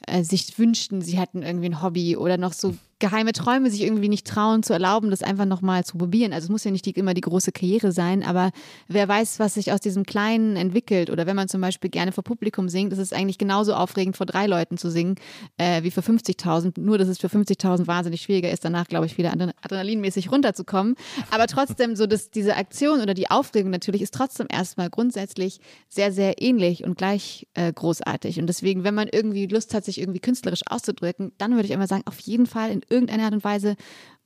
äh, 0.06 0.22
sich 0.22 0.58
wünschten, 0.58 1.02
sie 1.02 1.18
hätten 1.18 1.42
irgendwie 1.42 1.66
ein 1.66 1.82
Hobby 1.82 2.16
oder 2.16 2.36
noch 2.36 2.52
so 2.52 2.74
geheime 2.98 3.32
Träume 3.32 3.70
sich 3.70 3.82
irgendwie 3.82 4.08
nicht 4.08 4.26
trauen 4.26 4.62
zu 4.62 4.72
erlauben, 4.72 5.10
das 5.10 5.22
einfach 5.22 5.44
nochmal 5.44 5.84
zu 5.84 5.98
probieren. 5.98 6.32
Also 6.32 6.46
es 6.46 6.50
muss 6.50 6.64
ja 6.64 6.70
nicht 6.70 6.86
die, 6.86 6.92
immer 6.92 7.12
die 7.12 7.20
große 7.20 7.52
Karriere 7.52 7.92
sein, 7.92 8.22
aber 8.22 8.50
wer 8.88 9.06
weiß, 9.06 9.38
was 9.38 9.54
sich 9.54 9.72
aus 9.72 9.80
diesem 9.80 10.04
Kleinen 10.04 10.56
entwickelt. 10.56 11.10
Oder 11.10 11.26
wenn 11.26 11.36
man 11.36 11.48
zum 11.48 11.60
Beispiel 11.60 11.90
gerne 11.90 12.12
vor 12.12 12.24
Publikum 12.24 12.68
singt, 12.70 12.92
ist 12.92 12.98
es 12.98 13.12
eigentlich 13.12 13.36
genauso 13.36 13.74
aufregend, 13.74 14.16
vor 14.16 14.24
drei 14.24 14.46
Leuten 14.46 14.78
zu 14.78 14.90
singen, 14.90 15.16
äh, 15.58 15.82
wie 15.82 15.90
für 15.90 16.00
50.000. 16.00 16.80
Nur, 16.80 16.96
dass 16.96 17.08
es 17.08 17.18
für 17.18 17.28
50.000 17.28 17.86
wahnsinnig 17.86 18.22
schwieriger 18.22 18.50
ist, 18.50 18.64
danach, 18.64 18.88
glaube 18.88 19.04
ich, 19.04 19.18
wieder 19.18 19.32
adren- 19.32 19.52
adrenalinmäßig 19.60 20.32
runterzukommen. 20.32 20.94
Aber 21.30 21.46
trotzdem, 21.46 21.96
so 21.96 22.06
dass 22.06 22.30
diese 22.30 22.56
Aktion 22.56 23.00
oder 23.00 23.12
die 23.12 23.30
Aufregung 23.30 23.70
natürlich 23.70 24.02
ist 24.02 24.14
trotzdem 24.14 24.46
erstmal 24.50 24.88
grundsätzlich 24.88 25.60
sehr, 25.88 26.12
sehr 26.12 26.40
ähnlich 26.40 26.84
und 26.84 26.96
gleich 26.96 27.46
äh, 27.54 27.70
großartig. 27.72 28.40
Und 28.40 28.46
deswegen, 28.46 28.84
wenn 28.84 28.94
man 28.94 29.08
irgendwie 29.12 29.46
Lust 29.46 29.74
hat, 29.74 29.84
sich 29.84 30.00
irgendwie 30.00 30.20
künstlerisch 30.20 30.62
auszudrücken, 30.66 31.32
dann 31.36 31.52
würde 31.52 31.66
ich 31.66 31.72
immer 31.72 31.86
sagen, 31.86 32.02
auf 32.06 32.18
jeden 32.20 32.46
Fall 32.46 32.70
in 32.70 32.85
irgendeiner 32.88 33.24
Art 33.24 33.34
und 33.34 33.44
Weise 33.44 33.76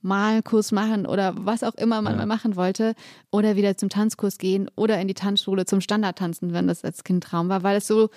mal 0.02 0.32
einen 0.32 0.44
Kurs 0.44 0.72
machen 0.72 1.06
oder 1.06 1.34
was 1.36 1.62
auch 1.62 1.74
immer 1.74 2.00
man 2.00 2.16
mal 2.16 2.26
machen 2.26 2.56
wollte 2.56 2.94
oder 3.30 3.56
wieder 3.56 3.76
zum 3.76 3.88
Tanzkurs 3.88 4.38
gehen 4.38 4.70
oder 4.76 5.00
in 5.00 5.08
die 5.08 5.14
Tanzschule 5.14 5.66
zum 5.66 5.80
Standardtanzen, 5.80 6.52
wenn 6.52 6.68
das 6.68 6.84
als 6.84 7.04
Kind 7.04 7.24
Traum 7.24 7.48
war, 7.48 7.62
weil 7.62 7.76
es 7.76 7.86
so 7.86 8.08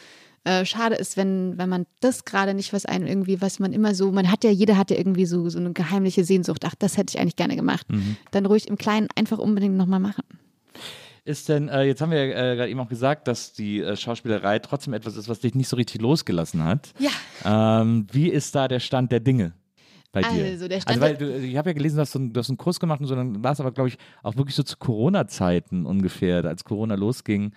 äh, 0.45 0.65
schade 0.65 0.95
ist, 0.95 1.17
wenn, 1.17 1.57
wenn 1.57 1.69
man 1.69 1.85
das 1.99 2.25
gerade 2.25 2.53
nicht, 2.53 2.73
was 2.73 2.85
einem 2.85 3.07
irgendwie, 3.07 3.41
was 3.41 3.59
man 3.59 3.73
immer 3.73 3.95
so, 3.95 4.11
man 4.11 4.31
hat 4.31 4.43
ja, 4.43 4.51
jeder 4.51 4.77
hat 4.77 4.91
ja 4.91 4.97
irgendwie 4.97 5.25
so, 5.25 5.49
so 5.49 5.59
eine 5.59 5.73
geheimliche 5.73 6.23
Sehnsucht, 6.23 6.63
ach, 6.65 6.75
das 6.77 6.97
hätte 6.97 7.15
ich 7.15 7.21
eigentlich 7.21 7.35
gerne 7.35 7.55
gemacht. 7.55 7.87
Dann 8.31 8.45
ruhig 8.45 8.67
im 8.67 8.77
Kleinen 8.77 9.07
einfach 9.15 9.37
unbedingt 9.37 9.77
nochmal 9.77 9.99
machen. 9.99 10.23
Ist 11.25 11.47
denn, 11.47 11.69
äh, 11.69 11.83
jetzt 11.83 12.01
haben 12.01 12.11
wir 12.11 12.25
ja 12.25 12.51
äh, 12.51 12.55
gerade 12.57 12.69
eben 12.69 12.81
auch 12.81 12.89
gesagt, 12.89 13.29
dass 13.29 13.53
die 13.53 13.79
äh, 13.79 13.95
Schauspielerei 13.95 14.59
trotzdem 14.59 14.93
etwas 14.93 15.15
ist, 15.15 15.29
was 15.29 15.39
dich 15.39 15.55
nicht 15.55 15.69
so 15.69 15.77
richtig 15.77 16.01
losgelassen 16.01 16.61
hat. 16.65 16.93
Ja. 16.99 17.81
Ähm, 17.81 18.07
wie 18.11 18.27
ist 18.27 18.53
da 18.55 18.67
der 18.67 18.81
Stand 18.81 19.13
der 19.13 19.21
Dinge 19.21 19.53
bei 20.13 20.21
dir? 20.21 20.45
Also, 20.45 20.67
der 20.69 20.79
also 20.85 21.01
weil 21.01 21.17
du, 21.17 21.37
ich 21.37 21.57
habe 21.57 21.71
ja 21.71 21.73
gelesen, 21.73 21.97
du 21.97 22.01
hast, 22.01 22.13
so 22.13 22.19
einen, 22.19 22.31
du 22.31 22.39
hast 22.39 22.49
einen 22.49 22.57
Kurs 22.57 22.79
gemacht 22.79 23.01
und 23.01 23.07
so, 23.07 23.15
dann 23.15 23.43
war 23.43 23.51
es 23.51 23.59
aber, 23.59 23.71
glaube 23.73 23.89
ich, 23.89 23.97
auch 24.23 24.37
wirklich 24.37 24.55
so 24.55 24.63
zu 24.63 24.77
Corona-Zeiten 24.77 25.85
ungefähr, 25.85 26.45
als 26.45 26.63
Corona 26.63 26.95
losging, 26.95 27.51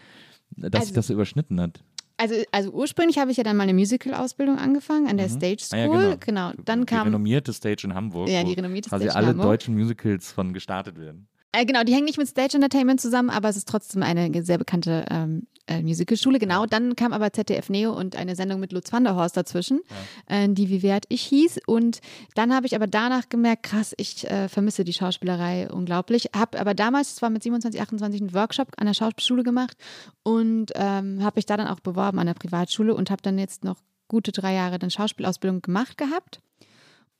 dass 0.56 0.70
sich 0.72 0.80
Also- 0.80 0.94
das 0.94 1.06
so 1.06 1.14
überschnitten 1.14 1.60
hat. 1.60 1.84
Also, 2.18 2.34
also 2.50 2.70
ursprünglich 2.70 3.18
habe 3.18 3.30
ich 3.30 3.36
ja 3.36 3.44
dann 3.44 3.58
mal 3.58 3.64
eine 3.64 3.74
Musical-Ausbildung 3.74 4.56
angefangen 4.58 5.06
an 5.06 5.18
der 5.18 5.28
Stage 5.28 5.62
Ah 5.72 5.76
ja, 5.76 5.84
School. 5.86 6.16
genau. 6.18 6.52
Dann 6.64 6.80
die 6.80 6.86
kam 6.86 7.08
renommierte 7.08 7.52
Stage 7.52 7.82
in 7.86 7.94
Hamburg. 7.94 8.30
Ja, 8.30 8.42
die 8.42 8.54
renommierte 8.54 8.88
quasi 8.88 9.04
Stage 9.04 9.12
in 9.12 9.16
alle 9.18 9.26
Hamburg. 9.34 9.44
deutschen 9.46 9.74
Musicals 9.76 10.32
von 10.32 10.54
gestartet 10.54 10.98
werden. 10.98 11.28
Äh, 11.56 11.64
genau, 11.64 11.84
die 11.84 11.94
hängen 11.94 12.04
nicht 12.04 12.18
mit 12.18 12.28
Stage 12.28 12.56
Entertainment 12.56 13.00
zusammen, 13.00 13.30
aber 13.30 13.48
es 13.48 13.56
ist 13.56 13.66
trotzdem 13.66 14.02
eine 14.02 14.44
sehr 14.44 14.58
bekannte 14.58 15.06
ähm, 15.10 15.46
äh, 15.66 15.80
Musicalschule. 15.80 16.38
Genau, 16.38 16.66
dann 16.66 16.96
kam 16.96 17.14
aber 17.14 17.32
ZDF 17.32 17.70
Neo 17.70 17.94
und 17.94 18.14
eine 18.14 18.36
Sendung 18.36 18.60
mit 18.60 18.72
Lutz 18.72 18.92
van 18.92 19.04
der 19.04 19.14
Horst 19.14 19.38
dazwischen, 19.38 19.80
äh, 20.26 20.50
die 20.50 20.68
Wie 20.68 20.82
wert 20.82 21.06
ich 21.08 21.22
hieß. 21.22 21.60
Und 21.66 22.00
dann 22.34 22.54
habe 22.54 22.66
ich 22.66 22.74
aber 22.76 22.86
danach 22.86 23.30
gemerkt, 23.30 23.62
krass, 23.62 23.94
ich 23.96 24.30
äh, 24.30 24.50
vermisse 24.50 24.84
die 24.84 24.92
Schauspielerei 24.92 25.70
unglaublich. 25.70 26.28
Habe 26.36 26.60
aber 26.60 26.74
damals, 26.74 27.14
es 27.14 27.22
war 27.22 27.30
mit 27.30 27.42
27, 27.42 27.80
28, 27.80 28.20
einen 28.20 28.34
Workshop 28.34 28.68
an 28.76 28.86
der 28.86 28.94
Schauspielschule 28.94 29.42
gemacht 29.42 29.78
und 30.24 30.72
ähm, 30.74 31.24
habe 31.24 31.36
mich 31.36 31.46
da 31.46 31.56
dann 31.56 31.68
auch 31.68 31.80
beworben 31.80 32.18
an 32.18 32.26
der 32.26 32.34
Privatschule 32.34 32.94
und 32.94 33.10
habe 33.10 33.22
dann 33.22 33.38
jetzt 33.38 33.64
noch 33.64 33.78
gute 34.08 34.30
drei 34.30 34.52
Jahre 34.52 34.78
dann 34.78 34.90
Schauspielausbildung 34.90 35.62
gemacht 35.62 35.96
gehabt 35.96 36.40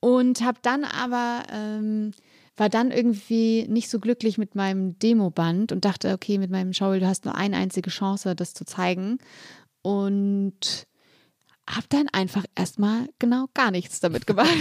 und 0.01 0.43
habe 0.43 0.59
dann 0.61 0.85
aber 0.85 1.43
ähm, 1.51 2.13
war 2.57 2.69
dann 2.69 2.91
irgendwie 2.91 3.67
nicht 3.69 3.91
so 3.91 4.01
glücklich 4.01 4.39
mit 4.39 4.55
meinem 4.55 4.99
Demoband 4.99 5.73
und 5.73 5.85
dachte, 5.85 6.13
okay, 6.13 6.39
mit 6.39 6.51
meinem 6.51 6.73
Schauspiel, 6.73 7.01
du 7.01 7.07
hast 7.07 7.25
nur 7.25 7.35
eine 7.35 7.57
einzige 7.57 7.91
Chance, 7.91 8.35
das 8.35 8.55
zu 8.55 8.65
zeigen 8.65 9.19
und 9.83 10.87
habe 11.69 11.87
dann 11.89 12.09
einfach 12.13 12.45
erstmal 12.55 13.09
genau 13.19 13.47
gar 13.53 13.71
nichts 13.71 14.01
damit 14.01 14.27
gemacht. 14.27 14.51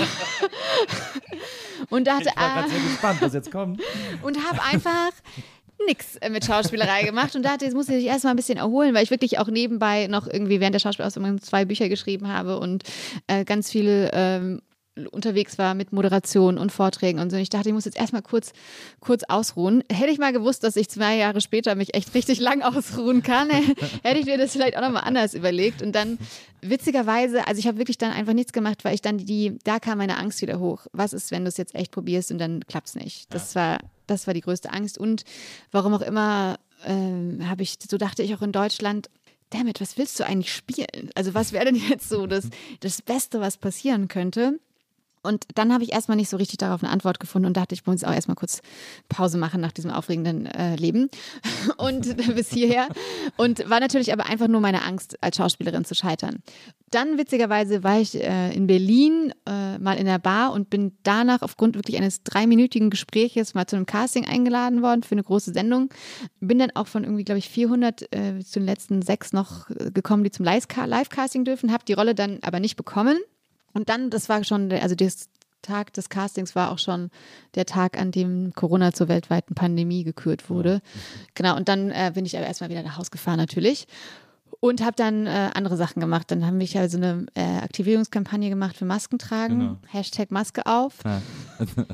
und 1.89 2.07
dachte, 2.07 2.29
Ich 2.29 2.35
war 2.35 2.43
ah, 2.43 2.61
gerade 2.61 2.69
sehr 2.69 2.81
gespannt, 2.81 3.21
was 3.21 3.33
jetzt 3.33 3.51
kommt. 3.51 3.81
und 4.23 4.37
habe 4.47 4.61
einfach 4.63 5.11
nix 5.87 6.17
mit 6.29 6.45
Schauspielerei 6.45 7.03
gemacht 7.03 7.35
und 7.35 7.43
dachte, 7.43 7.65
jetzt 7.65 7.75
muss 7.75 7.89
ich 7.89 7.95
mich 7.95 8.05
erstmal 8.05 8.33
ein 8.33 8.37
bisschen 8.37 8.57
erholen, 8.57 8.93
weil 8.93 9.03
ich 9.03 9.11
wirklich 9.11 9.39
auch 9.39 9.47
nebenbei 9.47 10.07
noch 10.07 10.27
irgendwie 10.27 10.59
während 10.59 10.73
der 10.73 10.79
Schauspielausbildung 10.79 11.41
zwei 11.41 11.65
Bücher 11.65 11.89
geschrieben 11.89 12.27
habe 12.27 12.59
und 12.59 12.83
äh, 13.27 13.45
ganz 13.45 13.69
viel 13.69 14.09
ähm, 14.13 14.61
unterwegs 15.11 15.57
war 15.57 15.73
mit 15.73 15.91
Moderation 15.91 16.57
und 16.57 16.71
Vorträgen 16.71 17.19
und 17.19 17.29
so. 17.29 17.35
Und 17.35 17.41
ich 17.41 17.49
dachte, 17.49 17.69
ich 17.69 17.73
muss 17.73 17.85
jetzt 17.85 17.97
erstmal 17.97 18.21
kurz, 18.21 18.53
kurz 18.99 19.23
ausruhen. 19.23 19.83
Hätte 19.91 20.11
ich 20.11 20.19
mal 20.19 20.31
gewusst, 20.31 20.63
dass 20.63 20.75
ich 20.75 20.89
zwei 20.89 21.17
Jahre 21.17 21.41
später 21.41 21.75
mich 21.75 21.93
echt 21.93 22.13
richtig 22.13 22.39
lang 22.39 22.61
ausruhen 22.61 23.21
kann, 23.21 23.49
hätte 24.03 24.19
ich 24.19 24.25
mir 24.25 24.37
das 24.37 24.53
vielleicht 24.53 24.77
auch 24.77 24.81
nochmal 24.81 25.03
anders 25.03 25.33
überlegt. 25.33 25.81
Und 25.81 25.93
dann 25.93 26.17
witzigerweise, 26.61 27.45
also 27.47 27.59
ich 27.59 27.67
habe 27.67 27.77
wirklich 27.77 27.97
dann 27.97 28.11
einfach 28.11 28.33
nichts 28.33 28.53
gemacht, 28.53 28.85
weil 28.85 28.95
ich 28.95 29.01
dann 29.01 29.17
die, 29.17 29.57
da 29.63 29.79
kam 29.79 29.97
meine 29.97 30.17
Angst 30.17 30.41
wieder 30.41 30.59
hoch. 30.59 30.87
Was 30.93 31.13
ist, 31.13 31.31
wenn 31.31 31.43
du 31.43 31.49
es 31.49 31.57
jetzt 31.57 31.75
echt 31.75 31.91
probierst 31.91 32.31
und 32.31 32.37
dann 32.37 32.61
klappt 32.65 32.87
es 32.87 32.95
nicht? 32.95 33.33
Das 33.33 33.55
war, 33.55 33.79
das 34.07 34.27
war 34.27 34.33
die 34.33 34.41
größte 34.41 34.71
Angst. 34.71 34.97
Und 34.97 35.23
warum 35.71 35.93
auch 35.93 36.01
immer, 36.01 36.57
ähm, 36.85 37.47
habe 37.49 37.63
ich, 37.63 37.75
so 37.89 37.97
dachte 37.97 38.23
ich 38.23 38.33
auch 38.33 38.41
in 38.41 38.51
Deutschland, 38.51 39.09
damit, 39.49 39.79
was 39.79 39.97
willst 39.97 40.19
du 40.19 40.25
eigentlich 40.25 40.53
spielen? 40.53 41.11
Also 41.15 41.33
was 41.33 41.51
wäre 41.51 41.65
denn 41.65 41.75
jetzt 41.75 42.09
so 42.09 42.27
das, 42.27 42.49
das 42.79 43.01
Beste, 43.01 43.39
was 43.39 43.57
passieren 43.57 44.07
könnte? 44.07 44.59
Und 45.26 45.45
dann 45.55 45.73
habe 45.73 45.84
ich 45.84 45.91
erstmal 45.91 46.17
nicht 46.17 46.30
so 46.30 46.38
richtig 46.38 46.57
darauf 46.57 46.84
eine 46.84 46.91
Antwort 46.91 47.19
gefunden 47.19 47.47
und 47.47 47.57
dachte, 47.57 47.76
ich 47.76 47.86
muss 47.86 48.03
auch 48.03 48.13
erstmal 48.13 48.36
kurz 48.36 48.61
Pause 49.09 49.38
machen 49.38 49.61
nach 49.61 49.71
diesem 49.71 49.91
aufregenden 49.91 50.45
äh, 50.45 50.76
Leben 50.76 51.09
und 51.78 52.15
bis 52.36 52.49
hierher. 52.49 52.88
Und 53.38 53.69
war 53.69 53.80
natürlich 53.80 54.13
aber 54.13 54.26
einfach 54.28 54.47
nur 54.47 54.61
meine 54.61 54.84
Angst, 54.84 55.17
als 55.21 55.38
Schauspielerin 55.38 55.86
zu 55.86 55.95
scheitern. 55.95 56.41
Dann 56.91 57.17
witzigerweise 57.17 57.84
war 57.84 57.99
ich 57.99 58.15
äh, 58.15 58.53
in 58.53 58.67
Berlin 58.67 59.34
äh, 59.45 59.78
mal 59.80 59.97
in 59.97 60.05
der 60.05 60.19
Bar 60.19 60.53
und 60.53 60.69
bin 60.69 60.97
danach 61.03 61.41
aufgrund 61.41 61.76
wirklich 61.76 61.97
eines 61.97 62.23
dreiminütigen 62.23 62.89
Gespräches 62.89 63.53
mal 63.53 63.65
zu 63.65 63.76
einem 63.76 63.86
Casting 63.86 64.26
eingeladen 64.26 64.82
worden 64.82 65.03
für 65.03 65.13
eine 65.13 65.23
große 65.23 65.51
Sendung. 65.51 65.89
Bin 66.39 66.59
dann 66.59 66.71
auch 66.76 66.88
von 66.88 67.03
irgendwie, 67.03 67.23
glaube 67.23 67.39
ich, 67.39 67.49
400 67.49 68.13
äh, 68.13 68.39
zu 68.39 68.59
den 68.59 68.65
letzten 68.65 69.01
sechs 69.01 69.34
noch 69.34 69.69
äh, 69.71 69.91
gekommen, 69.91 70.23
die 70.23 70.32
zum 70.32 70.45
Live- 70.45 70.67
Live-Casting 70.86 71.43
dürfen, 71.43 71.71
habe 71.71 71.86
die 71.86 71.93
Rolle 71.93 72.15
dann 72.15 72.39
aber 72.43 72.59
nicht 72.59 72.76
bekommen. 72.76 73.17
Und 73.76 73.89
dann, 73.89 74.09
das 74.09 74.28
war 74.30 74.43
schon, 74.43 74.69
der- 74.69 74.82
also 74.82 74.95
der 74.95 75.11
Tag 75.61 75.93
des 75.93 76.09
Castings 76.09 76.55
war 76.55 76.71
auch 76.71 76.80
schon 76.80 77.09
der 77.55 77.65
Tag, 77.65 77.99
an 77.99 78.11
dem 78.11 78.53
Corona 78.53 78.93
zur 78.93 79.07
weltweiten 79.07 79.53
Pandemie 79.55 80.03
gekürt 80.03 80.49
wurde. 80.49 80.82
Genau, 81.36 81.55
und 81.55 81.67
dann 81.69 81.91
äh, 81.91 82.11
bin 82.13 82.26
ich 82.26 82.36
aber 82.38 82.45
erstmal 82.47 82.69
wieder 82.69 82.84
nach 82.84 82.97
Hause 82.97 83.11
gefahren 83.11 83.38
natürlich 83.38 83.88
und 84.59 84.82
habe 84.84 84.95
dann 84.95 85.26
äh, 85.28 85.49
andere 85.53 85.76
Sachen 85.78 85.99
gemacht. 85.99 86.30
Dann 86.32 86.45
haben 86.45 86.59
wir 86.59 86.82
also 86.82 86.97
eine 86.97 87.26
äh, 87.36 87.41
Aktivierungskampagne 87.63 88.49
gemacht 88.49 88.78
für 88.78 88.86
Masken 88.86 89.17
tragen, 89.19 89.59
Genau. 89.59 89.78
Hashtag 89.88 90.32
Maske 90.32 90.65
auf. 90.65 90.95
Ja. 91.03 91.21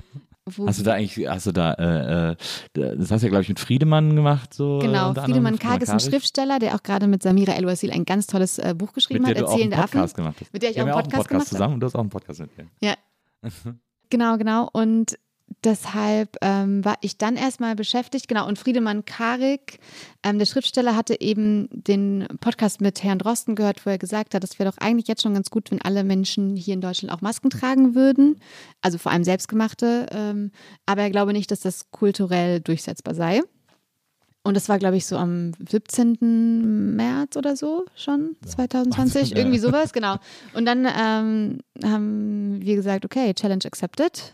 Wo, 0.56 0.68
Hast 0.68 0.80
du 0.80 0.84
da 0.84 0.94
eigentlich, 0.94 1.28
hast 1.28 1.48
du 1.48 1.52
da, 1.52 1.74
äh, 1.74 2.32
äh, 2.32 2.36
das 2.98 3.12
hast 3.12 3.22
du 3.22 3.28
ja, 3.28 3.30
glaube 3.30 3.44
ich, 3.44 3.50
mit 3.50 3.60
Friedemann 3.60 4.16
gemacht, 4.16 4.54
so. 4.54 4.80
äh, 4.80 4.86
Genau, 4.86 5.14
Friedemann 5.14 5.60
Karg 5.60 5.82
ist 5.82 5.90
ein 5.90 6.00
Schriftsteller, 6.00 6.60
der 6.60 6.76
auch 6.76 6.84
gerade 6.84 7.08
mit 7.08 7.24
Samira 7.24 7.54
El-Wasil 7.54 7.92
ein 7.92 8.06
ganz 8.06 8.28
tolles 8.28 8.60
äh, 8.60 8.74
Buch 8.78 8.94
geschrieben 8.94 9.24
mit 9.24 9.36
der 9.36 9.44
hat, 9.44 9.44
du 9.44 9.48
auch 9.48 9.54
einen 9.54 9.72
Erzählende 9.72 9.78
Affen. 9.84 9.92
Podcast 10.00 10.16
gemacht 10.16 10.36
hast. 10.42 10.54
Mit 10.54 10.64
der 10.64 10.70
ich 10.72 10.78
auch 10.78 10.82
einen 10.82 10.90
ja 10.90 11.02
Podcast 11.02 11.28
gemacht 11.30 11.46
habe. 11.48 11.50
zusammen 11.50 11.74
und 11.76 11.80
du 11.80 11.86
hast 11.88 11.96
auch 11.96 12.00
einen 12.02 12.10
Podcast 12.10 12.40
mit 12.40 12.58
mir. 12.58 12.68
Ja. 12.82 12.96
Genau, 14.10 14.38
genau. 14.38 14.70
Und 14.74 15.18
deshalb 15.64 16.38
ähm, 16.42 16.84
war 16.84 16.98
ich 17.02 17.18
dann 17.18 17.36
erstmal 17.36 17.76
beschäftigt. 17.76 18.28
Genau, 18.28 18.48
und 18.48 18.60
Friedemann 18.60 19.06
Karik, 19.06 19.80
ähm, 20.24 20.40
der 20.40 20.46
Schriftsteller, 20.46 20.96
hatte 20.96 21.20
eben 21.22 21.68
den 21.72 22.28
Podcast 22.40 22.82
mit 22.82 23.04
Herrn 23.04 23.20
Drosten 23.20 23.56
gehört, 23.56 23.86
wo 23.86 23.90
er 23.90 23.98
gesagt 23.98 24.34
hat, 24.34 24.44
es 24.44 24.60
wäre 24.60 24.70
doch 24.70 24.78
eigentlich 24.78 25.08
jetzt 25.08 25.24
schon 25.24 25.34
ganz 25.34 25.50
gut, 25.50 25.72
wenn 25.72 25.82
alle 25.82 26.04
Menschen 26.04 26.56
hier 26.56 26.74
in 26.74 26.82
Deutschland 26.82 27.14
auch 27.14 27.22
Masken 27.22 27.50
tragen 27.50 27.96
würden. 27.96 28.40
Also 28.82 28.98
vor 28.98 29.12
allem 29.12 29.24
selbstgemachte. 29.24 30.08
Ähm, 30.12 30.52
aber 30.86 31.02
er 31.02 31.10
glaube 31.10 31.34
nicht, 31.34 31.52
dass 31.52 31.62
das 31.62 31.92
kulturell 31.92 32.60
durchsetzbar 32.60 33.16
sei. 33.16 33.42
Und 34.44 34.56
das 34.56 34.70
war, 34.70 34.80
glaube 34.80 34.98
ich, 34.98 35.06
so 35.06 35.18
am 35.18 35.52
17. 35.70 36.96
März 36.96 37.38
oder 37.38 37.56
so 37.56 37.86
schon, 37.96 38.36
2020, 38.46 38.98
Wahnsinn, 38.98 39.26
ja. 39.38 39.38
irgendwie 39.38 39.60
sowas, 39.60 39.94
genau. 39.94 40.16
Und 40.54 40.66
dann 40.66 40.88
ähm, 40.88 41.60
haben 41.84 42.60
wir 42.60 42.76
gesagt, 42.76 43.06
okay, 43.06 43.36
Challenge 43.36 43.64
accepted. 43.66 44.34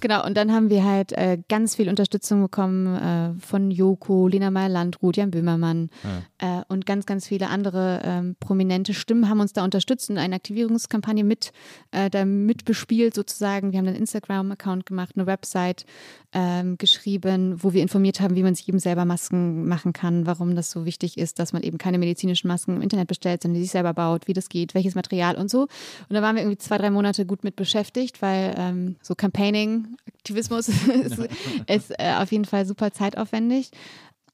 Genau, 0.00 0.24
und 0.24 0.36
dann 0.36 0.52
haben 0.52 0.70
wir 0.70 0.84
halt 0.84 1.10
äh, 1.10 1.38
ganz 1.48 1.74
viel 1.74 1.88
Unterstützung 1.88 2.40
bekommen 2.40 2.94
äh, 2.94 3.40
von 3.40 3.72
Joko, 3.72 4.28
Lena 4.28 4.52
Meyer-Landrut, 4.52 5.16
Jan 5.16 5.32
Böhmermann 5.32 5.90
äh, 6.38 6.62
und 6.68 6.86
ganz, 6.86 7.04
ganz 7.04 7.26
viele 7.26 7.48
andere 7.48 8.00
ähm, 8.04 8.36
prominente 8.38 8.94
Stimmen 8.94 9.28
haben 9.28 9.40
uns 9.40 9.54
da 9.54 9.64
unterstützt 9.64 10.08
und 10.08 10.18
eine 10.18 10.36
Aktivierungskampagne 10.36 11.24
mit, 11.24 11.52
äh, 11.90 12.10
da 12.10 12.24
mitbespielt 12.24 13.12
sozusagen. 13.12 13.72
Wir 13.72 13.80
haben 13.80 13.88
einen 13.88 13.96
Instagram-Account 13.96 14.86
gemacht, 14.86 15.14
eine 15.16 15.26
Website 15.26 15.84
ähm, 16.32 16.78
geschrieben, 16.78 17.56
wo 17.62 17.72
wir 17.72 17.82
informiert 17.82 18.20
haben, 18.20 18.36
wie 18.36 18.42
man 18.44 18.54
sich 18.54 18.68
eben 18.68 18.78
selber 18.78 19.04
Masken 19.04 19.47
machen 19.48 19.92
kann, 19.92 20.26
warum 20.26 20.54
das 20.54 20.70
so 20.70 20.84
wichtig 20.84 21.18
ist, 21.18 21.38
dass 21.38 21.52
man 21.52 21.62
eben 21.62 21.78
keine 21.78 21.98
medizinischen 21.98 22.48
Masken 22.48 22.76
im 22.76 22.82
Internet 22.82 23.08
bestellt, 23.08 23.42
sondern 23.42 23.56
die 23.56 23.62
sich 23.62 23.72
selber 23.72 23.94
baut, 23.94 24.28
wie 24.28 24.32
das 24.32 24.48
geht, 24.48 24.74
welches 24.74 24.94
Material 24.94 25.36
und 25.36 25.50
so. 25.50 25.62
Und 25.62 25.70
da 26.10 26.22
waren 26.22 26.36
wir 26.36 26.42
irgendwie 26.42 26.58
zwei, 26.58 26.78
drei 26.78 26.90
Monate 26.90 27.26
gut 27.26 27.44
mit 27.44 27.56
beschäftigt, 27.56 28.22
weil 28.22 28.54
ähm, 28.56 28.96
so 29.02 29.14
Campaigning, 29.14 29.96
Aktivismus 30.18 30.68
ist, 30.94 31.18
ist 31.66 31.90
äh, 31.98 32.14
auf 32.18 32.32
jeden 32.32 32.44
Fall 32.44 32.66
super 32.66 32.92
zeitaufwendig. 32.92 33.70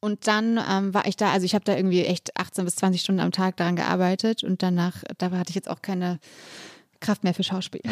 Und 0.00 0.26
dann 0.26 0.60
ähm, 0.70 0.92
war 0.92 1.06
ich 1.06 1.16
da, 1.16 1.32
also 1.32 1.46
ich 1.46 1.54
habe 1.54 1.64
da 1.64 1.74
irgendwie 1.74 2.04
echt 2.04 2.36
18 2.38 2.66
bis 2.66 2.76
20 2.76 3.00
Stunden 3.00 3.20
am 3.20 3.32
Tag 3.32 3.56
daran 3.56 3.74
gearbeitet 3.74 4.44
und 4.44 4.62
danach, 4.62 5.02
da 5.16 5.30
hatte 5.30 5.48
ich 5.48 5.54
jetzt 5.54 5.70
auch 5.70 5.80
keine 5.80 6.18
Kraft 7.04 7.22
mehr 7.22 7.34
für 7.34 7.42
Schauspiel. 7.42 7.82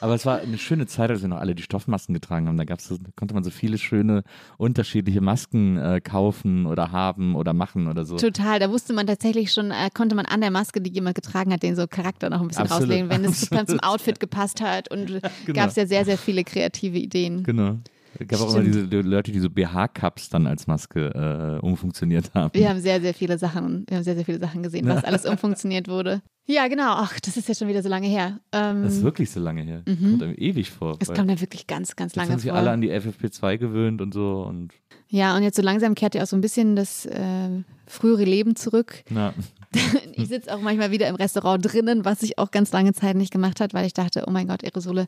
Aber 0.00 0.14
es 0.14 0.26
war 0.26 0.38
eine 0.40 0.58
schöne 0.58 0.86
Zeit, 0.86 1.10
als 1.10 1.22
wir 1.22 1.28
noch 1.28 1.38
alle 1.38 1.54
die 1.54 1.62
Stoffmasken 1.62 2.12
getragen 2.12 2.46
haben. 2.46 2.58
Da 2.58 2.64
gab's 2.64 2.86
so, 2.86 2.98
konnte 3.16 3.34
man 3.34 3.42
so 3.42 3.50
viele 3.50 3.78
schöne, 3.78 4.22
unterschiedliche 4.58 5.22
Masken 5.22 5.78
äh, 5.78 6.00
kaufen 6.02 6.66
oder 6.66 6.92
haben 6.92 7.36
oder 7.36 7.54
machen 7.54 7.88
oder 7.88 8.04
so. 8.04 8.16
Total, 8.16 8.58
da 8.58 8.70
wusste 8.70 8.92
man 8.92 9.06
tatsächlich 9.06 9.52
schon, 9.52 9.70
äh, 9.70 9.88
konnte 9.94 10.14
man 10.14 10.26
an 10.26 10.42
der 10.42 10.50
Maske, 10.50 10.82
die 10.82 10.92
jemand 10.92 11.14
getragen 11.14 11.52
hat, 11.52 11.62
den 11.62 11.74
so 11.74 11.86
Charakter 11.86 12.28
noch 12.28 12.42
ein 12.42 12.48
bisschen 12.48 12.64
Absolut, 12.64 12.82
rauslegen, 12.82 13.08
wenn 13.08 13.24
es 13.24 13.48
dann 13.48 13.66
zum. 13.66 13.80
Outfit 13.84 14.20
gepasst 14.20 14.60
hat. 14.60 14.90
Und 14.90 15.06
genau. 15.06 15.22
gab 15.52 15.70
es 15.70 15.76
ja 15.76 15.86
sehr, 15.86 16.04
sehr 16.04 16.18
viele 16.18 16.44
kreative 16.44 16.98
Ideen. 16.98 17.42
Genau. 17.42 17.78
Es 18.18 18.28
gab 18.28 18.40
auch 18.40 18.54
immer 18.54 18.62
Stimmt. 18.62 18.92
diese 18.92 19.00
Leute, 19.02 19.32
die 19.32 19.40
so 19.40 19.50
BH-Cups 19.50 20.28
dann 20.28 20.46
als 20.46 20.66
Maske 20.66 21.60
äh, 21.62 21.64
umfunktioniert 21.64 22.32
haben. 22.34 22.54
Wir 22.54 22.68
haben 22.68 22.80
sehr, 22.80 23.00
sehr 23.00 23.14
viele 23.14 23.38
Sachen, 23.38 23.84
wir 23.88 23.96
haben 23.96 24.04
sehr, 24.04 24.14
sehr 24.14 24.24
viele 24.24 24.38
Sachen 24.38 24.62
gesehen, 24.62 24.86
was 24.86 25.02
alles 25.04 25.24
umfunktioniert 25.26 25.88
wurde. 25.88 26.22
Ja, 26.46 26.68
genau. 26.68 26.92
Ach, 26.96 27.18
das 27.20 27.36
ist 27.38 27.48
ja 27.48 27.54
schon 27.54 27.68
wieder 27.68 27.82
so 27.82 27.88
lange 27.88 28.06
her. 28.06 28.38
Ähm, 28.52 28.82
Das 28.82 28.94
ist 28.96 29.02
wirklich 29.02 29.30
so 29.30 29.40
lange 29.40 29.62
her. 29.62 29.82
Kommt 29.86 30.22
einem 30.22 30.34
ewig 30.36 30.70
vor. 30.70 30.96
es 31.00 31.08
kommt 31.12 31.26
mir 31.28 31.40
wirklich 31.40 31.66
ganz, 31.66 31.96
ganz 31.96 32.12
jetzt 32.12 32.16
lange 32.16 32.30
sind 32.30 32.40
sich 32.40 32.50
vor. 32.50 32.58
alle 32.58 32.70
an 32.70 32.80
die 32.82 32.90
FFP2 32.92 33.56
gewöhnt 33.58 34.02
und 34.02 34.12
so 34.12 34.42
und 34.42 34.72
Ja, 35.08 35.36
und 35.36 35.42
jetzt 35.42 35.56
so 35.56 35.62
langsam 35.62 35.94
kehrt 35.94 36.14
ja 36.14 36.22
auch 36.22 36.26
so 36.26 36.36
ein 36.36 36.42
bisschen 36.42 36.76
das 36.76 37.06
äh, 37.06 37.48
frühere 37.86 38.24
Leben 38.24 38.56
zurück. 38.56 39.04
na, 39.10 39.32
Ich 40.16 40.28
sitze 40.28 40.54
auch 40.54 40.60
manchmal 40.60 40.90
wieder 40.92 41.08
im 41.08 41.16
Restaurant 41.16 41.64
drinnen, 41.64 42.04
was 42.04 42.22
ich 42.22 42.38
auch 42.38 42.50
ganz 42.52 42.72
lange 42.72 42.92
Zeit 42.92 43.16
nicht 43.16 43.32
gemacht 43.32 43.60
hat, 43.60 43.74
weil 43.74 43.84
ich 43.84 43.94
dachte, 43.94 44.24
oh 44.28 44.30
mein 44.30 44.46
Gott, 44.46 44.62
Aerosole, 44.62 45.06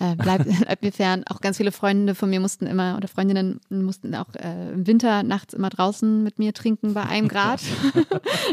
äh, 0.00 0.16
bleib, 0.16 0.44
bleib 0.60 0.82
mir 0.82 0.92
fern. 0.92 1.22
Auch 1.28 1.40
ganz 1.40 1.56
viele 1.58 1.70
Freunde 1.72 2.14
von 2.14 2.28
mir 2.28 2.40
mussten 2.40 2.66
immer, 2.66 2.96
oder 2.96 3.06
Freundinnen 3.06 3.60
mussten 3.70 4.14
auch 4.14 4.34
äh, 4.34 4.72
im 4.72 4.86
Winter 4.86 5.22
nachts 5.22 5.54
immer 5.54 5.70
draußen 5.70 6.22
mit 6.22 6.38
mir 6.38 6.52
trinken 6.52 6.94
bei 6.94 7.04
einem 7.04 7.28
Grad, 7.28 7.60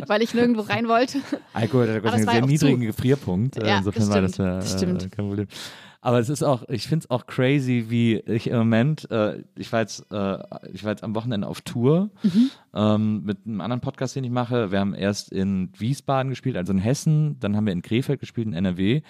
weil 0.06 0.22
ich 0.22 0.34
nirgendwo 0.34 0.62
rein 0.62 0.88
wollte. 0.88 1.20
Alkohol 1.54 1.88
hat 1.88 2.14
einen 2.14 2.26
war 2.28 2.34
sehr 2.34 2.46
niedrigen 2.46 2.82
zu. 2.82 2.88
Gefrierpunkt. 2.88 3.58
Äh, 3.58 3.68
Ja, 3.68 3.78
Insofern 3.80 4.02
das 4.02 4.10
war 4.12 4.22
das, 4.22 4.34
stimmt, 4.34 4.48
ja, 4.48 4.56
das 4.60 4.74
äh, 4.74 4.78
stimmt. 4.78 5.12
kein 5.12 5.28
Problem. 5.28 5.48
Aber 6.08 6.20
es 6.20 6.30
ist 6.30 6.42
auch, 6.42 6.64
ich 6.70 6.88
finde 6.88 7.04
es 7.04 7.10
auch 7.10 7.26
crazy, 7.26 7.88
wie 7.90 8.16
ich 8.16 8.48
im 8.48 8.56
Moment, 8.60 9.12
äh, 9.12 9.44
ich 9.58 9.74
war 9.74 9.82
jetzt, 9.82 10.10
äh, 10.10 10.38
ich 10.72 10.86
war 10.86 10.92
jetzt 10.92 11.04
am 11.04 11.14
Wochenende 11.16 11.46
auf 11.46 11.60
Tour 11.60 12.12
Mhm. 12.24 12.50
ähm, 12.74 13.24
mit 13.26 13.40
einem 13.46 13.60
anderen 13.60 13.82
Podcast, 13.82 14.16
den 14.16 14.24
ich 14.24 14.32
mache. 14.32 14.72
Wir 14.72 14.80
haben 14.80 14.94
erst 14.94 15.34
in 15.34 15.70
Wiesbaden 15.78 16.30
gespielt, 16.30 16.56
also 16.56 16.72
in 16.72 16.80
Hessen, 16.80 17.38
dann 17.42 17.58
haben 17.58 17.66
wir 17.66 17.74
in 17.74 17.82
Krefeld 17.82 18.22
gespielt, 18.22 18.48
in 18.48 18.54
NRW. 18.54 19.02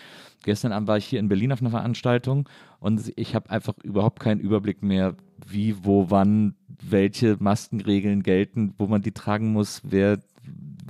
Gestern 0.43 0.71
Abend 0.71 0.87
war 0.87 0.97
ich 0.97 1.05
hier 1.05 1.19
in 1.19 1.29
Berlin 1.29 1.51
auf 1.51 1.61
einer 1.61 1.69
Veranstaltung 1.69 2.49
und 2.79 3.13
ich 3.15 3.35
habe 3.35 3.51
einfach 3.51 3.75
überhaupt 3.83 4.19
keinen 4.19 4.39
Überblick 4.39 4.81
mehr, 4.81 5.13
wie, 5.47 5.75
wo, 5.85 6.09
wann 6.09 6.55
welche 6.81 7.37
Maskenregeln 7.39 8.23
gelten, 8.23 8.73
wo 8.79 8.87
man 8.87 9.03
die 9.03 9.11
tragen 9.11 9.53
muss, 9.53 9.83
wer 9.83 10.17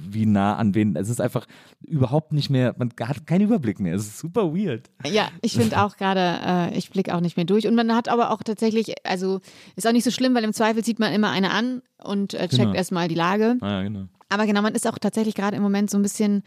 wie 0.01 0.25
nah 0.25 0.55
an 0.55 0.75
wen. 0.75 0.95
Es 0.95 1.09
ist 1.09 1.21
einfach 1.21 1.45
überhaupt 1.85 2.33
nicht 2.33 2.49
mehr, 2.49 2.75
man 2.77 2.91
hat 3.01 3.25
keinen 3.27 3.41
Überblick 3.41 3.79
mehr. 3.79 3.95
Es 3.95 4.03
ist 4.07 4.19
super 4.19 4.53
weird. 4.55 4.89
Ja, 5.05 5.29
ich 5.41 5.53
finde 5.53 5.81
auch 5.83 5.97
gerade, 5.97 6.39
äh, 6.73 6.77
ich 6.77 6.89
blicke 6.89 7.13
auch 7.15 7.21
nicht 7.21 7.37
mehr 7.37 7.45
durch. 7.45 7.67
Und 7.67 7.75
man 7.75 7.93
hat 7.95 8.09
aber 8.09 8.31
auch 8.31 8.43
tatsächlich, 8.43 8.93
also 9.05 9.39
ist 9.75 9.87
auch 9.87 9.91
nicht 9.91 10.03
so 10.03 10.11
schlimm, 10.11 10.35
weil 10.35 10.43
im 10.43 10.53
Zweifel 10.53 10.83
zieht 10.83 10.99
man 10.99 11.13
immer 11.13 11.29
eine 11.29 11.51
an 11.51 11.81
und 12.03 12.33
äh, 12.33 12.47
checkt 12.47 12.57
Genau. 12.57 12.73
erstmal 12.73 13.07
die 13.07 13.15
Lage. 13.15 13.57
Ah, 13.61 13.67
ja, 13.69 13.83
genau. 13.83 14.05
Aber 14.29 14.45
genau, 14.45 14.61
man 14.61 14.75
ist 14.75 14.85
auch 14.87 14.97
tatsächlich 14.99 15.35
gerade 15.35 15.55
im 15.55 15.63
Moment 15.63 15.89
so 15.89 15.97
ein 15.97 16.01
bisschen 16.01 16.43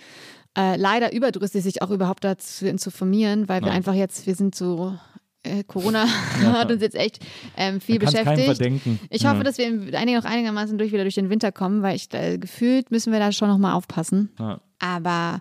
äh, 0.58 0.76
leider 0.76 1.12
überdrüssig, 1.12 1.62
sich 1.62 1.80
auch 1.82 1.90
überhaupt 1.90 2.24
dazu 2.24 2.46
zu 2.64 2.68
informieren, 2.68 3.48
weil 3.48 3.62
wir 3.62 3.70
einfach 3.72 3.94
jetzt, 3.94 4.26
wir 4.26 4.34
sind 4.34 4.54
so, 4.54 4.94
äh, 5.42 5.64
Corona 5.64 6.06
hat 6.42 6.70
uns 6.70 6.82
jetzt 6.82 6.96
echt 6.96 7.18
ähm, 7.56 7.80
viel 7.80 7.98
beschäftigt. 7.98 8.44
verdenken. 8.44 9.00
Ich 9.10 9.24
hoffe, 9.24 9.38
Ja. 9.38 9.42
dass 9.44 9.58
wir 9.58 9.66
einige 9.98 10.18
noch 10.18 10.24
einigermaßen 10.24 10.76
durch 10.78 10.92
wieder 10.92 11.02
durch 11.04 11.14
den 11.14 11.30
Winter 11.30 11.50
kommen, 11.52 11.82
weil 11.82 11.96
ich 11.96 12.12
äh, 12.12 12.38
gefühlt 12.38 12.90
müssen 12.90 13.12
wir 13.12 13.18
da 13.20 13.32
schon 13.32 13.48
nochmal 13.48 13.74
aufpassen. 13.74 14.30
Ja. 14.38 14.60
Aber 14.78 15.40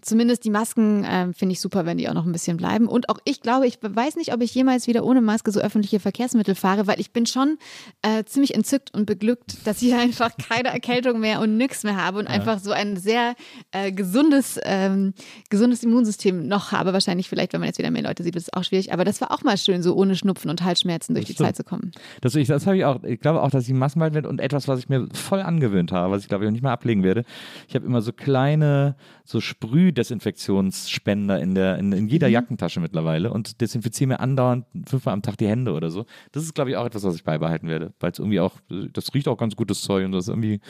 zumindest 0.00 0.44
die 0.44 0.50
Masken 0.50 1.04
ähm, 1.08 1.34
finde 1.34 1.52
ich 1.52 1.60
super, 1.60 1.86
wenn 1.86 1.98
die 1.98 2.08
auch 2.08 2.14
noch 2.14 2.26
ein 2.26 2.32
bisschen 2.32 2.56
bleiben. 2.56 2.88
Und 2.88 3.08
auch 3.08 3.18
ich 3.24 3.40
glaube, 3.40 3.66
ich 3.66 3.78
weiß 3.82 4.16
nicht, 4.16 4.32
ob 4.34 4.42
ich 4.42 4.54
jemals 4.54 4.86
wieder 4.86 5.04
ohne 5.04 5.20
Maske 5.20 5.50
so 5.50 5.60
öffentliche 5.60 6.00
Verkehrsmittel 6.00 6.54
fahre, 6.54 6.86
weil 6.86 7.00
ich 7.00 7.12
bin 7.12 7.26
schon 7.26 7.58
äh, 8.02 8.24
ziemlich 8.24 8.54
entzückt 8.54 8.94
und 8.94 9.06
beglückt, 9.06 9.56
dass 9.66 9.82
ich 9.82 9.94
einfach 9.94 10.30
keine 10.36 10.68
Erkältung 10.68 11.20
mehr 11.20 11.40
und 11.40 11.56
nix 11.56 11.82
mehr 11.82 11.96
habe 11.96 12.18
und 12.18 12.26
einfach 12.26 12.58
so 12.58 12.70
ein 12.70 12.96
sehr 12.96 13.34
äh, 13.72 13.92
gesundes, 13.92 14.58
ähm, 14.64 15.14
gesundes 15.50 15.82
Immunsystem 15.82 16.46
noch 16.46 16.72
habe. 16.72 16.92
Wahrscheinlich 16.92 17.28
vielleicht, 17.28 17.52
wenn 17.52 17.60
man 17.60 17.68
jetzt 17.68 17.78
wieder 17.78 17.90
mehr 17.90 18.02
Leute 18.02 18.22
sieht, 18.22 18.36
ist 18.36 18.44
es 18.44 18.52
auch 18.52 18.64
schwierig. 18.64 18.92
Aber 18.92 19.04
das 19.04 19.20
war 19.20 19.30
auch 19.30 19.42
mal 19.42 19.56
schön, 19.56 19.82
so 19.82 19.94
ohne 19.94 20.16
Schnupfen 20.16 20.50
und 20.50 20.62
Halsschmerzen 20.64 21.14
durch 21.14 21.24
Das 21.24 21.28
die 21.28 21.34
stimmt. 21.34 21.48
Zeit 21.48 21.56
zu 21.56 21.64
kommen. 21.64 21.92
Das, 22.20 22.34
ich, 22.34 22.48
das 22.48 22.66
habe 22.66 22.76
ich 22.76 22.84
auch. 22.84 23.02
Ich 23.04 23.20
glaube 23.20 23.42
auch, 23.42 23.50
dass 23.50 23.68
ich 23.68 23.74
Masken 23.74 24.00
bald 24.00 24.14
werde 24.14 24.28
und 24.28 24.40
etwas, 24.40 24.68
was 24.68 24.78
ich 24.78 24.88
mir 24.88 25.08
voll 25.12 25.40
angewöhnt 25.40 25.92
habe, 25.92 26.12
was 26.12 26.22
ich 26.22 26.28
glaube 26.28 26.44
ich 26.44 26.48
auch 26.48 26.52
nicht 26.52 26.62
mehr 26.62 26.72
ablegen 26.72 27.02
werde. 27.02 27.24
Ich 27.68 27.74
habe 27.74 27.86
immer 27.86 28.00
so 28.02 28.12
kleine, 28.12 28.96
so 29.24 29.40
Sprühdesinfektionsspender 29.88 31.40
in 31.40 31.54
der, 31.54 31.78
in, 31.78 31.92
in 31.92 32.04
Mhm. 32.04 32.08
jeder 32.08 32.28
Jackentasche 32.28 32.80
mittlerweile 32.80 33.32
und 33.32 33.60
desinfiziere 33.60 34.08
mir 34.08 34.20
andauernd 34.20 34.64
fünfmal 34.86 35.12
am 35.14 35.22
Tag 35.22 35.36
die 35.38 35.46
Hände 35.48 35.72
oder 35.72 35.90
so. 35.90 36.04
Das 36.32 36.42
ist 36.42 36.54
glaube 36.54 36.70
ich 36.70 36.76
auch 36.76 36.84
etwas, 36.86 37.02
was 37.04 37.14
ich 37.14 37.24
beibehalten 37.24 37.68
werde, 37.68 37.92
weil 38.00 38.12
es 38.12 38.18
irgendwie 38.18 38.40
auch, 38.40 38.52
das 38.92 39.12
riecht 39.14 39.28
auch 39.28 39.36
ganz 39.36 39.56
gutes 39.56 39.82
Zeug 39.82 40.04
und 40.04 40.12
das 40.12 40.24
ist 40.24 40.28
irgendwie 40.28 40.60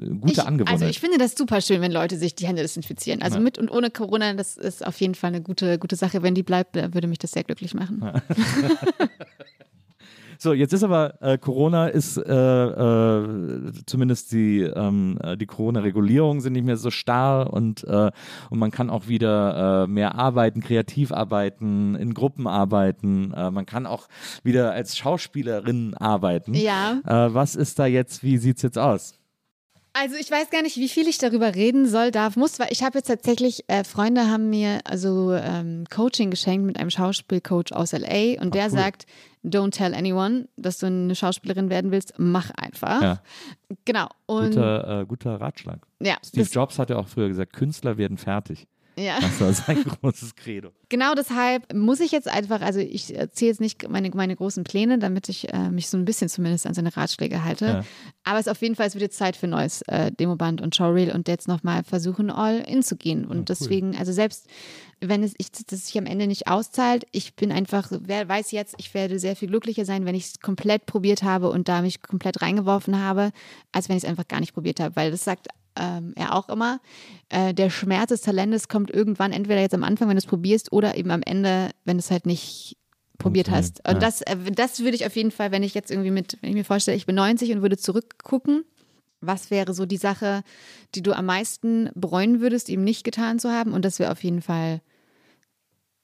eine 0.00 0.16
gute 0.16 0.32
Ich, 0.32 0.40
Angewohnheit. 0.46 0.74
also 0.74 0.86
ich 0.86 1.00
finde 1.00 1.18
das 1.18 1.34
super 1.36 1.60
schön, 1.60 1.80
wenn 1.80 1.92
Leute 1.92 2.16
sich 2.16 2.34
die 2.34 2.46
Hände 2.46 2.62
desinfizieren. 2.62 3.22
Also 3.22 3.36
Ja. 3.38 3.42
mit 3.42 3.58
und 3.58 3.70
ohne 3.70 3.90
Corona, 3.90 4.34
das 4.34 4.56
ist 4.56 4.86
auf 4.86 5.00
jeden 5.00 5.14
Fall 5.14 5.28
eine 5.28 5.42
gute, 5.42 5.78
gute 5.78 5.96
Sache. 5.96 6.22
Wenn 6.22 6.34
die 6.34 6.42
bleibt, 6.42 6.76
äh, 6.76 6.92
würde 6.94 7.08
mich 7.08 7.18
das 7.18 7.32
sehr 7.32 7.44
glücklich 7.44 7.74
machen. 7.74 8.02
So, 10.38 10.52
jetzt 10.52 10.72
ist 10.72 10.82
aber 10.82 11.20
äh, 11.22 11.38
Corona 11.38 11.88
ist 11.88 12.16
äh, 12.16 12.32
äh, 12.32 13.72
zumindest 13.86 14.32
die 14.32 14.62
ähm, 14.62 15.18
äh, 15.22 15.36
die 15.36 15.46
Corona-Regulierungen 15.46 16.40
sind 16.40 16.52
nicht 16.52 16.66
mehr 16.66 16.76
so 16.76 16.90
starr 16.90 17.52
und 17.52 17.84
äh, 17.84 18.10
und 18.50 18.58
man 18.58 18.70
kann 18.70 18.90
auch 18.90 19.08
wieder 19.08 19.84
äh, 19.84 19.86
mehr 19.86 20.14
arbeiten, 20.14 20.60
kreativ 20.60 21.12
arbeiten, 21.12 21.94
in 21.94 22.14
Gruppen 22.14 22.46
arbeiten. 22.46 23.28
Man 23.28 23.66
kann 23.66 23.86
auch 23.86 24.08
wieder 24.42 24.72
als 24.72 24.96
Schauspielerin 24.96 25.94
arbeiten. 25.94 26.54
Ja. 26.54 27.00
Was 27.04 27.56
ist 27.56 27.78
da 27.78 27.86
jetzt? 27.86 28.22
Wie 28.22 28.38
sieht's 28.38 28.62
jetzt 28.62 28.78
aus? 28.78 29.18
Also 29.98 30.16
ich 30.16 30.30
weiß 30.30 30.50
gar 30.50 30.60
nicht, 30.60 30.76
wie 30.76 30.90
viel 30.90 31.08
ich 31.08 31.16
darüber 31.16 31.54
reden 31.54 31.88
soll, 31.88 32.10
darf, 32.10 32.36
muss, 32.36 32.58
weil 32.58 32.68
ich 32.70 32.82
habe 32.82 32.98
jetzt 32.98 33.06
tatsächlich, 33.06 33.64
äh, 33.68 33.82
Freunde 33.82 34.28
haben 34.28 34.50
mir 34.50 34.80
also 34.84 35.32
ähm, 35.32 35.84
Coaching 35.88 36.30
geschenkt 36.30 36.66
mit 36.66 36.78
einem 36.78 36.90
Schauspielcoach 36.90 37.72
aus 37.72 37.92
LA 37.92 38.38
und 38.42 38.54
der 38.54 38.66
cool. 38.66 38.70
sagt, 38.72 39.06
don't 39.46 39.70
tell 39.70 39.94
anyone, 39.94 40.48
dass 40.56 40.78
du 40.78 40.86
eine 40.86 41.14
Schauspielerin 41.14 41.70
werden 41.70 41.90
willst, 41.90 42.14
mach 42.18 42.50
einfach. 42.50 43.02
Ja. 43.02 43.22
Genau. 43.84 44.08
Und 44.26 44.50
Guter, 44.50 45.00
äh, 45.00 45.06
guter 45.06 45.40
Ratschlag. 45.40 45.86
ja, 46.00 46.16
Steve 46.24 46.48
Jobs 46.50 46.78
hat 46.78 46.90
ja 46.90 46.96
auch 46.96 47.08
früher 47.08 47.28
gesagt, 47.28 47.52
Künstler 47.52 47.96
werden 47.96 48.18
fertig. 48.18 48.66
ja. 48.98 49.18
Das 49.20 49.40
war 49.40 49.52
sein 49.52 49.84
großes 50.02 50.34
Credo. 50.34 50.70
Genau 50.88 51.14
deshalb 51.14 51.72
muss 51.74 52.00
ich 52.00 52.12
jetzt 52.12 52.28
einfach, 52.28 52.60
also 52.60 52.80
ich 52.80 53.14
erzähle 53.14 53.50
jetzt 53.50 53.60
nicht 53.60 53.88
meine, 53.88 54.10
meine 54.10 54.34
großen 54.34 54.64
Pläne, 54.64 54.98
damit 54.98 55.28
ich 55.28 55.52
äh, 55.52 55.70
mich 55.70 55.88
so 55.88 55.96
ein 55.96 56.04
bisschen 56.04 56.28
zumindest 56.28 56.66
an 56.66 56.74
seine 56.74 56.96
Ratschläge 56.96 57.44
halte. 57.44 57.66
Ja. 57.66 57.84
Aber 58.24 58.38
es 58.38 58.46
ist 58.46 58.52
auf 58.52 58.62
jeden 58.62 58.74
Fall, 58.74 58.86
es 58.86 58.94
wird 58.94 59.02
jetzt 59.02 59.18
Zeit 59.18 59.36
für 59.36 59.48
neues 59.48 59.82
äh, 59.82 60.10
Demoband 60.12 60.60
und 60.60 60.74
Showreel 60.74 61.10
und 61.12 61.28
jetzt 61.28 61.46
nochmal 61.48 61.84
versuchen, 61.84 62.30
all 62.30 62.58
in 62.60 62.82
zu 62.82 62.96
gehen. 62.96 63.24
Und 63.26 63.48
deswegen, 63.48 63.96
also 63.96 64.12
selbst 64.12 64.48
wenn 65.00 65.22
es 65.22 65.34
ich, 65.38 65.50
das 65.50 65.86
sich 65.86 65.98
am 65.98 66.06
Ende 66.06 66.26
nicht 66.26 66.48
auszahlt, 66.48 67.06
ich 67.12 67.36
bin 67.36 67.52
einfach, 67.52 67.90
wer 68.00 68.28
weiß 68.28 68.50
jetzt, 68.52 68.74
ich 68.78 68.94
werde 68.94 69.18
sehr 69.18 69.36
viel 69.36 69.48
glücklicher 69.48 69.84
sein, 69.84 70.06
wenn 70.06 70.14
ich 70.14 70.26
es 70.26 70.40
komplett 70.40 70.86
probiert 70.86 71.22
habe 71.22 71.50
und 71.50 71.68
da 71.68 71.82
mich 71.82 72.02
komplett 72.02 72.40
reingeworfen 72.42 73.00
habe, 73.00 73.32
als 73.72 73.88
wenn 73.88 73.96
ich 73.96 74.04
es 74.04 74.08
einfach 74.08 74.28
gar 74.28 74.40
nicht 74.40 74.54
probiert 74.54 74.80
habe. 74.80 74.96
Weil 74.96 75.10
das 75.10 75.24
sagt 75.24 75.48
ähm, 75.78 76.12
er 76.16 76.34
auch 76.34 76.48
immer, 76.48 76.80
äh, 77.28 77.52
der 77.52 77.70
Schmerz 77.70 78.08
des 78.08 78.22
Talentes 78.22 78.68
kommt 78.68 78.90
irgendwann 78.90 79.32
entweder 79.32 79.60
jetzt 79.60 79.74
am 79.74 79.84
Anfang, 79.84 80.08
wenn 80.08 80.16
du 80.16 80.22
es 80.22 80.26
probierst, 80.26 80.72
oder 80.72 80.96
eben 80.96 81.10
am 81.10 81.22
Ende, 81.22 81.70
wenn 81.84 81.98
du 81.98 82.00
es 82.00 82.10
halt 82.10 82.26
nicht 82.26 82.76
probiert 83.18 83.50
hast. 83.50 83.86
Und 83.88 84.02
das, 84.02 84.22
äh, 84.22 84.36
das 84.52 84.80
würde 84.80 84.96
ich 84.96 85.06
auf 85.06 85.16
jeden 85.16 85.30
Fall, 85.30 85.52
wenn 85.52 85.62
ich 85.62 85.74
jetzt 85.74 85.90
irgendwie 85.90 86.10
mit, 86.10 86.38
wenn 86.40 86.50
ich 86.50 86.56
mir 86.56 86.64
vorstelle, 86.64 86.96
ich 86.96 87.06
bin 87.06 87.14
90 87.14 87.52
und 87.52 87.62
würde 87.62 87.76
zurückgucken, 87.76 88.64
was 89.26 89.50
wäre 89.50 89.74
so 89.74 89.86
die 89.86 89.96
Sache, 89.96 90.42
die 90.94 91.02
du 91.02 91.12
am 91.12 91.26
meisten 91.26 91.90
bereuen 91.94 92.40
würdest, 92.40 92.68
eben 92.68 92.84
nicht 92.84 93.04
getan 93.04 93.38
zu 93.38 93.50
haben? 93.50 93.72
Und 93.72 93.84
das 93.84 93.98
wäre 93.98 94.12
auf 94.12 94.22
jeden 94.24 94.42
Fall 94.42 94.80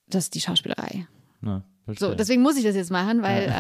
das 0.09 0.31
die 0.31 0.41
Schauspielerei. 0.41 1.07
Na, 1.41 1.65
So, 1.99 2.15
deswegen 2.15 2.43
muss 2.43 2.57
ich 2.57 2.63
das 2.63 2.77
jetzt 2.77 2.93
machen, 2.93 3.23
weil 3.23 3.53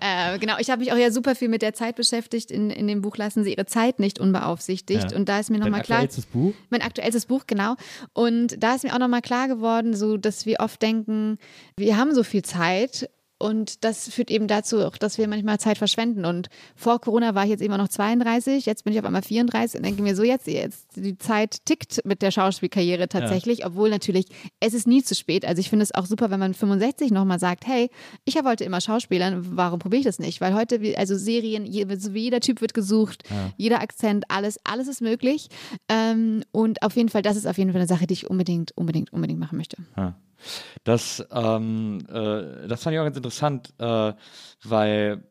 äh, 0.00 0.34
äh, 0.34 0.38
genau, 0.38 0.54
ich 0.58 0.70
habe 0.70 0.80
mich 0.80 0.92
auch 0.92 0.96
ja 0.96 1.10
super 1.10 1.34
viel 1.34 1.48
mit 1.48 1.60
der 1.60 1.74
Zeit 1.74 1.96
beschäftigt. 1.96 2.50
In, 2.50 2.70
in 2.70 2.86
dem 2.86 3.02
Buch 3.02 3.16
lassen 3.16 3.44
sie 3.44 3.52
ihre 3.52 3.66
Zeit 3.66 3.98
nicht 3.98 4.18
unbeaufsichtigt. 4.18 5.10
Ja. 5.10 5.16
Und 5.16 5.28
da 5.28 5.38
ist 5.38 5.50
mir 5.50 5.58
nochmal 5.58 5.82
klar. 5.82 6.00
aktuellstes 6.00 6.26
Buch? 6.26 6.54
Mein 6.70 6.80
aktuellstes 6.80 7.26
Buch, 7.26 7.44
genau. 7.46 7.74
Und 8.14 8.62
da 8.62 8.74
ist 8.74 8.84
mir 8.84 8.94
auch 8.94 8.98
nochmal 8.98 9.20
klar 9.20 9.48
geworden, 9.48 9.94
so 9.94 10.16
dass 10.16 10.46
wir 10.46 10.60
oft 10.60 10.80
denken, 10.80 11.36
wir 11.76 11.96
haben 11.98 12.14
so 12.14 12.22
viel 12.22 12.42
Zeit. 12.42 13.10
Und 13.38 13.84
das 13.84 14.08
führt 14.08 14.30
eben 14.30 14.48
dazu, 14.48 14.84
auch, 14.84 14.96
dass 14.96 15.16
wir 15.16 15.28
manchmal 15.28 15.60
Zeit 15.60 15.78
verschwenden. 15.78 16.24
Und 16.24 16.48
vor 16.74 17.00
Corona 17.00 17.34
war 17.34 17.44
ich 17.44 17.50
jetzt 17.50 17.62
immer 17.62 17.78
noch 17.78 17.88
32, 17.88 18.66
jetzt 18.66 18.84
bin 18.84 18.92
ich 18.92 18.98
auf 18.98 19.04
einmal 19.04 19.22
34 19.22 19.78
und 19.78 19.86
denke 19.86 20.02
mir 20.02 20.16
so, 20.16 20.24
jetzt, 20.24 20.48
jetzt 20.48 20.96
die 20.96 21.16
Zeit 21.18 21.64
tickt 21.64 22.04
mit 22.04 22.22
der 22.22 22.32
Schauspielkarriere 22.32 23.08
tatsächlich, 23.08 23.64
obwohl 23.64 23.90
natürlich, 23.90 24.26
es 24.58 24.74
ist 24.74 24.88
nie 24.88 25.04
zu 25.04 25.14
spät. 25.14 25.44
Also 25.44 25.60
ich 25.60 25.70
finde 25.70 25.84
es 25.84 25.94
auch 25.94 26.06
super, 26.06 26.30
wenn 26.30 26.40
man 26.40 26.52
65 26.52 27.12
nochmal 27.12 27.38
sagt, 27.38 27.66
hey, 27.66 27.90
ich 28.24 28.34
wollte 28.42 28.64
immer 28.64 28.80
Schauspielern, 28.80 29.56
warum 29.56 29.78
probiere 29.78 30.00
ich 30.00 30.06
das 30.06 30.18
nicht? 30.18 30.40
Weil 30.40 30.54
heute, 30.54 30.80
also 30.96 31.16
Serien, 31.16 31.64
jeder 31.64 32.40
Typ 32.40 32.60
wird 32.60 32.74
gesucht, 32.74 33.22
jeder 33.56 33.80
Akzent, 33.80 34.24
alles, 34.28 34.58
alles 34.64 34.88
ist 34.88 35.00
möglich. 35.00 35.48
Ähm, 35.88 36.42
und 36.50 36.82
auf 36.82 36.96
jeden 36.96 37.08
Fall, 37.08 37.22
das 37.22 37.36
ist 37.36 37.46
auf 37.46 37.58
jeden 37.58 37.70
Fall 37.70 37.80
eine 37.80 37.88
Sache, 37.88 38.06
die 38.06 38.14
ich 38.14 38.28
unbedingt, 38.28 38.76
unbedingt, 38.76 39.12
unbedingt 39.12 39.38
machen 39.38 39.58
möchte. 39.58 39.76
Ja. 39.96 40.14
Das, 40.84 41.26
ähm, 41.32 41.98
äh, 42.08 42.68
das 42.68 42.82
fand 42.82 42.94
ich 42.94 43.00
auch 43.00 43.04
ganz 43.04 43.16
interessant, 43.16 43.74
äh, 43.78 44.12
weil 44.64 45.22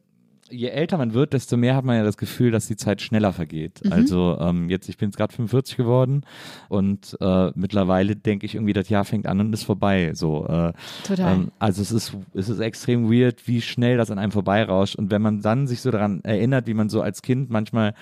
je 0.49 0.67
älter 0.69 0.97
man 0.97 1.13
wird, 1.13 1.33
desto 1.33 1.57
mehr 1.57 1.75
hat 1.75 1.85
man 1.85 1.97
ja 1.97 2.03
das 2.03 2.17
Gefühl, 2.17 2.51
dass 2.51 2.67
die 2.67 2.75
Zeit 2.75 3.01
schneller 3.01 3.33
vergeht. 3.33 3.81
Also 3.91 4.37
ähm, 4.39 4.69
jetzt, 4.69 4.89
ich 4.89 4.97
bin 4.97 5.09
jetzt 5.09 5.17
gerade 5.17 5.33
45 5.33 5.77
geworden 5.77 6.21
und 6.69 7.17
äh, 7.19 7.51
mittlerweile 7.55 8.15
denke 8.15 8.45
ich 8.45 8.55
irgendwie, 8.55 8.73
das 8.73 8.89
Jahr 8.89 9.05
fängt 9.05 9.27
an 9.27 9.39
und 9.39 9.53
ist 9.53 9.63
vorbei. 9.63 10.11
So, 10.13 10.45
äh, 10.47 10.73
Total. 11.03 11.33
ähm, 11.33 11.51
also 11.59 11.81
es 11.81 11.91
ist, 11.91 12.15
es 12.33 12.49
ist 12.49 12.59
extrem 12.59 13.11
weird, 13.11 13.47
wie 13.47 13.61
schnell 13.61 13.97
das 13.97 14.11
an 14.11 14.19
einem 14.19 14.31
vorbeirauscht. 14.31 14.95
Und 14.95 15.11
wenn 15.11 15.21
man 15.21 15.41
dann 15.41 15.67
sich 15.67 15.81
so 15.81 15.91
daran 15.91 16.21
erinnert, 16.23 16.67
wie 16.67 16.73
man 16.73 16.89
so 16.89 17.01
als 17.01 17.21
Kind 17.21 17.49
manchmal 17.49 17.93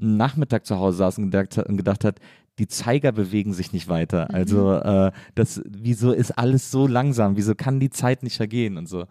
einen 0.00 0.16
Nachmittag 0.16 0.66
zu 0.66 0.78
Hause 0.78 0.98
saß 0.98 1.18
und 1.18 1.30
gedacht, 1.30 1.58
und 1.58 1.76
gedacht 1.76 2.04
hat, 2.04 2.20
die 2.58 2.68
Zeiger 2.68 3.12
bewegen 3.12 3.52
sich 3.52 3.72
nicht 3.72 3.88
weiter. 3.88 4.32
Also 4.32 4.74
äh, 4.74 5.12
das, 5.34 5.60
wieso 5.66 6.12
ist 6.12 6.38
alles 6.38 6.70
so 6.70 6.86
langsam? 6.86 7.36
Wieso 7.36 7.54
kann 7.54 7.80
die 7.80 7.90
Zeit 7.90 8.22
nicht 8.22 8.36
vergehen 8.36 8.76
und 8.76 8.88
so? 8.88 9.06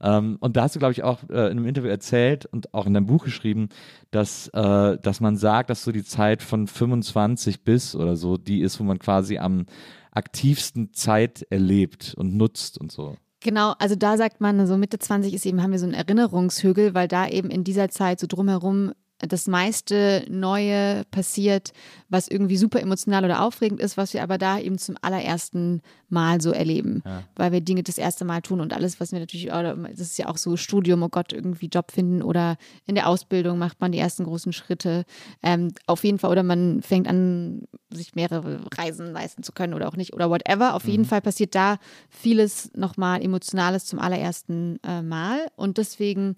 Ähm, 0.00 0.36
und 0.40 0.56
da 0.56 0.62
hast 0.64 0.74
du, 0.74 0.78
glaube 0.78 0.92
ich, 0.92 1.02
auch 1.02 1.22
äh, 1.30 1.46
in 1.46 1.58
einem 1.58 1.66
Interview 1.66 1.88
erzählt 1.88 2.46
und 2.46 2.74
auch 2.74 2.86
in 2.86 2.94
deinem 2.94 3.06
Buch 3.06 3.24
geschrieben, 3.24 3.68
dass, 4.10 4.48
äh, 4.48 4.98
dass 4.98 5.20
man 5.20 5.36
sagt, 5.36 5.70
dass 5.70 5.84
so 5.84 5.92
die 5.92 6.04
Zeit 6.04 6.42
von 6.42 6.66
25 6.66 7.64
bis 7.64 7.94
oder 7.94 8.16
so, 8.16 8.36
die 8.36 8.60
ist, 8.60 8.78
wo 8.78 8.84
man 8.84 8.98
quasi 8.98 9.38
am 9.38 9.66
aktivsten 10.10 10.92
Zeit 10.92 11.46
erlebt 11.48 12.14
und 12.16 12.36
nutzt 12.36 12.78
und 12.78 12.92
so. 12.92 13.16
Genau, 13.40 13.74
also 13.78 13.96
da 13.96 14.16
sagt 14.16 14.40
man, 14.40 14.66
so 14.66 14.76
Mitte 14.76 14.98
20 14.98 15.34
ist 15.34 15.46
eben, 15.46 15.62
haben 15.62 15.72
wir 15.72 15.78
so 15.78 15.86
einen 15.86 15.94
Erinnerungshügel, 15.94 16.94
weil 16.94 17.08
da 17.08 17.26
eben 17.26 17.50
in 17.50 17.64
dieser 17.64 17.88
Zeit 17.88 18.20
so 18.20 18.26
drumherum 18.28 18.92
das 19.26 19.46
meiste 19.46 20.24
Neue 20.28 21.04
passiert, 21.10 21.72
was 22.08 22.28
irgendwie 22.28 22.56
super 22.56 22.80
emotional 22.80 23.24
oder 23.24 23.42
aufregend 23.42 23.80
ist, 23.80 23.96
was 23.96 24.12
wir 24.14 24.22
aber 24.22 24.36
da 24.36 24.58
eben 24.58 24.78
zum 24.78 24.96
allerersten 25.00 25.80
Mal 26.08 26.40
so 26.40 26.50
erleben, 26.50 27.02
weil 27.36 27.52
wir 27.52 27.60
Dinge 27.60 27.82
das 27.82 27.98
erste 27.98 28.24
Mal 28.24 28.42
tun 28.42 28.60
und 28.60 28.72
alles, 28.74 29.00
was 29.00 29.12
wir 29.12 29.20
natürlich, 29.20 29.46
oder 29.46 29.76
das 29.76 30.00
ist 30.00 30.18
ja 30.18 30.28
auch 30.28 30.36
so 30.36 30.56
Studium, 30.56 31.02
oh 31.02 31.08
Gott, 31.08 31.32
irgendwie 31.32 31.68
Job 31.68 31.90
finden 31.92 32.20
oder 32.20 32.56
in 32.84 32.96
der 32.96 33.08
Ausbildung 33.08 33.58
macht 33.58 33.80
man 33.80 33.92
die 33.92 33.98
ersten 33.98 34.24
großen 34.24 34.52
Schritte. 34.52 35.04
Ähm, 35.42 35.72
auf 35.86 36.04
jeden 36.04 36.18
Fall, 36.18 36.30
oder 36.30 36.42
man 36.42 36.82
fängt 36.82 37.08
an, 37.08 37.62
sich 37.90 38.14
mehrere 38.14 38.60
Reisen 38.76 39.12
leisten 39.12 39.42
zu 39.42 39.52
können 39.52 39.74
oder 39.74 39.88
auch 39.88 39.96
nicht 39.96 40.12
oder 40.12 40.30
whatever. 40.30 40.74
Auf 40.74 40.86
jeden 40.86 41.04
Fall 41.04 41.20
passiert 41.20 41.54
da 41.54 41.78
vieles 42.08 42.70
nochmal 42.74 43.22
Emotionales 43.22 43.86
zum 43.86 43.98
allerersten 43.98 44.78
äh, 44.82 45.02
Mal 45.02 45.46
und 45.56 45.78
deswegen 45.78 46.36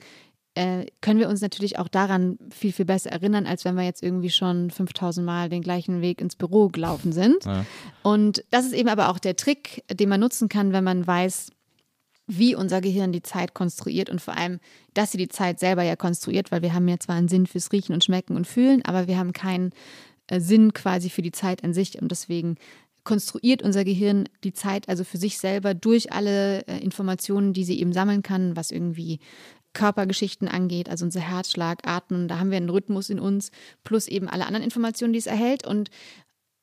äh, 0.55 0.87
können 1.01 1.19
wir 1.19 1.29
uns 1.29 1.41
natürlich 1.41 1.79
auch 1.79 1.89
daran 1.89 2.39
viel, 2.51 2.73
viel 2.73 2.85
besser 2.85 3.11
erinnern, 3.11 3.47
als 3.47 3.65
wenn 3.65 3.75
wir 3.75 3.83
jetzt 3.83 4.03
irgendwie 4.03 4.31
schon 4.31 4.71
5000 4.71 5.27
Mal 5.27 5.49
den 5.49 5.63
gleichen 5.63 6.01
Weg 6.01 6.21
ins 6.21 6.37
Büro 6.37 6.69
gelaufen 6.69 7.13
sind. 7.13 7.45
Ja. 7.45 7.67
Und 8.03 8.45
das 8.51 8.65
ist 8.67 8.73
eben 8.73 8.89
aber 8.89 9.09
auch 9.09 9.19
der 9.19 9.37
Trick, 9.37 9.83
den 9.91 10.09
man 10.09 10.21
nutzen 10.21 10.49
kann, 10.49 10.73
wenn 10.73 10.85
man 10.85 11.07
weiß, 11.07 11.51
wie 12.27 12.55
unser 12.55 12.81
Gehirn 12.81 13.13
die 13.13 13.23
Zeit 13.23 13.53
konstruiert 13.53 14.09
und 14.09 14.21
vor 14.21 14.37
allem, 14.37 14.61
dass 14.95 15.13
sie 15.13 15.19
die 15.19 15.29
Zeit 15.29 15.61
selber 15.61 15.83
ja 15.83 15.97
konstruiert, 15.97 16.53
weil 16.53 16.63
wir 16.63 16.73
haben 16.73 16.89
ja 16.89 16.99
zwar 16.99 17.17
einen 17.17 17.29
Sinn 17.29 17.47
fürs 17.47 17.71
Riechen 17.73 17.93
und 17.95 18.05
Schmecken 18.05 18.37
und 18.37 18.47
Fühlen, 18.47 18.83
aber 18.85 19.09
wir 19.09 19.19
haben 19.19 19.33
keinen 19.33 19.73
äh, 20.29 20.41
Sinn 20.41 20.73
quasi 20.73 21.11
für 21.11 21.23
die 21.23 21.33
Zeit 21.33 21.65
an 21.65 21.75
sich 21.75 22.01
und 22.01 22.11
deswegen 22.11 22.57
konstruiert 23.03 23.63
unser 23.63 23.85
Gehirn 23.85 24.29
die 24.45 24.55
Zeit 24.55 24.89
also 24.89 25.05
für 25.05 25.19
sich 25.19 25.39
selber 25.39 25.75
durch 25.75 26.13
alle 26.13 26.67
äh, 26.67 26.79
Informationen, 26.79 27.53
die 27.53 27.65
sie 27.65 27.79
eben 27.79 27.93
sammeln 27.93 28.23
kann, 28.23 28.57
was 28.57 28.71
irgendwie 28.71 29.21
Körpergeschichten 29.75 30.49
angeht, 30.49 30.89
also 30.89 31.05
unser 31.05 31.21
Herzschlag, 31.21 31.87
Atmen, 31.87 32.29
da 32.29 32.39
haben 32.39 32.51
wir 32.51 32.57
einen 32.57 32.71
Rhythmus 32.71 33.11
in 33.11 33.21
uns, 33.21 33.51
plus 33.83 34.09
eben 34.09 34.29
alle 34.29 34.47
anderen 34.47 34.65
Informationen, 34.65 35.13
die 35.13 35.19
es 35.19 35.27
erhält. 35.27 35.67
Und 35.67 35.91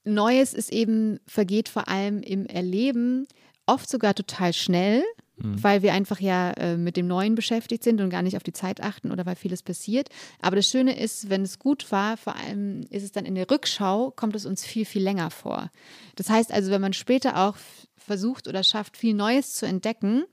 Neues 0.03 0.53
ist 0.53 0.71
eben, 0.71 1.19
vergeht 1.27 1.69
vor 1.69 1.87
allem 1.87 2.23
im 2.23 2.45
Erleben, 2.47 3.27
oft 3.67 3.89
sogar 3.89 4.15
total 4.15 4.53
schnell, 4.53 5.03
weil 5.43 5.81
wir 5.81 5.93
einfach 5.93 6.19
ja 6.19 6.51
äh, 6.51 6.77
mit 6.77 6.97
dem 6.97 7.07
Neuen 7.07 7.35
beschäftigt 7.35 7.83
sind 7.83 7.99
und 7.99 8.09
gar 8.09 8.21
nicht 8.21 8.37
auf 8.37 8.43
die 8.43 8.53
Zeit 8.53 8.81
achten 8.81 9.11
oder 9.11 9.25
weil 9.25 9.35
vieles 9.35 9.63
passiert. 9.63 10.09
Aber 10.39 10.55
das 10.55 10.67
Schöne 10.67 10.99
ist, 10.99 11.29
wenn 11.29 11.41
es 11.41 11.57
gut 11.57 11.91
war, 11.91 12.17
vor 12.17 12.35
allem 12.35 12.81
ist 12.89 13.03
es 13.03 13.11
dann 13.11 13.25
in 13.25 13.35
der 13.35 13.49
Rückschau, 13.49 14.11
kommt 14.11 14.35
es 14.35 14.45
uns 14.45 14.63
viel, 14.63 14.85
viel 14.85 15.01
länger 15.01 15.31
vor. 15.31 15.71
Das 16.15 16.29
heißt 16.29 16.51
also, 16.51 16.69
wenn 16.69 16.81
man 16.81 16.93
später 16.93 17.37
auch 17.37 17.55
versucht 17.97 18.47
oder 18.47 18.63
schafft, 18.63 18.97
viel 18.97 19.15
Neues 19.15 19.53
zu 19.53 19.65
entdecken, 19.65 20.25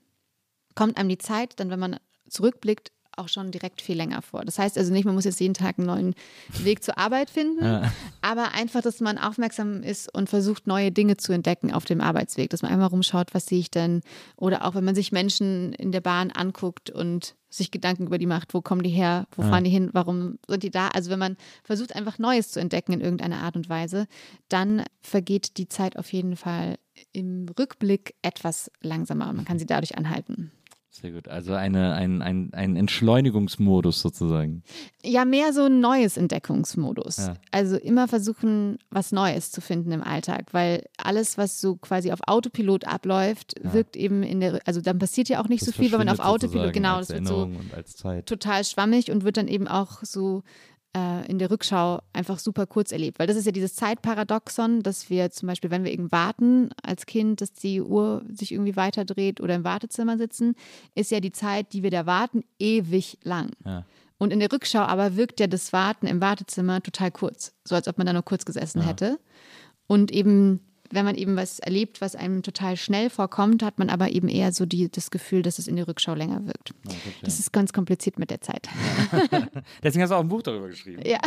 kommt 0.75 0.97
einem 0.97 1.09
die 1.09 1.17
Zeit 1.17 1.59
dann, 1.59 1.69
wenn 1.69 1.79
man 1.79 1.99
zurückblickt, 2.29 2.91
auch 3.19 3.27
schon 3.27 3.51
direkt 3.51 3.81
viel 3.81 3.97
länger 3.97 4.21
vor. 4.21 4.45
Das 4.45 4.57
heißt 4.57 4.77
also 4.77 4.91
nicht, 4.91 5.05
man 5.05 5.13
muss 5.13 5.25
jetzt 5.25 5.39
jeden 5.39 5.53
Tag 5.53 5.77
einen 5.77 5.87
neuen 5.87 6.15
Weg 6.63 6.83
zur 6.83 6.97
Arbeit 6.97 7.29
finden, 7.29 7.91
aber 8.21 8.53
einfach, 8.53 8.81
dass 8.81 9.01
man 9.01 9.17
aufmerksam 9.17 9.83
ist 9.83 10.13
und 10.13 10.29
versucht, 10.29 10.65
neue 10.65 10.91
Dinge 10.91 11.17
zu 11.17 11.33
entdecken 11.33 11.73
auf 11.73 11.85
dem 11.85 12.01
Arbeitsweg, 12.01 12.49
dass 12.49 12.61
man 12.61 12.71
einmal 12.71 12.87
rumschaut, 12.87 13.33
was 13.33 13.45
sehe 13.45 13.59
ich 13.59 13.71
denn? 13.71 14.01
Oder 14.37 14.65
auch, 14.65 14.75
wenn 14.75 14.85
man 14.85 14.95
sich 14.95 15.11
Menschen 15.11 15.73
in 15.73 15.91
der 15.91 16.01
Bahn 16.01 16.31
anguckt 16.31 16.89
und 16.89 17.35
sich 17.49 17.71
Gedanken 17.71 18.05
über 18.05 18.19
die 18.19 18.27
macht, 18.27 18.53
wo 18.53 18.61
kommen 18.61 18.83
die 18.83 18.89
her, 18.89 19.27
wo 19.35 19.41
fahren 19.41 19.63
die 19.63 19.71
hin, 19.71 19.89
warum 19.91 20.37
sind 20.47 20.61
die 20.61 20.69
da? 20.69 20.89
Also 20.89 21.09
wenn 21.09 21.19
man 21.19 21.35
versucht, 21.63 21.95
einfach 21.95 22.19
Neues 22.19 22.51
zu 22.51 22.59
entdecken 22.59 22.93
in 22.93 23.01
irgendeiner 23.01 23.41
Art 23.41 23.55
und 23.55 23.69
Weise, 23.69 24.05
dann 24.49 24.83
vergeht 25.01 25.57
die 25.57 25.67
Zeit 25.67 25.97
auf 25.97 26.13
jeden 26.13 26.35
Fall 26.35 26.77
im 27.11 27.47
Rückblick 27.57 28.13
etwas 28.21 28.71
langsamer 28.81 29.29
und 29.29 29.37
man 29.37 29.45
kann 29.45 29.57
sie 29.57 29.65
dadurch 29.65 29.97
anhalten. 29.97 30.51
Sehr 30.91 31.11
gut. 31.11 31.27
Also 31.27 31.53
eine, 31.53 31.93
ein, 31.93 32.23
ein, 32.23 32.49
ein 32.53 32.75
Entschleunigungsmodus 32.75 34.01
sozusagen. 34.01 34.63
Ja, 35.03 35.23
mehr 35.23 35.53
so 35.53 35.65
ein 35.65 35.79
neues 35.79 36.17
Entdeckungsmodus. 36.17 37.17
Ja. 37.17 37.33
Also 37.51 37.77
immer 37.77 38.07
versuchen, 38.07 38.79
was 38.89 39.11
Neues 39.11 39.51
zu 39.51 39.61
finden 39.61 39.91
im 39.91 40.03
Alltag, 40.03 40.47
weil 40.51 40.85
alles, 40.97 41.37
was 41.37 41.61
so 41.61 41.75
quasi 41.75 42.11
auf 42.11 42.19
Autopilot 42.25 42.87
abläuft, 42.87 43.53
wirkt 43.61 43.95
eben 43.95 44.23
in 44.23 44.39
der, 44.39 44.59
also 44.65 44.81
dann 44.81 44.97
passiert 44.97 45.29
ja 45.29 45.41
auch 45.41 45.47
nicht 45.47 45.61
Das 45.61 45.75
so 45.75 45.81
viel, 45.81 45.91
weil 45.91 45.99
man 45.99 46.09
auf 46.09 46.19
Autopilot, 46.19 46.73
genau, 46.73 46.97
das 46.97 47.09
wird 47.09 47.27
so 47.27 47.35
Erinnerung 47.35 47.55
und 47.57 47.73
als 47.73 47.95
Zeit. 47.95 48.25
total 48.25 48.65
schwammig 48.65 49.11
und 49.11 49.23
wird 49.23 49.37
dann 49.37 49.47
eben 49.47 49.67
auch 49.67 50.03
so 50.03 50.41
in 51.27 51.37
der 51.37 51.51
Rückschau 51.51 52.01
einfach 52.13 52.39
super 52.39 52.65
kurz 52.65 52.91
erlebt. 52.91 53.19
Weil 53.19 53.27
das 53.27 53.37
ist 53.37 53.45
ja 53.45 53.51
dieses 53.51 53.75
Zeitparadoxon, 53.75 54.81
dass 54.81 55.09
wir 55.11 55.29
zum 55.29 55.47
Beispiel, 55.47 55.69
wenn 55.69 55.83
wir 55.83 55.91
eben 55.91 56.11
warten 56.11 56.71
als 56.81 57.05
Kind, 57.05 57.41
dass 57.41 57.53
die 57.53 57.81
Uhr 57.81 58.23
sich 58.33 58.51
irgendwie 58.51 58.75
weiterdreht 58.75 59.39
oder 59.39 59.53
im 59.53 59.63
Wartezimmer 59.63 60.17
sitzen, 60.17 60.55
ist 60.95 61.11
ja 61.11 61.19
die 61.19 61.31
Zeit, 61.31 61.73
die 61.73 61.83
wir 61.83 61.91
da 61.91 62.07
warten, 62.07 62.43
ewig 62.57 63.19
lang. 63.23 63.51
Ja. 63.63 63.85
Und 64.17 64.33
in 64.33 64.39
der 64.39 64.51
Rückschau 64.51 64.79
aber 64.79 65.15
wirkt 65.15 65.39
ja 65.39 65.47
das 65.47 65.71
Warten 65.73 66.07
im 66.07 66.21
Wartezimmer 66.21 66.81
total 66.81 67.11
kurz, 67.11 67.53
so 67.63 67.75
als 67.75 67.87
ob 67.87 67.97
man 67.97 68.07
da 68.07 68.13
nur 68.13 68.23
kurz 68.23 68.43
gesessen 68.43 68.81
hätte. 68.81 69.19
Und 69.87 70.11
eben, 70.11 70.59
wenn 70.91 71.05
man 71.05 71.15
eben 71.15 71.35
was 71.35 71.59
erlebt, 71.59 72.01
was 72.01 72.15
einem 72.15 72.43
total 72.43 72.77
schnell 72.77 73.09
vorkommt, 73.09 73.63
hat 73.63 73.79
man 73.79 73.89
aber 73.89 74.09
eben 74.11 74.27
eher 74.27 74.51
so 74.51 74.65
die, 74.65 74.89
das 74.89 75.11
Gefühl, 75.11 75.41
dass 75.41 75.59
es 75.59 75.67
in 75.67 75.75
der 75.75 75.87
Rückschau 75.87 76.13
länger 76.13 76.45
wirkt. 76.45 76.73
Das 77.21 77.39
ist 77.39 77.53
ganz 77.53 77.73
kompliziert 77.73 78.19
mit 78.19 78.31
der 78.31 78.41
Zeit. 78.41 78.67
Deswegen 79.83 80.03
hast 80.03 80.09
du 80.09 80.15
auch 80.15 80.21
ein 80.21 80.27
Buch 80.27 80.41
darüber 80.41 80.67
geschrieben. 80.67 81.01
Ja. 81.05 81.19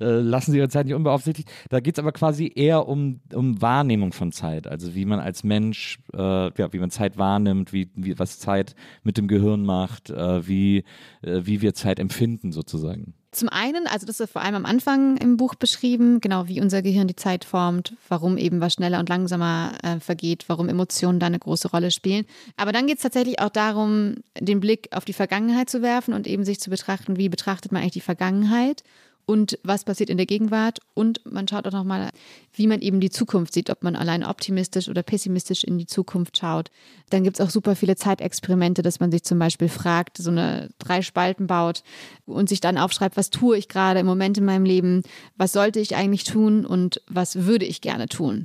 Äh, 0.00 0.20
lassen 0.20 0.52
Sie 0.52 0.58
Ihre 0.58 0.68
Zeit 0.68 0.86
nicht 0.86 0.94
unbeaufsichtigt. 0.94 1.50
Da 1.68 1.80
geht 1.80 1.94
es 1.94 1.98
aber 1.98 2.12
quasi 2.12 2.50
eher 2.54 2.86
um, 2.86 3.20
um 3.32 3.60
Wahrnehmung 3.62 4.12
von 4.12 4.32
Zeit. 4.32 4.66
Also 4.66 4.94
wie 4.94 5.04
man 5.04 5.20
als 5.20 5.44
Mensch, 5.44 5.98
äh, 6.12 6.18
ja, 6.18 6.72
wie 6.72 6.78
man 6.78 6.90
Zeit 6.90 7.18
wahrnimmt, 7.18 7.72
wie, 7.72 7.90
wie, 7.94 8.18
was 8.18 8.38
Zeit 8.38 8.74
mit 9.02 9.16
dem 9.16 9.28
Gehirn 9.28 9.62
macht, 9.64 10.10
äh, 10.10 10.46
wie, 10.46 10.84
äh, 11.22 11.40
wie 11.44 11.62
wir 11.62 11.74
Zeit 11.74 11.98
empfinden 11.98 12.52
sozusagen. 12.52 13.14
Zum 13.32 13.48
einen, 13.48 13.86
also 13.86 14.06
das 14.06 14.18
ist 14.18 14.32
vor 14.32 14.42
allem 14.42 14.56
am 14.56 14.66
Anfang 14.66 15.16
im 15.16 15.36
Buch 15.36 15.54
beschrieben, 15.54 16.20
genau 16.20 16.48
wie 16.48 16.60
unser 16.60 16.82
Gehirn 16.82 17.06
die 17.06 17.14
Zeit 17.14 17.44
formt, 17.44 17.94
warum 18.08 18.36
eben 18.36 18.60
was 18.60 18.72
schneller 18.72 18.98
und 18.98 19.08
langsamer 19.08 19.72
äh, 19.84 20.00
vergeht, 20.00 20.46
warum 20.48 20.68
Emotionen 20.68 21.20
da 21.20 21.26
eine 21.26 21.38
große 21.38 21.70
Rolle 21.70 21.92
spielen. 21.92 22.26
Aber 22.56 22.72
dann 22.72 22.88
geht 22.88 22.96
es 22.96 23.02
tatsächlich 23.04 23.38
auch 23.38 23.50
darum, 23.50 24.16
den 24.40 24.58
Blick 24.58 24.88
auf 24.90 25.04
die 25.04 25.12
Vergangenheit 25.12 25.70
zu 25.70 25.80
werfen 25.80 26.12
und 26.12 26.26
eben 26.26 26.44
sich 26.44 26.58
zu 26.58 26.70
betrachten, 26.70 27.18
wie 27.18 27.28
betrachtet 27.28 27.70
man 27.70 27.82
eigentlich 27.82 27.92
die 27.92 28.00
Vergangenheit 28.00 28.82
und 29.30 29.60
was 29.62 29.84
passiert 29.84 30.10
in 30.10 30.16
der 30.16 30.26
Gegenwart. 30.26 30.80
Und 30.92 31.20
man 31.24 31.46
schaut 31.46 31.64
auch 31.68 31.72
nochmal, 31.72 32.10
wie 32.52 32.66
man 32.66 32.80
eben 32.80 32.98
die 32.98 33.10
Zukunft 33.10 33.54
sieht, 33.54 33.70
ob 33.70 33.84
man 33.84 33.94
allein 33.94 34.24
optimistisch 34.24 34.88
oder 34.88 35.04
pessimistisch 35.04 35.62
in 35.62 35.78
die 35.78 35.86
Zukunft 35.86 36.38
schaut. 36.38 36.72
Dann 37.10 37.22
gibt 37.22 37.38
es 37.38 37.46
auch 37.46 37.50
super 37.50 37.76
viele 37.76 37.94
Zeitexperimente, 37.94 38.82
dass 38.82 38.98
man 38.98 39.12
sich 39.12 39.22
zum 39.22 39.38
Beispiel 39.38 39.68
fragt, 39.68 40.16
so 40.16 40.32
eine 40.32 40.70
drei 40.80 41.00
Spalten 41.00 41.46
baut 41.46 41.84
und 42.26 42.48
sich 42.48 42.60
dann 42.60 42.76
aufschreibt, 42.76 43.16
was 43.16 43.30
tue 43.30 43.56
ich 43.56 43.68
gerade 43.68 44.00
im 44.00 44.06
Moment 44.06 44.36
in 44.36 44.44
meinem 44.44 44.64
Leben, 44.64 45.04
was 45.36 45.52
sollte 45.52 45.78
ich 45.78 45.94
eigentlich 45.94 46.24
tun 46.24 46.66
und 46.66 47.00
was 47.06 47.46
würde 47.46 47.66
ich 47.66 47.80
gerne 47.80 48.08
tun. 48.08 48.44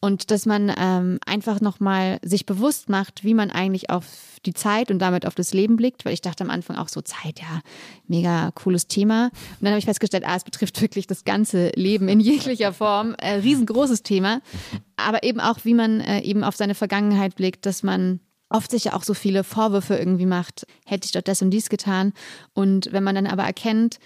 Und 0.00 0.32
dass 0.32 0.46
man 0.46 0.72
ähm, 0.76 1.20
einfach 1.24 1.60
nochmal 1.60 2.18
sich 2.24 2.44
bewusst 2.44 2.88
macht, 2.88 3.22
wie 3.22 3.34
man 3.34 3.52
eigentlich 3.52 3.88
auf 3.88 4.33
die 4.46 4.54
Zeit 4.54 4.90
und 4.90 4.98
damit 4.98 5.26
auf 5.26 5.34
das 5.34 5.52
Leben 5.52 5.76
blickt, 5.76 6.04
weil 6.04 6.12
ich 6.12 6.20
dachte 6.20 6.44
am 6.44 6.50
Anfang 6.50 6.76
auch 6.76 6.88
so 6.88 7.00
Zeit, 7.00 7.40
ja, 7.40 7.60
mega 8.06 8.50
cooles 8.52 8.86
Thema. 8.86 9.26
Und 9.26 9.62
dann 9.62 9.70
habe 9.70 9.78
ich 9.78 9.84
festgestellt, 9.84 10.24
ah, 10.26 10.36
es 10.36 10.44
betrifft 10.44 10.80
wirklich 10.80 11.06
das 11.06 11.24
ganze 11.24 11.70
Leben 11.76 12.08
in 12.08 12.20
jeglicher 12.20 12.72
Form. 12.72 13.14
Äh, 13.18 13.34
riesengroßes 13.34 14.02
Thema. 14.02 14.40
Aber 14.96 15.22
eben 15.22 15.40
auch, 15.40 15.58
wie 15.64 15.74
man 15.74 16.00
äh, 16.00 16.20
eben 16.20 16.44
auf 16.44 16.56
seine 16.56 16.74
Vergangenheit 16.74 17.34
blickt, 17.34 17.66
dass 17.66 17.82
man 17.82 18.20
oft 18.48 18.70
sich 18.70 18.84
ja 18.84 18.92
auch 18.94 19.02
so 19.02 19.14
viele 19.14 19.42
Vorwürfe 19.42 19.96
irgendwie 19.96 20.26
macht, 20.26 20.66
hätte 20.86 21.06
ich 21.06 21.12
doch 21.12 21.22
das 21.22 21.42
und 21.42 21.50
dies 21.50 21.68
getan. 21.68 22.12
Und 22.52 22.92
wenn 22.92 23.02
man 23.02 23.14
dann 23.14 23.26
aber 23.26 23.42
erkennt, 23.42 23.98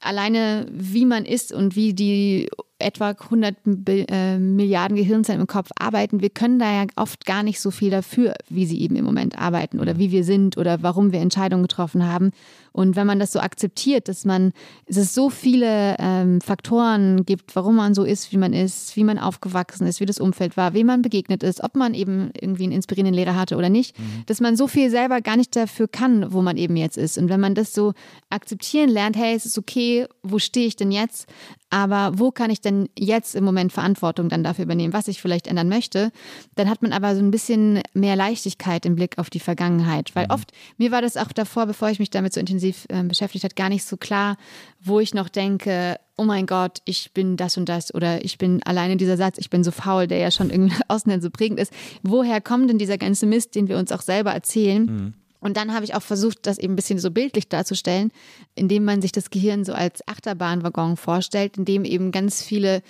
alleine 0.00 0.66
wie 0.70 1.06
man 1.06 1.24
ist 1.24 1.52
und 1.52 1.76
wie 1.76 1.94
die 1.94 2.50
etwa 2.78 3.10
100 3.10 3.56
Bi- 3.64 4.04
äh, 4.08 4.38
Milliarden 4.38 4.96
Gehirnzellen 4.96 5.40
im 5.40 5.46
Kopf 5.46 5.70
arbeiten, 5.78 6.20
wir 6.20 6.30
können 6.30 6.58
da 6.58 6.70
ja 6.70 6.86
oft 6.96 7.24
gar 7.24 7.42
nicht 7.42 7.60
so 7.60 7.70
viel 7.70 7.90
dafür, 7.90 8.34
wie 8.48 8.66
sie 8.66 8.80
eben 8.80 8.96
im 8.96 9.04
Moment 9.04 9.38
arbeiten 9.38 9.80
oder 9.80 9.98
wie 9.98 10.10
wir 10.10 10.24
sind 10.24 10.56
oder 10.56 10.82
warum 10.82 11.12
wir 11.12 11.20
Entscheidungen 11.20 11.62
getroffen 11.62 12.06
haben. 12.06 12.30
Und 12.72 12.96
wenn 12.96 13.06
man 13.06 13.20
das 13.20 13.30
so 13.30 13.38
akzeptiert, 13.38 14.08
dass 14.08 14.24
man, 14.24 14.52
dass 14.88 14.96
es 14.96 15.14
so 15.14 15.30
viele 15.30 15.94
ähm, 16.00 16.40
Faktoren 16.40 17.24
gibt, 17.24 17.54
warum 17.54 17.76
man 17.76 17.94
so 17.94 18.02
ist, 18.02 18.32
wie 18.32 18.36
man 18.36 18.52
ist, 18.52 18.96
wie 18.96 19.04
man 19.04 19.18
aufgewachsen 19.18 19.86
ist, 19.86 20.00
wie 20.00 20.06
das 20.06 20.18
Umfeld 20.18 20.56
war, 20.56 20.74
wem 20.74 20.88
man 20.88 21.00
begegnet 21.02 21.44
ist, 21.44 21.62
ob 21.62 21.76
man 21.76 21.94
eben 21.94 22.30
irgendwie 22.40 22.64
einen 22.64 22.72
inspirierenden 22.72 23.14
Lehrer 23.14 23.36
hatte 23.36 23.56
oder 23.56 23.68
nicht, 23.68 23.94
dass 24.26 24.40
man 24.40 24.56
so 24.56 24.66
viel 24.66 24.90
selber 24.90 25.20
gar 25.20 25.36
nicht 25.36 25.54
dafür 25.54 25.86
kann, 25.86 26.32
wo 26.32 26.42
man 26.42 26.56
eben 26.56 26.76
jetzt 26.76 26.98
ist. 26.98 27.16
Und 27.16 27.28
wenn 27.28 27.38
man 27.40 27.54
das 27.54 27.72
so 27.72 27.92
akzeptieren 28.30 28.90
lernt, 28.90 29.16
hey, 29.16 29.36
es 29.36 29.46
ist 29.46 29.56
okay, 29.56 30.06
wo 30.24 30.40
stehe 30.40 30.66
ich 30.66 30.74
denn 30.74 30.90
jetzt? 30.90 31.28
Aber 31.74 32.20
wo 32.20 32.30
kann 32.30 32.50
ich 32.50 32.60
denn 32.60 32.88
jetzt 32.96 33.34
im 33.34 33.42
Moment 33.42 33.72
Verantwortung 33.72 34.28
dann 34.28 34.44
dafür 34.44 34.64
übernehmen, 34.64 34.92
was 34.92 35.08
ich 35.08 35.20
vielleicht 35.20 35.48
ändern 35.48 35.68
möchte? 35.68 36.12
Dann 36.54 36.70
hat 36.70 36.82
man 36.82 36.92
aber 36.92 37.16
so 37.16 37.20
ein 37.20 37.32
bisschen 37.32 37.80
mehr 37.94 38.14
Leichtigkeit 38.14 38.86
im 38.86 38.94
Blick 38.94 39.18
auf 39.18 39.28
die 39.28 39.40
Vergangenheit. 39.40 40.14
Weil 40.14 40.28
oft, 40.30 40.52
mir 40.78 40.92
war 40.92 41.02
das 41.02 41.16
auch 41.16 41.32
davor, 41.32 41.66
bevor 41.66 41.90
ich 41.90 41.98
mich 41.98 42.10
damit 42.10 42.32
so 42.32 42.38
intensiv 42.38 42.86
äh, 42.90 43.02
beschäftigt 43.02 43.42
hat, 43.42 43.56
gar 43.56 43.70
nicht 43.70 43.84
so 43.84 43.96
klar, 43.96 44.36
wo 44.84 45.00
ich 45.00 45.14
noch 45.14 45.28
denke, 45.28 45.98
oh 46.16 46.22
mein 46.22 46.46
Gott, 46.46 46.78
ich 46.84 47.10
bin 47.12 47.36
das 47.36 47.56
und 47.56 47.68
das 47.68 47.92
oder 47.92 48.24
ich 48.24 48.38
bin 48.38 48.62
alleine 48.62 48.96
dieser 48.96 49.16
Satz, 49.16 49.38
ich 49.38 49.50
bin 49.50 49.64
so 49.64 49.72
faul, 49.72 50.06
der 50.06 50.18
ja 50.18 50.30
schon 50.30 50.50
irgendwie 50.50 50.76
außen 50.86 51.20
so 51.20 51.30
prägend 51.30 51.58
ist. 51.58 51.72
Woher 52.04 52.40
kommt 52.40 52.70
denn 52.70 52.78
dieser 52.78 52.98
ganze 52.98 53.26
Mist, 53.26 53.56
den 53.56 53.66
wir 53.66 53.78
uns 53.78 53.90
auch 53.90 54.02
selber 54.02 54.30
erzählen? 54.30 55.14
Und 55.44 55.58
dann 55.58 55.74
habe 55.74 55.84
ich 55.84 55.94
auch 55.94 56.02
versucht, 56.02 56.46
das 56.46 56.56
eben 56.56 56.72
ein 56.72 56.76
bisschen 56.76 56.98
so 56.98 57.10
bildlich 57.10 57.50
darzustellen, 57.50 58.12
indem 58.54 58.84
man 58.84 59.02
sich 59.02 59.12
das 59.12 59.28
Gehirn 59.28 59.66
so 59.66 59.74
als 59.74 60.00
Achterbahnwaggon 60.08 60.96
vorstellt, 60.96 61.58
in 61.58 61.66
dem 61.66 61.84
eben 61.84 62.12
ganz 62.12 62.42
viele 62.42 62.80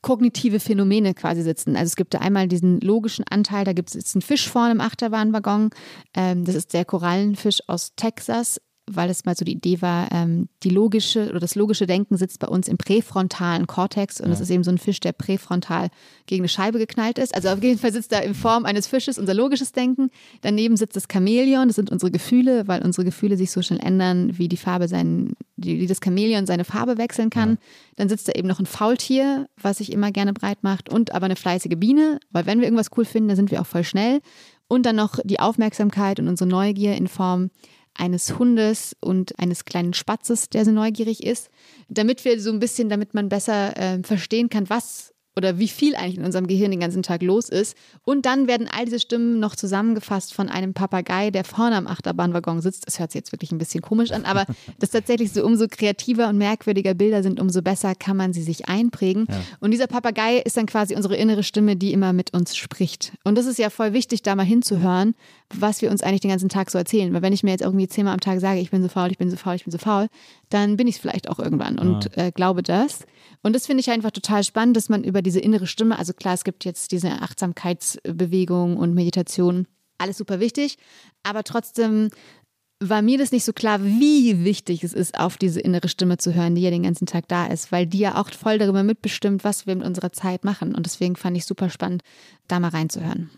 kognitive 0.00 0.60
Phänomene 0.60 1.12
quasi 1.12 1.42
sitzen. 1.42 1.76
Also 1.76 1.88
es 1.88 1.96
gibt 1.96 2.14
da 2.14 2.20
einmal 2.20 2.48
diesen 2.48 2.80
logischen 2.80 3.26
Anteil, 3.28 3.66
da 3.66 3.74
gibt 3.74 3.94
es 3.94 4.14
einen 4.14 4.22
Fisch 4.22 4.48
vorne 4.48 4.72
im 4.72 4.80
Achterbahnwaggon. 4.80 5.68
Ähm, 6.14 6.46
das 6.46 6.54
ist 6.54 6.72
der 6.72 6.86
Korallenfisch 6.86 7.58
aus 7.66 7.92
Texas. 7.96 8.62
Weil 8.92 9.10
es 9.10 9.24
mal 9.24 9.36
so 9.36 9.44
die 9.44 9.52
Idee 9.52 9.80
war, 9.82 10.10
ähm, 10.12 10.48
die 10.62 10.70
logische 10.70 11.28
oder 11.30 11.40
das 11.40 11.54
logische 11.54 11.86
Denken 11.86 12.16
sitzt 12.16 12.38
bei 12.40 12.48
uns 12.48 12.68
im 12.68 12.76
präfrontalen 12.76 13.66
Kortex 13.66 14.20
und 14.20 14.30
es 14.30 14.40
ist 14.40 14.50
eben 14.50 14.64
so 14.64 14.70
ein 14.70 14.78
Fisch, 14.78 15.00
der 15.00 15.12
präfrontal 15.12 15.88
gegen 16.26 16.42
eine 16.42 16.48
Scheibe 16.48 16.78
geknallt 16.78 17.18
ist. 17.18 17.34
Also 17.34 17.48
auf 17.48 17.62
jeden 17.62 17.78
Fall 17.78 17.92
sitzt 17.92 18.12
da 18.12 18.18
in 18.18 18.34
Form 18.34 18.64
eines 18.64 18.86
Fisches 18.86 19.18
unser 19.18 19.34
logisches 19.34 19.72
Denken. 19.72 20.10
Daneben 20.40 20.76
sitzt 20.76 20.96
das 20.96 21.06
Chamäleon, 21.10 21.68
das 21.68 21.76
sind 21.76 21.90
unsere 21.90 22.10
Gefühle, 22.10 22.66
weil 22.66 22.82
unsere 22.82 23.04
Gefühle 23.04 23.36
sich 23.36 23.50
so 23.50 23.62
schnell 23.62 23.80
ändern, 23.80 24.36
wie 24.38 24.48
die 24.48 24.56
Farbe 24.56 24.88
sein, 24.88 25.34
wie 25.56 25.86
das 25.86 26.00
Chamäleon 26.02 26.46
seine 26.46 26.64
Farbe 26.64 26.98
wechseln 26.98 27.30
kann. 27.30 27.58
Dann 27.96 28.08
sitzt 28.08 28.28
da 28.28 28.32
eben 28.32 28.48
noch 28.48 28.60
ein 28.60 28.66
Faultier, 28.66 29.48
was 29.60 29.78
sich 29.78 29.92
immer 29.92 30.10
gerne 30.10 30.32
breit 30.32 30.62
macht 30.62 30.88
und 30.88 31.14
aber 31.14 31.26
eine 31.26 31.36
fleißige 31.36 31.76
Biene, 31.76 32.18
weil 32.30 32.46
wenn 32.46 32.58
wir 32.58 32.66
irgendwas 32.66 32.90
cool 32.96 33.04
finden, 33.04 33.28
dann 33.28 33.36
sind 33.36 33.50
wir 33.50 33.60
auch 33.60 33.66
voll 33.66 33.84
schnell. 33.84 34.20
Und 34.68 34.86
dann 34.86 34.94
noch 34.94 35.18
die 35.24 35.40
Aufmerksamkeit 35.40 36.20
und 36.20 36.28
unsere 36.28 36.48
Neugier 36.48 36.94
in 36.94 37.08
Form 37.08 37.50
eines 38.00 38.38
Hundes 38.38 38.96
und 39.00 39.38
eines 39.38 39.64
kleinen 39.64 39.92
Spatzes, 39.92 40.48
der 40.48 40.64
so 40.64 40.70
neugierig 40.70 41.22
ist, 41.22 41.50
damit 41.88 42.24
wir 42.24 42.40
so 42.40 42.50
ein 42.50 42.58
bisschen, 42.58 42.88
damit 42.88 43.14
man 43.14 43.28
besser 43.28 43.76
äh, 43.76 44.02
verstehen 44.02 44.48
kann, 44.48 44.70
was 44.70 45.12
oder 45.40 45.58
wie 45.58 45.68
viel 45.68 45.96
eigentlich 45.96 46.18
in 46.18 46.24
unserem 46.26 46.46
Gehirn 46.46 46.70
den 46.70 46.80
ganzen 46.80 47.02
Tag 47.02 47.22
los 47.22 47.48
ist. 47.48 47.74
Und 48.04 48.26
dann 48.26 48.46
werden 48.46 48.68
all 48.70 48.84
diese 48.84 49.00
Stimmen 49.00 49.40
noch 49.40 49.56
zusammengefasst 49.56 50.34
von 50.34 50.50
einem 50.50 50.74
Papagei, 50.74 51.30
der 51.30 51.44
vorne 51.44 51.76
am 51.76 51.86
Achterbahnwaggon 51.86 52.60
sitzt. 52.60 52.86
Das 52.86 52.98
hört 52.98 53.12
sich 53.12 53.20
jetzt 53.20 53.32
wirklich 53.32 53.50
ein 53.50 53.56
bisschen 53.56 53.80
komisch 53.80 54.10
an, 54.10 54.26
aber 54.26 54.44
das 54.78 54.88
ist 54.88 54.92
tatsächlich 54.92 55.32
so, 55.32 55.42
umso 55.42 55.66
kreativer 55.66 56.28
und 56.28 56.36
merkwürdiger 56.36 56.92
Bilder 56.92 57.22
sind, 57.22 57.40
umso 57.40 57.62
besser 57.62 57.94
kann 57.94 58.18
man 58.18 58.34
sie 58.34 58.42
sich 58.42 58.68
einprägen. 58.68 59.26
Und 59.60 59.70
dieser 59.70 59.86
Papagei 59.86 60.36
ist 60.38 60.58
dann 60.58 60.66
quasi 60.66 60.94
unsere 60.94 61.16
innere 61.16 61.42
Stimme, 61.42 61.76
die 61.76 61.94
immer 61.94 62.12
mit 62.12 62.34
uns 62.34 62.54
spricht. 62.54 63.12
Und 63.24 63.38
das 63.38 63.46
ist 63.46 63.58
ja 63.58 63.70
voll 63.70 63.94
wichtig, 63.94 64.20
da 64.20 64.36
mal 64.36 64.44
hinzuhören, 64.44 65.14
was 65.54 65.80
wir 65.80 65.90
uns 65.90 66.02
eigentlich 66.02 66.20
den 66.20 66.30
ganzen 66.30 66.50
Tag 66.50 66.70
so 66.70 66.76
erzählen. 66.76 67.14
Weil 67.14 67.22
wenn 67.22 67.32
ich 67.32 67.42
mir 67.42 67.52
jetzt 67.52 67.62
irgendwie 67.62 67.88
zehnmal 67.88 68.12
am 68.12 68.20
Tag 68.20 68.40
sage, 68.40 68.60
ich 68.60 68.70
bin 68.70 68.82
so 68.82 68.88
faul, 68.88 69.10
ich 69.10 69.16
bin 69.16 69.30
so 69.30 69.38
faul, 69.38 69.54
ich 69.54 69.64
bin 69.64 69.72
so 69.72 69.78
faul, 69.78 70.08
dann 70.50 70.76
bin 70.76 70.86
ich 70.86 70.96
es 70.96 71.00
vielleicht 71.00 71.30
auch 71.30 71.38
irgendwann 71.38 71.78
und 71.78 72.16
äh, 72.18 72.30
glaube 72.30 72.62
das. 72.62 73.06
Und 73.42 73.54
das 73.54 73.66
finde 73.66 73.80
ich 73.80 73.90
einfach 73.90 74.10
total 74.10 74.44
spannend, 74.44 74.76
dass 74.76 74.88
man 74.88 75.02
über 75.02 75.22
diese 75.30 75.40
innere 75.40 75.68
Stimme, 75.68 75.96
also 75.96 76.12
klar, 76.12 76.34
es 76.34 76.42
gibt 76.42 76.64
jetzt 76.64 76.90
diese 76.90 77.22
Achtsamkeitsbewegung 77.22 78.76
und 78.76 78.94
Meditation, 78.94 79.68
alles 79.96 80.18
super 80.18 80.40
wichtig, 80.40 80.76
aber 81.22 81.44
trotzdem 81.44 82.10
war 82.82 83.02
mir 83.02 83.18
das 83.18 83.30
nicht 83.30 83.44
so 83.44 83.52
klar, 83.52 83.80
wie 83.84 84.42
wichtig 84.42 84.82
es 84.82 84.92
ist, 84.92 85.16
auf 85.16 85.36
diese 85.36 85.60
innere 85.60 85.88
Stimme 85.88 86.16
zu 86.16 86.34
hören, 86.34 86.54
die 86.54 86.62
ja 86.62 86.70
den 86.70 86.82
ganzen 86.82 87.06
Tag 87.06 87.28
da 87.28 87.46
ist, 87.46 87.70
weil 87.70 87.86
die 87.86 87.98
ja 87.98 88.18
auch 88.18 88.30
voll 88.30 88.58
darüber 88.58 88.82
mitbestimmt, 88.82 89.44
was 89.44 89.66
wir 89.66 89.76
mit 89.76 89.86
unserer 89.86 90.12
Zeit 90.12 90.44
machen. 90.44 90.74
Und 90.74 90.86
deswegen 90.86 91.14
fand 91.14 91.36
ich 91.36 91.44
super 91.44 91.68
spannend, 91.68 92.02
da 92.48 92.58
mal 92.58 92.70
reinzuhören. 92.70 93.30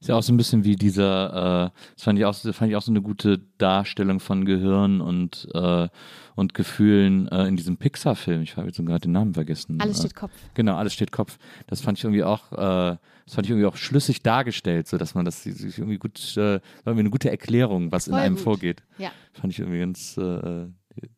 Ist 0.00 0.08
ja 0.08 0.14
auch 0.14 0.22
so 0.22 0.32
ein 0.32 0.36
bisschen 0.36 0.64
wie 0.64 0.76
dieser, 0.76 1.66
äh, 1.66 1.78
das 1.94 2.04
fand 2.04 2.18
ich 2.18 2.24
auch, 2.24 2.34
fand 2.34 2.70
ich 2.70 2.76
auch 2.76 2.82
so 2.82 2.92
eine 2.92 3.02
gute 3.02 3.40
Darstellung 3.58 4.20
von 4.20 4.44
Gehirn 4.44 5.00
und, 5.00 5.48
äh, 5.54 5.88
und 6.36 6.54
Gefühlen 6.54 7.26
äh, 7.28 7.46
in 7.48 7.56
diesem 7.56 7.78
Pixar-Film. 7.78 8.42
Ich 8.42 8.56
habe 8.56 8.68
jetzt 8.68 8.76
gerade 8.78 9.00
den 9.00 9.12
Namen 9.12 9.34
vergessen. 9.34 9.80
Alles 9.80 9.98
Äh, 9.98 10.00
steht 10.02 10.14
Kopf. 10.14 10.32
Genau, 10.54 10.76
alles 10.76 10.92
steht 10.94 11.10
Kopf. 11.10 11.38
Das 11.66 11.80
fand 11.80 11.98
ich 11.98 12.04
irgendwie 12.04 12.22
auch, 12.22 12.52
äh, 12.52 12.96
das 13.24 13.34
fand 13.34 13.46
ich 13.46 13.50
irgendwie 13.50 13.66
auch 13.66 13.76
schlüssig 13.76 14.22
dargestellt, 14.22 14.86
so 14.86 14.98
dass 14.98 15.14
man 15.16 15.24
das 15.24 15.42
sich 15.42 15.78
irgendwie 15.78 15.98
gut, 15.98 16.18
äh, 16.36 16.60
irgendwie 16.84 17.00
eine 17.00 17.10
gute 17.10 17.30
Erklärung, 17.30 17.90
was 17.90 18.06
in 18.06 18.12
Voll 18.12 18.20
einem 18.22 18.34
gut. 18.36 18.44
vorgeht. 18.44 18.82
Ja. 18.98 19.10
Fand 19.32 19.52
ich 19.52 19.58
irgendwie 19.58 19.80
ganz, 19.80 20.16
äh, 20.16 20.66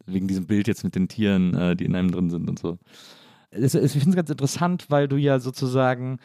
wegen 0.07 0.27
diesem 0.27 0.47
Bild 0.47 0.69
jetzt 0.69 0.85
mit 0.85 0.95
den 0.95 1.09
Tieren, 1.09 1.55
äh, 1.55 1.77
die 1.77 1.85
in 1.85 1.95
einem 1.95 2.11
drin 2.11 2.31
sind 2.31 2.49
und 2.49 2.59
so. 2.59 2.79
Ich 3.53 3.73
finde 3.73 3.87
es 4.11 4.17
ganz 4.17 4.31
interessant, 4.31 4.87
weil 4.91 5.07
du 5.09 5.17
ja 5.17 5.39
sozusagen, 5.39 6.19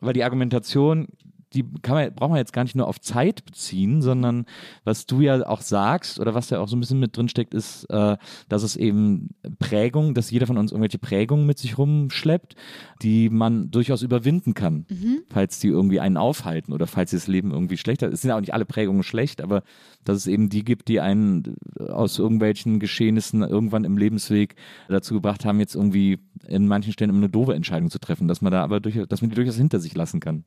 weil 0.00 0.12
die 0.14 0.24
Argumentation, 0.24 1.08
die 1.52 1.64
kann 1.82 1.94
man, 1.94 2.14
braucht 2.14 2.30
man 2.30 2.38
jetzt 2.38 2.52
gar 2.52 2.64
nicht 2.64 2.74
nur 2.74 2.88
auf 2.88 3.00
Zeit 3.00 3.44
beziehen, 3.44 4.02
sondern 4.02 4.46
was 4.84 5.06
du 5.06 5.20
ja 5.20 5.46
auch 5.46 5.60
sagst 5.60 6.18
oder 6.18 6.34
was 6.34 6.50
ja 6.50 6.60
auch 6.60 6.68
so 6.68 6.76
ein 6.76 6.80
bisschen 6.80 7.00
mit 7.00 7.16
drin 7.16 7.28
steckt, 7.28 7.54
ist, 7.54 7.84
äh, 7.84 8.16
dass 8.48 8.62
es 8.62 8.76
eben 8.76 9.30
Prägung, 9.58 10.14
dass 10.14 10.30
jeder 10.30 10.46
von 10.46 10.58
uns 10.58 10.72
irgendwelche 10.72 10.98
Prägungen 10.98 11.46
mit 11.46 11.58
sich 11.58 11.78
rumschleppt, 11.78 12.56
die 13.02 13.30
man 13.30 13.70
durchaus 13.70 14.02
überwinden 14.02 14.54
kann, 14.54 14.86
falls 15.30 15.58
die 15.60 15.68
irgendwie 15.68 16.00
einen 16.00 16.16
aufhalten 16.16 16.72
oder 16.72 16.86
falls 16.86 17.12
das 17.12 17.26
Leben 17.28 17.52
irgendwie 17.52 17.76
schlechter 17.76 18.08
ist. 18.08 18.14
Es 18.14 18.20
sind 18.22 18.30
ja 18.30 18.36
auch 18.36 18.40
nicht 18.40 18.54
alle 18.54 18.64
Prägungen 18.64 19.02
schlecht, 19.02 19.40
aber 19.40 19.62
dass 20.04 20.18
es 20.18 20.26
eben 20.26 20.48
die 20.48 20.64
gibt, 20.64 20.88
die 20.88 21.00
einen 21.00 21.56
aus 21.88 22.18
irgendwelchen 22.18 22.80
Geschehnissen 22.80 23.42
irgendwann 23.42 23.84
im 23.84 23.98
Lebensweg 23.98 24.56
dazu 24.88 25.14
gebracht 25.14 25.44
haben, 25.44 25.60
jetzt 25.60 25.74
irgendwie 25.74 26.18
in 26.46 26.66
manchen 26.66 26.92
Stellen 26.92 27.10
eine 27.10 27.28
doofe 27.28 27.54
Entscheidung 27.54 27.90
zu 27.90 27.98
treffen, 27.98 28.28
dass 28.28 28.42
man 28.42 28.52
da 28.52 28.62
aber 28.62 28.80
durchaus, 28.80 29.08
dass 29.08 29.20
man 29.20 29.30
die 29.30 29.36
durchaus 29.36 29.56
hinter 29.56 29.80
sich 29.80 29.94
lassen 29.94 30.20
kann. 30.20 30.44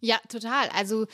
Ja, 0.00 0.16
total. 0.28 0.68
Also 0.74 1.06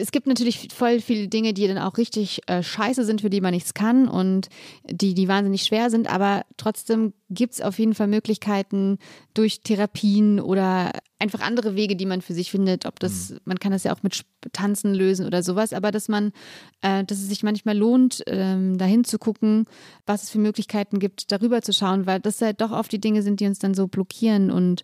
es 0.00 0.12
gibt 0.12 0.26
natürlich 0.26 0.68
voll 0.72 1.00
viele 1.00 1.28
Dinge, 1.28 1.52
die 1.52 1.68
dann 1.68 1.78
auch 1.78 1.98
richtig 1.98 2.40
äh, 2.46 2.62
scheiße 2.62 3.04
sind, 3.04 3.20
für 3.20 3.30
die 3.30 3.40
man 3.40 3.52
nichts 3.52 3.74
kann 3.74 4.08
und 4.08 4.48
die, 4.90 5.14
die 5.14 5.28
wahnsinnig 5.28 5.62
schwer 5.62 5.90
sind, 5.90 6.10
aber 6.10 6.44
trotzdem 6.56 7.12
gibt 7.28 7.54
es 7.54 7.60
auf 7.60 7.78
jeden 7.78 7.94
Fall 7.94 8.08
Möglichkeiten 8.08 8.98
durch 9.34 9.60
Therapien 9.60 10.40
oder 10.40 10.90
einfach 11.18 11.40
andere 11.40 11.76
Wege, 11.76 11.96
die 11.96 12.06
man 12.06 12.22
für 12.22 12.32
sich 12.32 12.50
findet. 12.50 12.86
Ob 12.86 12.98
das, 12.98 13.34
man 13.44 13.60
kann 13.60 13.72
das 13.72 13.84
ja 13.84 13.94
auch 13.94 14.02
mit 14.02 14.24
Tanzen 14.52 14.94
lösen 14.94 15.26
oder 15.26 15.42
sowas, 15.42 15.72
aber 15.72 15.90
dass 15.90 16.08
man, 16.08 16.32
äh, 16.80 17.04
dass 17.04 17.18
es 17.18 17.28
sich 17.28 17.42
manchmal 17.42 17.76
lohnt, 17.76 18.22
ähm, 18.26 18.78
dahin 18.78 19.04
zu 19.04 19.18
gucken, 19.18 19.66
was 20.06 20.24
es 20.24 20.30
für 20.30 20.38
Möglichkeiten 20.38 20.98
gibt, 20.98 21.30
darüber 21.30 21.60
zu 21.60 21.72
schauen, 21.72 22.06
weil 22.06 22.20
das 22.20 22.40
halt 22.40 22.60
doch 22.62 22.72
oft 22.72 22.90
die 22.90 23.00
Dinge 23.00 23.22
sind, 23.22 23.40
die 23.40 23.46
uns 23.46 23.58
dann 23.58 23.74
so 23.74 23.86
blockieren 23.86 24.50
und 24.50 24.82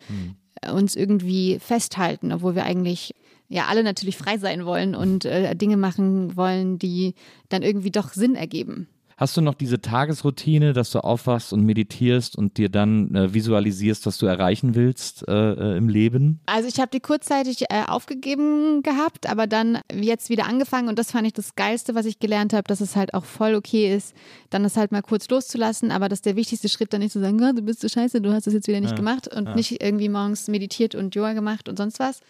äh, 0.61 0.70
uns 0.70 0.95
irgendwie 0.95 1.59
festhalten, 1.59 2.33
obwohl 2.33 2.55
wir 2.55 2.65
eigentlich 2.65 3.15
ja 3.48 3.66
alle 3.66 3.82
natürlich 3.82 4.16
frei 4.16 4.39
sein 4.39 4.64
wollen 4.66 4.94
und 4.94 5.24
äh, 5.24 5.55
Dinge 5.55 5.77
machen 5.77 6.36
wollen, 6.36 6.78
die 6.78 7.14
dann 7.48 7.62
irgendwie 7.62 7.90
doch 7.90 8.12
Sinn 8.12 8.35
ergeben. 8.35 8.89
Hast 9.18 9.35
du 9.35 9.40
noch 9.40 9.55
diese 9.55 9.81
Tagesroutine, 9.81 10.74
dass 10.74 10.90
du 10.90 10.98
aufwachst 11.02 11.55
und 11.55 11.62
meditierst 11.64 12.36
und 12.36 12.59
dir 12.59 12.68
dann 12.68 13.14
äh, 13.14 13.32
visualisierst, 13.32 14.05
was 14.05 14.18
du 14.18 14.27
erreichen 14.27 14.74
willst 14.74 15.27
äh, 15.27 15.32
äh, 15.32 15.77
im 15.78 15.89
Leben? 15.89 16.40
Also 16.44 16.68
ich 16.68 16.78
habe 16.81 16.90
die 16.93 17.01
kurzzeitig 17.01 17.62
äh, 17.70 17.85
aufgegeben 17.86 18.82
gehabt, 18.82 19.27
aber 19.27 19.47
dann 19.47 19.78
jetzt 19.90 20.28
wieder 20.28 20.44
angefangen 20.44 20.90
und 20.90 20.98
das 20.98 21.12
fand 21.12 21.27
ich 21.27 21.32
das 21.32 21.55
Geilste, 21.55 21.94
was 21.94 22.05
ich 22.05 22.18
gelernt 22.18 22.52
habe, 22.52 22.64
dass 22.64 22.82
es 22.82 22.94
halt 22.94 23.14
auch 23.14 23.24
voll 23.24 23.55
okay 23.55 23.97
ist, 23.97 24.14
dann 24.51 24.64
das 24.64 24.77
halt 24.77 24.93
mal 24.93 25.01
kurz 25.01 25.31
loszulassen, 25.31 25.93
aber 25.93 26.10
dass 26.10 26.20
der 26.20 26.36
wichtigste 26.36 26.68
Schritt 26.68 26.93
dann 26.93 27.01
nicht 27.01 27.12
zu 27.12 27.20
sagen, 27.20 27.43
"Ah, 27.43 27.55
du 27.55 27.62
bist 27.62 27.81
so 27.81 27.89
scheiße, 27.89 28.20
du 28.20 28.35
hast 28.35 28.47
das 28.47 28.52
jetzt 28.52 28.68
wieder 28.68 28.81
nicht 28.81 28.97
gemacht 28.97 29.35
und 29.35 29.56
nicht 29.56 29.82
irgendwie 29.82 30.10
morgens 30.10 30.47
meditiert 30.48 30.94
und 30.94 31.14
Yoga 31.14 31.32
gemacht 31.32 31.70
und 31.70 31.78
sonst 31.78 32.01
was, 32.01 32.20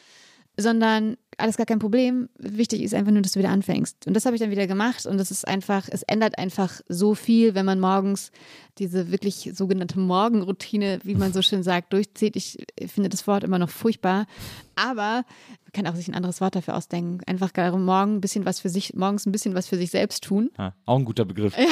sondern 0.56 1.16
alles 1.38 1.56
gar 1.56 1.66
kein 1.66 1.78
Problem. 1.78 2.28
Wichtig 2.38 2.82
ist 2.82 2.94
einfach 2.94 3.12
nur, 3.12 3.22
dass 3.22 3.32
du 3.32 3.38
wieder 3.38 3.50
anfängst. 3.50 4.06
Und 4.06 4.14
das 4.14 4.24
habe 4.24 4.36
ich 4.36 4.40
dann 4.40 4.50
wieder 4.50 4.66
gemacht 4.66 5.04
und 5.04 5.18
das 5.18 5.30
ist 5.30 5.46
einfach, 5.46 5.86
es 5.90 6.02
ändert 6.02 6.38
einfach 6.38 6.80
so 6.88 7.14
viel, 7.14 7.54
wenn 7.54 7.66
man 7.66 7.78
morgens 7.78 8.32
diese 8.78 9.10
wirklich 9.10 9.50
sogenannte 9.54 9.98
Morgenroutine, 9.98 11.00
wie 11.02 11.14
man 11.14 11.32
so 11.32 11.42
schön 11.42 11.62
sagt, 11.62 11.92
durchzieht. 11.92 12.36
Ich 12.36 12.58
finde 12.86 13.10
das 13.10 13.26
Wort 13.26 13.44
immer 13.44 13.58
noch 13.58 13.70
furchtbar, 13.70 14.26
aber 14.76 15.24
man 15.64 15.72
kann 15.72 15.86
auch 15.86 15.94
sich 15.94 16.08
ein 16.08 16.14
anderes 16.14 16.40
Wort 16.40 16.56
dafür 16.56 16.74
ausdenken. 16.74 17.20
Einfach 17.26 17.50
darum, 17.50 17.84
morgen 17.84 18.16
ein 18.16 18.20
bisschen 18.20 18.46
was 18.46 18.60
für 18.60 18.68
sich, 18.70 18.94
morgens 18.94 19.26
ein 19.26 19.32
bisschen 19.32 19.54
was 19.54 19.66
für 19.66 19.76
sich 19.76 19.90
selbst 19.90 20.24
tun. 20.24 20.50
Ja, 20.58 20.74
auch 20.86 20.98
ein 20.98 21.04
guter 21.04 21.24
Begriff. 21.24 21.54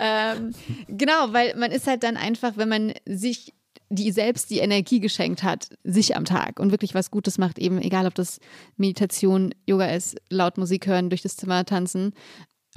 Ähm, 0.00 0.52
genau, 0.86 1.32
weil 1.32 1.56
man 1.56 1.72
ist 1.72 1.86
halt 1.86 2.04
dann 2.04 2.16
einfach, 2.16 2.56
wenn 2.56 2.68
man 2.68 2.92
sich 3.04 3.52
die 3.90 4.12
selbst 4.12 4.50
die 4.50 4.58
Energie 4.58 5.00
geschenkt 5.00 5.42
hat, 5.42 5.70
sich 5.82 6.16
am 6.16 6.24
Tag. 6.24 6.60
Und 6.60 6.70
wirklich 6.70 6.94
was 6.94 7.10
Gutes 7.10 7.38
macht, 7.38 7.58
eben 7.58 7.80
egal 7.80 8.06
ob 8.06 8.14
das 8.14 8.38
Meditation, 8.76 9.54
Yoga 9.66 9.86
ist, 9.86 10.16
laut 10.28 10.58
Musik 10.58 10.86
hören, 10.86 11.10
durch 11.10 11.22
das 11.22 11.36
Zimmer 11.36 11.64
tanzen, 11.64 12.12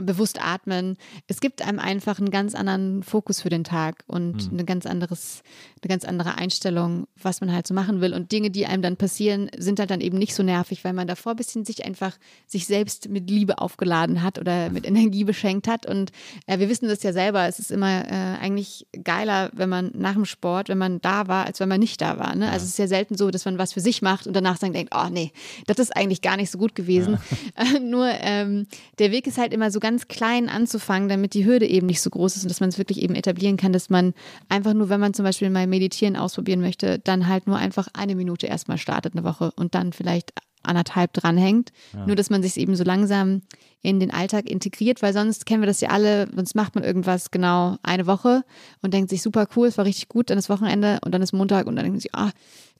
bewusst 0.01 0.43
atmen. 0.43 0.97
Es 1.27 1.41
gibt 1.41 1.61
einem 1.61 1.79
einfach 1.79 2.19
einen 2.19 2.31
ganz 2.31 2.55
anderen 2.55 3.03
Fokus 3.03 3.41
für 3.41 3.49
den 3.49 3.63
Tag 3.63 4.03
und 4.07 4.49
eine 4.51 4.65
ganz 4.65 4.85
anderes, 4.85 5.43
eine 5.81 5.89
ganz 5.89 6.05
andere 6.05 6.35
Einstellung, 6.35 7.07
was 7.21 7.41
man 7.41 7.51
halt 7.51 7.67
so 7.67 7.73
machen 7.73 8.01
will. 8.01 8.13
Und 8.13 8.31
Dinge, 8.31 8.51
die 8.51 8.65
einem 8.65 8.81
dann 8.81 8.97
passieren, 8.97 9.49
sind 9.57 9.79
halt 9.79 9.91
dann 9.91 10.01
eben 10.01 10.17
nicht 10.17 10.35
so 10.35 10.43
nervig, 10.43 10.83
weil 10.83 10.93
man 10.93 11.07
davor 11.07 11.33
ein 11.33 11.37
bisschen 11.37 11.65
sich 11.65 11.85
einfach 11.85 12.17
sich 12.47 12.65
selbst 12.65 13.09
mit 13.09 13.29
Liebe 13.29 13.59
aufgeladen 13.59 14.21
hat 14.21 14.39
oder 14.39 14.69
mit 14.69 14.85
Energie 14.85 15.23
beschenkt 15.23 15.67
hat. 15.67 15.85
Und 15.85 16.11
äh, 16.47 16.59
wir 16.59 16.69
wissen 16.69 16.87
das 16.87 17.03
ja 17.03 17.13
selber. 17.13 17.47
Es 17.47 17.59
ist 17.59 17.71
immer 17.71 18.05
äh, 18.05 18.37
eigentlich 18.39 18.87
geiler, 19.03 19.51
wenn 19.53 19.69
man 19.69 19.91
nach 19.93 20.13
dem 20.13 20.25
Sport, 20.25 20.69
wenn 20.69 20.77
man 20.77 21.01
da 21.01 21.27
war, 21.27 21.45
als 21.45 21.59
wenn 21.59 21.69
man 21.69 21.79
nicht 21.79 22.01
da 22.01 22.17
war. 22.17 22.35
Ne? 22.35 22.49
Also 22.49 22.65
es 22.65 22.71
ist 22.71 22.79
ja 22.79 22.87
selten 22.87 23.15
so, 23.15 23.31
dass 23.31 23.45
man 23.45 23.57
was 23.57 23.73
für 23.73 23.81
sich 23.81 24.01
macht 24.01 24.27
und 24.27 24.33
danach 24.33 24.57
dann 24.57 24.73
denkt, 24.73 24.93
oh 24.95 25.09
nee, 25.09 25.31
das 25.67 25.79
ist 25.79 25.95
eigentlich 25.95 26.21
gar 26.21 26.37
nicht 26.37 26.51
so 26.51 26.57
gut 26.57 26.75
gewesen. 26.75 27.19
Äh, 27.55 27.79
nur 27.81 28.07
ähm, 28.07 28.67
der 28.99 29.11
Weg 29.11 29.27
ist 29.27 29.37
halt 29.37 29.53
immer 29.53 29.71
so 29.71 29.79
ganz 29.79 29.90
klein 29.99 30.49
anzufangen, 30.49 31.09
damit 31.09 31.33
die 31.33 31.45
Hürde 31.45 31.67
eben 31.67 31.87
nicht 31.87 32.01
so 32.01 32.09
groß 32.09 32.35
ist 32.35 32.43
und 32.43 32.49
dass 32.49 32.59
man 32.59 32.69
es 32.69 32.77
wirklich 32.77 33.01
eben 33.01 33.15
etablieren 33.15 33.57
kann, 33.57 33.73
dass 33.73 33.89
man 33.89 34.13
einfach 34.49 34.73
nur, 34.73 34.89
wenn 34.89 34.99
man 34.99 35.13
zum 35.13 35.25
Beispiel 35.25 35.49
mal 35.49 35.67
meditieren 35.67 36.15
ausprobieren 36.15 36.61
möchte, 36.61 36.99
dann 36.99 37.27
halt 37.27 37.47
nur 37.47 37.57
einfach 37.57 37.87
eine 37.93 38.15
Minute 38.15 38.47
erstmal 38.47 38.77
startet 38.77 39.13
eine 39.13 39.23
Woche 39.23 39.51
und 39.55 39.75
dann 39.75 39.93
vielleicht 39.93 40.33
anderthalb 40.63 41.13
dranhängt. 41.13 41.71
Nur, 42.05 42.15
dass 42.15 42.29
man 42.29 42.43
sich 42.43 42.57
eben 42.57 42.75
so 42.75 42.83
langsam 42.83 43.41
in 43.81 43.99
den 43.99 44.11
Alltag 44.11 44.49
integriert, 44.49 45.01
weil 45.01 45.11
sonst 45.11 45.45
kennen 45.45 45.63
wir 45.63 45.67
das 45.67 45.81
ja 45.81 45.89
alle, 45.89 46.29
sonst 46.35 46.55
macht 46.55 46.75
man 46.75 46.83
irgendwas 46.83 47.31
genau 47.31 47.77
eine 47.81 48.05
Woche 48.05 48.43
und 48.81 48.93
denkt 48.93 49.09
sich 49.09 49.23
super 49.23 49.47
cool, 49.55 49.67
es 49.67 49.77
war 49.77 49.85
richtig 49.85 50.07
gut, 50.07 50.29
dann 50.29 50.37
ist 50.37 50.49
Wochenende 50.49 50.99
und 51.03 51.13
dann 51.13 51.21
ist 51.23 51.33
Montag 51.33 51.65
und 51.65 51.75
dann 51.75 51.85
denkt 51.85 51.95
man 51.95 51.99
sich, 51.99 52.13
ah, 52.13 52.29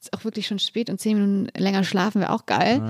ist 0.00 0.12
auch 0.12 0.24
wirklich 0.24 0.46
schon 0.46 0.60
spät 0.60 0.90
und 0.90 1.00
zehn 1.00 1.16
Minuten 1.18 1.48
länger 1.60 1.82
schlafen 1.82 2.20
wäre 2.20 2.30
auch 2.30 2.46
geil. 2.46 2.80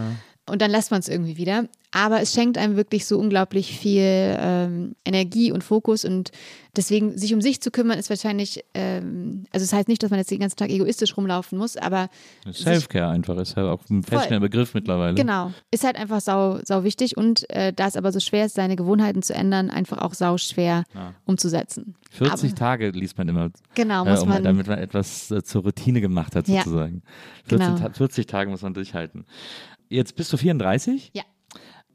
Und 0.48 0.60
dann 0.60 0.70
lässt 0.70 0.90
man 0.90 1.00
es 1.00 1.08
irgendwie 1.08 1.36
wieder. 1.36 1.64
Aber 1.94 2.22
es 2.22 2.32
schenkt 2.32 2.56
einem 2.56 2.76
wirklich 2.76 3.04
so 3.04 3.18
unglaublich 3.18 3.76
viel 3.76 4.02
ähm, 4.02 4.96
Energie 5.04 5.52
und 5.52 5.62
Fokus 5.62 6.06
und 6.06 6.30
deswegen 6.74 7.18
sich 7.18 7.34
um 7.34 7.42
sich 7.42 7.60
zu 7.60 7.70
kümmern 7.70 7.98
ist 7.98 8.08
wahrscheinlich, 8.08 8.64
ähm, 8.72 9.44
also 9.52 9.62
das 9.64 9.74
heißt 9.74 9.88
nicht, 9.88 10.02
dass 10.02 10.08
man 10.10 10.18
jetzt 10.18 10.30
den 10.30 10.40
ganzen 10.40 10.56
Tag 10.56 10.70
egoistisch 10.70 11.14
rumlaufen 11.18 11.58
muss, 11.58 11.76
aber 11.76 12.08
Selfcare 12.50 13.10
einfach 13.10 13.36
ist 13.36 13.58
ja 13.58 13.70
auch 13.70 13.82
ein 13.90 14.02
feststehender 14.02 14.40
Begriff 14.40 14.72
mittlerweile. 14.72 15.14
Genau, 15.14 15.52
ist 15.70 15.84
halt 15.84 15.96
einfach 15.96 16.22
sau, 16.22 16.60
sau 16.64 16.82
wichtig 16.82 17.18
und 17.18 17.48
äh, 17.50 17.74
da 17.74 17.86
es 17.86 17.96
aber 17.96 18.10
so 18.10 18.20
schwer 18.20 18.46
ist, 18.46 18.54
seine 18.54 18.74
Gewohnheiten 18.74 19.22
zu 19.22 19.34
ändern, 19.34 19.68
einfach 19.68 19.98
auch 19.98 20.14
sau 20.14 20.38
schwer 20.38 20.84
umzusetzen. 21.26 21.94
40 22.12 22.50
aber, 22.50 22.58
Tage 22.58 22.90
liest 22.90 23.18
man 23.18 23.28
immer, 23.28 23.50
Genau, 23.74 24.06
äh, 24.06 24.10
muss 24.10 24.22
um, 24.22 24.30
man. 24.30 24.42
damit 24.42 24.66
man 24.66 24.78
etwas 24.78 25.30
äh, 25.30 25.42
zur 25.42 25.62
Routine 25.62 26.00
gemacht 26.00 26.36
hat, 26.36 26.48
Ja, 26.48 26.62
sozusagen. 26.62 27.02
14 27.44 27.74
genau. 27.76 27.78
Ta 27.78 27.92
40 27.92 28.26
Tage 28.26 28.50
muss 28.50 28.62
man 28.62 28.72
durchhalten. 28.72 29.26
Jetzt 29.92 30.16
bist 30.16 30.32
du 30.32 30.36
34? 30.36 31.10
Ja. 31.14 31.22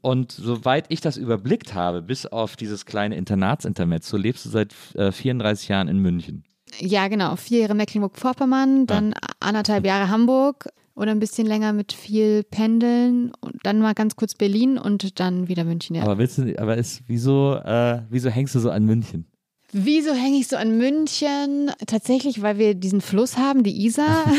Und 0.00 0.30
soweit 0.30 0.86
ich 0.88 1.00
das 1.00 1.16
überblickt 1.16 1.74
habe, 1.74 2.02
bis 2.02 2.26
auf 2.26 2.54
dieses 2.54 2.86
kleine 2.86 3.16
Internatsintermezzo, 3.16 4.16
lebst 4.16 4.44
du 4.44 4.50
seit 4.50 4.72
äh, 4.94 5.10
34 5.10 5.68
Jahren 5.68 5.88
in 5.88 5.98
München. 5.98 6.44
Ja, 6.78 7.08
genau. 7.08 7.34
Vier 7.34 7.60
Jahre 7.60 7.74
Mecklenburg-Vorpommern, 7.74 8.86
dann 8.86 9.14
anderthalb 9.40 9.84
Jahre 9.84 10.10
Hamburg 10.10 10.68
oder 10.94 11.10
ein 11.10 11.18
bisschen 11.18 11.46
länger 11.46 11.72
mit 11.72 11.92
viel 11.92 12.44
Pendeln 12.44 13.32
und 13.40 13.56
dann 13.64 13.80
mal 13.80 13.94
ganz 13.94 14.14
kurz 14.14 14.34
Berlin 14.34 14.78
und 14.78 15.18
dann 15.18 15.48
wieder 15.48 15.64
München. 15.64 15.96
Ja. 15.96 16.02
Aber 16.02 16.18
willst 16.18 16.38
du, 16.38 16.56
aber 16.58 16.76
ist, 16.76 17.02
wieso, 17.06 17.56
äh, 17.56 18.02
wieso 18.10 18.30
hängst 18.30 18.54
du 18.54 18.60
so 18.60 18.70
an 18.70 18.84
München? 18.84 19.26
Wieso 19.70 20.14
hänge 20.14 20.38
ich 20.38 20.48
so 20.48 20.56
an 20.56 20.78
München? 20.78 21.70
Tatsächlich, 21.86 22.40
weil 22.40 22.56
wir 22.56 22.74
diesen 22.74 23.02
Fluss 23.02 23.36
haben, 23.36 23.62
die 23.62 23.84
Isar. 23.84 24.24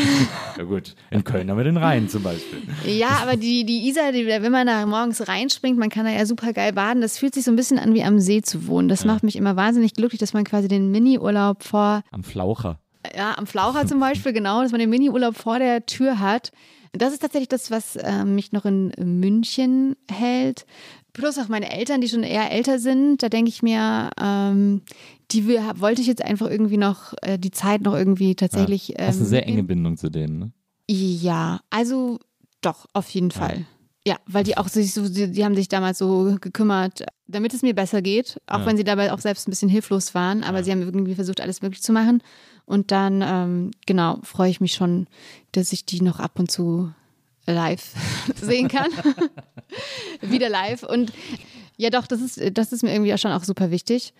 Ja 0.58 0.64
gut, 0.64 0.94
in 1.10 1.24
Köln 1.24 1.48
haben 1.48 1.56
wir 1.56 1.64
den 1.64 1.78
Rhein 1.78 2.08
zum 2.10 2.22
Beispiel. 2.22 2.60
ja, 2.84 3.20
aber 3.22 3.36
die, 3.36 3.64
die 3.64 3.88
Isar, 3.88 4.12
die, 4.12 4.26
wenn 4.26 4.52
man 4.52 4.66
da 4.66 4.84
morgens 4.84 5.26
reinspringt, 5.26 5.78
man 5.78 5.88
kann 5.88 6.04
da 6.04 6.10
ja 6.10 6.26
super 6.26 6.52
geil 6.52 6.74
baden. 6.74 7.00
Das 7.00 7.16
fühlt 7.16 7.32
sich 7.34 7.44
so 7.44 7.50
ein 7.50 7.56
bisschen 7.56 7.78
an 7.78 7.94
wie 7.94 8.02
am 8.02 8.18
See 8.18 8.42
zu 8.42 8.66
wohnen. 8.66 8.88
Das 8.88 9.06
macht 9.06 9.22
mich 9.22 9.36
immer 9.36 9.56
wahnsinnig 9.56 9.94
glücklich, 9.94 10.18
dass 10.20 10.34
man 10.34 10.44
quasi 10.44 10.68
den 10.68 10.90
Mini-Urlaub 10.90 11.62
vor 11.62 12.02
Am 12.10 12.24
Flaucher. 12.24 12.78
ja, 13.16 13.38
am 13.38 13.46
Flaucher 13.46 13.86
zum 13.86 14.00
Beispiel, 14.00 14.32
genau, 14.34 14.60
dass 14.62 14.72
man 14.72 14.80
den 14.80 14.90
Mini-Urlaub 14.90 15.34
vor 15.36 15.58
der 15.58 15.86
Tür 15.86 16.18
hat. 16.18 16.50
Das 16.92 17.12
ist 17.14 17.20
tatsächlich 17.20 17.48
das, 17.48 17.70
was 17.70 17.96
äh, 17.96 18.24
mich 18.24 18.52
noch 18.52 18.64
in 18.66 18.92
München 18.98 19.94
hält. 20.10 20.66
Plus 21.12 21.38
auch 21.38 21.48
meine 21.48 21.70
Eltern, 21.70 22.00
die 22.00 22.08
schon 22.08 22.22
eher 22.22 22.50
älter 22.52 22.78
sind, 22.78 23.22
da 23.22 23.28
denke 23.28 23.48
ich 23.48 23.62
mir, 23.62 24.10
ähm, 24.20 24.82
die 25.32 25.46
will, 25.46 25.60
wollte 25.76 26.00
ich 26.00 26.06
jetzt 26.06 26.24
einfach 26.24 26.48
irgendwie 26.50 26.76
noch 26.76 27.14
äh, 27.22 27.38
die 27.38 27.50
Zeit 27.50 27.82
noch 27.82 27.94
irgendwie 27.94 28.34
tatsächlich. 28.34 28.94
Hast 28.98 29.16
eine 29.16 29.24
ähm, 29.24 29.24
sehr 29.26 29.46
enge. 29.46 29.62
Bindung 29.64 29.96
zu 29.96 30.10
denen, 30.10 30.38
ne? 30.38 30.52
Ja, 30.88 31.60
also 31.70 32.18
doch, 32.62 32.86
auf 32.92 33.08
jeden 33.10 33.30
Fall. 33.30 33.64
Ja, 34.06 34.16
weil 34.26 34.44
die 34.44 34.56
auch 34.56 34.66
sich 34.68 34.92
so, 34.94 35.08
die, 35.08 35.30
die 35.30 35.44
haben 35.44 35.54
sich 35.54 35.68
damals 35.68 35.98
so 35.98 36.36
gekümmert, 36.40 37.04
damit 37.26 37.52
es 37.54 37.62
mir 37.62 37.74
besser 37.74 38.00
geht, 38.02 38.40
auch 38.46 38.60
Ja. 38.60 38.66
wenn 38.66 38.76
sie 38.76 38.84
dabei 38.84 39.12
auch 39.12 39.18
selbst 39.20 39.46
ein 39.46 39.50
bisschen 39.50 39.68
hilflos 39.68 40.14
waren, 40.14 40.42
aber 40.42 40.64
sie 40.64 40.72
haben 40.72 40.80
irgendwie 40.80 41.14
versucht, 41.14 41.40
alles 41.40 41.60
möglich 41.62 41.82
zu 41.82 41.92
machen. 41.92 42.22
Und 42.64 42.90
dann, 42.92 43.22
ähm, 43.24 43.70
genau, 43.86 44.18
freue 44.22 44.50
ich 44.50 44.60
mich 44.60 44.72
schon, 44.72 45.06
dass 45.52 45.72
ich 45.72 45.84
die 45.84 46.00
noch 46.00 46.18
ab 46.18 46.38
und 46.38 46.50
zu 46.50 46.92
live 47.46 47.94
sehen 48.40 48.68
kann. 48.68 48.90
Wieder 50.20 50.48
live. 50.48 50.82
Und 50.82 51.12
ja, 51.76 51.90
doch, 51.90 52.06
das 52.06 52.20
ist, 52.20 52.58
das 52.58 52.72
ist 52.72 52.82
mir 52.82 52.92
irgendwie 52.92 53.14
auch 53.14 53.18
schon 53.18 53.32
auch 53.32 53.44
super 53.44 53.70
wichtig. 53.70 54.12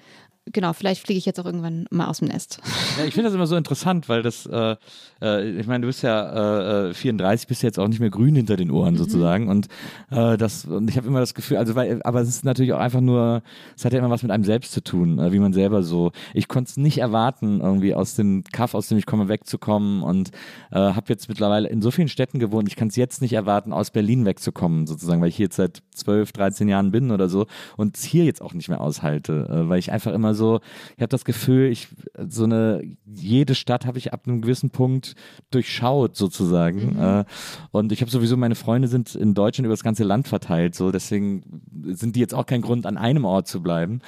Genau, 0.47 0.73
vielleicht 0.73 1.05
fliege 1.05 1.19
ich 1.19 1.27
jetzt 1.27 1.39
auch 1.39 1.45
irgendwann 1.45 1.87
mal 1.91 2.07
aus 2.07 2.19
dem 2.19 2.29
Nest. 2.29 2.61
Ja, 2.99 3.05
ich 3.07 3.15
finde 3.15 3.29
das 3.29 3.35
immer 3.35 3.47
so 3.47 3.57
interessant, 3.57 4.09
weil 4.09 4.23
das, 4.23 4.47
äh, 4.47 4.75
äh, 5.23 5.51
ich 5.53 5.67
meine, 5.67 5.83
du 5.83 5.87
bist 5.87 6.03
ja 6.03 6.89
äh, 6.89 6.91
äh, 6.91 6.95
34, 6.95 7.47
bist 7.47 7.63
ja 7.63 7.69
jetzt 7.69 7.79
auch 7.79 7.87
nicht 7.89 8.01
mehr 8.01 8.11
grün 8.11 8.35
hinter 8.35 8.57
den 8.57 8.69
Mhm. 8.69 8.75
Ohren 8.75 8.97
sozusagen 8.97 9.49
und 9.49 9.69
äh, 10.11 10.37
das 10.37 10.65
und 10.65 10.91
ich 10.91 10.97
habe 10.97 11.07
immer 11.07 11.21
das 11.21 11.35
Gefühl, 11.35 11.57
also 11.57 11.77
weil, 11.77 12.03
aber 12.03 12.21
es 12.21 12.29
ist 12.29 12.45
natürlich 12.45 12.73
auch 12.73 12.81
einfach 12.81 13.01
nur, 13.01 13.43
es 13.77 13.85
hat 13.85 13.93
ja 13.93 14.01
immer 14.01 14.11
was 14.11 14.23
mit 14.23 14.33
einem 14.33 14.45
selbst 14.45 14.73
zu 14.73 14.83
tun, 14.83 15.19
äh, 15.19 15.33
wie 15.33 15.39
man 15.39 15.53
selber 15.53 15.83
so. 15.83 16.11
Ich 16.35 16.49
konnte 16.49 16.71
es 16.71 16.77
nicht 16.77 16.99
erwarten, 16.99 17.61
irgendwie 17.61 17.95
aus 17.95 18.17
dem 18.17 18.43
Kaff, 18.53 18.75
aus 18.75 18.89
dem 18.89 18.99
ich 18.99 19.07
komme, 19.07 19.29
wegzukommen 19.29 20.03
und 20.03 20.31
äh, 20.73 20.77
habe 20.79 21.05
jetzt 21.09 21.29
mittlerweile 21.29 21.69
in 21.69 21.81
so 21.81 21.91
vielen 21.91 22.09
Städten 22.09 22.39
gewohnt. 22.39 22.69
Ich 22.69 22.77
kann 22.77 22.89
es 22.89 22.97
jetzt 22.97 23.23
nicht 23.23 23.33
erwarten, 23.33 23.73
aus 23.73 23.91
Berlin 23.93 24.25
wegzukommen 24.27 24.87
sozusagen, 24.87 25.21
weil 25.23 25.29
ich 25.29 25.37
hier 25.37 25.47
jetzt 25.47 25.57
seit 25.57 25.83
12, 25.95 26.33
13 26.33 26.69
Jahren 26.69 26.91
bin 26.91 27.13
oder 27.13 27.29
so 27.29 27.47
und 27.77 27.97
es 27.97 28.03
hier 28.03 28.25
jetzt 28.25 28.43
auch 28.43 28.53
nicht 28.53 28.69
mehr 28.69 28.81
aushalte, 28.81 29.49
äh, 29.49 29.69
weil 29.69 29.79
ich 29.79 29.93
einfach 29.93 30.13
immer 30.13 30.30
so, 30.35 30.61
ich 30.97 31.03
habe 31.03 31.09
das 31.09 31.25
Gefühl, 31.25 31.71
ich 31.71 31.89
so 32.29 32.45
eine 32.45 32.83
jede 33.07 33.55
Stadt 33.55 33.87
habe 33.87 33.99
ich 33.99 34.13
ab 34.13 34.23
einem 34.27 34.41
gewissen 34.41 34.71
Punkt 34.71 35.15
durchschaut 35.51 36.17
sozusagen 36.17 36.99
äh, 36.99 37.25
und 37.71 37.93
ich 37.93 38.01
habe 38.01 38.11
sowieso 38.11 38.37
meine 38.37 38.55
Freunde 38.55 38.89
sind 38.89 39.15
in 39.15 39.35
Deutschland 39.35 39.67
über 39.67 39.75
das 39.75 39.85
ganze 39.85 40.05
Land 40.05 40.29
verteilt, 40.29 40.75
so 40.75 40.91
deswegen 40.91 41.63
sind 41.87 42.17
die 42.17 42.21
jetzt 42.21 42.35
auch 42.35 42.47
kein 42.47 42.63
Grund 42.63 42.87
an 42.87 42.97
einem 42.97 43.25
Ort 43.25 43.49
zu 43.49 43.63
bleiben 43.63 44.01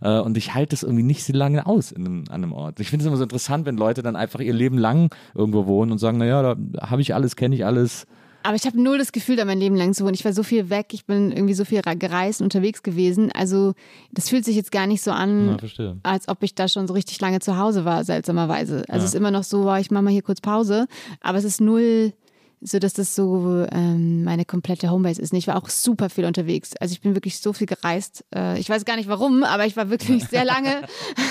äh, 0.00 0.18
und 0.18 0.36
ich 0.36 0.54
halte 0.54 0.74
es 0.74 0.82
irgendwie 0.82 1.04
nicht 1.04 1.24
so 1.24 1.32
lange 1.32 1.66
aus 1.66 1.92
in 1.92 2.06
einem, 2.06 2.24
an 2.28 2.42
einem 2.42 2.52
Ort. 2.52 2.80
Ich 2.80 2.90
finde 2.90 3.04
es 3.04 3.06
immer 3.06 3.16
so 3.16 3.22
interessant, 3.22 3.66
wenn 3.66 3.76
Leute 3.76 4.02
dann 4.02 4.16
einfach 4.16 4.40
ihr 4.40 4.52
Leben 4.52 4.78
lang 4.78 5.14
irgendwo 5.34 5.66
wohnen 5.66 5.92
und 5.92 5.98
sagen, 5.98 6.18
naja, 6.18 6.42
da 6.42 6.56
habe 6.90 7.02
ich 7.02 7.14
alles, 7.14 7.36
kenne 7.36 7.54
ich 7.54 7.64
alles. 7.64 8.06
Aber 8.48 8.56
ich 8.56 8.64
habe 8.64 8.80
null 8.80 8.96
das 8.96 9.12
Gefühl, 9.12 9.36
da 9.36 9.44
mein 9.44 9.60
Leben 9.60 9.76
lang 9.76 9.92
zu 9.92 10.04
wohnen. 10.04 10.14
Ich 10.14 10.24
war 10.24 10.32
so 10.32 10.42
viel 10.42 10.70
weg, 10.70 10.86
ich 10.92 11.04
bin 11.04 11.32
irgendwie 11.32 11.52
so 11.52 11.66
viel 11.66 11.82
gereist 11.82 12.40
und 12.40 12.46
unterwegs 12.46 12.82
gewesen. 12.82 13.30
Also 13.30 13.74
das 14.10 14.30
fühlt 14.30 14.46
sich 14.46 14.56
jetzt 14.56 14.72
gar 14.72 14.86
nicht 14.86 15.02
so 15.02 15.10
an, 15.10 15.48
Ja, 15.84 15.96
als 16.02 16.28
ob 16.28 16.42
ich 16.42 16.54
da 16.54 16.66
schon 16.66 16.88
so 16.88 16.94
richtig 16.94 17.20
lange 17.20 17.40
zu 17.40 17.58
Hause 17.58 17.84
war, 17.84 18.04
seltsamerweise. 18.04 18.84
Also 18.88 19.04
es 19.04 19.10
ist 19.10 19.16
immer 19.16 19.30
noch 19.30 19.44
so, 19.44 19.70
ich 19.74 19.90
mache 19.90 20.02
mal 20.02 20.12
hier 20.12 20.22
kurz 20.22 20.40
Pause. 20.40 20.86
Aber 21.20 21.36
es 21.36 21.44
ist 21.44 21.60
null 21.60 22.14
so, 22.60 22.78
dass 22.78 22.92
das 22.92 23.14
so 23.14 23.66
ähm, 23.70 24.24
meine 24.24 24.44
komplette 24.44 24.90
Homebase 24.90 25.22
ist. 25.22 25.32
Und 25.32 25.38
Ich 25.38 25.46
war 25.46 25.56
auch 25.56 25.68
super 25.68 26.10
viel 26.10 26.24
unterwegs. 26.24 26.76
Also 26.80 26.92
ich 26.92 27.00
bin 27.00 27.14
wirklich 27.14 27.38
so 27.38 27.52
viel 27.52 27.66
gereist. 27.66 28.24
Äh, 28.34 28.58
ich 28.58 28.68
weiß 28.68 28.84
gar 28.84 28.96
nicht 28.96 29.08
warum, 29.08 29.44
aber 29.44 29.66
ich 29.66 29.76
war 29.76 29.90
wirklich 29.90 30.24
sehr 30.24 30.44
lange 30.44 30.82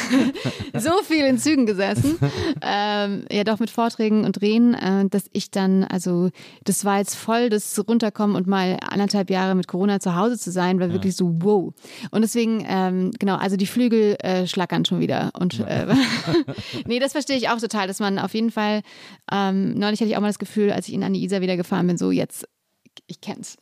so 0.77 0.91
viel 1.03 1.25
in 1.25 1.37
Zügen 1.37 1.65
gesessen. 1.65 2.17
Ähm, 2.61 3.25
ja, 3.31 3.43
doch 3.43 3.59
mit 3.59 3.69
Vorträgen 3.69 4.23
und 4.23 4.39
Drehen, 4.39 4.73
äh, 4.73 5.07
dass 5.09 5.25
ich 5.33 5.51
dann, 5.51 5.83
also 5.83 6.29
das 6.63 6.85
war 6.85 6.99
jetzt 6.99 7.15
voll 7.15 7.49
das 7.49 7.77
Runterkommen 7.87 8.35
und 8.35 8.47
mal 8.47 8.77
anderthalb 8.87 9.29
Jahre 9.29 9.55
mit 9.55 9.67
Corona 9.67 9.99
zu 9.99 10.15
Hause 10.15 10.37
zu 10.37 10.51
sein, 10.51 10.79
war 10.79 10.93
wirklich 10.93 11.15
so 11.15 11.35
wow. 11.39 11.73
Und 12.11 12.21
deswegen, 12.21 12.65
ähm, 12.67 13.11
genau, 13.19 13.35
also 13.35 13.57
die 13.57 13.67
Flügel 13.67 14.15
äh, 14.19 14.47
schlackern 14.47 14.85
schon 14.85 14.99
wieder. 14.99 15.31
Und 15.37 15.59
äh, 15.59 15.87
nee, 16.85 16.99
das 16.99 17.11
verstehe 17.11 17.37
ich 17.37 17.49
auch 17.49 17.59
total, 17.59 17.87
dass 17.87 17.99
man 17.99 18.17
auf 18.19 18.33
jeden 18.33 18.51
Fall, 18.51 18.81
ähm, 19.31 19.73
neulich 19.73 19.99
hatte 19.99 20.09
ich 20.09 20.17
auch 20.17 20.21
mal 20.21 20.27
das 20.27 20.39
Gefühl, 20.39 20.71
als 20.71 20.87
ich 20.87 20.93
in 20.93 21.03
an 21.03 21.13
die 21.13 21.16
Isar 21.17 21.41
wieder 21.41 21.57
gefahren 21.57 21.87
bin, 21.87 21.97
so 21.97 22.11
jetzt 22.11 22.47
ich 23.05 23.21
kenn's. 23.21 23.57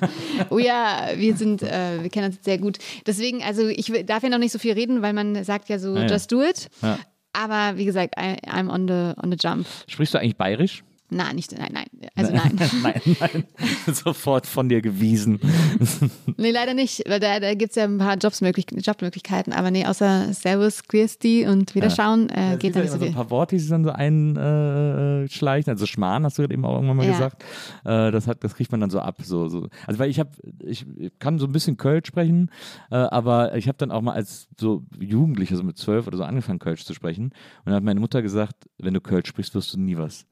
oh 0.50 0.58
ja, 0.58 1.10
wir 1.14 1.36
sind, 1.36 1.62
äh, 1.62 2.02
wir 2.02 2.10
kennen 2.10 2.32
uns 2.32 2.44
sehr 2.44 2.58
gut. 2.58 2.78
Deswegen, 3.06 3.42
also 3.42 3.68
ich 3.68 3.92
darf 4.04 4.22
ja 4.22 4.28
noch 4.28 4.38
nicht 4.38 4.52
so 4.52 4.58
viel 4.58 4.72
reden, 4.72 5.00
weil 5.00 5.12
man 5.12 5.44
sagt 5.44 5.68
ja 5.68 5.78
so, 5.78 5.94
Ah, 5.94 6.02
ja. 6.02 6.06
just 6.08 6.32
do 6.32 6.42
it. 6.42 6.68
Ja. 6.82 6.98
Aber 7.32 7.78
wie 7.78 7.84
gesagt, 7.84 8.14
I, 8.18 8.36
I'm 8.48 8.68
on 8.68 8.88
the, 8.88 9.14
on 9.22 9.30
the 9.30 9.36
jump. 9.40 9.66
Sprichst 9.86 10.12
du 10.14 10.18
eigentlich 10.18 10.36
bayerisch? 10.36 10.82
Na, 11.10 11.32
nicht, 11.32 11.56
nein, 11.58 11.70
nein. 11.72 11.86
Also 12.14 12.32
nein. 12.34 12.52
nein, 12.82 13.00
nein. 13.20 13.44
Sofort 13.94 14.46
von 14.46 14.68
dir 14.68 14.80
gewiesen. 14.80 15.40
nee, 16.36 16.50
leider 16.50 16.74
nicht, 16.74 17.02
weil 17.08 17.20
da, 17.20 17.40
da 17.40 17.54
gibt 17.54 17.70
es 17.70 17.76
ja 17.76 17.84
ein 17.84 17.98
paar 17.98 18.16
Jobsmöglich 18.16 18.66
Jobmöglichkeiten. 18.72 19.52
Aber 19.52 19.70
nee, 19.70 19.84
außer 19.86 20.32
Servus, 20.32 20.84
grüß 20.88 21.18
die 21.18 21.44
und 21.46 21.74
wieder 21.74 21.90
schauen, 21.90 22.28
äh, 22.30 22.56
geht 22.58 22.76
da 22.76 22.80
nicht 22.80 22.90
so 22.92 22.98
so 22.98 23.04
ein 23.04 23.08
viel. 23.08 23.14
paar 23.16 23.30
Worte, 23.30 23.56
die 23.56 23.60
sich 23.60 23.70
dann 23.70 23.84
so 23.84 23.90
einschleichen. 23.90 25.70
Also 25.70 25.86
Schmarrn 25.86 26.24
hast 26.24 26.38
du 26.38 26.42
eben 26.42 26.64
auch 26.64 26.74
irgendwann 26.76 26.96
mal 26.96 27.06
Ja. 27.06 27.12
gesagt. 27.12 27.42
Äh, 27.84 28.10
das, 28.10 28.26
hat, 28.26 28.44
das 28.44 28.54
kriegt 28.54 28.70
man 28.70 28.80
dann 28.80 28.90
so 28.90 29.00
ab. 29.00 29.16
So, 29.22 29.48
so. 29.48 29.68
Also 29.86 29.98
weil 29.98 30.10
ich 30.10 30.18
habe, 30.18 30.30
ich 30.64 30.86
kann 31.18 31.38
so 31.38 31.46
ein 31.46 31.52
bisschen 31.52 31.76
Kölsch 31.76 32.06
sprechen, 32.08 32.50
äh, 32.90 32.96
aber 32.96 33.56
ich 33.56 33.68
habe 33.68 33.78
dann 33.78 33.90
auch 33.90 34.00
mal 34.02 34.12
als 34.14 34.48
so 34.58 34.84
Jugendlicher, 34.98 35.56
so 35.56 35.62
mit 35.62 35.78
zwölf 35.78 36.06
oder 36.06 36.16
so 36.16 36.24
angefangen 36.24 36.58
Kölsch 36.58 36.84
zu 36.84 36.94
sprechen. 36.94 37.24
Und 37.24 37.32
dann 37.66 37.74
hat 37.74 37.82
meine 37.84 38.00
Mutter 38.00 38.22
gesagt, 38.22 38.54
wenn 38.78 38.94
du 38.94 39.00
Kölsch 39.00 39.28
sprichst, 39.28 39.54
wirst 39.54 39.74
du 39.74 39.80
nie 39.80 39.96
was. 39.96 40.26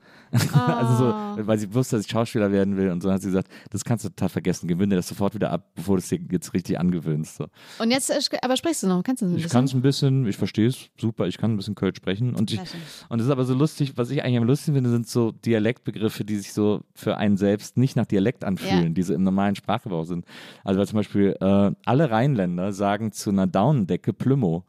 Also 0.76 0.94
so, 0.96 1.46
weil 1.46 1.58
sie 1.58 1.72
wusste, 1.74 1.96
dass 1.96 2.04
ich 2.06 2.10
Schauspieler 2.10 2.50
werden 2.52 2.76
will 2.76 2.90
und 2.90 3.02
so 3.02 3.10
hat 3.12 3.20
sie 3.22 3.28
gesagt, 3.28 3.48
das 3.70 3.84
kannst 3.84 4.04
du 4.04 4.08
total 4.08 4.28
vergessen, 4.28 4.68
gewöhne 4.68 4.90
dir 4.90 4.96
das 4.96 5.08
sofort 5.08 5.34
wieder 5.34 5.50
ab, 5.50 5.68
bevor 5.74 5.96
du 5.96 6.02
es 6.02 6.08
dir 6.08 6.18
jetzt 6.30 6.52
richtig 6.54 6.78
angewöhnst. 6.78 7.36
So. 7.36 7.46
Und 7.78 7.90
jetzt, 7.90 8.10
äh, 8.10 8.18
aber 8.42 8.56
sprichst 8.56 8.82
du 8.82 8.86
noch? 8.88 9.02
Kannst 9.02 9.22
du 9.22 9.26
ein 9.26 9.30
Ich 9.30 9.42
bisschen? 9.44 9.50
kann 9.50 9.64
es 9.64 9.74
ein 9.74 9.82
bisschen, 9.82 10.26
ich 10.26 10.36
verstehe 10.36 10.68
es 10.68 10.76
super, 11.00 11.26
ich 11.26 11.38
kann 11.38 11.52
ein 11.52 11.56
bisschen 11.56 11.74
Kölsch 11.74 11.96
sprechen. 11.96 12.34
Und, 12.34 12.52
ich, 12.52 12.60
und 13.08 13.18
das 13.18 13.26
ist 13.26 13.30
aber 13.32 13.44
so 13.44 13.54
lustig, 13.54 13.92
was 13.96 14.10
ich 14.10 14.22
eigentlich 14.22 14.38
am 14.38 14.44
lustigsten 14.44 14.74
finde, 14.74 14.90
sind 14.90 15.08
so 15.08 15.32
Dialektbegriffe, 15.32 16.24
die 16.24 16.36
sich 16.36 16.52
so 16.52 16.82
für 16.94 17.16
einen 17.16 17.36
selbst 17.36 17.76
nicht 17.76 17.96
nach 17.96 18.06
Dialekt 18.06 18.44
anfühlen, 18.44 18.82
Ja. 18.84 18.88
die 18.90 19.02
so 19.02 19.14
im 19.14 19.22
normalen 19.24 19.54
Sprachgebrauch 19.54 20.04
sind. 20.04 20.24
Also 20.64 20.84
zum 20.84 20.96
Beispiel 20.96 21.36
äh, 21.40 21.70
alle 21.84 22.10
Rheinländer 22.10 22.72
sagen 22.72 23.12
zu 23.12 23.30
einer 23.30 23.46
Daunendecke 23.46 24.12
Plümo. 24.12 24.64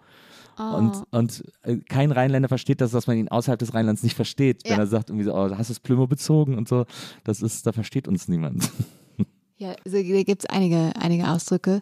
Oh. 0.59 0.75
Und, 0.75 1.03
und 1.11 1.43
äh, 1.63 1.77
kein 1.77 2.11
Rheinländer 2.11 2.49
versteht 2.49 2.81
das, 2.81 2.91
dass 2.91 3.07
man 3.07 3.17
ihn 3.17 3.29
außerhalb 3.29 3.57
des 3.59 3.73
Rheinlands 3.73 4.03
nicht 4.03 4.15
versteht. 4.15 4.63
Wenn 4.65 4.73
Ja. 4.73 4.77
er 4.79 4.87
sagt 4.87 5.09
irgendwie 5.09 5.23
so, 5.25 5.33
oh, 5.33 5.49
hast 5.55 5.69
du 5.69 5.73
das 5.73 5.79
Plümo 5.79 6.05
bezogen 6.07 6.57
und 6.57 6.67
so, 6.67 6.85
das 7.23 7.41
ist, 7.41 7.65
da 7.65 7.71
versteht 7.71 8.07
uns 8.07 8.27
niemand. 8.27 8.69
Ja, 9.57 9.75
also, 9.85 9.97
da 9.97 10.23
gibt 10.23 10.43
es 10.43 10.49
einige, 10.49 10.91
einige 10.99 11.27
Ausdrücke. 11.27 11.81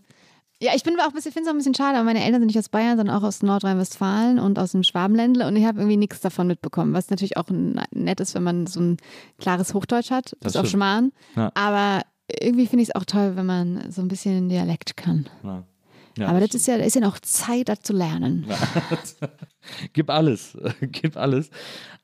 Ja, 0.59 0.71
ich 0.75 0.81
bin 0.83 0.99
auch 0.99 1.09
ein 1.09 1.13
bisschen, 1.13 1.31
finde 1.31 1.43
es 1.43 1.49
auch 1.49 1.53
ein 1.53 1.57
bisschen 1.59 1.75
schade, 1.75 1.97
aber 1.97 2.05
meine 2.05 2.23
Eltern 2.23 2.41
sind 2.41 2.47
nicht 2.47 2.57
aus 2.57 2.69
Bayern, 2.69 2.97
sondern 2.97 3.15
auch 3.15 3.21
aus 3.21 3.43
Nordrhein-Westfalen 3.43 4.39
und 4.39 4.57
aus 4.57 4.71
dem 4.71 4.81
Schwabenländle 4.81 5.45
und 5.47 5.55
ich 5.55 5.65
habe 5.65 5.79
irgendwie 5.79 5.97
nichts 5.97 6.19
davon 6.21 6.47
mitbekommen, 6.47 6.93
was 6.93 7.11
natürlich 7.11 7.37
auch 7.37 7.45
nett 7.91 8.19
ist, 8.19 8.33
wenn 8.33 8.41
man 8.41 8.65
so 8.65 8.79
ein 8.79 8.97
klares 9.37 9.75
Hochdeutsch 9.75 10.09
hat, 10.09 10.31
Das 10.39 10.53
bis 10.53 10.55
auf 10.55 10.65
stimmt. 10.65 10.71
Schmarrn. 10.71 11.11
Ja. 11.35 11.51
Aber 11.53 12.01
irgendwie 12.41 12.65
finde 12.65 12.81
ich 12.81 12.89
es 12.89 12.95
auch 12.95 13.05
toll, 13.05 13.33
wenn 13.35 13.45
man 13.45 13.91
so 13.91 14.01
ein 14.01 14.07
bisschen 14.07 14.49
Dialekt 14.49 14.97
kann. 14.97 15.27
Ja. 15.43 15.63
Ja, 16.17 16.27
Aber 16.27 16.39
das 16.39 16.53
ist 16.55 16.67
ja, 16.67 16.75
ist 16.75 16.95
ja 16.95 17.01
noch 17.01 17.19
Zeit, 17.19 17.69
das 17.69 17.81
zu 17.81 17.93
lernen. 17.93 18.47
Gib 19.93 20.09
alles, 20.09 20.57
gib 20.81 21.17
alles. 21.17 21.49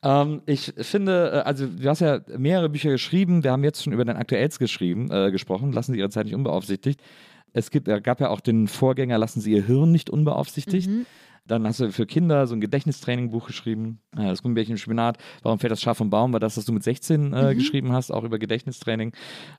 Ähm, 0.02 0.42
ich 0.46 0.72
finde, 0.76 1.32
äh, 1.32 1.48
also 1.48 1.66
du 1.66 1.88
hast 1.88 2.00
ja 2.00 2.20
mehrere 2.36 2.68
Bücher 2.68 2.90
geschrieben. 2.90 3.42
Wir 3.42 3.52
haben 3.52 3.64
jetzt 3.64 3.82
schon 3.82 3.92
über 3.92 4.04
dein 4.04 4.16
aktuellst 4.16 4.58
geschrieben, 4.58 5.10
äh, 5.10 5.30
gesprochen. 5.30 5.72
Lassen 5.72 5.92
Sie 5.92 5.98
Ihre 5.98 6.10
Zeit 6.10 6.26
nicht 6.26 6.34
unbeaufsichtigt. 6.34 7.00
Es 7.52 7.70
gibt, 7.70 7.88
äh, 7.88 8.00
gab 8.00 8.20
ja 8.20 8.28
auch 8.28 8.40
den 8.40 8.68
Vorgänger, 8.68 9.16
lassen 9.18 9.40
Sie 9.40 9.52
Ihr 9.52 9.64
Hirn 9.66 9.92
nicht 9.92 10.10
unbeaufsichtigt. 10.10 10.90
Dann 11.46 11.66
hast 11.66 11.80
du 11.80 11.92
für 11.92 12.06
Kinder 12.06 12.46
so 12.46 12.54
ein 12.54 12.60
Gedächtnistraining-Buch 12.60 13.46
geschrieben, 13.46 14.00
äh, 14.16 14.26
das 14.26 14.42
Gummibärchen 14.42 14.72
im 14.72 14.78
Spinat. 14.78 15.18
Warum 15.42 15.58
fällt 15.58 15.70
das 15.70 15.82
Schaf 15.82 15.98
vom 15.98 16.10
Baum? 16.10 16.32
War 16.32 16.40
das, 16.40 16.56
was 16.56 16.64
du 16.64 16.72
mit 16.72 16.82
16 16.82 17.32
äh, 17.32 17.54
geschrieben 17.54 17.92
hast, 17.92 18.10
auch 18.10 18.24
über 18.24 18.38
Gedächtnistraining. 18.38 19.12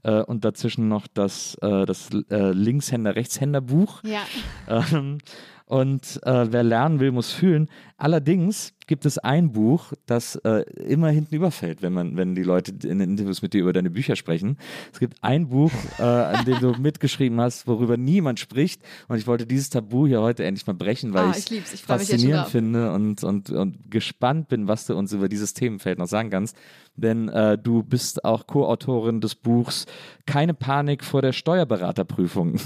Äh, 0.04 0.22
und 0.24 0.46
dazwischen 0.46 0.88
noch 0.88 1.08
das, 1.08 1.56
äh, 1.62 1.86
das 1.86 2.10
äh, 2.30 2.52
Linkshänder-Rechtshänder-Buch. 2.52 4.02
Ja. 4.04 4.26
Ähm, 4.68 5.20
und 5.66 6.22
äh, 6.24 6.52
wer 6.52 6.64
lernen 6.64 7.00
will, 7.00 7.12
muss 7.12 7.32
fühlen. 7.32 7.70
Allerdings 7.98 8.75
gibt 8.88 9.06
es 9.06 9.18
ein 9.18 9.52
Buch, 9.52 9.94
das 10.06 10.36
äh, 10.38 10.62
immer 10.88 11.10
hinten 11.10 11.36
überfällt, 11.36 11.82
wenn 11.82 11.94
man, 11.94 12.18
wenn 12.18 12.36
die 12.36 12.44
Leute 12.44 12.72
in 12.72 13.00
den 13.00 13.12
Interviews 13.12 13.42
mit 13.42 13.54
dir 13.54 13.62
über 13.62 13.74
deine 13.74 13.90
Bücher 13.90 14.16
sprechen. 14.16 14.58
Es 14.92 15.00
gibt 15.00 15.24
ein 15.24 15.50
Buch, 15.50 15.72
äh, 15.98 16.04
an 16.04 16.46
dem 16.46 16.60
du 16.60 16.72
mitgeschrieben 16.74 17.40
hast, 17.42 17.68
worüber 17.68 17.98
niemand 17.98 18.40
spricht. 18.40 18.82
Und 19.08 19.18
ich 19.18 19.28
wollte 19.28 19.46
dieses 19.46 19.70
Tabu 19.70 20.08
hier 20.08 20.22
heute 20.22 20.44
endlich 20.44 20.66
mal 20.68 20.74
brechen, 20.74 21.14
weil 21.14 21.26
Ah, 21.26 21.36
ich 21.38 21.52
es 21.52 21.82
faszinierend 21.82 22.48
finde 22.48 22.92
und, 22.94 23.24
und, 23.24 23.50
und 23.50 23.92
gespannt 23.92 24.48
bin, 24.50 24.68
was 24.68 24.86
du 24.86 24.96
uns 24.96 25.12
über 25.14 25.30
dieses 25.30 25.54
Themenfeld 25.54 25.98
noch 25.98 26.08
sagen 26.08 26.30
kannst. 26.30 26.56
Denn 26.96 27.28
äh, 27.30 27.58
du 27.58 27.84
bist 27.84 28.24
auch 28.24 28.48
Co-Autorin 28.48 29.20
des 29.20 29.36
Buchs 29.36 29.86
Keine 30.26 30.54
Panik 30.54 31.04
vor 31.04 31.22
der 31.22 31.34
Steuerberaterprüfung. 31.34 32.56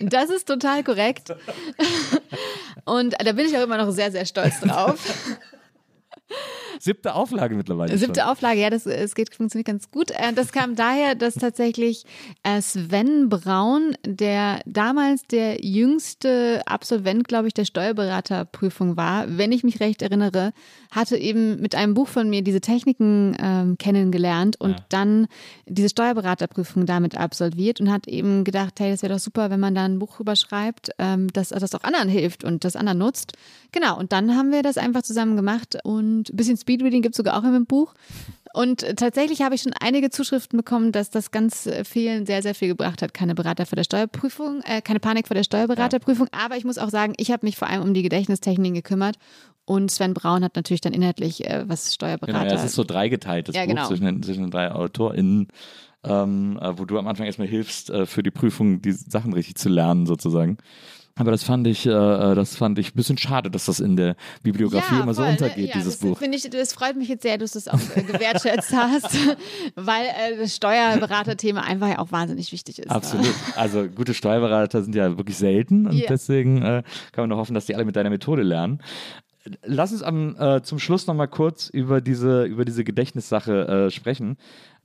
Das 0.00 0.30
ist 0.30 0.48
total 0.48 0.82
korrekt. 0.82 1.34
Und 2.84 3.14
da 3.24 3.32
bin 3.32 3.46
ich 3.46 3.56
auch 3.56 3.62
immer 3.62 3.78
noch 3.78 3.90
sehr, 3.90 4.10
sehr 4.10 4.26
stolz 4.26 4.60
drauf. 4.60 4.98
Siebte 6.82 7.14
Auflage 7.14 7.54
mittlerweile. 7.54 7.96
Siebte 7.96 8.20
schon. 8.22 8.28
Auflage, 8.28 8.60
ja, 8.60 8.68
das 8.68 8.86
es 8.86 9.14
geht, 9.14 9.32
funktioniert 9.32 9.66
ganz 9.68 9.88
gut. 9.92 10.10
Äh, 10.10 10.32
Das 10.34 10.50
kam 10.50 10.74
daher, 10.74 11.14
dass 11.14 11.34
tatsächlich 11.34 12.04
äh, 12.42 12.60
Sven 12.60 13.28
Braun, 13.28 13.96
der 14.04 14.60
damals 14.66 15.22
der 15.30 15.64
jüngste 15.64 16.60
Absolvent, 16.66 17.28
glaube 17.28 17.46
ich, 17.46 17.54
der 17.54 17.64
Steuerberaterprüfung 17.66 18.96
war, 18.96 19.26
wenn 19.38 19.52
ich 19.52 19.62
mich 19.64 19.78
recht 19.80 20.02
erinnere, 20.02 20.52
hatte 20.90 21.16
eben 21.16 21.60
mit 21.60 21.74
einem 21.74 21.94
Buch 21.94 22.08
von 22.08 22.28
mir 22.28 22.42
diese 22.42 22.60
Techniken 22.60 23.36
ähm, 23.40 23.78
kennengelernt 23.78 24.60
und 24.60 24.70
Ja. 24.72 24.76
dann 24.88 25.28
diese 25.66 25.88
Steuerberaterprüfung 25.88 26.86
damit 26.86 27.16
absolviert 27.16 27.80
und 27.80 27.90
hat 27.92 28.08
eben 28.08 28.44
gedacht, 28.44 28.80
hey, 28.80 28.90
das 28.90 29.02
wäre 29.02 29.12
doch 29.14 29.20
super, 29.20 29.50
wenn 29.50 29.60
man 29.60 29.74
da 29.74 29.84
ein 29.84 29.98
Buch 29.98 30.18
überschreibt, 30.20 30.90
ähm, 30.98 31.28
dass 31.32 31.50
das 31.50 31.74
auch 31.74 31.84
anderen 31.84 32.08
hilft 32.08 32.42
und 32.44 32.64
das 32.64 32.74
anderen 32.76 32.98
nutzt. 32.98 33.32
Genau, 33.70 33.98
und 33.98 34.12
dann 34.12 34.36
haben 34.36 34.50
wir 34.52 34.62
das 34.62 34.76
einfach 34.78 35.02
zusammen 35.02 35.36
gemacht 35.36 35.78
und 35.84 36.28
ein 36.30 36.36
bisschen 36.36 36.56
Speedreading 36.72 37.02
gibt 37.02 37.14
es 37.14 37.16
sogar 37.18 37.38
auch 37.38 37.44
in 37.44 37.52
dem 37.52 37.66
Buch. 37.66 37.94
Und 38.54 38.84
tatsächlich 38.96 39.40
habe 39.42 39.54
ich 39.54 39.62
schon 39.62 39.72
einige 39.80 40.10
Zuschriften 40.10 40.58
bekommen, 40.58 40.92
dass 40.92 41.08
das 41.08 41.30
ganz 41.30 41.68
vielen 41.84 42.26
sehr, 42.26 42.42
sehr 42.42 42.54
viel 42.54 42.68
gebracht 42.68 43.00
hat. 43.00 43.14
Keine 43.14 43.34
Berater 43.34 43.64
vor 43.64 43.76
der 43.76 43.84
Steuerprüfung, 43.84 44.60
äh, 44.64 44.82
keine 44.82 45.00
Panik 45.00 45.26
vor 45.26 45.34
der 45.34 45.44
Steuerberaterprüfung. 45.44 46.28
Aber 46.32 46.56
ich 46.56 46.64
muss 46.64 46.76
auch 46.76 46.90
sagen, 46.90 47.14
ich 47.16 47.30
habe 47.30 47.46
mich 47.46 47.56
vor 47.56 47.68
allem 47.68 47.82
um 47.82 47.94
die 47.94 48.02
Gedächtnistechniken 48.02 48.74
gekümmert. 48.74 49.16
Und 49.64 49.90
Sven 49.90 50.12
Braun 50.12 50.44
hat 50.44 50.56
natürlich 50.56 50.80
dann 50.80 50.92
inhaltlich 50.92 51.46
äh, 51.46 51.64
was 51.66 51.94
Steuerberater. 51.94 52.40
Genau, 52.40 52.44
ja, 52.44 52.58
es 52.58 52.64
ist 52.64 52.74
so 52.74 52.84
dreigeteiltes 52.84 53.54
Ja, 53.54 53.62
Buch 53.62 53.70
genau. 53.70 53.86
zwischen, 53.86 54.04
den, 54.04 54.22
zwischen 54.22 54.42
den 54.42 54.50
drei 54.50 54.72
AutorInnen, 54.72 55.48
ähm, 56.04 56.58
äh, 56.60 56.78
wo 56.78 56.84
du 56.84 56.98
am 56.98 57.06
Anfang 57.06 57.26
erstmal 57.26 57.48
hilfst, 57.48 57.88
äh, 57.88 58.06
für 58.06 58.22
die 58.22 58.32
Prüfung 58.32 58.82
die 58.82 58.92
Sachen 58.92 59.32
richtig 59.32 59.54
zu 59.54 59.68
lernen, 59.68 60.04
sozusagen. 60.04 60.58
Aber 61.16 61.30
das 61.30 61.42
fand 61.42 61.66
ich, 61.66 61.84
äh, 61.86 61.90
äh, 61.90 62.34
das 62.34 62.56
fand 62.56 62.78
ich 62.78 62.88
ein 62.94 62.96
bisschen 62.96 63.18
schade, 63.18 63.50
dass 63.50 63.66
das 63.66 63.80
in 63.80 63.96
der 63.96 64.16
Bibliografie 64.42 64.94
immer 65.00 65.12
so 65.12 65.22
voll, 65.22 65.32
ne? 65.32 65.32
untergeht, 65.32 65.68
ja, 65.68 65.74
dieses 65.74 65.98
das, 65.98 66.08
Buch. 66.08 66.18
Finde 66.18 66.38
ich, 66.38 66.48
das 66.48 66.72
freut 66.72 66.96
mich 66.96 67.08
jetzt 67.08 67.22
sehr, 67.22 67.36
dass 67.36 67.52
du 67.52 67.58
es 67.58 67.68
auch 67.68 67.78
äh, 67.94 68.02
gewertschätzt 68.02 68.72
hast, 68.72 69.16
weil 69.74 70.06
äh, 70.06 70.38
das 70.38 70.56
Steuerberaterthema 70.56 71.60
einfach 71.60 71.88
ja 71.88 71.98
auch 71.98 72.12
wahnsinnig 72.12 72.50
wichtig 72.52 72.78
ist. 72.78 72.88
ne? 72.88 72.94
Absolut. 72.94 73.34
Also 73.56 73.86
gute 73.88 74.14
Steuerberater 74.14 74.82
sind 74.82 74.94
ja 74.94 75.16
wirklich 75.16 75.36
selten 75.36 75.86
und 75.86 75.96
Ja. 75.96 76.06
deswegen 76.08 76.62
äh, 76.62 76.82
kann 77.12 77.22
man 77.24 77.28
nur 77.28 77.38
hoffen, 77.38 77.54
dass 77.54 77.66
die 77.66 77.74
alle 77.74 77.84
mit 77.84 77.94
deiner 77.96 78.10
Methode 78.10 78.42
lernen. 78.42 78.80
Lass 79.64 79.92
uns 79.92 80.02
am, 80.02 80.36
äh, 80.38 80.62
zum 80.62 80.78
Schluss 80.78 81.06
nochmal 81.06 81.28
kurz 81.28 81.68
über 81.68 82.00
diese, 82.00 82.44
über 82.44 82.64
diese 82.64 82.84
Gedächtnissache 82.84 83.90
sprechen, 83.90 84.36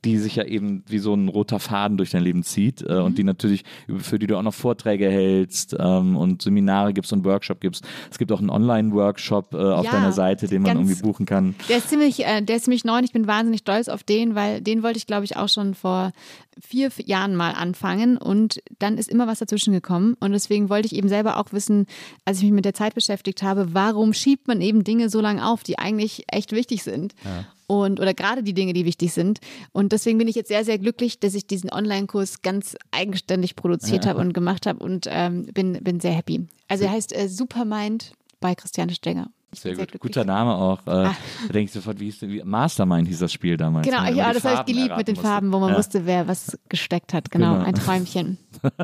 die 0.08 0.18
sich 0.18 0.36
ja 0.38 0.44
eben 0.46 0.84
wie 0.88 1.00
so 1.00 1.14
ein 1.14 1.28
roter 1.28 1.60
Faden 1.60 1.98
durch 1.98 2.12
dein 2.12 2.24
Leben 2.24 2.44
zieht 2.44 2.82
äh, 2.82 2.94
Mhm. 2.96 3.04
und 3.06 3.18
die 3.18 3.24
natürlich, 3.24 3.64
über- 3.88 4.00
für 4.00 4.18
die 4.20 4.28
du 4.28 4.38
auch 4.38 4.42
noch 4.44 4.54
Vorträge 4.54 5.10
hältst 5.10 5.76
ähm, 5.80 6.16
und 6.18 6.42
Seminare 6.42 6.94
gibst 6.94 7.14
und 7.14 7.24
Workshop 7.26 7.60
gibst. 7.62 7.86
Es 8.12 8.18
gibt 8.18 8.32
auch 8.32 8.40
einen 8.40 8.50
Online-Workshop 8.50 9.54
äh, 9.54 9.58
auf 9.58 9.86
Ja, 9.86 9.92
deiner 9.92 10.12
Seite, 10.12 10.48
den 10.48 10.62
man 10.62 10.78
irgendwie 10.78 11.02
buchen 11.02 11.26
kann. 11.26 11.56
Der 11.70 11.78
ist 11.78 11.90
ziemlich, 11.90 12.26
äh, 12.26 12.42
der 12.42 12.56
ist 12.58 12.64
ziemlich 12.66 12.86
neu 12.86 12.98
und 12.98 13.04
ich 13.04 13.14
bin 13.14 13.28
wahnsinnig 13.28 13.60
stolz 13.62 13.88
auf 13.90 14.04
den, 14.04 14.36
weil 14.36 14.62
den 14.62 14.84
wollte 14.84 14.98
ich, 14.98 15.08
glaube 15.08 15.26
ich, 15.26 15.38
auch 15.38 15.50
schon 15.50 15.74
vor 15.76 16.12
vier 16.60 16.90
Jahren 17.06 17.36
mal 17.36 17.52
anfangen 17.52 18.18
und 18.18 18.60
dann 18.80 18.98
ist 18.98 19.10
immer 19.10 19.28
was 19.28 19.38
dazwischen 19.40 19.74
gekommen 19.74 20.16
und 20.20 20.32
deswegen 20.32 20.70
wollte 20.70 20.88
ich 20.88 20.96
eben 20.96 21.08
selber 21.08 21.38
auch 21.38 21.54
wissen, 21.54 21.86
als 22.26 22.38
ich 22.38 22.44
mich 22.46 22.52
mit 22.54 22.66
der 22.66 22.74
Zeit 22.74 22.96
beschäftigt 22.96 23.44
habe, 23.44 23.74
warum 23.76 24.12
schiebt 24.14 24.48
man 24.48 24.60
eben 24.62 24.84
Dinge 24.84 25.10
so 25.10 25.22
lange 25.22 25.46
auf, 25.48 25.62
die 25.64 25.78
eigentlich 25.78 26.24
echt 26.32 26.52
wichtig 26.54 26.82
sind. 26.84 27.14
Und, 27.68 28.00
oder 28.00 28.14
gerade 28.14 28.44
die 28.44 28.54
Dinge, 28.54 28.72
die 28.74 28.86
wichtig 28.86 29.12
sind. 29.14 29.40
Und 29.74 29.92
deswegen 29.92 30.18
bin 30.18 30.28
ich 30.30 30.36
jetzt 30.36 30.48
sehr, 30.48 30.64
sehr 30.64 30.78
glücklich, 30.80 31.20
dass 31.20 31.34
ich 31.34 31.48
diesen 31.48 31.70
Online-Kurs 31.70 32.42
ganz 32.42 32.78
eigenständig 32.92 33.58
produziert 33.58 34.06
habe 34.06 34.20
und 34.22 34.32
gemacht 34.34 34.66
habe 34.66 34.84
und 34.84 35.06
ähm, 35.10 35.48
bin, 35.54 35.74
bin 35.84 36.00
sehr 36.00 36.14
happy. 36.14 36.48
Also 36.70 36.86
er 36.86 36.92
heißt 36.92 37.14
äh, 37.14 37.28
Supermind 37.28 38.14
bei 38.40 38.56
Christiane 38.56 38.94
Stenger. 38.94 39.30
Ich 39.54 39.60
Sehr 39.62 39.72
gut. 39.72 39.80
glücklich. 39.90 40.02
Guter 40.02 40.26
Name 40.26 40.56
auch. 40.56 40.80
Äh, 40.82 40.86
Da 40.86 41.16
denke 41.54 41.60
ich 41.66 41.72
sofort, 41.72 42.00
wie 42.00 42.06
hieß 42.06 42.22
wie 42.24 42.42
Mastermind 42.44 43.08
hieß 43.08 43.20
das 43.20 43.32
Spiel 43.34 43.58
damals. 43.58 43.86
Genau, 43.88 44.04
ja, 44.12 44.32
das 44.34 44.44
habe 44.46 44.64
ich 44.70 44.76
geliebt 44.76 44.96
mit 44.98 45.08
den 45.08 45.16
musste. 45.16 45.28
Farben, 45.28 45.52
wo 45.54 45.60
man 45.60 45.72
Ja. 45.72 45.78
wusste, 45.78 46.06
wer 46.06 46.28
was 46.28 46.58
gesteckt 46.70 47.14
hat. 47.14 47.32
Genau, 47.32 47.54
Genau. 47.54 47.66
ein 47.66 47.74
Träumchen. 47.76 48.38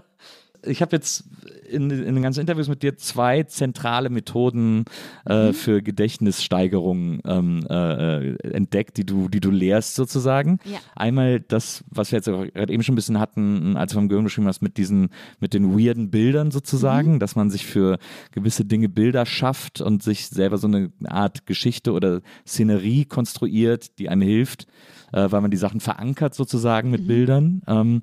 ich 0.65 0.81
habe 0.81 0.95
jetzt 0.95 1.25
in, 1.69 1.89
in 1.89 2.13
den 2.15 2.21
ganzen 2.21 2.41
Interviews 2.41 2.67
mit 2.67 2.83
dir 2.83 2.97
zwei 2.97 3.43
zentrale 3.43 4.09
Methoden 4.09 4.85
äh, 5.25 5.47
Mhm. 5.49 5.53
für 5.53 5.81
Gedächtnissteigerung 5.81 7.19
ähm, 7.25 7.65
äh, 7.69 8.35
entdeckt, 8.51 8.97
die 8.97 9.05
du, 9.05 9.29
die 9.29 9.39
du 9.39 9.49
lehrst 9.51 9.95
sozusagen. 9.95 10.59
Ja. 10.65 10.79
Einmal 10.95 11.39
das, 11.39 11.83
was 11.89 12.11
wir 12.11 12.17
jetzt 12.17 12.25
gerade 12.27 12.71
eben 12.73 12.83
schon 12.83 12.93
ein 12.93 12.95
bisschen 12.95 13.19
hatten, 13.19 13.75
als 13.77 13.91
du 13.91 13.97
vom 13.97 14.09
Gehirn 14.09 14.23
beschrieben 14.23 14.47
hast, 14.47 14.61
mit 14.61 14.77
diesen, 14.77 15.09
mit 15.39 15.53
den 15.53 15.77
weirden 15.77 16.09
Bildern 16.11 16.47
Mhm. 16.47 16.51
sozusagen, 16.51 17.19
dass 17.19 17.35
man 17.35 17.49
sich 17.49 17.65
für 17.65 17.97
gewisse 18.31 18.65
Dinge 18.65 18.89
Bilder 18.89 19.25
schafft 19.25 19.81
und 19.81 20.03
sich 20.03 20.27
selber 20.27 20.57
so 20.57 20.67
eine 20.67 20.91
Art 21.05 21.45
Geschichte 21.45 21.91
oder 21.93 22.21
Szenerie 22.47 23.05
konstruiert, 23.05 23.97
die 23.99 24.09
einem 24.09 24.21
hilft, 24.21 24.67
äh, 25.11 25.31
weil 25.31 25.41
man 25.41 25.51
die 25.51 25.57
Sachen 25.57 25.79
verankert 25.79 26.35
sozusagen 26.35 26.91
mit 26.91 27.07
Bildern. 27.07 27.61
Ähm, 27.67 28.01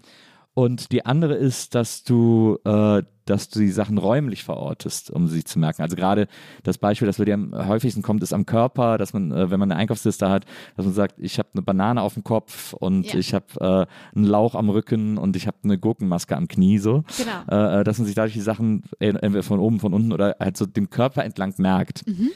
und 0.61 0.93
die 0.93 1.07
andere 1.07 1.35
ist, 1.35 1.74
dass 1.74 2.05
du, 2.05 2.59
äh, 2.65 3.03
dass 3.24 3.49
du 3.49 3.61
die 3.61 3.70
Sachen 3.70 3.97
räumlich 3.99 4.43
verortest, 4.45 5.11
um 5.11 5.28
sie 5.28 5.45
zu 5.45 5.59
merken. 5.59 5.82
Also 5.82 5.95
gerade 5.97 6.27
das 6.65 6.78
Beispiel, 6.78 7.07
das 7.07 7.19
bei 7.19 7.24
dir 7.24 7.35
am 7.35 7.55
häufigsten 7.69 8.03
kommt, 8.03 8.23
ist 8.23 8.32
am 8.32 8.45
Körper, 8.45 8.99
dass 8.99 9.12
man, 9.12 9.31
äh, 9.32 9.51
wenn 9.51 9.61
man 9.61 9.70
eine 9.70 9.81
Einkaufsliste 9.81 10.28
hat, 10.28 10.45
dass 10.77 10.85
man 10.85 10.95
sagt, 10.95 11.15
ich 11.19 11.39
habe 11.39 11.49
eine 11.55 11.62
Banane 11.62 12.03
auf 12.03 12.15
dem 12.15 12.24
Kopf 12.24 12.73
und 12.74 13.07
Ja. 13.12 13.19
ich 13.19 13.32
habe 13.32 13.47
äh, 13.61 14.16
einen 14.16 14.27
Lauch 14.27 14.55
am 14.55 14.69
Rücken 14.69 15.16
und 15.16 15.37
ich 15.37 15.47
habe 15.47 15.57
eine 15.65 15.78
Gurkenmaske 15.78 16.37
am 16.37 16.49
Knie, 16.49 16.78
so. 16.78 17.05
Genau. 17.16 17.43
Äh, 17.51 17.81
äh, 17.81 17.85
dass 17.85 17.99
man 17.99 18.07
sich 18.07 18.15
dadurch 18.16 18.35
die 18.35 18.41
Sachen 18.41 18.82
entweder 18.99 19.43
von 19.43 19.61
oben, 19.61 19.81
von 19.81 19.95
unten 19.95 20.12
oder 20.12 20.37
halt 20.41 20.57
so 20.57 20.66
dem 20.66 20.91
Körper 20.91 21.24
entlang 21.24 21.55
merkt. 21.59 22.07
Mhm. 22.07 22.31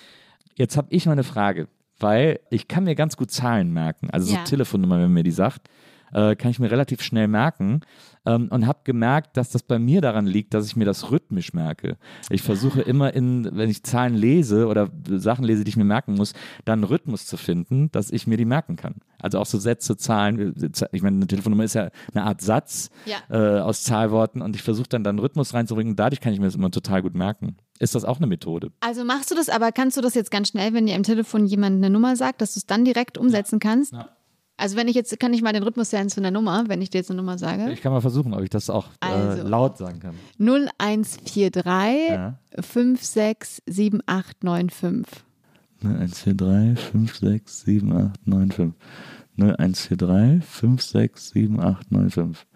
Jetzt 0.55 0.77
habe 0.77 0.87
ich 0.91 1.07
mal 1.07 1.13
eine 1.13 1.25
Frage, 1.25 1.67
weil 1.99 2.41
ich 2.51 2.69
kann 2.69 2.85
mir 2.85 2.95
ganz 2.95 3.17
gut 3.17 3.31
Zahlen 3.31 3.73
merken, 3.73 4.11
also 4.11 4.29
so 4.29 4.35
Ja. 4.35 4.45
Telefonnummer, 4.45 4.95
wenn 4.97 5.03
man 5.05 5.13
mir 5.15 5.25
die 5.25 5.31
sagt, 5.33 5.69
äh, 6.15 6.35
kann 6.37 6.51
ich 6.51 6.59
mir 6.59 6.71
relativ 6.71 7.03
schnell 7.03 7.29
merken 7.29 7.81
ähm, 8.25 8.49
und 8.51 8.67
habe 8.67 8.79
gemerkt, 8.85 9.37
dass 9.37 9.51
das 9.51 9.63
bei 9.63 9.79
mir 9.79 10.01
daran 10.01 10.27
liegt, 10.27 10.55
dass 10.55 10.67
ich 10.67 10.77
mir 10.77 10.85
das 10.87 11.11
rhythmisch 11.11 11.53
merke. 11.53 11.97
Ich 12.31 12.41
versuche 12.43 12.81
Ah. 12.81 12.89
immer 12.89 13.13
in, 13.15 13.49
wenn 13.53 13.69
ich 13.69 13.83
Zahlen 13.83 14.15
lese 14.15 14.67
oder 14.67 14.89
Sachen 15.09 15.45
lese, 15.45 15.65
die 15.65 15.69
ich 15.71 15.77
mir 15.77 15.85
merken 15.85 16.15
muss, 16.15 16.33
dann 16.65 16.79
einen 16.79 16.85
Rhythmus 16.85 17.27
zu 17.27 17.37
finden, 17.37 17.91
dass 17.93 18.11
ich 18.11 18.27
mir 18.27 18.37
die 18.39 18.45
merken 18.47 18.77
kann. 18.77 18.95
Also 19.21 19.39
auch 19.39 19.47
so 19.47 19.59
Sätze, 19.59 19.97
Zahlen, 19.97 20.55
ich 20.93 21.03
meine, 21.03 21.17
eine 21.17 21.27
Telefonnummer 21.27 21.65
ist 21.65 21.75
ja 21.75 21.89
eine 22.15 22.25
Art 22.25 22.41
Satz 22.41 22.91
Ja. 23.07 23.17
äh, 23.31 23.61
aus 23.61 23.83
Zahlworten 23.85 24.41
und 24.43 24.55
ich 24.57 24.63
versuche 24.63 24.89
dann 24.89 25.03
da 25.05 25.11
einen 25.11 25.19
Rhythmus 25.19 25.53
reinzubringen 25.55 25.97
dadurch 25.97 26.21
kann 26.21 26.33
ich 26.33 26.39
mir 26.41 26.47
das 26.47 26.55
immer 26.55 26.71
total 26.71 27.03
gut 27.03 27.15
merken. 27.15 27.57
Ist 27.79 27.95
das 27.95 28.05
auch 28.05 28.19
eine 28.19 28.27
Methode? 28.27 28.71
Also 28.81 29.05
machst 29.05 29.31
du 29.31 29.35
das, 29.35 29.49
aber 29.49 29.73
kannst 29.73 29.97
du 29.97 30.01
das 30.01 30.15
jetzt 30.15 30.31
ganz 30.31 30.49
schnell, 30.49 30.73
wenn 30.75 30.87
dir 30.87 30.95
am 30.95 31.03
Telefon 31.03 31.47
jemand 31.47 31.77
eine 31.77 31.91
Nummer 31.91 32.15
sagt, 32.17 32.41
dass 32.41 32.55
du 32.55 32.59
es 32.59 32.67
dann 32.67 32.85
direkt 32.85 33.19
umsetzen 33.19 33.59
kannst? 33.59 33.95
Also 34.57 34.77
wenn 34.77 34.87
ich 34.87 34.95
jetzt, 34.95 35.19
kann 35.19 35.35
ich 35.35 35.43
mal 35.43 35.53
den 35.53 35.65
Rhythmus 35.65 35.91
lernen 35.93 36.11
zu 36.11 36.21
einer 36.21 36.31
Nummer, 36.31 36.65
wenn 36.69 36.81
ich 36.81 36.89
dir 36.91 36.99
jetzt 36.99 37.11
eine 37.11 37.17
Nummer 37.19 37.39
sage? 37.39 37.73
Ich 37.73 37.81
kann 37.83 37.91
mal 37.93 38.01
versuchen, 38.01 38.33
ob 38.35 38.43
ich 38.43 38.51
das 38.51 38.71
auch 38.71 38.87
äh, 39.01 39.07
Also. 39.07 39.43
laut 39.49 39.79
sagen 39.79 39.99
kann. 40.01 40.15
0143 40.39 41.53
Ja. 42.11 42.39
567895. 42.61 45.25
0143 45.83 46.79
567895. 46.79 48.73
0143 49.37 50.45
567895. 50.45 52.47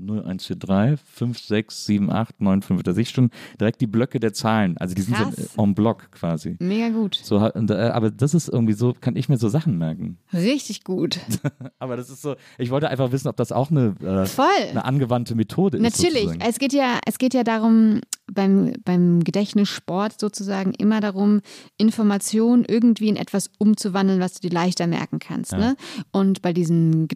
0143 0.00 0.98
5, 1.04 1.38
6, 1.38 1.86
7, 1.86 2.10
8, 2.10 2.40
9, 2.40 2.62
5. 2.62 2.82
Da 2.82 2.92
sehe 2.92 3.02
ich 3.02 3.10
schon 3.10 3.30
direkt 3.60 3.80
die 3.80 3.86
Blöcke 3.86 4.20
der 4.20 4.32
Zahlen. 4.32 4.76
Also 4.78 4.94
die 4.94 5.02
sind 5.02 5.16
Krass. 5.16 5.34
so 5.54 5.62
en 5.62 5.74
bloc 5.74 6.10
quasi. 6.12 6.56
Mega 6.58 6.88
gut. 6.90 7.20
So, 7.22 7.36
äh, 7.38 7.72
aber 7.72 8.10
das 8.10 8.34
ist 8.34 8.48
irgendwie 8.48 8.74
so, 8.74 8.94
kann 9.00 9.16
ich 9.16 9.28
mir 9.28 9.36
so 9.36 9.48
Sachen 9.48 9.78
merken. 9.78 10.18
Richtig 10.32 10.84
gut. 10.84 11.18
Aber 11.78 11.96
das 11.96 12.10
ist 12.10 12.22
so, 12.22 12.34
ich 12.58 12.70
wollte 12.70 12.88
einfach 12.88 13.12
wissen, 13.12 13.28
ob 13.28 13.36
das 13.36 13.52
auch 13.52 13.70
eine, 13.70 13.94
äh, 14.02 14.70
eine 14.70 14.84
angewandte 14.84 15.34
Methode 15.34 15.78
ist. 15.78 15.82
Natürlich. 15.82 16.28
Es 16.40 16.58
geht 16.58 16.72
ja, 16.72 16.98
es 17.06 17.18
geht 17.18 17.34
ja 17.34 17.44
darum, 17.44 18.00
beim, 18.32 18.72
beim 18.84 19.24
Gedächtnissport 19.24 20.20
sozusagen 20.20 20.72
immer 20.74 21.00
darum, 21.00 21.40
Informationen 21.76 22.64
irgendwie 22.66 23.08
in 23.08 23.16
etwas 23.16 23.50
umzuwandeln, 23.58 24.20
was 24.20 24.34
du 24.34 24.48
dir 24.48 24.54
leichter 24.54 24.86
merken 24.86 25.18
kannst. 25.18 25.52
Ne? 25.52 25.76
Und 26.12 26.42
bei 26.42 26.52
diesen 26.52 27.08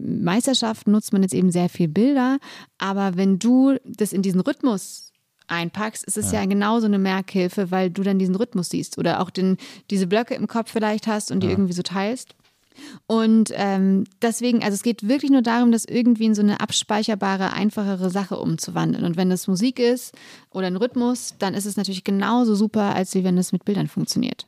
Gedächtnismeisterschaften 0.00 0.92
nutzt 0.92 1.12
man 1.12 1.22
jetzt 1.22 1.34
eben 1.34 1.50
sehr 1.50 1.68
viel 1.68 1.88
Bilder. 1.88 2.38
Aber 2.78 3.16
wenn 3.16 3.38
du 3.38 3.76
das 3.84 4.12
in 4.12 4.22
diesen 4.22 4.40
Rhythmus 4.40 5.12
einpackst, 5.48 6.04
ist 6.04 6.16
es 6.16 6.32
ja, 6.32 6.44
genauso 6.44 6.86
eine 6.86 6.98
Merkhilfe, 6.98 7.70
weil 7.70 7.90
du 7.90 8.02
dann 8.02 8.18
diesen 8.18 8.36
Rhythmus 8.36 8.70
siehst 8.70 8.98
oder 8.98 9.20
auch 9.20 9.30
den, 9.30 9.56
diese 9.90 10.06
Blöcke 10.06 10.34
im 10.34 10.46
Kopf 10.46 10.70
vielleicht 10.70 11.06
hast 11.06 11.32
und 11.32 11.42
die 11.42 11.48
irgendwie 11.48 11.72
so 11.72 11.82
teilst. 11.82 12.34
Und 13.06 13.52
ähm, 13.56 14.04
deswegen, 14.22 14.62
also 14.62 14.74
es 14.74 14.82
geht 14.82 15.06
wirklich 15.06 15.30
nur 15.30 15.42
darum, 15.42 15.72
das 15.72 15.84
irgendwie 15.84 16.26
in 16.26 16.34
so 16.34 16.40
eine 16.40 16.60
abspeicherbare, 16.60 17.52
einfachere 17.52 18.10
Sache 18.10 18.38
umzuwandeln. 18.38 19.04
Und 19.04 19.16
wenn 19.16 19.28
das 19.28 19.48
Musik 19.48 19.78
ist 19.80 20.14
oder 20.50 20.68
ein 20.68 20.76
Rhythmus, 20.76 21.34
dann 21.38 21.54
ist 21.54 21.66
es 21.66 21.76
natürlich 21.76 22.04
genauso 22.04 22.54
super, 22.54 22.94
als 22.94 23.14
wie 23.14 23.24
wenn 23.24 23.36
es 23.36 23.52
mit 23.52 23.64
Bildern 23.64 23.88
funktioniert. 23.88 24.46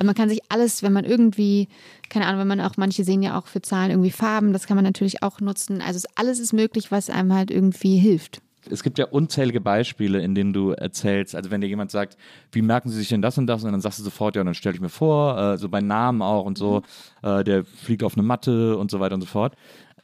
Aber 0.00 0.06
man 0.06 0.14
kann 0.14 0.30
sich 0.30 0.40
alles, 0.48 0.82
wenn 0.82 0.94
man 0.94 1.04
irgendwie, 1.04 1.68
keine 2.08 2.24
Ahnung, 2.24 2.40
wenn 2.40 2.48
man 2.48 2.60
auch, 2.62 2.78
manche 2.78 3.04
sehen 3.04 3.22
ja 3.22 3.38
auch 3.38 3.46
für 3.46 3.60
Zahlen 3.60 3.90
irgendwie 3.90 4.10
Farben, 4.10 4.54
das 4.54 4.66
kann 4.66 4.74
man 4.74 4.84
natürlich 4.84 5.22
auch 5.22 5.40
nutzen. 5.40 5.82
Also 5.82 5.98
es, 5.98 6.06
alles 6.16 6.40
ist 6.40 6.54
möglich, 6.54 6.90
was 6.90 7.10
einem 7.10 7.34
halt 7.34 7.50
irgendwie 7.50 7.98
hilft. 7.98 8.40
es 8.70 8.82
gibt 8.82 8.98
ja 8.98 9.04
unzählige 9.08 9.60
Beispiele, 9.60 10.22
in 10.22 10.34
denen 10.34 10.54
du 10.54 10.70
erzählst, 10.70 11.34
also 11.34 11.50
wenn 11.50 11.60
dir 11.60 11.66
jemand 11.66 11.90
sagt, 11.90 12.16
wie 12.50 12.62
merken 12.62 12.88
Sie 12.88 12.96
sich 12.96 13.10
denn 13.10 13.20
das 13.20 13.36
und 13.36 13.46
das? 13.46 13.62
Und 13.62 13.72
dann 13.72 13.82
sagst 13.82 13.98
du 13.98 14.02
sofort, 14.02 14.36
ja, 14.36 14.42
dann 14.42 14.54
stelle 14.54 14.74
ich 14.74 14.80
mir 14.80 14.88
vor, 14.88 15.38
äh, 15.38 15.58
so 15.58 15.68
bei 15.68 15.82
Namen 15.82 16.22
auch 16.22 16.46
und 16.46 16.56
so, 16.56 16.80
äh, 17.22 17.44
der 17.44 17.66
fliegt 17.66 18.02
auf 18.02 18.14
eine 18.14 18.22
Matte 18.22 18.78
und 18.78 18.90
so 18.90 19.00
weiter 19.00 19.16
und 19.16 19.20
so 19.20 19.26
fort. 19.26 19.54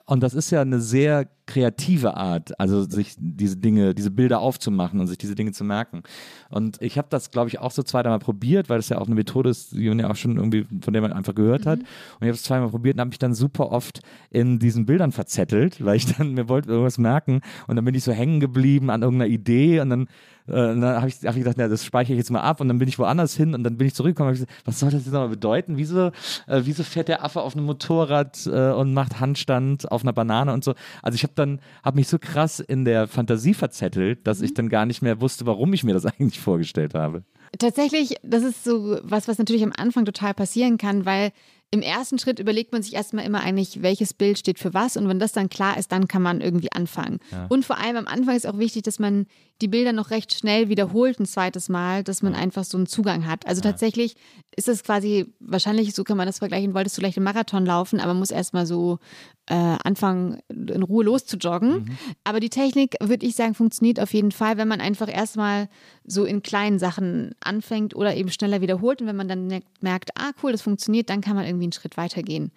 Und 0.05 0.23
das 0.23 0.35
ist 0.35 0.51
ja 0.51 0.61
eine 0.61 0.81
sehr 0.81 1.27
kreative 1.47 2.17
Art, 2.17 2.59
also 2.59 2.83
sich 2.83 3.15
diese 3.19 3.57
Dinge, 3.57 3.95
diese 3.95 4.11
Bilder 4.11 4.41
aufzumachen 4.41 5.01
und 5.01 5.07
sich 5.07 5.19
diese 5.19 5.35
Dinge 5.35 5.53
zu 5.53 5.65
merken. 5.65 6.03
Und 6.51 6.81
ich 6.83 6.99
habe 6.99 7.09
das, 7.11 7.31
glaube 7.31 7.49
ich, 7.49 7.59
auch 7.59 7.71
so 7.71 7.83
zwei, 7.83 8.03
dreimal 8.03 8.19
probiert, 8.19 8.69
weil 8.69 8.79
das 8.79 8.89
ja 8.89 8.99
auch 8.99 9.07
eine 9.07 9.15
Methode 9.15 9.51
ist, 9.51 9.73
die 9.73 9.89
man 9.89 9.99
ja 9.99 10.11
auch 10.11 10.17
schon 10.17 10.37
irgendwie, 10.37 10.67
von 10.81 10.93
der 10.93 11.03
man 11.03 11.13
einfach 11.13 11.35
gehört 11.35 11.67
hat. 11.67 11.79
Und 11.79 11.87
ich 12.21 12.29
habe 12.29 12.33
es 12.33 12.43
zweimal 12.43 12.71
probiert 12.71 12.97
und 12.97 13.01
habe 13.01 13.09
mich 13.11 13.19
dann 13.19 13.35
super 13.35 13.71
oft 13.71 14.01
in 14.31 14.59
diesen 14.59 14.87
Bildern 14.87 15.13
verzettelt, 15.13 15.85
weil 15.85 15.97
ich 15.97 16.07
dann 16.17 16.35
mir 16.35 16.49
wollte 16.49 16.69
irgendwas 16.69 16.99
merken 16.99 17.41
und 17.67 17.77
dann 17.77 17.85
bin 17.85 17.95
ich 17.95 18.05
so 18.05 18.13
hängen 18.13 18.41
geblieben 18.41 18.91
an 18.91 19.03
irgendeiner 19.03 19.31
Idee 19.31 19.81
und 19.81 19.91
dann, 19.91 20.03
äh, 20.47 20.53
dann 20.53 20.83
habe 20.83 21.09
ich, 21.09 21.17
hab 21.25 21.35
ich 21.35 21.43
gedacht, 21.43 21.57
na, 21.59 21.69
das 21.69 21.85
speichere 21.85 22.15
ich 22.15 22.19
jetzt 22.19 22.31
mal 22.31 22.41
ab 22.41 22.61
und 22.61 22.69
dann 22.69 22.79
bin 22.79 22.89
ich 22.89 22.99
woanders 22.99 23.37
hin 23.37 23.55
und 23.55 23.65
dann 23.65 23.77
bin 23.77 23.87
ich 23.87 23.95
zurückgekommen 23.95 24.33
ich 24.33 24.41
gesagt, 24.41 24.53
was 24.65 24.81
soll 24.81 24.91
das 24.91 25.05
jetzt 25.05 25.13
nochmal 25.13 25.29
bedeuten? 25.29 25.77
Wieso, 25.77 26.09
äh, 26.47 26.63
wieso 26.63 26.83
fährt 26.83 27.09
der 27.09 27.25
Affe 27.25 27.41
auf 27.41 27.57
einem 27.57 27.67
Motorrad 27.67 28.47
äh, 28.47 28.73
und 28.73 28.95
macht 28.95 29.21
Handstand 29.21 29.91
auf 29.91 30.03
einer 30.03 30.13
Banane 30.13 30.53
und 30.53 30.65
so? 30.65 30.75
Also 31.03 31.17
ich 31.17 31.23
habe 31.23 31.33
dann, 31.39 31.61
habe 31.83 31.97
mich 31.97 32.09
so 32.09 32.19
krass 32.19 32.61
in 32.61 32.85
der 32.85 33.07
Fantasie 33.09 33.55
verzettelt, 33.55 34.27
dass 34.27 34.41
ich 34.41 34.55
dann 34.55 34.69
gar 34.69 34.87
nicht 34.87 35.03
mehr 35.03 35.21
wusste, 35.21 35.47
warum 35.47 35.73
ich 35.73 35.85
mir 35.85 35.95
das 35.95 36.07
eigentlich 36.07 36.41
vorgestellt 36.41 36.95
habe. 36.95 37.25
Tatsächlich, 37.59 38.17
das 38.23 38.43
ist 38.43 38.65
so 38.65 38.99
was, 39.03 39.29
was 39.29 39.39
natürlich 39.39 39.63
am 39.63 39.73
Anfang 39.77 40.05
total 40.05 40.35
passieren 40.35 40.79
kann, 40.79 41.07
weil 41.07 41.33
im 41.73 41.83
ersten 41.83 42.19
Schritt 42.19 42.39
überlegt 42.39 42.73
man 42.73 42.83
sich 42.83 42.95
erstmal 42.95 43.25
immer 43.25 43.41
eigentlich, 43.41 43.83
welches 43.83 44.15
Bild 44.15 44.39
steht 44.39 44.59
für 44.59 44.73
was. 44.73 44.97
Und 44.97 45.09
wenn 45.09 45.19
das 45.19 45.33
dann 45.33 45.49
klar 45.49 45.77
ist, 45.77 45.91
dann 45.91 46.07
kann 46.07 46.23
man 46.23 46.41
irgendwie 46.41 46.71
anfangen. 46.71 47.19
Und 47.49 47.65
vor 47.65 47.79
allem 47.79 47.97
am 47.97 48.07
Anfang 48.07 48.37
ist 48.37 48.47
auch 48.47 48.59
wichtig, 48.59 48.85
dass 48.85 49.01
man 49.01 49.27
die 49.61 49.69
Bilder 49.69 49.93
noch 49.93 50.11
recht 50.11 50.33
schnell 50.33 50.69
wiederholt 50.69 51.19
ein 51.19 51.27
zweites 51.27 51.69
Mal, 51.69 52.05
dass 52.05 52.23
man 52.23 52.35
einfach 52.35 52.65
so 52.65 52.79
einen 52.79 52.87
Zugang 52.87 53.27
hat. 53.27 53.47
Also 53.47 53.63
tatsächlich 53.63 54.15
ist 54.57 54.69
es 54.69 54.83
quasi, 54.83 55.35
wahrscheinlich, 55.39 55.95
so 55.95 56.03
kann 56.03 56.17
man 56.17 56.27
das 56.27 56.39
vergleichen, 56.39 56.75
wolltest 56.75 56.97
du 56.97 57.01
gleich 57.01 57.17
einen 57.17 57.25
Marathon 57.25 57.67
laufen, 57.67 58.01
aber 58.01 58.15
muss 58.15 58.31
erstmal 58.31 58.65
so 58.65 58.99
äh, 59.47 59.77
anfangen, 59.85 60.41
in 60.49 60.83
Ruhe 60.83 61.05
loszujoggen. 61.05 61.97
Aber 62.25 62.41
die 62.41 62.49
Technik, 62.49 62.97
würde 63.01 63.27
ich 63.27 63.37
sagen, 63.37 63.55
funktioniert 63.55 64.01
auf 64.01 64.15
jeden 64.15 64.33
Fall, 64.33 64.57
wenn 64.57 64.67
man 64.67 64.81
einfach 64.81 65.13
erstmal 65.13 65.69
so 66.05 66.25
in 66.25 66.43
kleinen 66.43 66.79
Sachen 66.79 67.35
anfängt 67.41 67.95
oder 67.95 68.17
eben 68.17 68.31
schneller 68.31 68.63
wiederholt. 68.63 69.03
Und 69.03 69.09
wenn 69.09 69.17
man 69.17 69.29
dann 69.29 69.61
merkt, 69.81 70.11
ah 70.19 70.33
cool, 70.43 70.53
das 70.53 70.63
funktioniert, 70.63 71.11
dann 71.11 71.21
kann 71.21 71.37
man 71.37 71.45
irgendwie 71.45 71.67
einen 71.67 71.73
Schritt 71.73 71.99
weitergehen. 71.99 72.51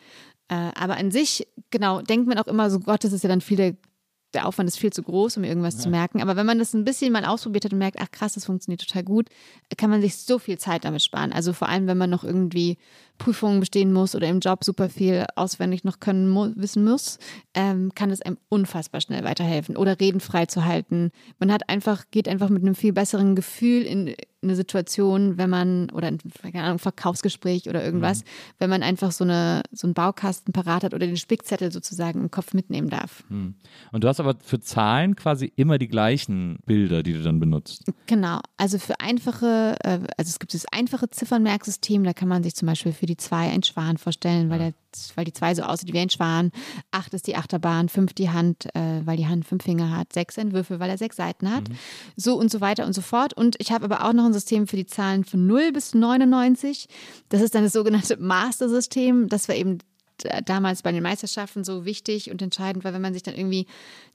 Äh, 0.47 0.71
aber 0.75 0.95
an 0.95 1.11
sich, 1.11 1.47
genau, 1.69 2.01
denkt 2.01 2.27
man 2.27 2.37
auch 2.37 2.47
immer 2.47 2.69
so, 2.69 2.79
Gott, 2.79 3.03
das 3.03 3.11
ist 3.11 3.23
ja 3.23 3.29
dann 3.29 3.41
viel 3.41 3.57
der, 3.57 3.75
der 4.33 4.47
Aufwand 4.47 4.69
ist 4.69 4.77
viel 4.77 4.93
zu 4.93 5.01
groß, 5.01 5.37
um 5.37 5.43
irgendwas 5.43 5.77
zu 5.77 5.89
merken. 5.89 6.21
Aber 6.21 6.35
wenn 6.35 6.45
man 6.45 6.59
das 6.59 6.73
ein 6.73 6.83
bisschen 6.83 7.11
mal 7.11 7.25
ausprobiert 7.25 7.65
hat 7.65 7.73
und 7.73 7.79
merkt, 7.79 7.97
ach 7.99 8.11
krass, 8.11 8.33
das 8.33 8.45
funktioniert 8.45 8.81
total 8.81 9.03
gut, 9.03 9.29
kann 9.77 9.89
man 9.89 10.01
sich 10.01 10.17
so 10.17 10.37
viel 10.37 10.57
Zeit 10.59 10.85
damit 10.85 11.01
sparen. 11.01 11.33
Also 11.33 11.53
vor 11.53 11.67
allem, 11.67 11.87
wenn 11.87 11.97
man 11.97 12.09
noch 12.09 12.23
irgendwie 12.23 12.77
Prüfungen 13.19 13.59
bestehen 13.59 13.93
muss 13.93 14.15
oder 14.15 14.27
im 14.27 14.39
Job 14.39 14.63
super 14.63 14.89
viel 14.89 15.27
auswendig 15.35 15.83
noch 15.83 15.99
können 15.99 16.27
mu 16.27 16.51
wissen 16.55 16.83
muss, 16.83 17.19
ähm, 17.53 17.91
kann 17.93 18.09
es 18.09 18.23
einem 18.23 18.37
unfassbar 18.49 19.01
schnell 19.01 19.23
weiterhelfen 19.23 19.77
oder 19.77 19.99
Reden 19.99 20.21
frei 20.21 20.47
zu 20.47 20.65
halten. 20.65 21.11
Man 21.37 21.51
hat 21.51 21.69
einfach, 21.69 22.05
geht 22.09 22.27
einfach 22.27 22.49
mit 22.49 22.63
einem 22.63 22.73
viel 22.73 22.93
besseren 22.93 23.35
Gefühl 23.35 23.83
in 23.83 24.15
eine 24.41 24.55
Situation, 24.55 25.37
wenn 25.37 25.49
man, 25.49 25.89
oder 25.91 26.07
ein 26.07 26.17
keine 26.41 26.63
Ahnung, 26.63 26.79
Verkaufsgespräch 26.79 27.67
oder 27.67 27.83
irgendwas, 27.83 28.23
wenn 28.57 28.69
man 28.69 28.83
einfach 28.83 29.11
so, 29.11 29.23
eine, 29.25 29.63
so 29.71 29.85
einen 29.85 29.93
Baukasten 29.93 30.53
parat 30.53 30.83
hat 30.83 30.93
oder 30.93 31.05
den 31.05 31.17
Spickzettel 31.17 31.71
sozusagen 31.71 32.21
im 32.21 32.31
Kopf 32.31 32.53
mitnehmen 32.53 32.89
darf. 32.89 33.23
Und 33.91 34.03
du 34.03 34.07
hast 34.07 34.19
aber 34.19 34.35
für 34.41 34.59
Zahlen 34.59 35.15
quasi 35.15 35.51
immer 35.55 35.77
die 35.77 35.89
gleichen 35.89 36.59
Bilder, 36.65 37.03
die 37.03 37.13
du 37.13 37.21
dann 37.21 37.39
benutzt. 37.39 37.83
Genau, 38.07 38.39
also 38.55 38.79
für 38.79 38.99
einfache, 39.01 39.75
äh, 39.83 39.99
also 40.17 40.29
es 40.29 40.39
gibt 40.39 40.53
das 40.53 40.65
einfache 40.71 41.09
Ziffernmerksystem, 41.09 42.03
da 42.03 42.13
kann 42.13 42.29
man 42.29 42.43
sich 42.43 42.55
zum 42.55 42.67
Beispiel 42.67 42.93
für 42.93 43.05
die 43.09 43.17
2 43.17 43.49
ein 43.49 43.63
Schwan 43.63 43.97
vorstellen, 43.97 44.49
weil, 44.49 44.59
der, 44.59 44.73
weil 45.15 45.25
die 45.25 45.33
2 45.33 45.55
so 45.55 45.63
aussieht 45.63 45.91
wie 45.93 45.99
ein 45.99 46.09
Schwan, 46.09 46.51
8 46.91 47.13
ist 47.13 47.27
die 47.27 47.35
Achterbahn, 47.35 47.89
5 47.89 48.13
die 48.13 48.29
Hand, 48.29 48.73
äh, 48.75 49.01
weil 49.05 49.17
die 49.17 49.27
Hand 49.27 49.45
fünf 49.45 49.63
Finger 49.63 49.95
hat, 49.95 50.13
6 50.13 50.39
ein 50.39 50.53
Würfel, 50.53 50.79
weil 50.79 50.89
er 50.89 50.97
sechs 50.97 51.17
Seiten 51.17 51.51
hat, 51.53 51.63
so 52.15 52.35
und 52.35 52.51
so 52.51 52.61
weiter 52.61 52.85
und 52.85 52.93
so 52.93 53.01
fort. 53.01 53.33
Und 53.33 53.55
ich 53.59 53.71
habe 53.71 53.85
aber 53.85 54.05
auch 54.05 54.13
noch 54.13 54.25
ein 54.25 54.33
System 54.33 54.67
für 54.67 54.75
die 54.75 54.85
Zahlen 54.85 55.25
von 55.25 55.45
0 55.47 55.71
bis 55.71 55.93
99. 55.93 56.87
Das 57.29 57.41
ist 57.41 57.55
dann 57.55 57.63
das 57.63 57.73
sogenannte 57.73 58.17
Master-System. 58.17 59.27
Das 59.27 59.47
war 59.47 59.55
eben 59.55 59.79
damals 60.45 60.81
bei 60.81 60.91
den 60.91 61.03
Meisterschaften 61.03 61.63
so 61.63 61.85
wichtig 61.85 62.31
und 62.31 62.41
entscheidend, 62.41 62.83
weil 62.83 62.93
wenn 62.93 63.01
man 63.01 63.13
sich 63.13 63.23
dann 63.23 63.35
irgendwie 63.35 63.67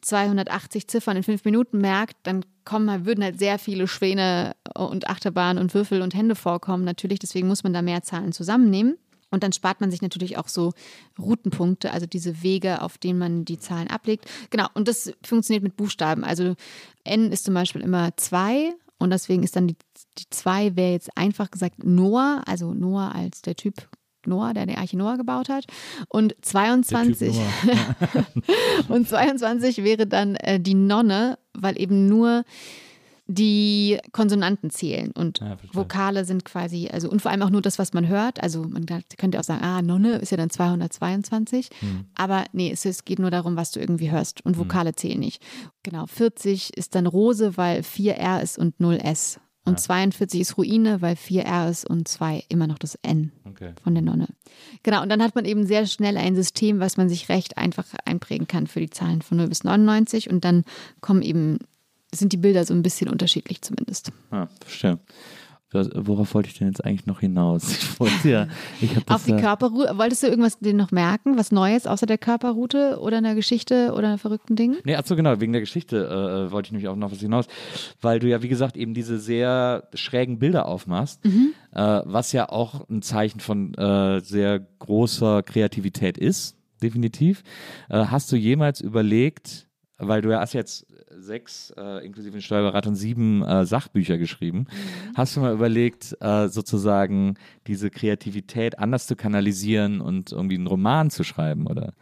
280 0.03 0.89
Ziffern 0.89 1.17
in 1.17 1.23
fünf 1.23 1.45
Minuten 1.45 1.79
merkt, 1.79 2.17
dann 2.25 2.45
kommen, 2.65 3.07
würden 3.07 3.25
halt 3.25 3.39
sehr 3.39 3.59
viele 3.59 3.87
Schwäne 3.89 4.55
und 4.75 5.09
Achterbahnen 5.09 5.63
und 5.63 5.75
Würfel 5.75 6.03
und 6.03 6.15
Hände 6.15 6.35
vorkommen. 6.35 6.85
Natürlich, 6.85 7.19
deswegen 7.19 7.49
muss 7.49 7.65
man 7.65 7.73
da 7.73 7.83
mehr 7.83 8.03
Zahlen 8.03 8.33
zusammennehmen. 8.33 8.97
Und 9.31 9.43
dann 9.43 9.53
spart 9.53 9.81
man 9.81 9.91
sich 9.91 10.01
natürlich 10.01 10.39
auch 10.39 10.47
so 10.47 10.73
Routenpunkte, 11.19 11.91
also 11.93 12.07
diese 12.07 12.43
Wege, 12.45 12.83
auf 12.83 12.99
denen 12.99 13.19
man 13.19 13.45
die 13.45 13.59
Zahlen 13.59 13.89
ablegt. 13.89 14.27
Genau, 14.51 14.69
und 14.75 14.87
das 14.87 15.13
funktioniert 15.25 15.65
mit 15.65 15.77
Buchstaben. 15.77 16.23
Also 16.23 16.55
N 17.03 17.33
ist 17.33 17.45
zum 17.45 17.55
Beispiel 17.55 17.83
immer 17.83 18.17
zwei 18.17 18.73
und 18.99 19.11
deswegen 19.11 19.43
ist 19.43 19.57
dann 19.57 19.67
die, 19.67 19.77
die 20.19 20.31
zwei 20.31 20.77
wäre 20.77 20.93
jetzt 20.93 21.17
einfach 21.17 21.51
gesagt 21.51 21.83
Noah, 21.83 22.43
also 22.47 22.75
Noah 22.75 23.13
als 23.13 23.43
der 23.43 23.57
Typ 23.57 23.89
Noah, 24.27 24.55
der 24.55 24.67
die 24.67 24.77
Arche 24.77 24.97
Noah 24.97 25.17
gebaut 25.17 25.49
hat. 25.49 25.65
Und 26.09 26.35
22, 26.43 27.37
und 28.89 29.09
22 29.09 29.85
wäre 29.85 30.07
dann 30.07 30.37
äh, 30.37 30.61
die 30.61 30.75
Nonne, 30.75 31.39
weil 31.55 31.81
eben 31.81 32.09
nur 32.09 32.45
die 33.27 33.99
Konsonanten 34.13 34.69
zählen 34.69 35.11
und 35.13 35.39
Ja. 35.41 35.57
Vokale 35.73 36.27
sind 36.27 36.45
quasi, 36.45 36.89
also 36.93 37.09
und 37.09 37.23
vor 37.23 37.31
allem 37.31 37.41
auch 37.41 37.49
nur 37.49 37.63
das, 37.63 37.79
was 37.79 37.95
man 37.95 38.07
hört. 38.07 38.43
Also 38.43 38.65
man 38.65 38.85
könnte 39.17 39.41
auch 39.41 39.45
sagen, 39.45 39.65
ah, 39.65 39.81
Nonne 39.81 40.17
ist 40.17 40.31
ja 40.31 40.37
dann 40.37 40.51
222, 40.51 41.71
Hm. 41.81 42.05
aber 42.17 42.45
nee, 42.53 42.71
es, 42.71 42.85
es 42.85 43.07
geht 43.07 43.19
nur 43.19 43.31
darum, 43.31 43.57
was 43.57 43.71
du 43.71 43.81
irgendwie 43.81 44.11
hörst 44.11 44.45
und 44.45 44.59
Vokale 44.59 44.95
zählen 44.95 45.19
nicht. 45.19 45.43
Genau, 45.83 46.07
40 46.07 46.77
ist 46.77 46.95
dann 46.95 47.07
Rose, 47.07 47.57
weil 47.57 47.81
4R 47.81 48.43
ist 48.43 48.59
und 48.59 48.77
0S. 48.79 49.39
Und 49.67 49.81
42 49.81 50.41
ist 50.43 50.59
Ruine, 50.59 51.01
weil 51.01 51.15
4R 51.15 51.71
ist 51.71 51.89
und 51.89 52.07
2 52.07 52.45
immer 52.49 52.67
noch 52.67 52.79
das 52.79 52.97
N 52.97 53.33
Okay. 53.49 53.73
von 53.83 53.95
der 53.95 54.03
Nonne. 54.03 54.29
Genau, 54.83 55.03
und 55.03 55.09
dann 55.09 55.23
hat 55.23 55.35
man 55.35 55.45
eben 55.47 55.67
sehr 55.67 55.87
schnell 55.87 56.17
ein 56.19 56.35
System, 56.35 56.81
was 56.81 56.97
man 56.99 57.09
sich 57.09 57.29
recht 57.31 57.57
einfach 57.57 57.87
einprägen 58.05 58.47
kann 58.47 58.67
für 58.67 58.81
die 58.81 58.91
Zahlen 58.91 59.23
von 59.23 59.39
0 59.39 59.49
bis 59.49 59.65
99 59.65 60.29
und 60.29 60.45
dann 60.45 60.65
kommen 61.01 61.23
eben, 61.23 61.59
sind 62.15 62.33
die 62.33 62.37
Bilder 62.37 62.65
so 62.67 62.75
ein 62.75 62.83
bisschen 62.83 63.09
unterschiedlich 63.09 63.63
zumindest. 63.63 64.13
Ah, 64.31 64.49
verstehe. 64.61 64.99
Worauf 65.75 66.35
wollte 66.35 66.49
ich 66.49 66.59
denn 66.59 66.69
jetzt 66.69 66.85
eigentlich 66.85 67.07
noch 67.07 67.21
hinaus? 67.21 67.71
Ich 67.71 68.01
wollte 68.01 68.29
ja, 68.29 68.47
ich 68.81 68.91
habe 68.97 69.05
das 69.07 69.17
Auf 69.17 69.25
die 69.25 69.33
Körperroute, 69.37 69.99
wolltest 69.99 70.23
du 70.23 70.29
irgendwas 70.29 70.59
dir 70.59 70.75
noch 70.75 70.91
merken, 70.93 71.37
was 71.37 71.53
Neues 71.53 71.87
außer 71.87 72.07
der 72.07 72.19
Körperroute 72.19 72.99
oder 73.01 73.19
einer 73.19 73.35
Geschichte 73.35 73.93
oder 73.93 74.09
einer 74.09 74.19
verrückten 74.19 74.57
Ding? 74.57 74.77
Nee, 74.85 74.97
achso, 74.97 75.17
genau, 75.17 75.41
wegen 75.41 75.53
der 75.53 75.61
Geschichte 75.61 75.97
äh, 76.49 76.53
wollte 76.53 76.69
ich 76.69 76.73
nämlich 76.73 76.89
auch 76.89 76.97
noch 76.97 77.11
was 77.13 77.19
hinaus. 77.21 77.47
Weil 78.01 78.19
du 78.21 78.29
ja, 78.29 78.43
wie 78.43 78.49
gesagt, 78.49 78.77
eben 78.77 78.95
diese 78.95 79.19
sehr 79.19 79.89
schrägen 79.95 80.39
Bilder 80.39 80.67
aufmachst, 80.67 81.25
Mhm. 81.25 81.51
äh, 81.73 82.01
was 82.05 82.33
ja 82.33 82.49
auch 82.49 82.89
ein 82.89 83.03
Zeichen 83.03 83.41
von 83.41 83.75
äh, 83.75 84.21
sehr 84.21 84.61
großer 84.61 85.43
Kreativität 85.43 86.19
ist, 86.19 86.57
definitiv. 86.83 87.43
Äh, 87.89 88.05
hast 88.07 88.31
du 88.31 88.37
jemals 88.37 88.81
überlegt, 88.81 89.67
weil 90.09 90.23
du 90.23 90.39
hast 90.39 90.53
jetzt 90.53 90.87
sechs, 91.11 91.73
äh, 91.77 92.05
inklusive 92.05 92.33
den 92.33 92.43
Steuerberatern, 92.43 92.95
sieben 92.95 93.43
äh, 93.43 93.65
Sachbücher 93.65 94.19
geschrieben. 94.19 94.61
Mhm. 94.61 95.17
Hast 95.17 95.37
du 95.37 95.41
mal 95.41 95.53
überlegt, 95.53 96.17
äh, 96.21 96.49
sozusagen 96.49 97.35
diese 97.67 97.91
Kreativität 97.91 98.79
anders 98.79 99.07
zu 99.07 99.17
kanalisieren 99.17 100.01
und 100.01 100.33
irgendwie 100.33 100.57
einen 100.57 100.67
Roman 100.67 101.11
zu 101.11 101.25
schreiben, 101.25 101.67
oder? 101.67 101.93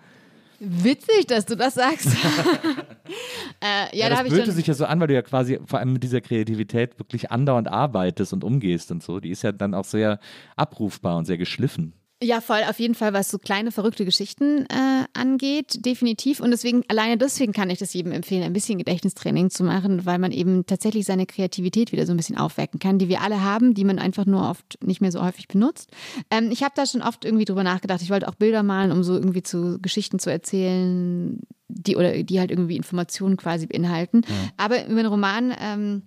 Witzig, 0.65 1.27
dass 1.27 1.45
du 1.45 1.57
das 1.57 1.75
sagst. 1.75 2.07
äh, 3.61 3.99
ja, 3.99 4.09
da 4.09 4.17
das 4.17 4.27
ich 4.27 4.33
fühlte 4.33 4.53
sich 4.53 4.67
ja 4.69 4.75
so 4.75 4.85
an, 4.85 5.01
weil 5.01 5.09
du 5.09 5.15
ja 5.15 5.23
quasi 5.23 5.59
vor 5.67 5.81
allem 5.81 5.93
mit 5.93 6.05
dieser 6.05 6.21
Kreativität 6.21 7.01
wirklich 7.01 7.33
andauernd 7.33 7.67
arbeitest 7.67 8.33
und 8.33 8.45
umgehst 8.45 8.93
und 8.93 9.03
so. 9.03 9.19
Die 9.19 9.31
ist 9.31 9.43
ja 9.43 9.51
dann 9.51 9.75
auch 9.75 9.85
sehr 9.85 10.21
abrufbar 10.55 11.17
und 11.17 11.25
sehr 11.25 11.37
geschliffen. 11.37 11.95
Ja, 12.23 12.41
voll, 12.41 12.61
auf 12.69 12.79
jeden 12.79 12.95
Fall, 12.95 13.13
was 13.13 13.31
so 13.31 13.39
kleine, 13.39 13.73
verrückte 13.73 14.05
Geschichten 14.05 14.65
äh, 14.67 15.07
angeht, 15.13 15.85
definitiv. 15.85 16.39
Und 16.39 16.53
deswegen, 16.53 16.85
alleine 16.87 17.19
deswegen 17.19 17.53
kann 17.53 17.69
ich 17.69 17.81
das 17.81 17.93
jedem 17.95 18.13
empfehlen, 18.13 18.45
ein 18.45 18.53
bisschen 18.53 18.79
Gedächtnistraining 18.79 19.51
zu 19.51 19.65
machen, 19.65 20.07
weil 20.07 20.21
man 20.21 20.31
eben 20.31 20.65
tatsächlich 20.65 21.05
seine 21.05 21.27
Kreativität 21.27 21.91
wieder 21.91 22.07
so 22.07 22.13
ein 22.13 22.17
bisschen 22.17 22.39
aufwecken 22.39 22.79
kann, 22.79 23.01
die 23.01 23.09
wir 23.09 23.23
alle 23.23 23.43
haben, 23.43 23.75
die 23.75 23.85
man 23.85 23.99
einfach 23.99 24.25
nur 24.25 24.49
oft 24.49 24.79
nicht 24.85 25.01
mehr 25.01 25.11
so 25.11 25.21
häufig 25.21 25.49
benutzt. 25.49 25.91
Ähm, 26.31 26.51
ich 26.53 26.63
habe 26.63 26.75
da 26.77 26.87
schon 26.87 27.03
oft 27.03 27.25
irgendwie 27.25 27.45
drüber 27.45 27.65
nachgedacht. 27.65 28.03
Ich 28.03 28.11
wollte 28.11 28.29
auch 28.29 28.37
Bilder 28.37 28.63
malen, 28.63 28.93
um 28.93 29.03
so 29.03 29.15
irgendwie 29.15 29.43
zu 29.43 29.81
Geschichten 29.83 30.21
zu 30.21 30.31
erzählen, 30.31 31.41
die 31.67 31.97
oder 31.97 32.23
die 32.23 32.39
halt 32.39 32.53
irgendwie 32.53 32.77
Informationen 32.77 33.37
quasi 33.37 33.67
beinhalten. 33.67 34.23
Aber 34.57 34.87
über 34.87 35.01
einen 35.01 35.07
Roman. 35.07 35.55
Ähm, 35.61 36.03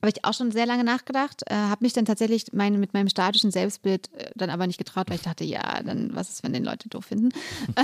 habe 0.00 0.12
ich 0.14 0.24
auch 0.24 0.34
schon 0.34 0.50
sehr 0.50 0.66
lange 0.66 0.84
nachgedacht, 0.84 1.42
äh, 1.46 1.54
habe 1.54 1.84
mich 1.84 1.92
dann 1.92 2.04
tatsächlich 2.04 2.46
mein, 2.52 2.78
mit 2.78 2.94
meinem 2.94 3.08
statischen 3.08 3.50
Selbstbild 3.50 4.12
äh, 4.14 4.30
dann 4.34 4.50
aber 4.50 4.66
nicht 4.66 4.78
getraut, 4.78 5.08
weil 5.08 5.16
ich 5.16 5.22
dachte, 5.22 5.44
ja, 5.44 5.82
dann 5.82 6.14
was 6.14 6.30
ist, 6.30 6.44
wenn 6.44 6.52
den 6.52 6.64
Leute 6.64 6.88
doof 6.88 7.06
finden. 7.06 7.30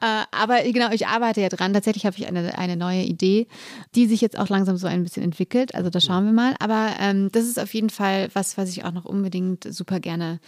äh, 0.00 0.24
aber 0.30 0.62
genau, 0.62 0.90
ich 0.90 1.06
arbeite 1.06 1.40
ja 1.40 1.48
dran. 1.48 1.72
Tatsächlich 1.72 2.06
habe 2.06 2.16
ich 2.18 2.26
eine, 2.26 2.58
eine 2.58 2.76
neue 2.76 3.02
Idee, 3.02 3.46
die 3.94 4.06
sich 4.06 4.20
jetzt 4.20 4.38
auch 4.38 4.48
langsam 4.48 4.76
so 4.76 4.86
ein 4.86 5.02
bisschen 5.02 5.22
entwickelt. 5.22 5.74
Also 5.74 5.90
da 5.90 6.00
schauen 6.00 6.26
wir 6.26 6.32
mal. 6.32 6.54
Aber 6.60 6.94
ähm, 7.00 7.30
das 7.32 7.44
ist 7.44 7.58
auf 7.58 7.72
jeden 7.74 7.90
Fall 7.90 8.28
was, 8.34 8.58
was 8.58 8.70
ich 8.70 8.84
auch 8.84 8.92
noch 8.92 9.04
unbedingt 9.04 9.64
super 9.72 10.00
gerne, 10.00 10.40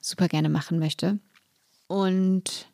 super 0.00 0.28
gerne 0.28 0.48
machen 0.48 0.78
möchte. 0.78 1.18
Und 1.86 2.66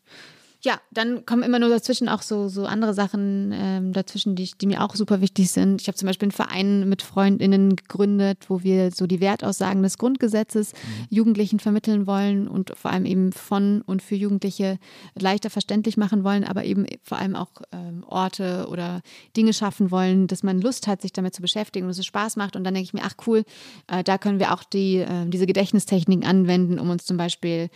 ja, 0.64 0.80
dann 0.92 1.26
kommen 1.26 1.42
immer 1.42 1.58
nur 1.58 1.68
dazwischen 1.70 2.08
auch 2.08 2.22
so, 2.22 2.48
so 2.48 2.66
andere 2.66 2.94
Sachen 2.94 3.50
ähm, 3.52 3.92
dazwischen, 3.92 4.36
die, 4.36 4.44
ich- 4.44 4.56
die 4.56 4.66
mir 4.68 4.82
auch 4.82 4.94
super 4.94 5.20
wichtig 5.20 5.50
sind. 5.50 5.80
Ich 5.80 5.88
habe 5.88 5.96
zum 5.98 6.06
Beispiel 6.06 6.26
einen 6.26 6.32
Verein 6.32 6.88
mit 6.88 7.02
FreundInnen 7.02 7.74
gegründet, 7.74 8.44
wo 8.48 8.62
wir 8.62 8.92
so 8.92 9.08
die 9.08 9.20
Wertaussagen 9.20 9.82
des 9.82 9.98
Grundgesetzes 9.98 10.72
Jugendlichen 11.10 11.58
vermitteln 11.58 12.06
wollen 12.06 12.46
und 12.46 12.72
vor 12.76 12.92
allem 12.92 13.06
eben 13.06 13.32
von 13.32 13.82
und 13.82 14.02
für 14.02 14.14
Jugendliche 14.14 14.78
leichter 15.18 15.50
verständlich 15.50 15.96
machen 15.96 16.22
wollen, 16.22 16.44
aber 16.44 16.64
eben 16.64 16.86
vor 17.02 17.18
allem 17.18 17.34
auch 17.34 17.50
ähm, 17.72 18.04
Orte 18.06 18.66
oder 18.70 19.00
Dinge 19.36 19.52
schaffen 19.54 19.90
wollen, 19.90 20.28
dass 20.28 20.44
man 20.44 20.60
Lust 20.60 20.86
hat, 20.86 21.02
sich 21.02 21.12
damit 21.12 21.34
zu 21.34 21.42
beschäftigen 21.42 21.86
und 21.86 21.90
dass 21.90 21.98
es 21.98 22.06
Spaß 22.06 22.36
macht. 22.36 22.54
Und 22.54 22.62
dann 22.62 22.74
denke 22.74 22.84
ich 22.86 22.94
mir, 22.94 23.02
ach 23.04 23.14
cool, 23.26 23.42
äh, 23.88 24.04
da 24.04 24.16
können 24.16 24.38
wir 24.38 24.52
auch 24.54 24.62
die, 24.62 24.98
äh, 24.98 25.26
diese 25.26 25.46
Gedächtnistechniken 25.46 26.24
anwenden, 26.24 26.78
um 26.78 26.88
uns 26.88 27.04
zum 27.04 27.16
Beispiel 27.16 27.68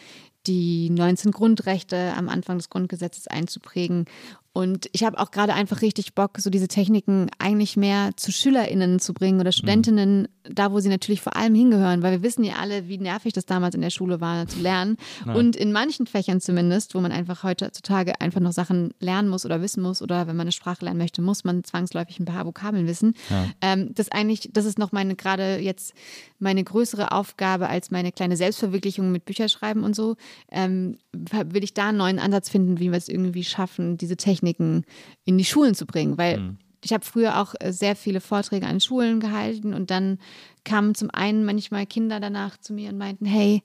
die 0.47 0.91
19 0.91 1.33
Grundrechte 1.33 2.15
am 2.17 2.29
Anfang 2.29 2.59
des 2.59 2.71
Grundgesetzes 2.71 3.29
einzuprägen. 3.29 4.07
Und 4.53 4.89
ich 4.93 5.05
habe 5.05 5.19
auch 5.19 5.31
gerade 5.31 5.53
einfach 5.53 5.83
richtig 5.83 6.15
Bock, 6.15 6.39
so 6.39 6.49
diese 6.49 6.69
Techniken 6.69 7.29
eigentlich 7.39 7.77
mehr 7.77 8.13
zu 8.17 8.33
SchülerInnen 8.33 9.01
zu 9.01 9.13
bringen 9.13 9.39
oder 9.39 9.53
Studentinnen, 9.53 10.29
da 10.51 10.73
wo 10.73 10.81
sie 10.81 10.89
natürlich 10.89 11.21
vor 11.21 11.37
allem 11.37 11.55
hingehören, 11.55 12.03
weil 12.03 12.13
wir 12.13 12.23
wissen 12.23 12.45
ja 12.45 12.55
alle, 12.57 12.89
wie 12.89 12.99
nervig 12.99 13.33
das 13.33 13.47
damals 13.47 13.75
in 13.75 13.81
der 13.81 13.91
Schule 13.91 14.21
war, 14.21 14.47
zu 14.47 14.61
lernen. 14.61 14.97
Und 15.35 15.57
in 15.57 15.73
manchen 15.73 16.07
Fächern 16.07 16.41
zumindest, 16.41 16.95
wo 16.95 17.01
man 17.01 17.13
einfach 17.13 17.43
heutzutage 17.43 18.21
einfach 18.21 18.41
noch 18.41 18.53
Sachen 18.53 18.93
lernen 19.01 19.29
muss 19.29 19.45
oder 19.45 19.63
wissen 19.63 19.83
muss 19.83 20.03
oder 20.03 20.27
wenn 20.27 20.37
man 20.37 20.45
eine 20.45 20.53
Sprache 20.53 20.85
lernen 20.85 20.99
möchte, 20.99 21.23
muss 21.23 21.45
man 21.45 21.65
zwangsläufig 21.65 22.21
ein 22.21 22.25
paar 22.25 22.47
Vokabeln 22.47 22.87
wissen. 22.87 23.15
Ähm, 23.61 23.95
das 23.95 24.11
eigentlich, 24.11 24.51
das 24.53 24.65
ist 24.65 24.79
noch 24.79 24.93
meine 24.93 25.15
gerade 25.17 25.59
jetzt 25.59 25.95
meine 26.39 26.63
größere 26.63 27.13
Aufgabe 27.13 27.69
als 27.69 27.91
meine 27.91 28.13
kleine 28.13 28.37
Selbstverwirklichung 28.37 29.11
mit 29.11 29.25
Bücherschreiben 29.25 29.83
und 29.83 29.97
so. 29.97 30.17
Ähm, 30.51 30.99
will 31.13 31.65
ich 31.65 31.75
da 31.75 31.89
einen 31.89 31.99
neuen 31.99 32.19
Ansatz 32.19 32.49
finden, 32.49 32.79
wie 32.79 32.91
wir 32.91 32.99
es 32.99 33.09
irgendwie 33.09 33.45
schaffen, 33.45 33.97
diese 33.97 34.17
Techniken 34.17 34.85
in 35.25 35.39
die 35.39 35.45
Schulen 35.45 35.75
zu 35.75 35.87
bringen, 35.87 36.19
weil 36.19 36.57
ich 36.87 36.93
habe 36.93 37.05
früher 37.05 37.41
auch 37.41 37.55
äh, 37.59 37.73
sehr 37.73 37.97
viele 37.97 38.21
Vorträge 38.21 38.67
an 38.67 38.81
Schulen 38.81 39.19
gehalten 39.19 39.75
und 39.75 39.91
dann 39.91 40.19
kamen 40.65 40.95
zum 40.95 41.11
einen 41.11 41.45
manchmal 41.45 41.85
Kinder 41.85 42.21
danach 42.21 42.59
zu 42.59 42.73
mir 42.73 42.91
und 42.91 42.99
meinten, 42.99 43.27
hey, 43.27 43.63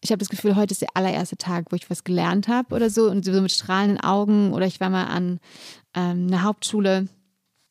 ich 0.00 0.10
habe 0.10 0.18
das 0.18 0.28
Gefühl, 0.28 0.54
heute 0.54 0.72
ist 0.72 0.82
der 0.82 0.94
allererste 0.94 1.36
Tag, 1.36 1.66
wo 1.70 1.76
ich 1.76 1.90
was 1.90 2.04
gelernt 2.04 2.46
habe 2.46 2.74
oder 2.74 2.88
so. 2.88 3.10
Und 3.10 3.24
so 3.24 3.32
mit 3.40 3.52
strahlenden 3.52 4.00
Augen 4.00 4.52
oder 4.52 4.66
ich 4.66 4.80
war 4.80 4.90
mal 4.90 5.06
an 5.06 5.40
ähm, 5.94 6.26
einer 6.28 6.42
Hauptschule 6.42 7.08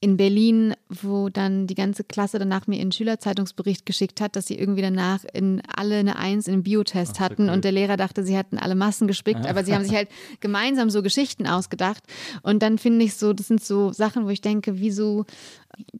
in 0.03 0.17
Berlin, 0.17 0.73
wo 0.89 1.29
dann 1.29 1.67
die 1.67 1.75
ganze 1.75 2.03
Klasse 2.03 2.39
danach 2.39 2.65
mir 2.65 2.81
einen 2.81 2.91
Schülerzeitungsbericht 2.91 3.85
geschickt 3.85 4.19
hat, 4.19 4.35
dass 4.35 4.47
sie 4.47 4.57
irgendwie 4.57 4.81
danach 4.81 5.23
in 5.31 5.61
alle 5.73 5.97
eine 5.97 6.15
Eins 6.15 6.47
in 6.47 6.63
Biotest 6.63 7.19
hatten. 7.19 7.49
Und 7.49 7.63
der 7.63 7.71
Lehrer 7.71 7.97
dachte, 7.97 8.23
sie 8.23 8.35
hätten 8.35 8.57
alle 8.57 8.73
Massen 8.73 9.07
gespickt, 9.07 9.45
aber 9.45 9.63
sie 9.63 9.75
haben 9.75 9.83
sich 9.83 9.93
halt 9.95 10.09
gemeinsam 10.39 10.89
so 10.89 11.03
Geschichten 11.03 11.45
ausgedacht. 11.45 12.01
Und 12.41 12.63
dann 12.63 12.79
finde 12.79 13.05
ich 13.05 13.13
so, 13.13 13.31
das 13.31 13.47
sind 13.47 13.63
so 13.63 13.93
Sachen, 13.93 14.25
wo 14.25 14.29
ich 14.29 14.41
denke, 14.41 14.79
wieso, 14.79 15.25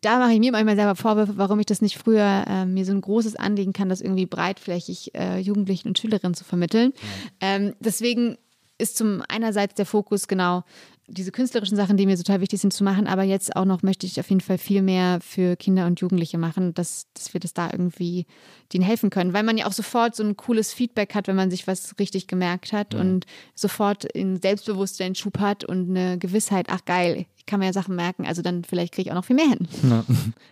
da 0.02 0.18
mache 0.18 0.34
ich 0.34 0.40
mir 0.40 0.52
manchmal 0.52 0.76
selber 0.76 0.96
Vorwürfe, 0.96 1.38
warum 1.38 1.60
ich 1.60 1.68
das 1.68 1.84
nicht 1.84 2.00
früher 2.00 2.46
äh, 2.48 2.66
mir 2.66 2.86
so 2.86 2.94
ein 2.94 3.02
großes 3.02 3.36
Anliegen 3.36 3.72
kann, 3.72 3.88
das 3.88 4.02
irgendwie 4.02 4.26
breitflächig 4.26 5.14
äh, 5.14 5.38
Jugendlichen 5.38 5.90
und 5.90 6.00
Schülerinnen 6.00 6.34
zu 6.34 6.44
vermitteln. 6.44 6.94
Ähm, 7.40 7.76
deswegen 7.80 8.40
ist 8.80 8.98
zum 8.98 9.22
einerseits 9.30 9.76
der 9.76 9.86
Fokus 9.86 10.28
genau 10.28 10.64
diese 11.12 11.32
künstlerischen 11.32 11.76
Sachen, 11.76 11.98
die 11.98 12.06
mir 12.06 12.18
total 12.18 12.42
wichtig 12.42 12.62
sind 12.62 12.74
zu 12.74 12.84
machen, 12.84 13.08
aber 13.08 13.24
jetzt 13.24 13.56
auch 13.56 13.66
noch 13.66 13.84
möchte 13.84 14.06
ich 14.06 14.20
auf 14.20 14.30
jeden 14.30 14.42
Fall 14.42 14.58
viel 14.58 14.82
mehr 14.82 15.20
für 15.22 15.56
Kinder 15.56 15.86
und 15.86 16.00
Jugendliche 16.00 16.38
machen, 16.38 16.74
dass, 16.74 17.08
dass 17.14 17.34
wir 17.34 17.40
das 17.40 17.54
da 17.54 17.70
irgendwie 17.72 18.26
denen 18.74 18.84
helfen 18.84 19.10
können, 19.10 19.34
weil 19.34 19.44
man 19.44 19.58
ja 19.58 19.68
auch 19.68 19.74
sofort 19.74 20.16
so 20.16 20.24
ein 20.24 20.38
cooles 20.38 20.74
Feedback 20.74 21.14
hat, 21.14 21.28
wenn 21.28 21.36
man 21.36 21.52
sich 21.52 21.68
was 21.68 21.94
richtig 22.00 22.28
gemerkt 22.28 22.74
hat 22.74 22.96
und 22.96 23.26
sofort 23.56 24.08
ein 24.16 24.40
Selbstbewusstsein 24.42 25.16
Schub 25.16 25.40
hat 25.40 25.64
und 25.64 25.90
eine 25.90 26.18
Gewissheit, 26.18 26.68
ach 26.70 26.86
geil, 26.86 27.26
ich 27.36 27.46
kann 27.46 27.60
mir 27.60 27.66
ja 27.66 27.74
Sachen 27.74 27.96
merken, 27.96 28.26
also 28.26 28.42
dann 28.42 28.64
vielleicht 28.64 28.94
kriege 28.94 29.08
ich 29.08 29.12
auch 29.12 29.16
noch 29.16 29.26
viel 29.26 29.36
mehr 29.36 29.50
hin. 29.50 29.68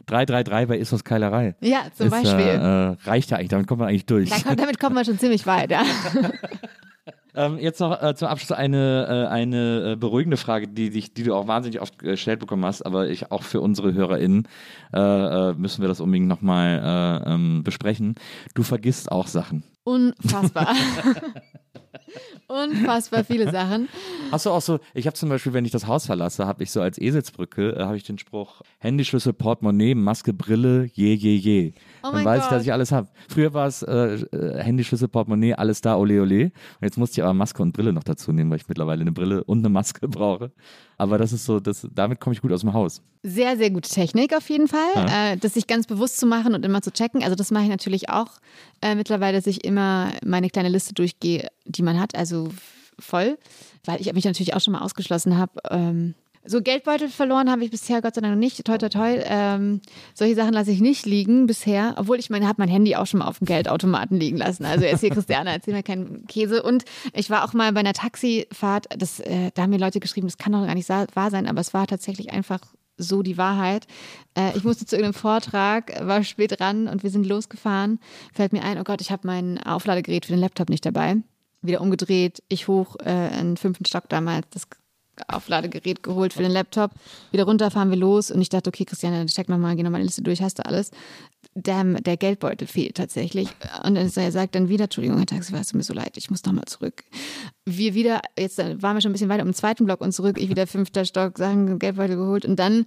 333 0.07 0.68
bei 0.68 0.77
Issos 0.77 1.03
Keilerei. 1.03 1.56
Ja, 1.61 1.84
zum 1.95 2.07
Ist, 2.07 2.11
Beispiel. 2.11 2.45
Äh, 2.45 3.07
reicht 3.07 3.31
ja 3.31 3.38
eigentlich, 3.38 3.49
damit 3.49 3.68
kommt 3.68 3.80
man 3.80 3.90
eigentlich 3.90 4.06
durch. 4.06 4.30
Kommt, 4.30 4.60
damit 4.60 4.80
kommt 4.80 4.95
man 4.95 5.06
schon 5.06 5.19
ziemlich 5.19 5.45
weit, 5.45 5.72
ja. 5.72 5.84
Ähm, 7.36 7.60
jetzt 7.60 7.80
noch 7.80 8.02
äh, 8.02 8.15
zum 8.15 8.27
Abschluss 8.27 8.52
eine, 8.52 9.27
äh, 9.27 9.27
eine 9.31 9.91
äh, 9.91 9.95
beruhigende 9.95 10.38
Frage, 10.38 10.68
die, 10.68 10.90
dich, 10.90 11.14
die 11.14 11.23
du 11.23 11.36
auch 11.36 11.48
wahnsinnig 11.48 11.80
oft 11.80 11.99
gestellt 11.99 12.40
bekommen 12.40 12.65
hast, 12.65 12.81
aber 12.81 13.07
ich 13.10 13.31
auch 13.31 13.44
für 13.44 13.61
unsere 13.61 13.94
HörerInnen 13.94 14.48
äh, 14.94 14.99
äh, 14.99 15.53
müssen 15.53 15.81
wir 15.81 15.88
das 15.88 16.02
unbedingt 16.02 16.27
nochmal 16.27 17.23
äh, 17.26 17.34
ähm, 17.34 17.64
besprechen. 17.64 18.15
Du 18.56 18.64
vergisst 18.64 19.11
auch 19.11 19.27
Sachen. 19.27 19.64
Unfassbar. 19.84 20.76
Unfassbar 22.48 23.23
viele 23.23 23.52
Sachen. 23.52 23.88
Hast 24.31 24.48
du 24.48 24.49
auch 24.49 24.61
so, 24.61 24.80
ich 24.95 25.06
habe 25.06 25.15
zum 25.15 25.30
Beispiel, 25.30 25.53
wenn 25.53 25.65
ich 25.65 25.72
das 25.72 25.86
Haus 25.86 26.07
verlasse, 26.07 26.48
habe 26.48 26.64
ich 26.64 26.72
so 26.72 26.81
als 26.81 26.99
Eselsbrücke, 26.99 27.76
äh, 27.76 27.84
habe 27.84 27.98
ich 27.98 28.03
den 28.03 28.18
Spruch, 28.18 28.61
Handyschlüssel, 28.80 29.34
Portemonnaie, 29.34 29.94
Maske, 29.94 30.34
Brille, 30.34 30.90
je, 30.94 31.14
je, 31.14 31.36
je. 31.36 31.73
Oh 32.03 32.11
Dann 32.11 32.26
weiß 32.26 32.38
ich, 32.38 32.43
Gott. 32.43 32.51
dass 32.51 32.63
ich 32.63 32.73
alles 32.73 32.91
habe. 32.91 33.07
Früher 33.27 33.53
war 33.53 33.67
es 33.67 33.81
äh, 33.84 34.15
äh, 34.15 34.63
Handyschlüssel, 34.63 35.07
Portemonnaie, 35.07 35.53
alles 35.53 35.81
da, 35.81 35.97
ole, 35.97 36.21
ole. 36.21 36.45
Und 36.45 36.51
jetzt 36.81 36.97
musste 36.97 37.19
ich 37.19 37.23
aber 37.23 37.34
Maske 37.34 37.61
und 37.61 37.73
Brille 37.73 37.93
noch 37.93 38.03
dazu 38.03 38.31
nehmen, 38.31 38.49
weil 38.49 38.57
ich 38.57 38.67
mittlerweile 38.67 39.01
eine 39.01 39.11
Brille 39.11 39.43
und 39.43 39.59
eine 39.59 39.69
Maske 39.69 40.07
brauche. 40.07 40.51
Aber 40.97 41.17
das 41.17 41.34
ist 41.34 41.45
so, 41.45 41.59
das, 41.59 41.88
damit 41.93 42.19
komme 42.19 42.34
ich 42.34 42.41
gut 42.41 42.51
aus 42.51 42.61
dem 42.61 42.73
Haus. 42.73 43.01
Sehr, 43.23 43.57
sehr 43.57 43.69
gute 43.69 43.89
Technik 43.89 44.35
auf 44.35 44.49
jeden 44.49 44.67
Fall, 44.67 44.80
äh, 44.95 45.38
das 45.38 45.53
sich 45.53 45.67
ganz 45.67 45.88
bewusst 45.88 46.17
zu 46.17 46.26
machen 46.26 46.53
und 46.53 46.65
immer 46.65 46.81
zu 46.81 46.91
checken. 46.91 47.23
Also 47.23 47.35
das 47.35 47.51
mache 47.51 47.63
ich 47.63 47.69
natürlich 47.69 48.09
auch 48.09 48.31
äh, 48.81 48.95
mittlerweile, 48.95 49.38
dass 49.38 49.47
ich 49.47 49.63
immer 49.65 50.11
meine 50.26 50.49
kleine 50.49 50.69
Liste 50.69 50.93
durchgehe, 50.93 51.47
die 51.65 51.84
man 51.84 51.99
hat, 51.99 52.15
also 52.15 52.49
voll, 52.97 53.38
weil 53.85 54.01
ich 54.01 54.11
mich 54.13 54.26
natürlich 54.26 54.53
auch 54.53 54.61
schon 54.61 54.73
mal 54.73 54.81
ausgeschlossen 54.81 55.38
habe. 55.38 55.53
Ähm, 55.69 56.15
so 56.45 56.61
Geldbeutel 56.61 57.10
verloren 57.10 57.49
habe 57.52 57.64
ich 57.64 57.72
bisher 57.72 58.02
Gott 58.02 58.16
sei 58.16 58.22
Dank 58.22 58.34
noch 58.34 58.40
nicht. 58.40 58.64
Toi, 58.66 58.78
toi, 58.78 58.90
toi. 58.90 59.20
Ähm, 59.26 59.82
solche 60.14 60.36
Sachen 60.36 60.53
lasse 60.53 60.72
ich 60.72 60.80
nicht 60.80 61.06
liegen 61.06 61.48
bisher, 61.48 61.95
obwohl 61.98 62.18
ich 62.18 62.30
meine, 62.30 62.48
habe 62.48 62.61
mein 62.61 62.70
Handy 62.70 62.95
auch 62.95 63.06
schon 63.06 63.20
mal 63.20 63.28
auf 63.28 63.40
dem 63.40 63.45
Geldautomaten 63.45 64.18
liegen 64.18 64.38
lassen. 64.38 64.66
Also 64.66 64.86
jetzt 64.86 65.02
hier 65.02 65.10
Christiane, 65.10 65.52
erzähl 65.52 65.74
mir 65.74 65.84
keinen 65.84 66.26
Käse. 66.28 66.64
Und 66.64 66.86
ich 67.14 67.30
war 67.30 67.44
auch 67.44 67.53
mal 67.53 67.72
bei 67.74 67.82
einer 67.82 67.94
Taxifahrt, 67.94 68.88
das, 68.98 69.20
äh, 69.20 69.52
da 69.53 69.64
haben 69.64 69.70
mir 69.70 69.80
Leute 69.80 69.99
geschrieben, 69.99 70.28
das 70.28 70.38
kann 70.38 70.53
doch 70.53 70.66
gar 70.66 70.76
nicht 70.76 70.90
wahr 70.90 71.32
sein, 71.32 71.48
aber 71.48 71.61
es 71.61 71.74
war 71.74 71.88
tatsächlich 71.88 72.32
einfach 72.32 72.60
so 72.98 73.22
die 73.22 73.38
Wahrheit. 73.38 73.88
Äh, 74.36 74.56
ich 74.57 74.64
musste 74.64 74.86
zu 74.86 74.95
irgendeinem 74.95 75.20
Vortrag, 75.20 76.06
war 76.06 76.24
spät 76.24 76.60
dran 76.60 76.88
und 76.88 77.03
wir 77.03 77.10
sind 77.10 77.26
losgefahren. 77.26 77.99
Fällt 78.34 78.53
mir 78.53 78.64
ein, 78.64 78.78
oh 78.78 78.84
Gott, 78.84 79.02
ich 79.02 79.11
habe 79.11 79.26
mein 79.26 79.57
Aufladegerät 79.64 80.26
für 80.26 80.34
den 80.34 80.41
Laptop 80.41 80.70
nicht 80.70 80.86
dabei. 80.86 81.18
Wieder 81.61 81.82
umgedreht, 81.82 82.44
ich 82.48 82.68
hoch, 82.68 82.95
äh, 83.03 83.28
in 83.40 83.49
den 83.49 83.57
fünften 83.57 83.86
Stock 83.86 84.07
damals, 84.10 84.48
das 84.52 84.68
Aufladegerät 85.28 86.04
geholt 86.04 86.34
für 86.34 86.44
den 86.44 86.52
Laptop. 86.52 86.91
Wieder 87.32 87.44
runter 87.44 87.72
fahren 87.72 87.90
wir 87.90 87.98
los 87.98 88.32
und 88.32 88.41
ich 88.41 88.50
dachte, 88.50 88.70
okay, 88.70 88.86
Christiane, 88.86 89.26
check 89.26 89.50
nochmal, 89.50 89.76
geh 89.76 89.84
nochmal 89.84 90.02
die 90.02 90.08
Liste 90.08 90.22
durch, 90.22 90.41
hast 90.41 90.60
du 90.60 90.66
alles. 90.66 90.91
Damn, 91.56 92.02
der 92.04 92.18
Geldbeutel 92.18 92.68
fehlt 92.68 92.96
tatsächlich. 92.96 93.50
Und 93.84 93.96
er 93.96 94.32
sagt 94.32 94.56
dann 94.56 94.70
wieder, 94.70 94.86
Entschuldigung, 94.86 95.18
Herr 95.18 95.26
Taxifahrer, 95.26 95.62
es 95.62 95.68
tut 95.70 95.78
mir 95.78 95.84
so 95.84 95.94
leid, 95.94 96.16
ich 96.16 96.30
muss 96.30 96.46
nochmal 96.46 96.66
zurück. 96.66 97.04
Wir 97.66 97.94
wieder, 97.94 98.22
jetzt 98.38 98.58
waren 98.58 98.96
wir 98.96 99.02
schon 99.02 99.10
ein 99.10 99.14
bisschen 99.14 99.30
weiter 99.30 99.44
den 99.44 99.54
zweiten 99.54 99.86
Block 99.86 100.02
und 100.02 100.14
zurück, 100.14 100.40
ich 100.40 100.50
wieder 100.50 100.68
fünfter 100.68 101.06
Stock, 101.06 101.38
sagen, 101.38 101.80
Geldbeutel 101.80 102.16
geholt 102.16 102.46
und 102.46 102.58
dann 102.58 102.86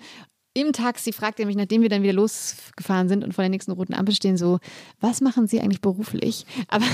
im 0.55 0.73
Taxi 0.73 1.13
fragt 1.13 1.41
er 1.41 1.47
mich, 1.47 1.57
nachdem 1.57 1.83
wir 1.83 1.89
dann 1.89 2.03
wieder 2.03 2.13
losgefahren 2.13 3.09
sind 3.09 3.25
und 3.25 3.33
vor 3.33 3.43
der 3.43 3.49
nächsten 3.49 3.73
roten 3.73 3.95
Ampel 3.95 4.15
stehen, 4.15 4.37
so, 4.37 4.59
was 5.01 5.21
machen 5.21 5.47
Sie 5.47 5.61
eigentlich 5.61 5.81
beruflich? 5.81 6.45
Aber 6.69 6.85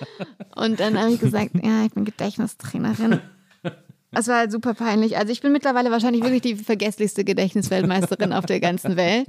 und 0.56 0.78
dann 0.78 0.98
habe 0.98 1.12
ich 1.12 1.20
gesagt, 1.20 1.52
ja, 1.54 1.86
ich 1.86 1.92
bin 1.92 2.04
Gedächtnistrainerin. 2.04 3.20
Es 4.12 4.28
war 4.28 4.38
halt 4.38 4.52
super 4.52 4.74
peinlich. 4.74 5.18
Also 5.18 5.32
ich 5.32 5.40
bin 5.40 5.52
mittlerweile 5.52 5.90
wahrscheinlich 5.90 6.22
wirklich 6.22 6.42
die 6.42 6.56
vergesslichste 6.56 7.24
Gedächtnisweltmeisterin 7.24 8.32
auf 8.32 8.46
der 8.46 8.60
ganzen 8.60 8.96
Welt. 8.96 9.26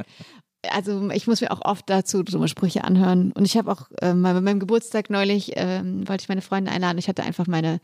Also 0.71 1.09
ich 1.11 1.27
muss 1.27 1.41
mir 1.41 1.51
auch 1.51 1.63
oft 1.63 1.89
dazu 1.89 2.23
dumme 2.23 2.47
Sprüche 2.47 2.83
anhören. 2.83 3.31
Und 3.33 3.45
ich 3.45 3.57
habe 3.57 3.71
auch 3.71 3.87
ähm, 4.01 4.21
bei 4.23 4.33
meinem 4.33 4.59
Geburtstag 4.59 5.09
neulich, 5.09 5.53
ähm, 5.55 6.07
wollte 6.07 6.23
ich 6.23 6.29
meine 6.29 6.41
Freunde 6.41 6.71
einladen. 6.71 6.97
Ich 6.97 7.07
hatte 7.07 7.23
einfach 7.23 7.47
meine 7.47 7.79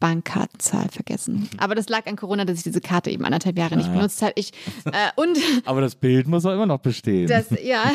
Bankkartenzahl 0.00 0.88
vergessen. 0.88 1.48
Aber 1.58 1.74
das 1.74 1.88
lag 1.88 2.06
an 2.06 2.16
Corona, 2.16 2.44
dass 2.44 2.56
ich 2.56 2.62
diese 2.64 2.80
Karte 2.80 3.10
eben 3.10 3.24
anderthalb 3.24 3.58
Jahre 3.58 3.76
nicht 3.76 3.92
benutzt 3.92 4.22
habe. 4.22 4.32
Ich, 4.36 4.52
äh, 4.86 5.10
und 5.16 5.38
Aber 5.66 5.80
das 5.82 5.94
Bild 5.94 6.26
muss 6.26 6.44
auch 6.46 6.52
immer 6.52 6.66
noch 6.66 6.80
bestehen. 6.80 7.28
das, 7.28 7.46
ja. 7.62 7.84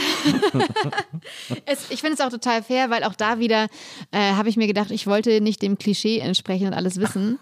es, 1.66 1.90
ich 1.90 2.02
finde 2.02 2.14
es 2.14 2.22
auch 2.22 2.30
total 2.30 2.64
fair, 2.64 2.90
weil 2.92 3.04
auch 3.04 3.16
da 3.16 3.40
wieder 3.40 3.68
äh, 4.12 4.34
habe 4.34 4.50
ich 4.50 4.56
mir 4.56 4.68
gedacht, 4.68 4.92
ich 4.92 5.08
wollte 5.08 5.42
nicht 5.42 5.62
dem 5.62 5.78
Klischee 5.78 6.20
entsprechen 6.20 6.68
und 6.68 6.74
alles 6.74 7.00
wissen. 7.00 7.40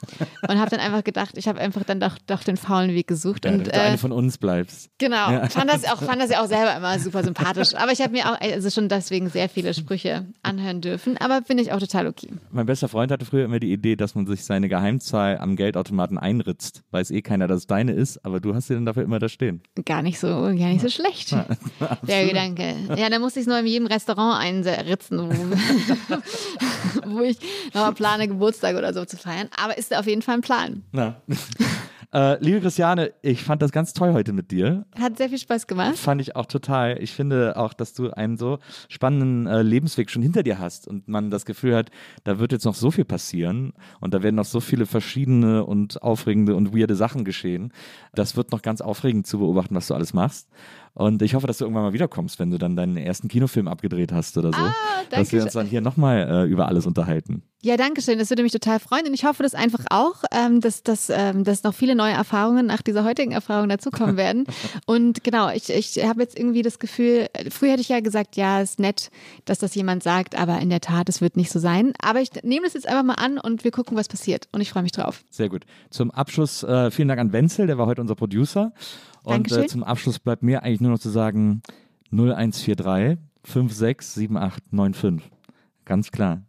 Und 0.47 0.59
habe 0.59 0.69
dann 0.71 0.79
einfach 0.79 1.03
gedacht, 1.03 1.37
ich 1.37 1.47
habe 1.47 1.59
einfach 1.59 1.83
dann 1.83 1.99
doch, 1.99 2.17
doch 2.25 2.43
den 2.43 2.57
faulen 2.57 2.91
Weg 2.91 3.07
gesucht. 3.07 3.45
ja, 3.45 3.51
und, 3.51 3.67
äh, 3.67 3.77
eine 3.77 3.97
von 3.97 4.13
uns 4.13 4.37
bleibst. 4.37 4.89
Genau, 4.97 5.45
fand 5.49 5.69
das 5.69 5.83
auch, 5.85 6.01
fand 6.01 6.21
das 6.21 6.29
ja 6.29 6.41
auch 6.41 6.47
selber 6.47 6.77
immer 6.77 6.97
super 6.99 7.23
sympathisch. 7.23 7.75
Aber 7.75 7.91
ich 7.91 8.01
habe 8.01 8.13
mir 8.13 8.31
auch 8.31 8.39
also 8.39 8.69
schon 8.69 8.87
deswegen 8.87 9.29
sehr 9.29 9.49
viele 9.49 9.73
Sprüche 9.73 10.25
anhören 10.41 10.79
dürfen. 10.79 11.17
Aber 11.17 11.41
finde 11.43 11.63
ich 11.63 11.71
auch 11.73 11.79
total 11.79 12.07
okay. 12.07 12.29
Mein 12.51 12.65
bester 12.65 12.87
Freund 12.87 13.11
hatte 13.11 13.25
früher 13.25 13.45
immer 13.45 13.59
die 13.59 13.73
Idee, 13.73 13.95
dass 13.95 14.15
man 14.15 14.25
sich 14.25 14.43
seine 14.53 14.69
Geheimzahl 14.69 15.39
am 15.39 15.55
Geldautomaten 15.55 16.19
einritzt. 16.19 16.83
Weiß 16.91 17.09
eh 17.09 17.23
keiner, 17.23 17.47
dass 17.47 17.61
es 17.61 17.67
deine 17.67 17.93
ist, 17.93 18.23
aber 18.23 18.39
du 18.39 18.53
hast 18.53 18.67
sie 18.67 18.75
dann 18.75 18.85
dafür 18.85 19.01
immer 19.01 19.17
da 19.17 19.27
stehen. 19.27 19.63
Gar 19.83 20.03
nicht 20.03 20.19
so, 20.19 20.27
gar 20.27 20.53
nicht 20.53 20.81
so 20.81 20.89
schlecht. 20.89 21.31
Der 22.07 22.27
Gedanke. 22.27 22.75
Ja, 22.95 23.09
da 23.09 23.17
muss 23.17 23.35
ich 23.35 23.41
es 23.41 23.47
nur 23.47 23.57
in 23.57 23.65
jedem 23.65 23.87
Restaurant 23.87 24.39
einritzen, 24.39 25.17
wo, 25.17 25.31
wo 27.07 27.21
ich 27.21 27.39
nochmal 27.73 27.95
plane, 27.95 28.27
Geburtstag 28.27 28.75
oder 28.77 28.93
so 28.93 29.05
zu 29.05 29.17
feiern. 29.17 29.49
Aber 29.59 29.75
ist 29.75 29.95
auf 29.95 30.05
jeden 30.05 30.21
Fall 30.21 30.35
ein 30.35 30.41
Plan. 30.41 30.83
Na. 30.91 31.19
Äh, 32.13 32.37
liebe 32.39 32.61
Christiane, 32.61 33.11
ich 33.21 33.43
fand 33.43 33.61
das 33.61 33.71
ganz 33.71 33.93
toll 33.93 34.13
heute 34.13 34.33
mit 34.33 34.51
dir. 34.51 34.85
Hat 34.99 35.17
sehr 35.17 35.29
viel 35.29 35.39
Spaß 35.39 35.65
gemacht. 35.65 35.97
Fand 35.97 36.21
ich 36.21 36.35
auch 36.35 36.45
total. 36.45 37.01
Ich 37.01 37.11
finde 37.11 37.57
auch, 37.57 37.73
dass 37.73 37.93
du 37.93 38.11
einen 38.11 38.37
so 38.37 38.59
spannenden 38.87 39.47
äh, 39.47 39.63
Lebensweg 39.63 40.11
schon 40.11 40.21
hinter 40.21 40.43
dir 40.43 40.59
hast 40.59 40.87
und 40.87 41.07
man 41.07 41.31
das 41.31 41.45
Gefühl 41.45 41.75
hat, 41.75 41.89
da 42.23 42.37
wird 42.37 42.51
jetzt 42.51 42.65
noch 42.65 42.75
so 42.75 42.91
viel 42.91 43.05
passieren 43.05 43.73
und 43.99 44.13
da 44.13 44.21
werden 44.21 44.35
noch 44.35 44.45
so 44.45 44.59
viele 44.59 44.85
verschiedene 44.85 45.65
und 45.65 46.03
aufregende 46.03 46.55
und 46.55 46.75
weirde 46.75 46.95
Sachen 46.95 47.25
geschehen. 47.25 47.73
Das 48.13 48.37
wird 48.37 48.51
noch 48.51 48.61
ganz 48.61 48.81
aufregend 48.81 49.25
zu 49.25 49.39
beobachten, 49.39 49.75
was 49.75 49.87
du 49.87 49.95
alles 49.95 50.13
machst. 50.13 50.49
Und 50.93 51.23
ich 51.23 51.33
hoffe, 51.33 51.47
dass 51.47 51.57
du 51.57 51.65
irgendwann 51.65 51.85
mal 51.85 51.93
wiederkommst, 51.93 52.37
wenn 52.37 52.51
du 52.51 52.59
dann 52.59 52.75
deinen 52.75 52.97
ersten 52.97 53.27
Kinofilm 53.27 53.67
abgedreht 53.67 54.11
hast 54.11 54.37
oder 54.37 54.51
so. 54.51 54.59
Ah, 54.59 54.73
dass 55.09 55.31
wir 55.31 55.39
danke 55.39 55.45
uns 55.45 55.53
dann 55.53 55.65
hier 55.65 55.81
nochmal 55.81 56.27
äh, 56.29 56.43
über 56.43 56.67
alles 56.67 56.85
unterhalten. 56.85 57.41
Ja, 57.65 57.77
danke 57.77 58.01
schön. 58.01 58.19
Das 58.19 58.29
würde 58.29 58.43
mich 58.43 58.51
total 58.51 58.77
freuen. 58.77 59.07
Und 59.07 59.13
ich 59.13 59.23
hoffe 59.23 59.41
das 59.41 59.55
einfach 59.55 59.85
auch, 59.89 60.25
ähm, 60.31 60.59
dass, 60.59 60.83
dass, 60.83 61.09
ähm, 61.09 61.45
dass 61.45 61.63
noch 61.63 61.73
viele 61.73 61.95
neue 61.95 62.11
Erfahrungen 62.11 62.65
nach 62.65 62.81
dieser 62.81 63.05
heutigen 63.05 63.31
Erfahrung 63.31 63.69
dazukommen 63.69 64.17
werden. 64.17 64.45
Und 64.85 65.23
genau, 65.23 65.49
ich, 65.49 65.69
ich 65.69 66.03
habe 66.03 66.21
jetzt 66.21 66.37
irgendwie 66.37 66.61
das 66.61 66.77
Gefühl, 66.77 67.27
früher 67.49 67.71
hätte 67.71 67.81
ich 67.81 67.87
ja 67.87 68.01
gesagt, 68.01 68.35
ja, 68.35 68.59
ist 68.59 68.81
nett, 68.81 69.11
dass 69.45 69.59
das 69.59 69.75
jemand 69.75 70.03
sagt, 70.03 70.37
aber 70.37 70.59
in 70.59 70.69
der 70.69 70.81
Tat, 70.81 71.07
es 71.07 71.21
wird 71.21 71.37
nicht 71.37 71.51
so 71.51 71.59
sein. 71.59 71.93
Aber 72.01 72.19
ich 72.19 72.31
nehme 72.43 72.65
das 72.65 72.73
jetzt 72.73 72.85
einfach 72.85 73.03
mal 73.03 73.13
an 73.13 73.37
und 73.37 73.63
wir 73.63 73.71
gucken, 73.71 73.95
was 73.95 74.09
passiert. 74.09 74.49
Und 74.51 74.59
ich 74.59 74.69
freue 74.69 74.83
mich 74.83 74.91
drauf. 74.91 75.23
Sehr 75.29 75.47
gut. 75.47 75.65
Zum 75.89 76.11
Abschluss 76.11 76.63
äh, 76.63 76.91
vielen 76.91 77.07
Dank 77.07 77.21
an 77.21 77.31
Wenzel, 77.31 77.65
der 77.65 77.77
war 77.77 77.85
heute 77.85 78.01
unser 78.01 78.15
Producer. 78.15 78.73
Und 79.23 79.49
äh, 79.53 79.67
zum 79.67 79.85
Abschluss 79.85 80.19
bleibt 80.19 80.43
mir 80.43 80.63
eigentlich 80.63 80.81
nur 80.81 80.91
noch 80.91 80.99
zu 80.99 81.09
sagen 81.09 81.61
0143 82.11 83.19
567895. 83.45 85.31
Ganz 85.85 86.11
klar. 86.11 86.41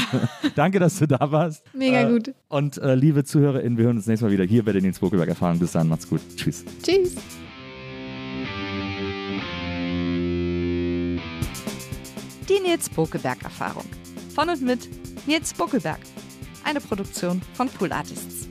Danke, 0.54 0.78
dass 0.78 0.98
du 0.98 1.06
da 1.06 1.30
warst. 1.30 1.64
Mega 1.74 2.02
Äh, 2.02 2.12
gut. 2.12 2.34
Und 2.48 2.78
äh, 2.78 2.94
liebe 2.94 3.24
ZuhörerInnen, 3.24 3.78
wir 3.78 3.86
hören 3.86 3.96
uns 3.96 4.06
nächstes 4.06 4.26
Mal 4.26 4.32
wieder 4.32 4.44
hier 4.44 4.64
bei 4.64 4.72
der 4.72 4.82
Nils 4.82 4.98
Bokelberg 4.98 5.28
Erfahrung. 5.28 5.58
Bis 5.58 5.72
dann, 5.72 5.88
macht's 5.88 6.08
gut. 6.08 6.20
Tschüss. 6.36 6.64
Tschüss. 6.82 7.14
Die 12.48 12.60
Nils 12.60 12.88
Bokelberg 12.90 13.42
Erfahrung. 13.42 13.86
Von 14.34 14.48
und 14.48 14.60
mit 14.60 14.88
Nils 15.26 15.54
Bokelberg. 15.54 16.00
Eine 16.64 16.80
Produktion 16.80 17.40
von 17.54 17.68
Pool 17.68 17.92
Artists. 17.92 18.48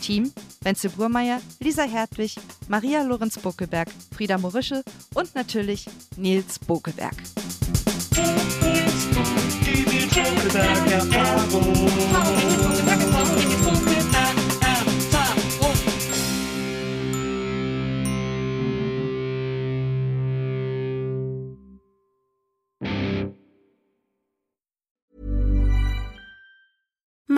Team 0.00 0.32
Wenzel 0.64 0.90
Burmeier, 0.90 1.40
Lisa 1.60 1.82
Hertwig, 1.82 2.36
Maria 2.68 3.02
Lorenz 3.02 3.38
Bokelberg, 3.38 3.88
Frieda 4.14 4.38
Morische 4.38 4.82
und 5.14 5.34
natürlich 5.34 5.86
Nils 6.16 6.58
Bokelberg. 8.94 9.64
Die 9.64 9.84
Nils 9.86 10.14
Bokelberg 10.14 10.90
Erfahrung. 10.92 11.88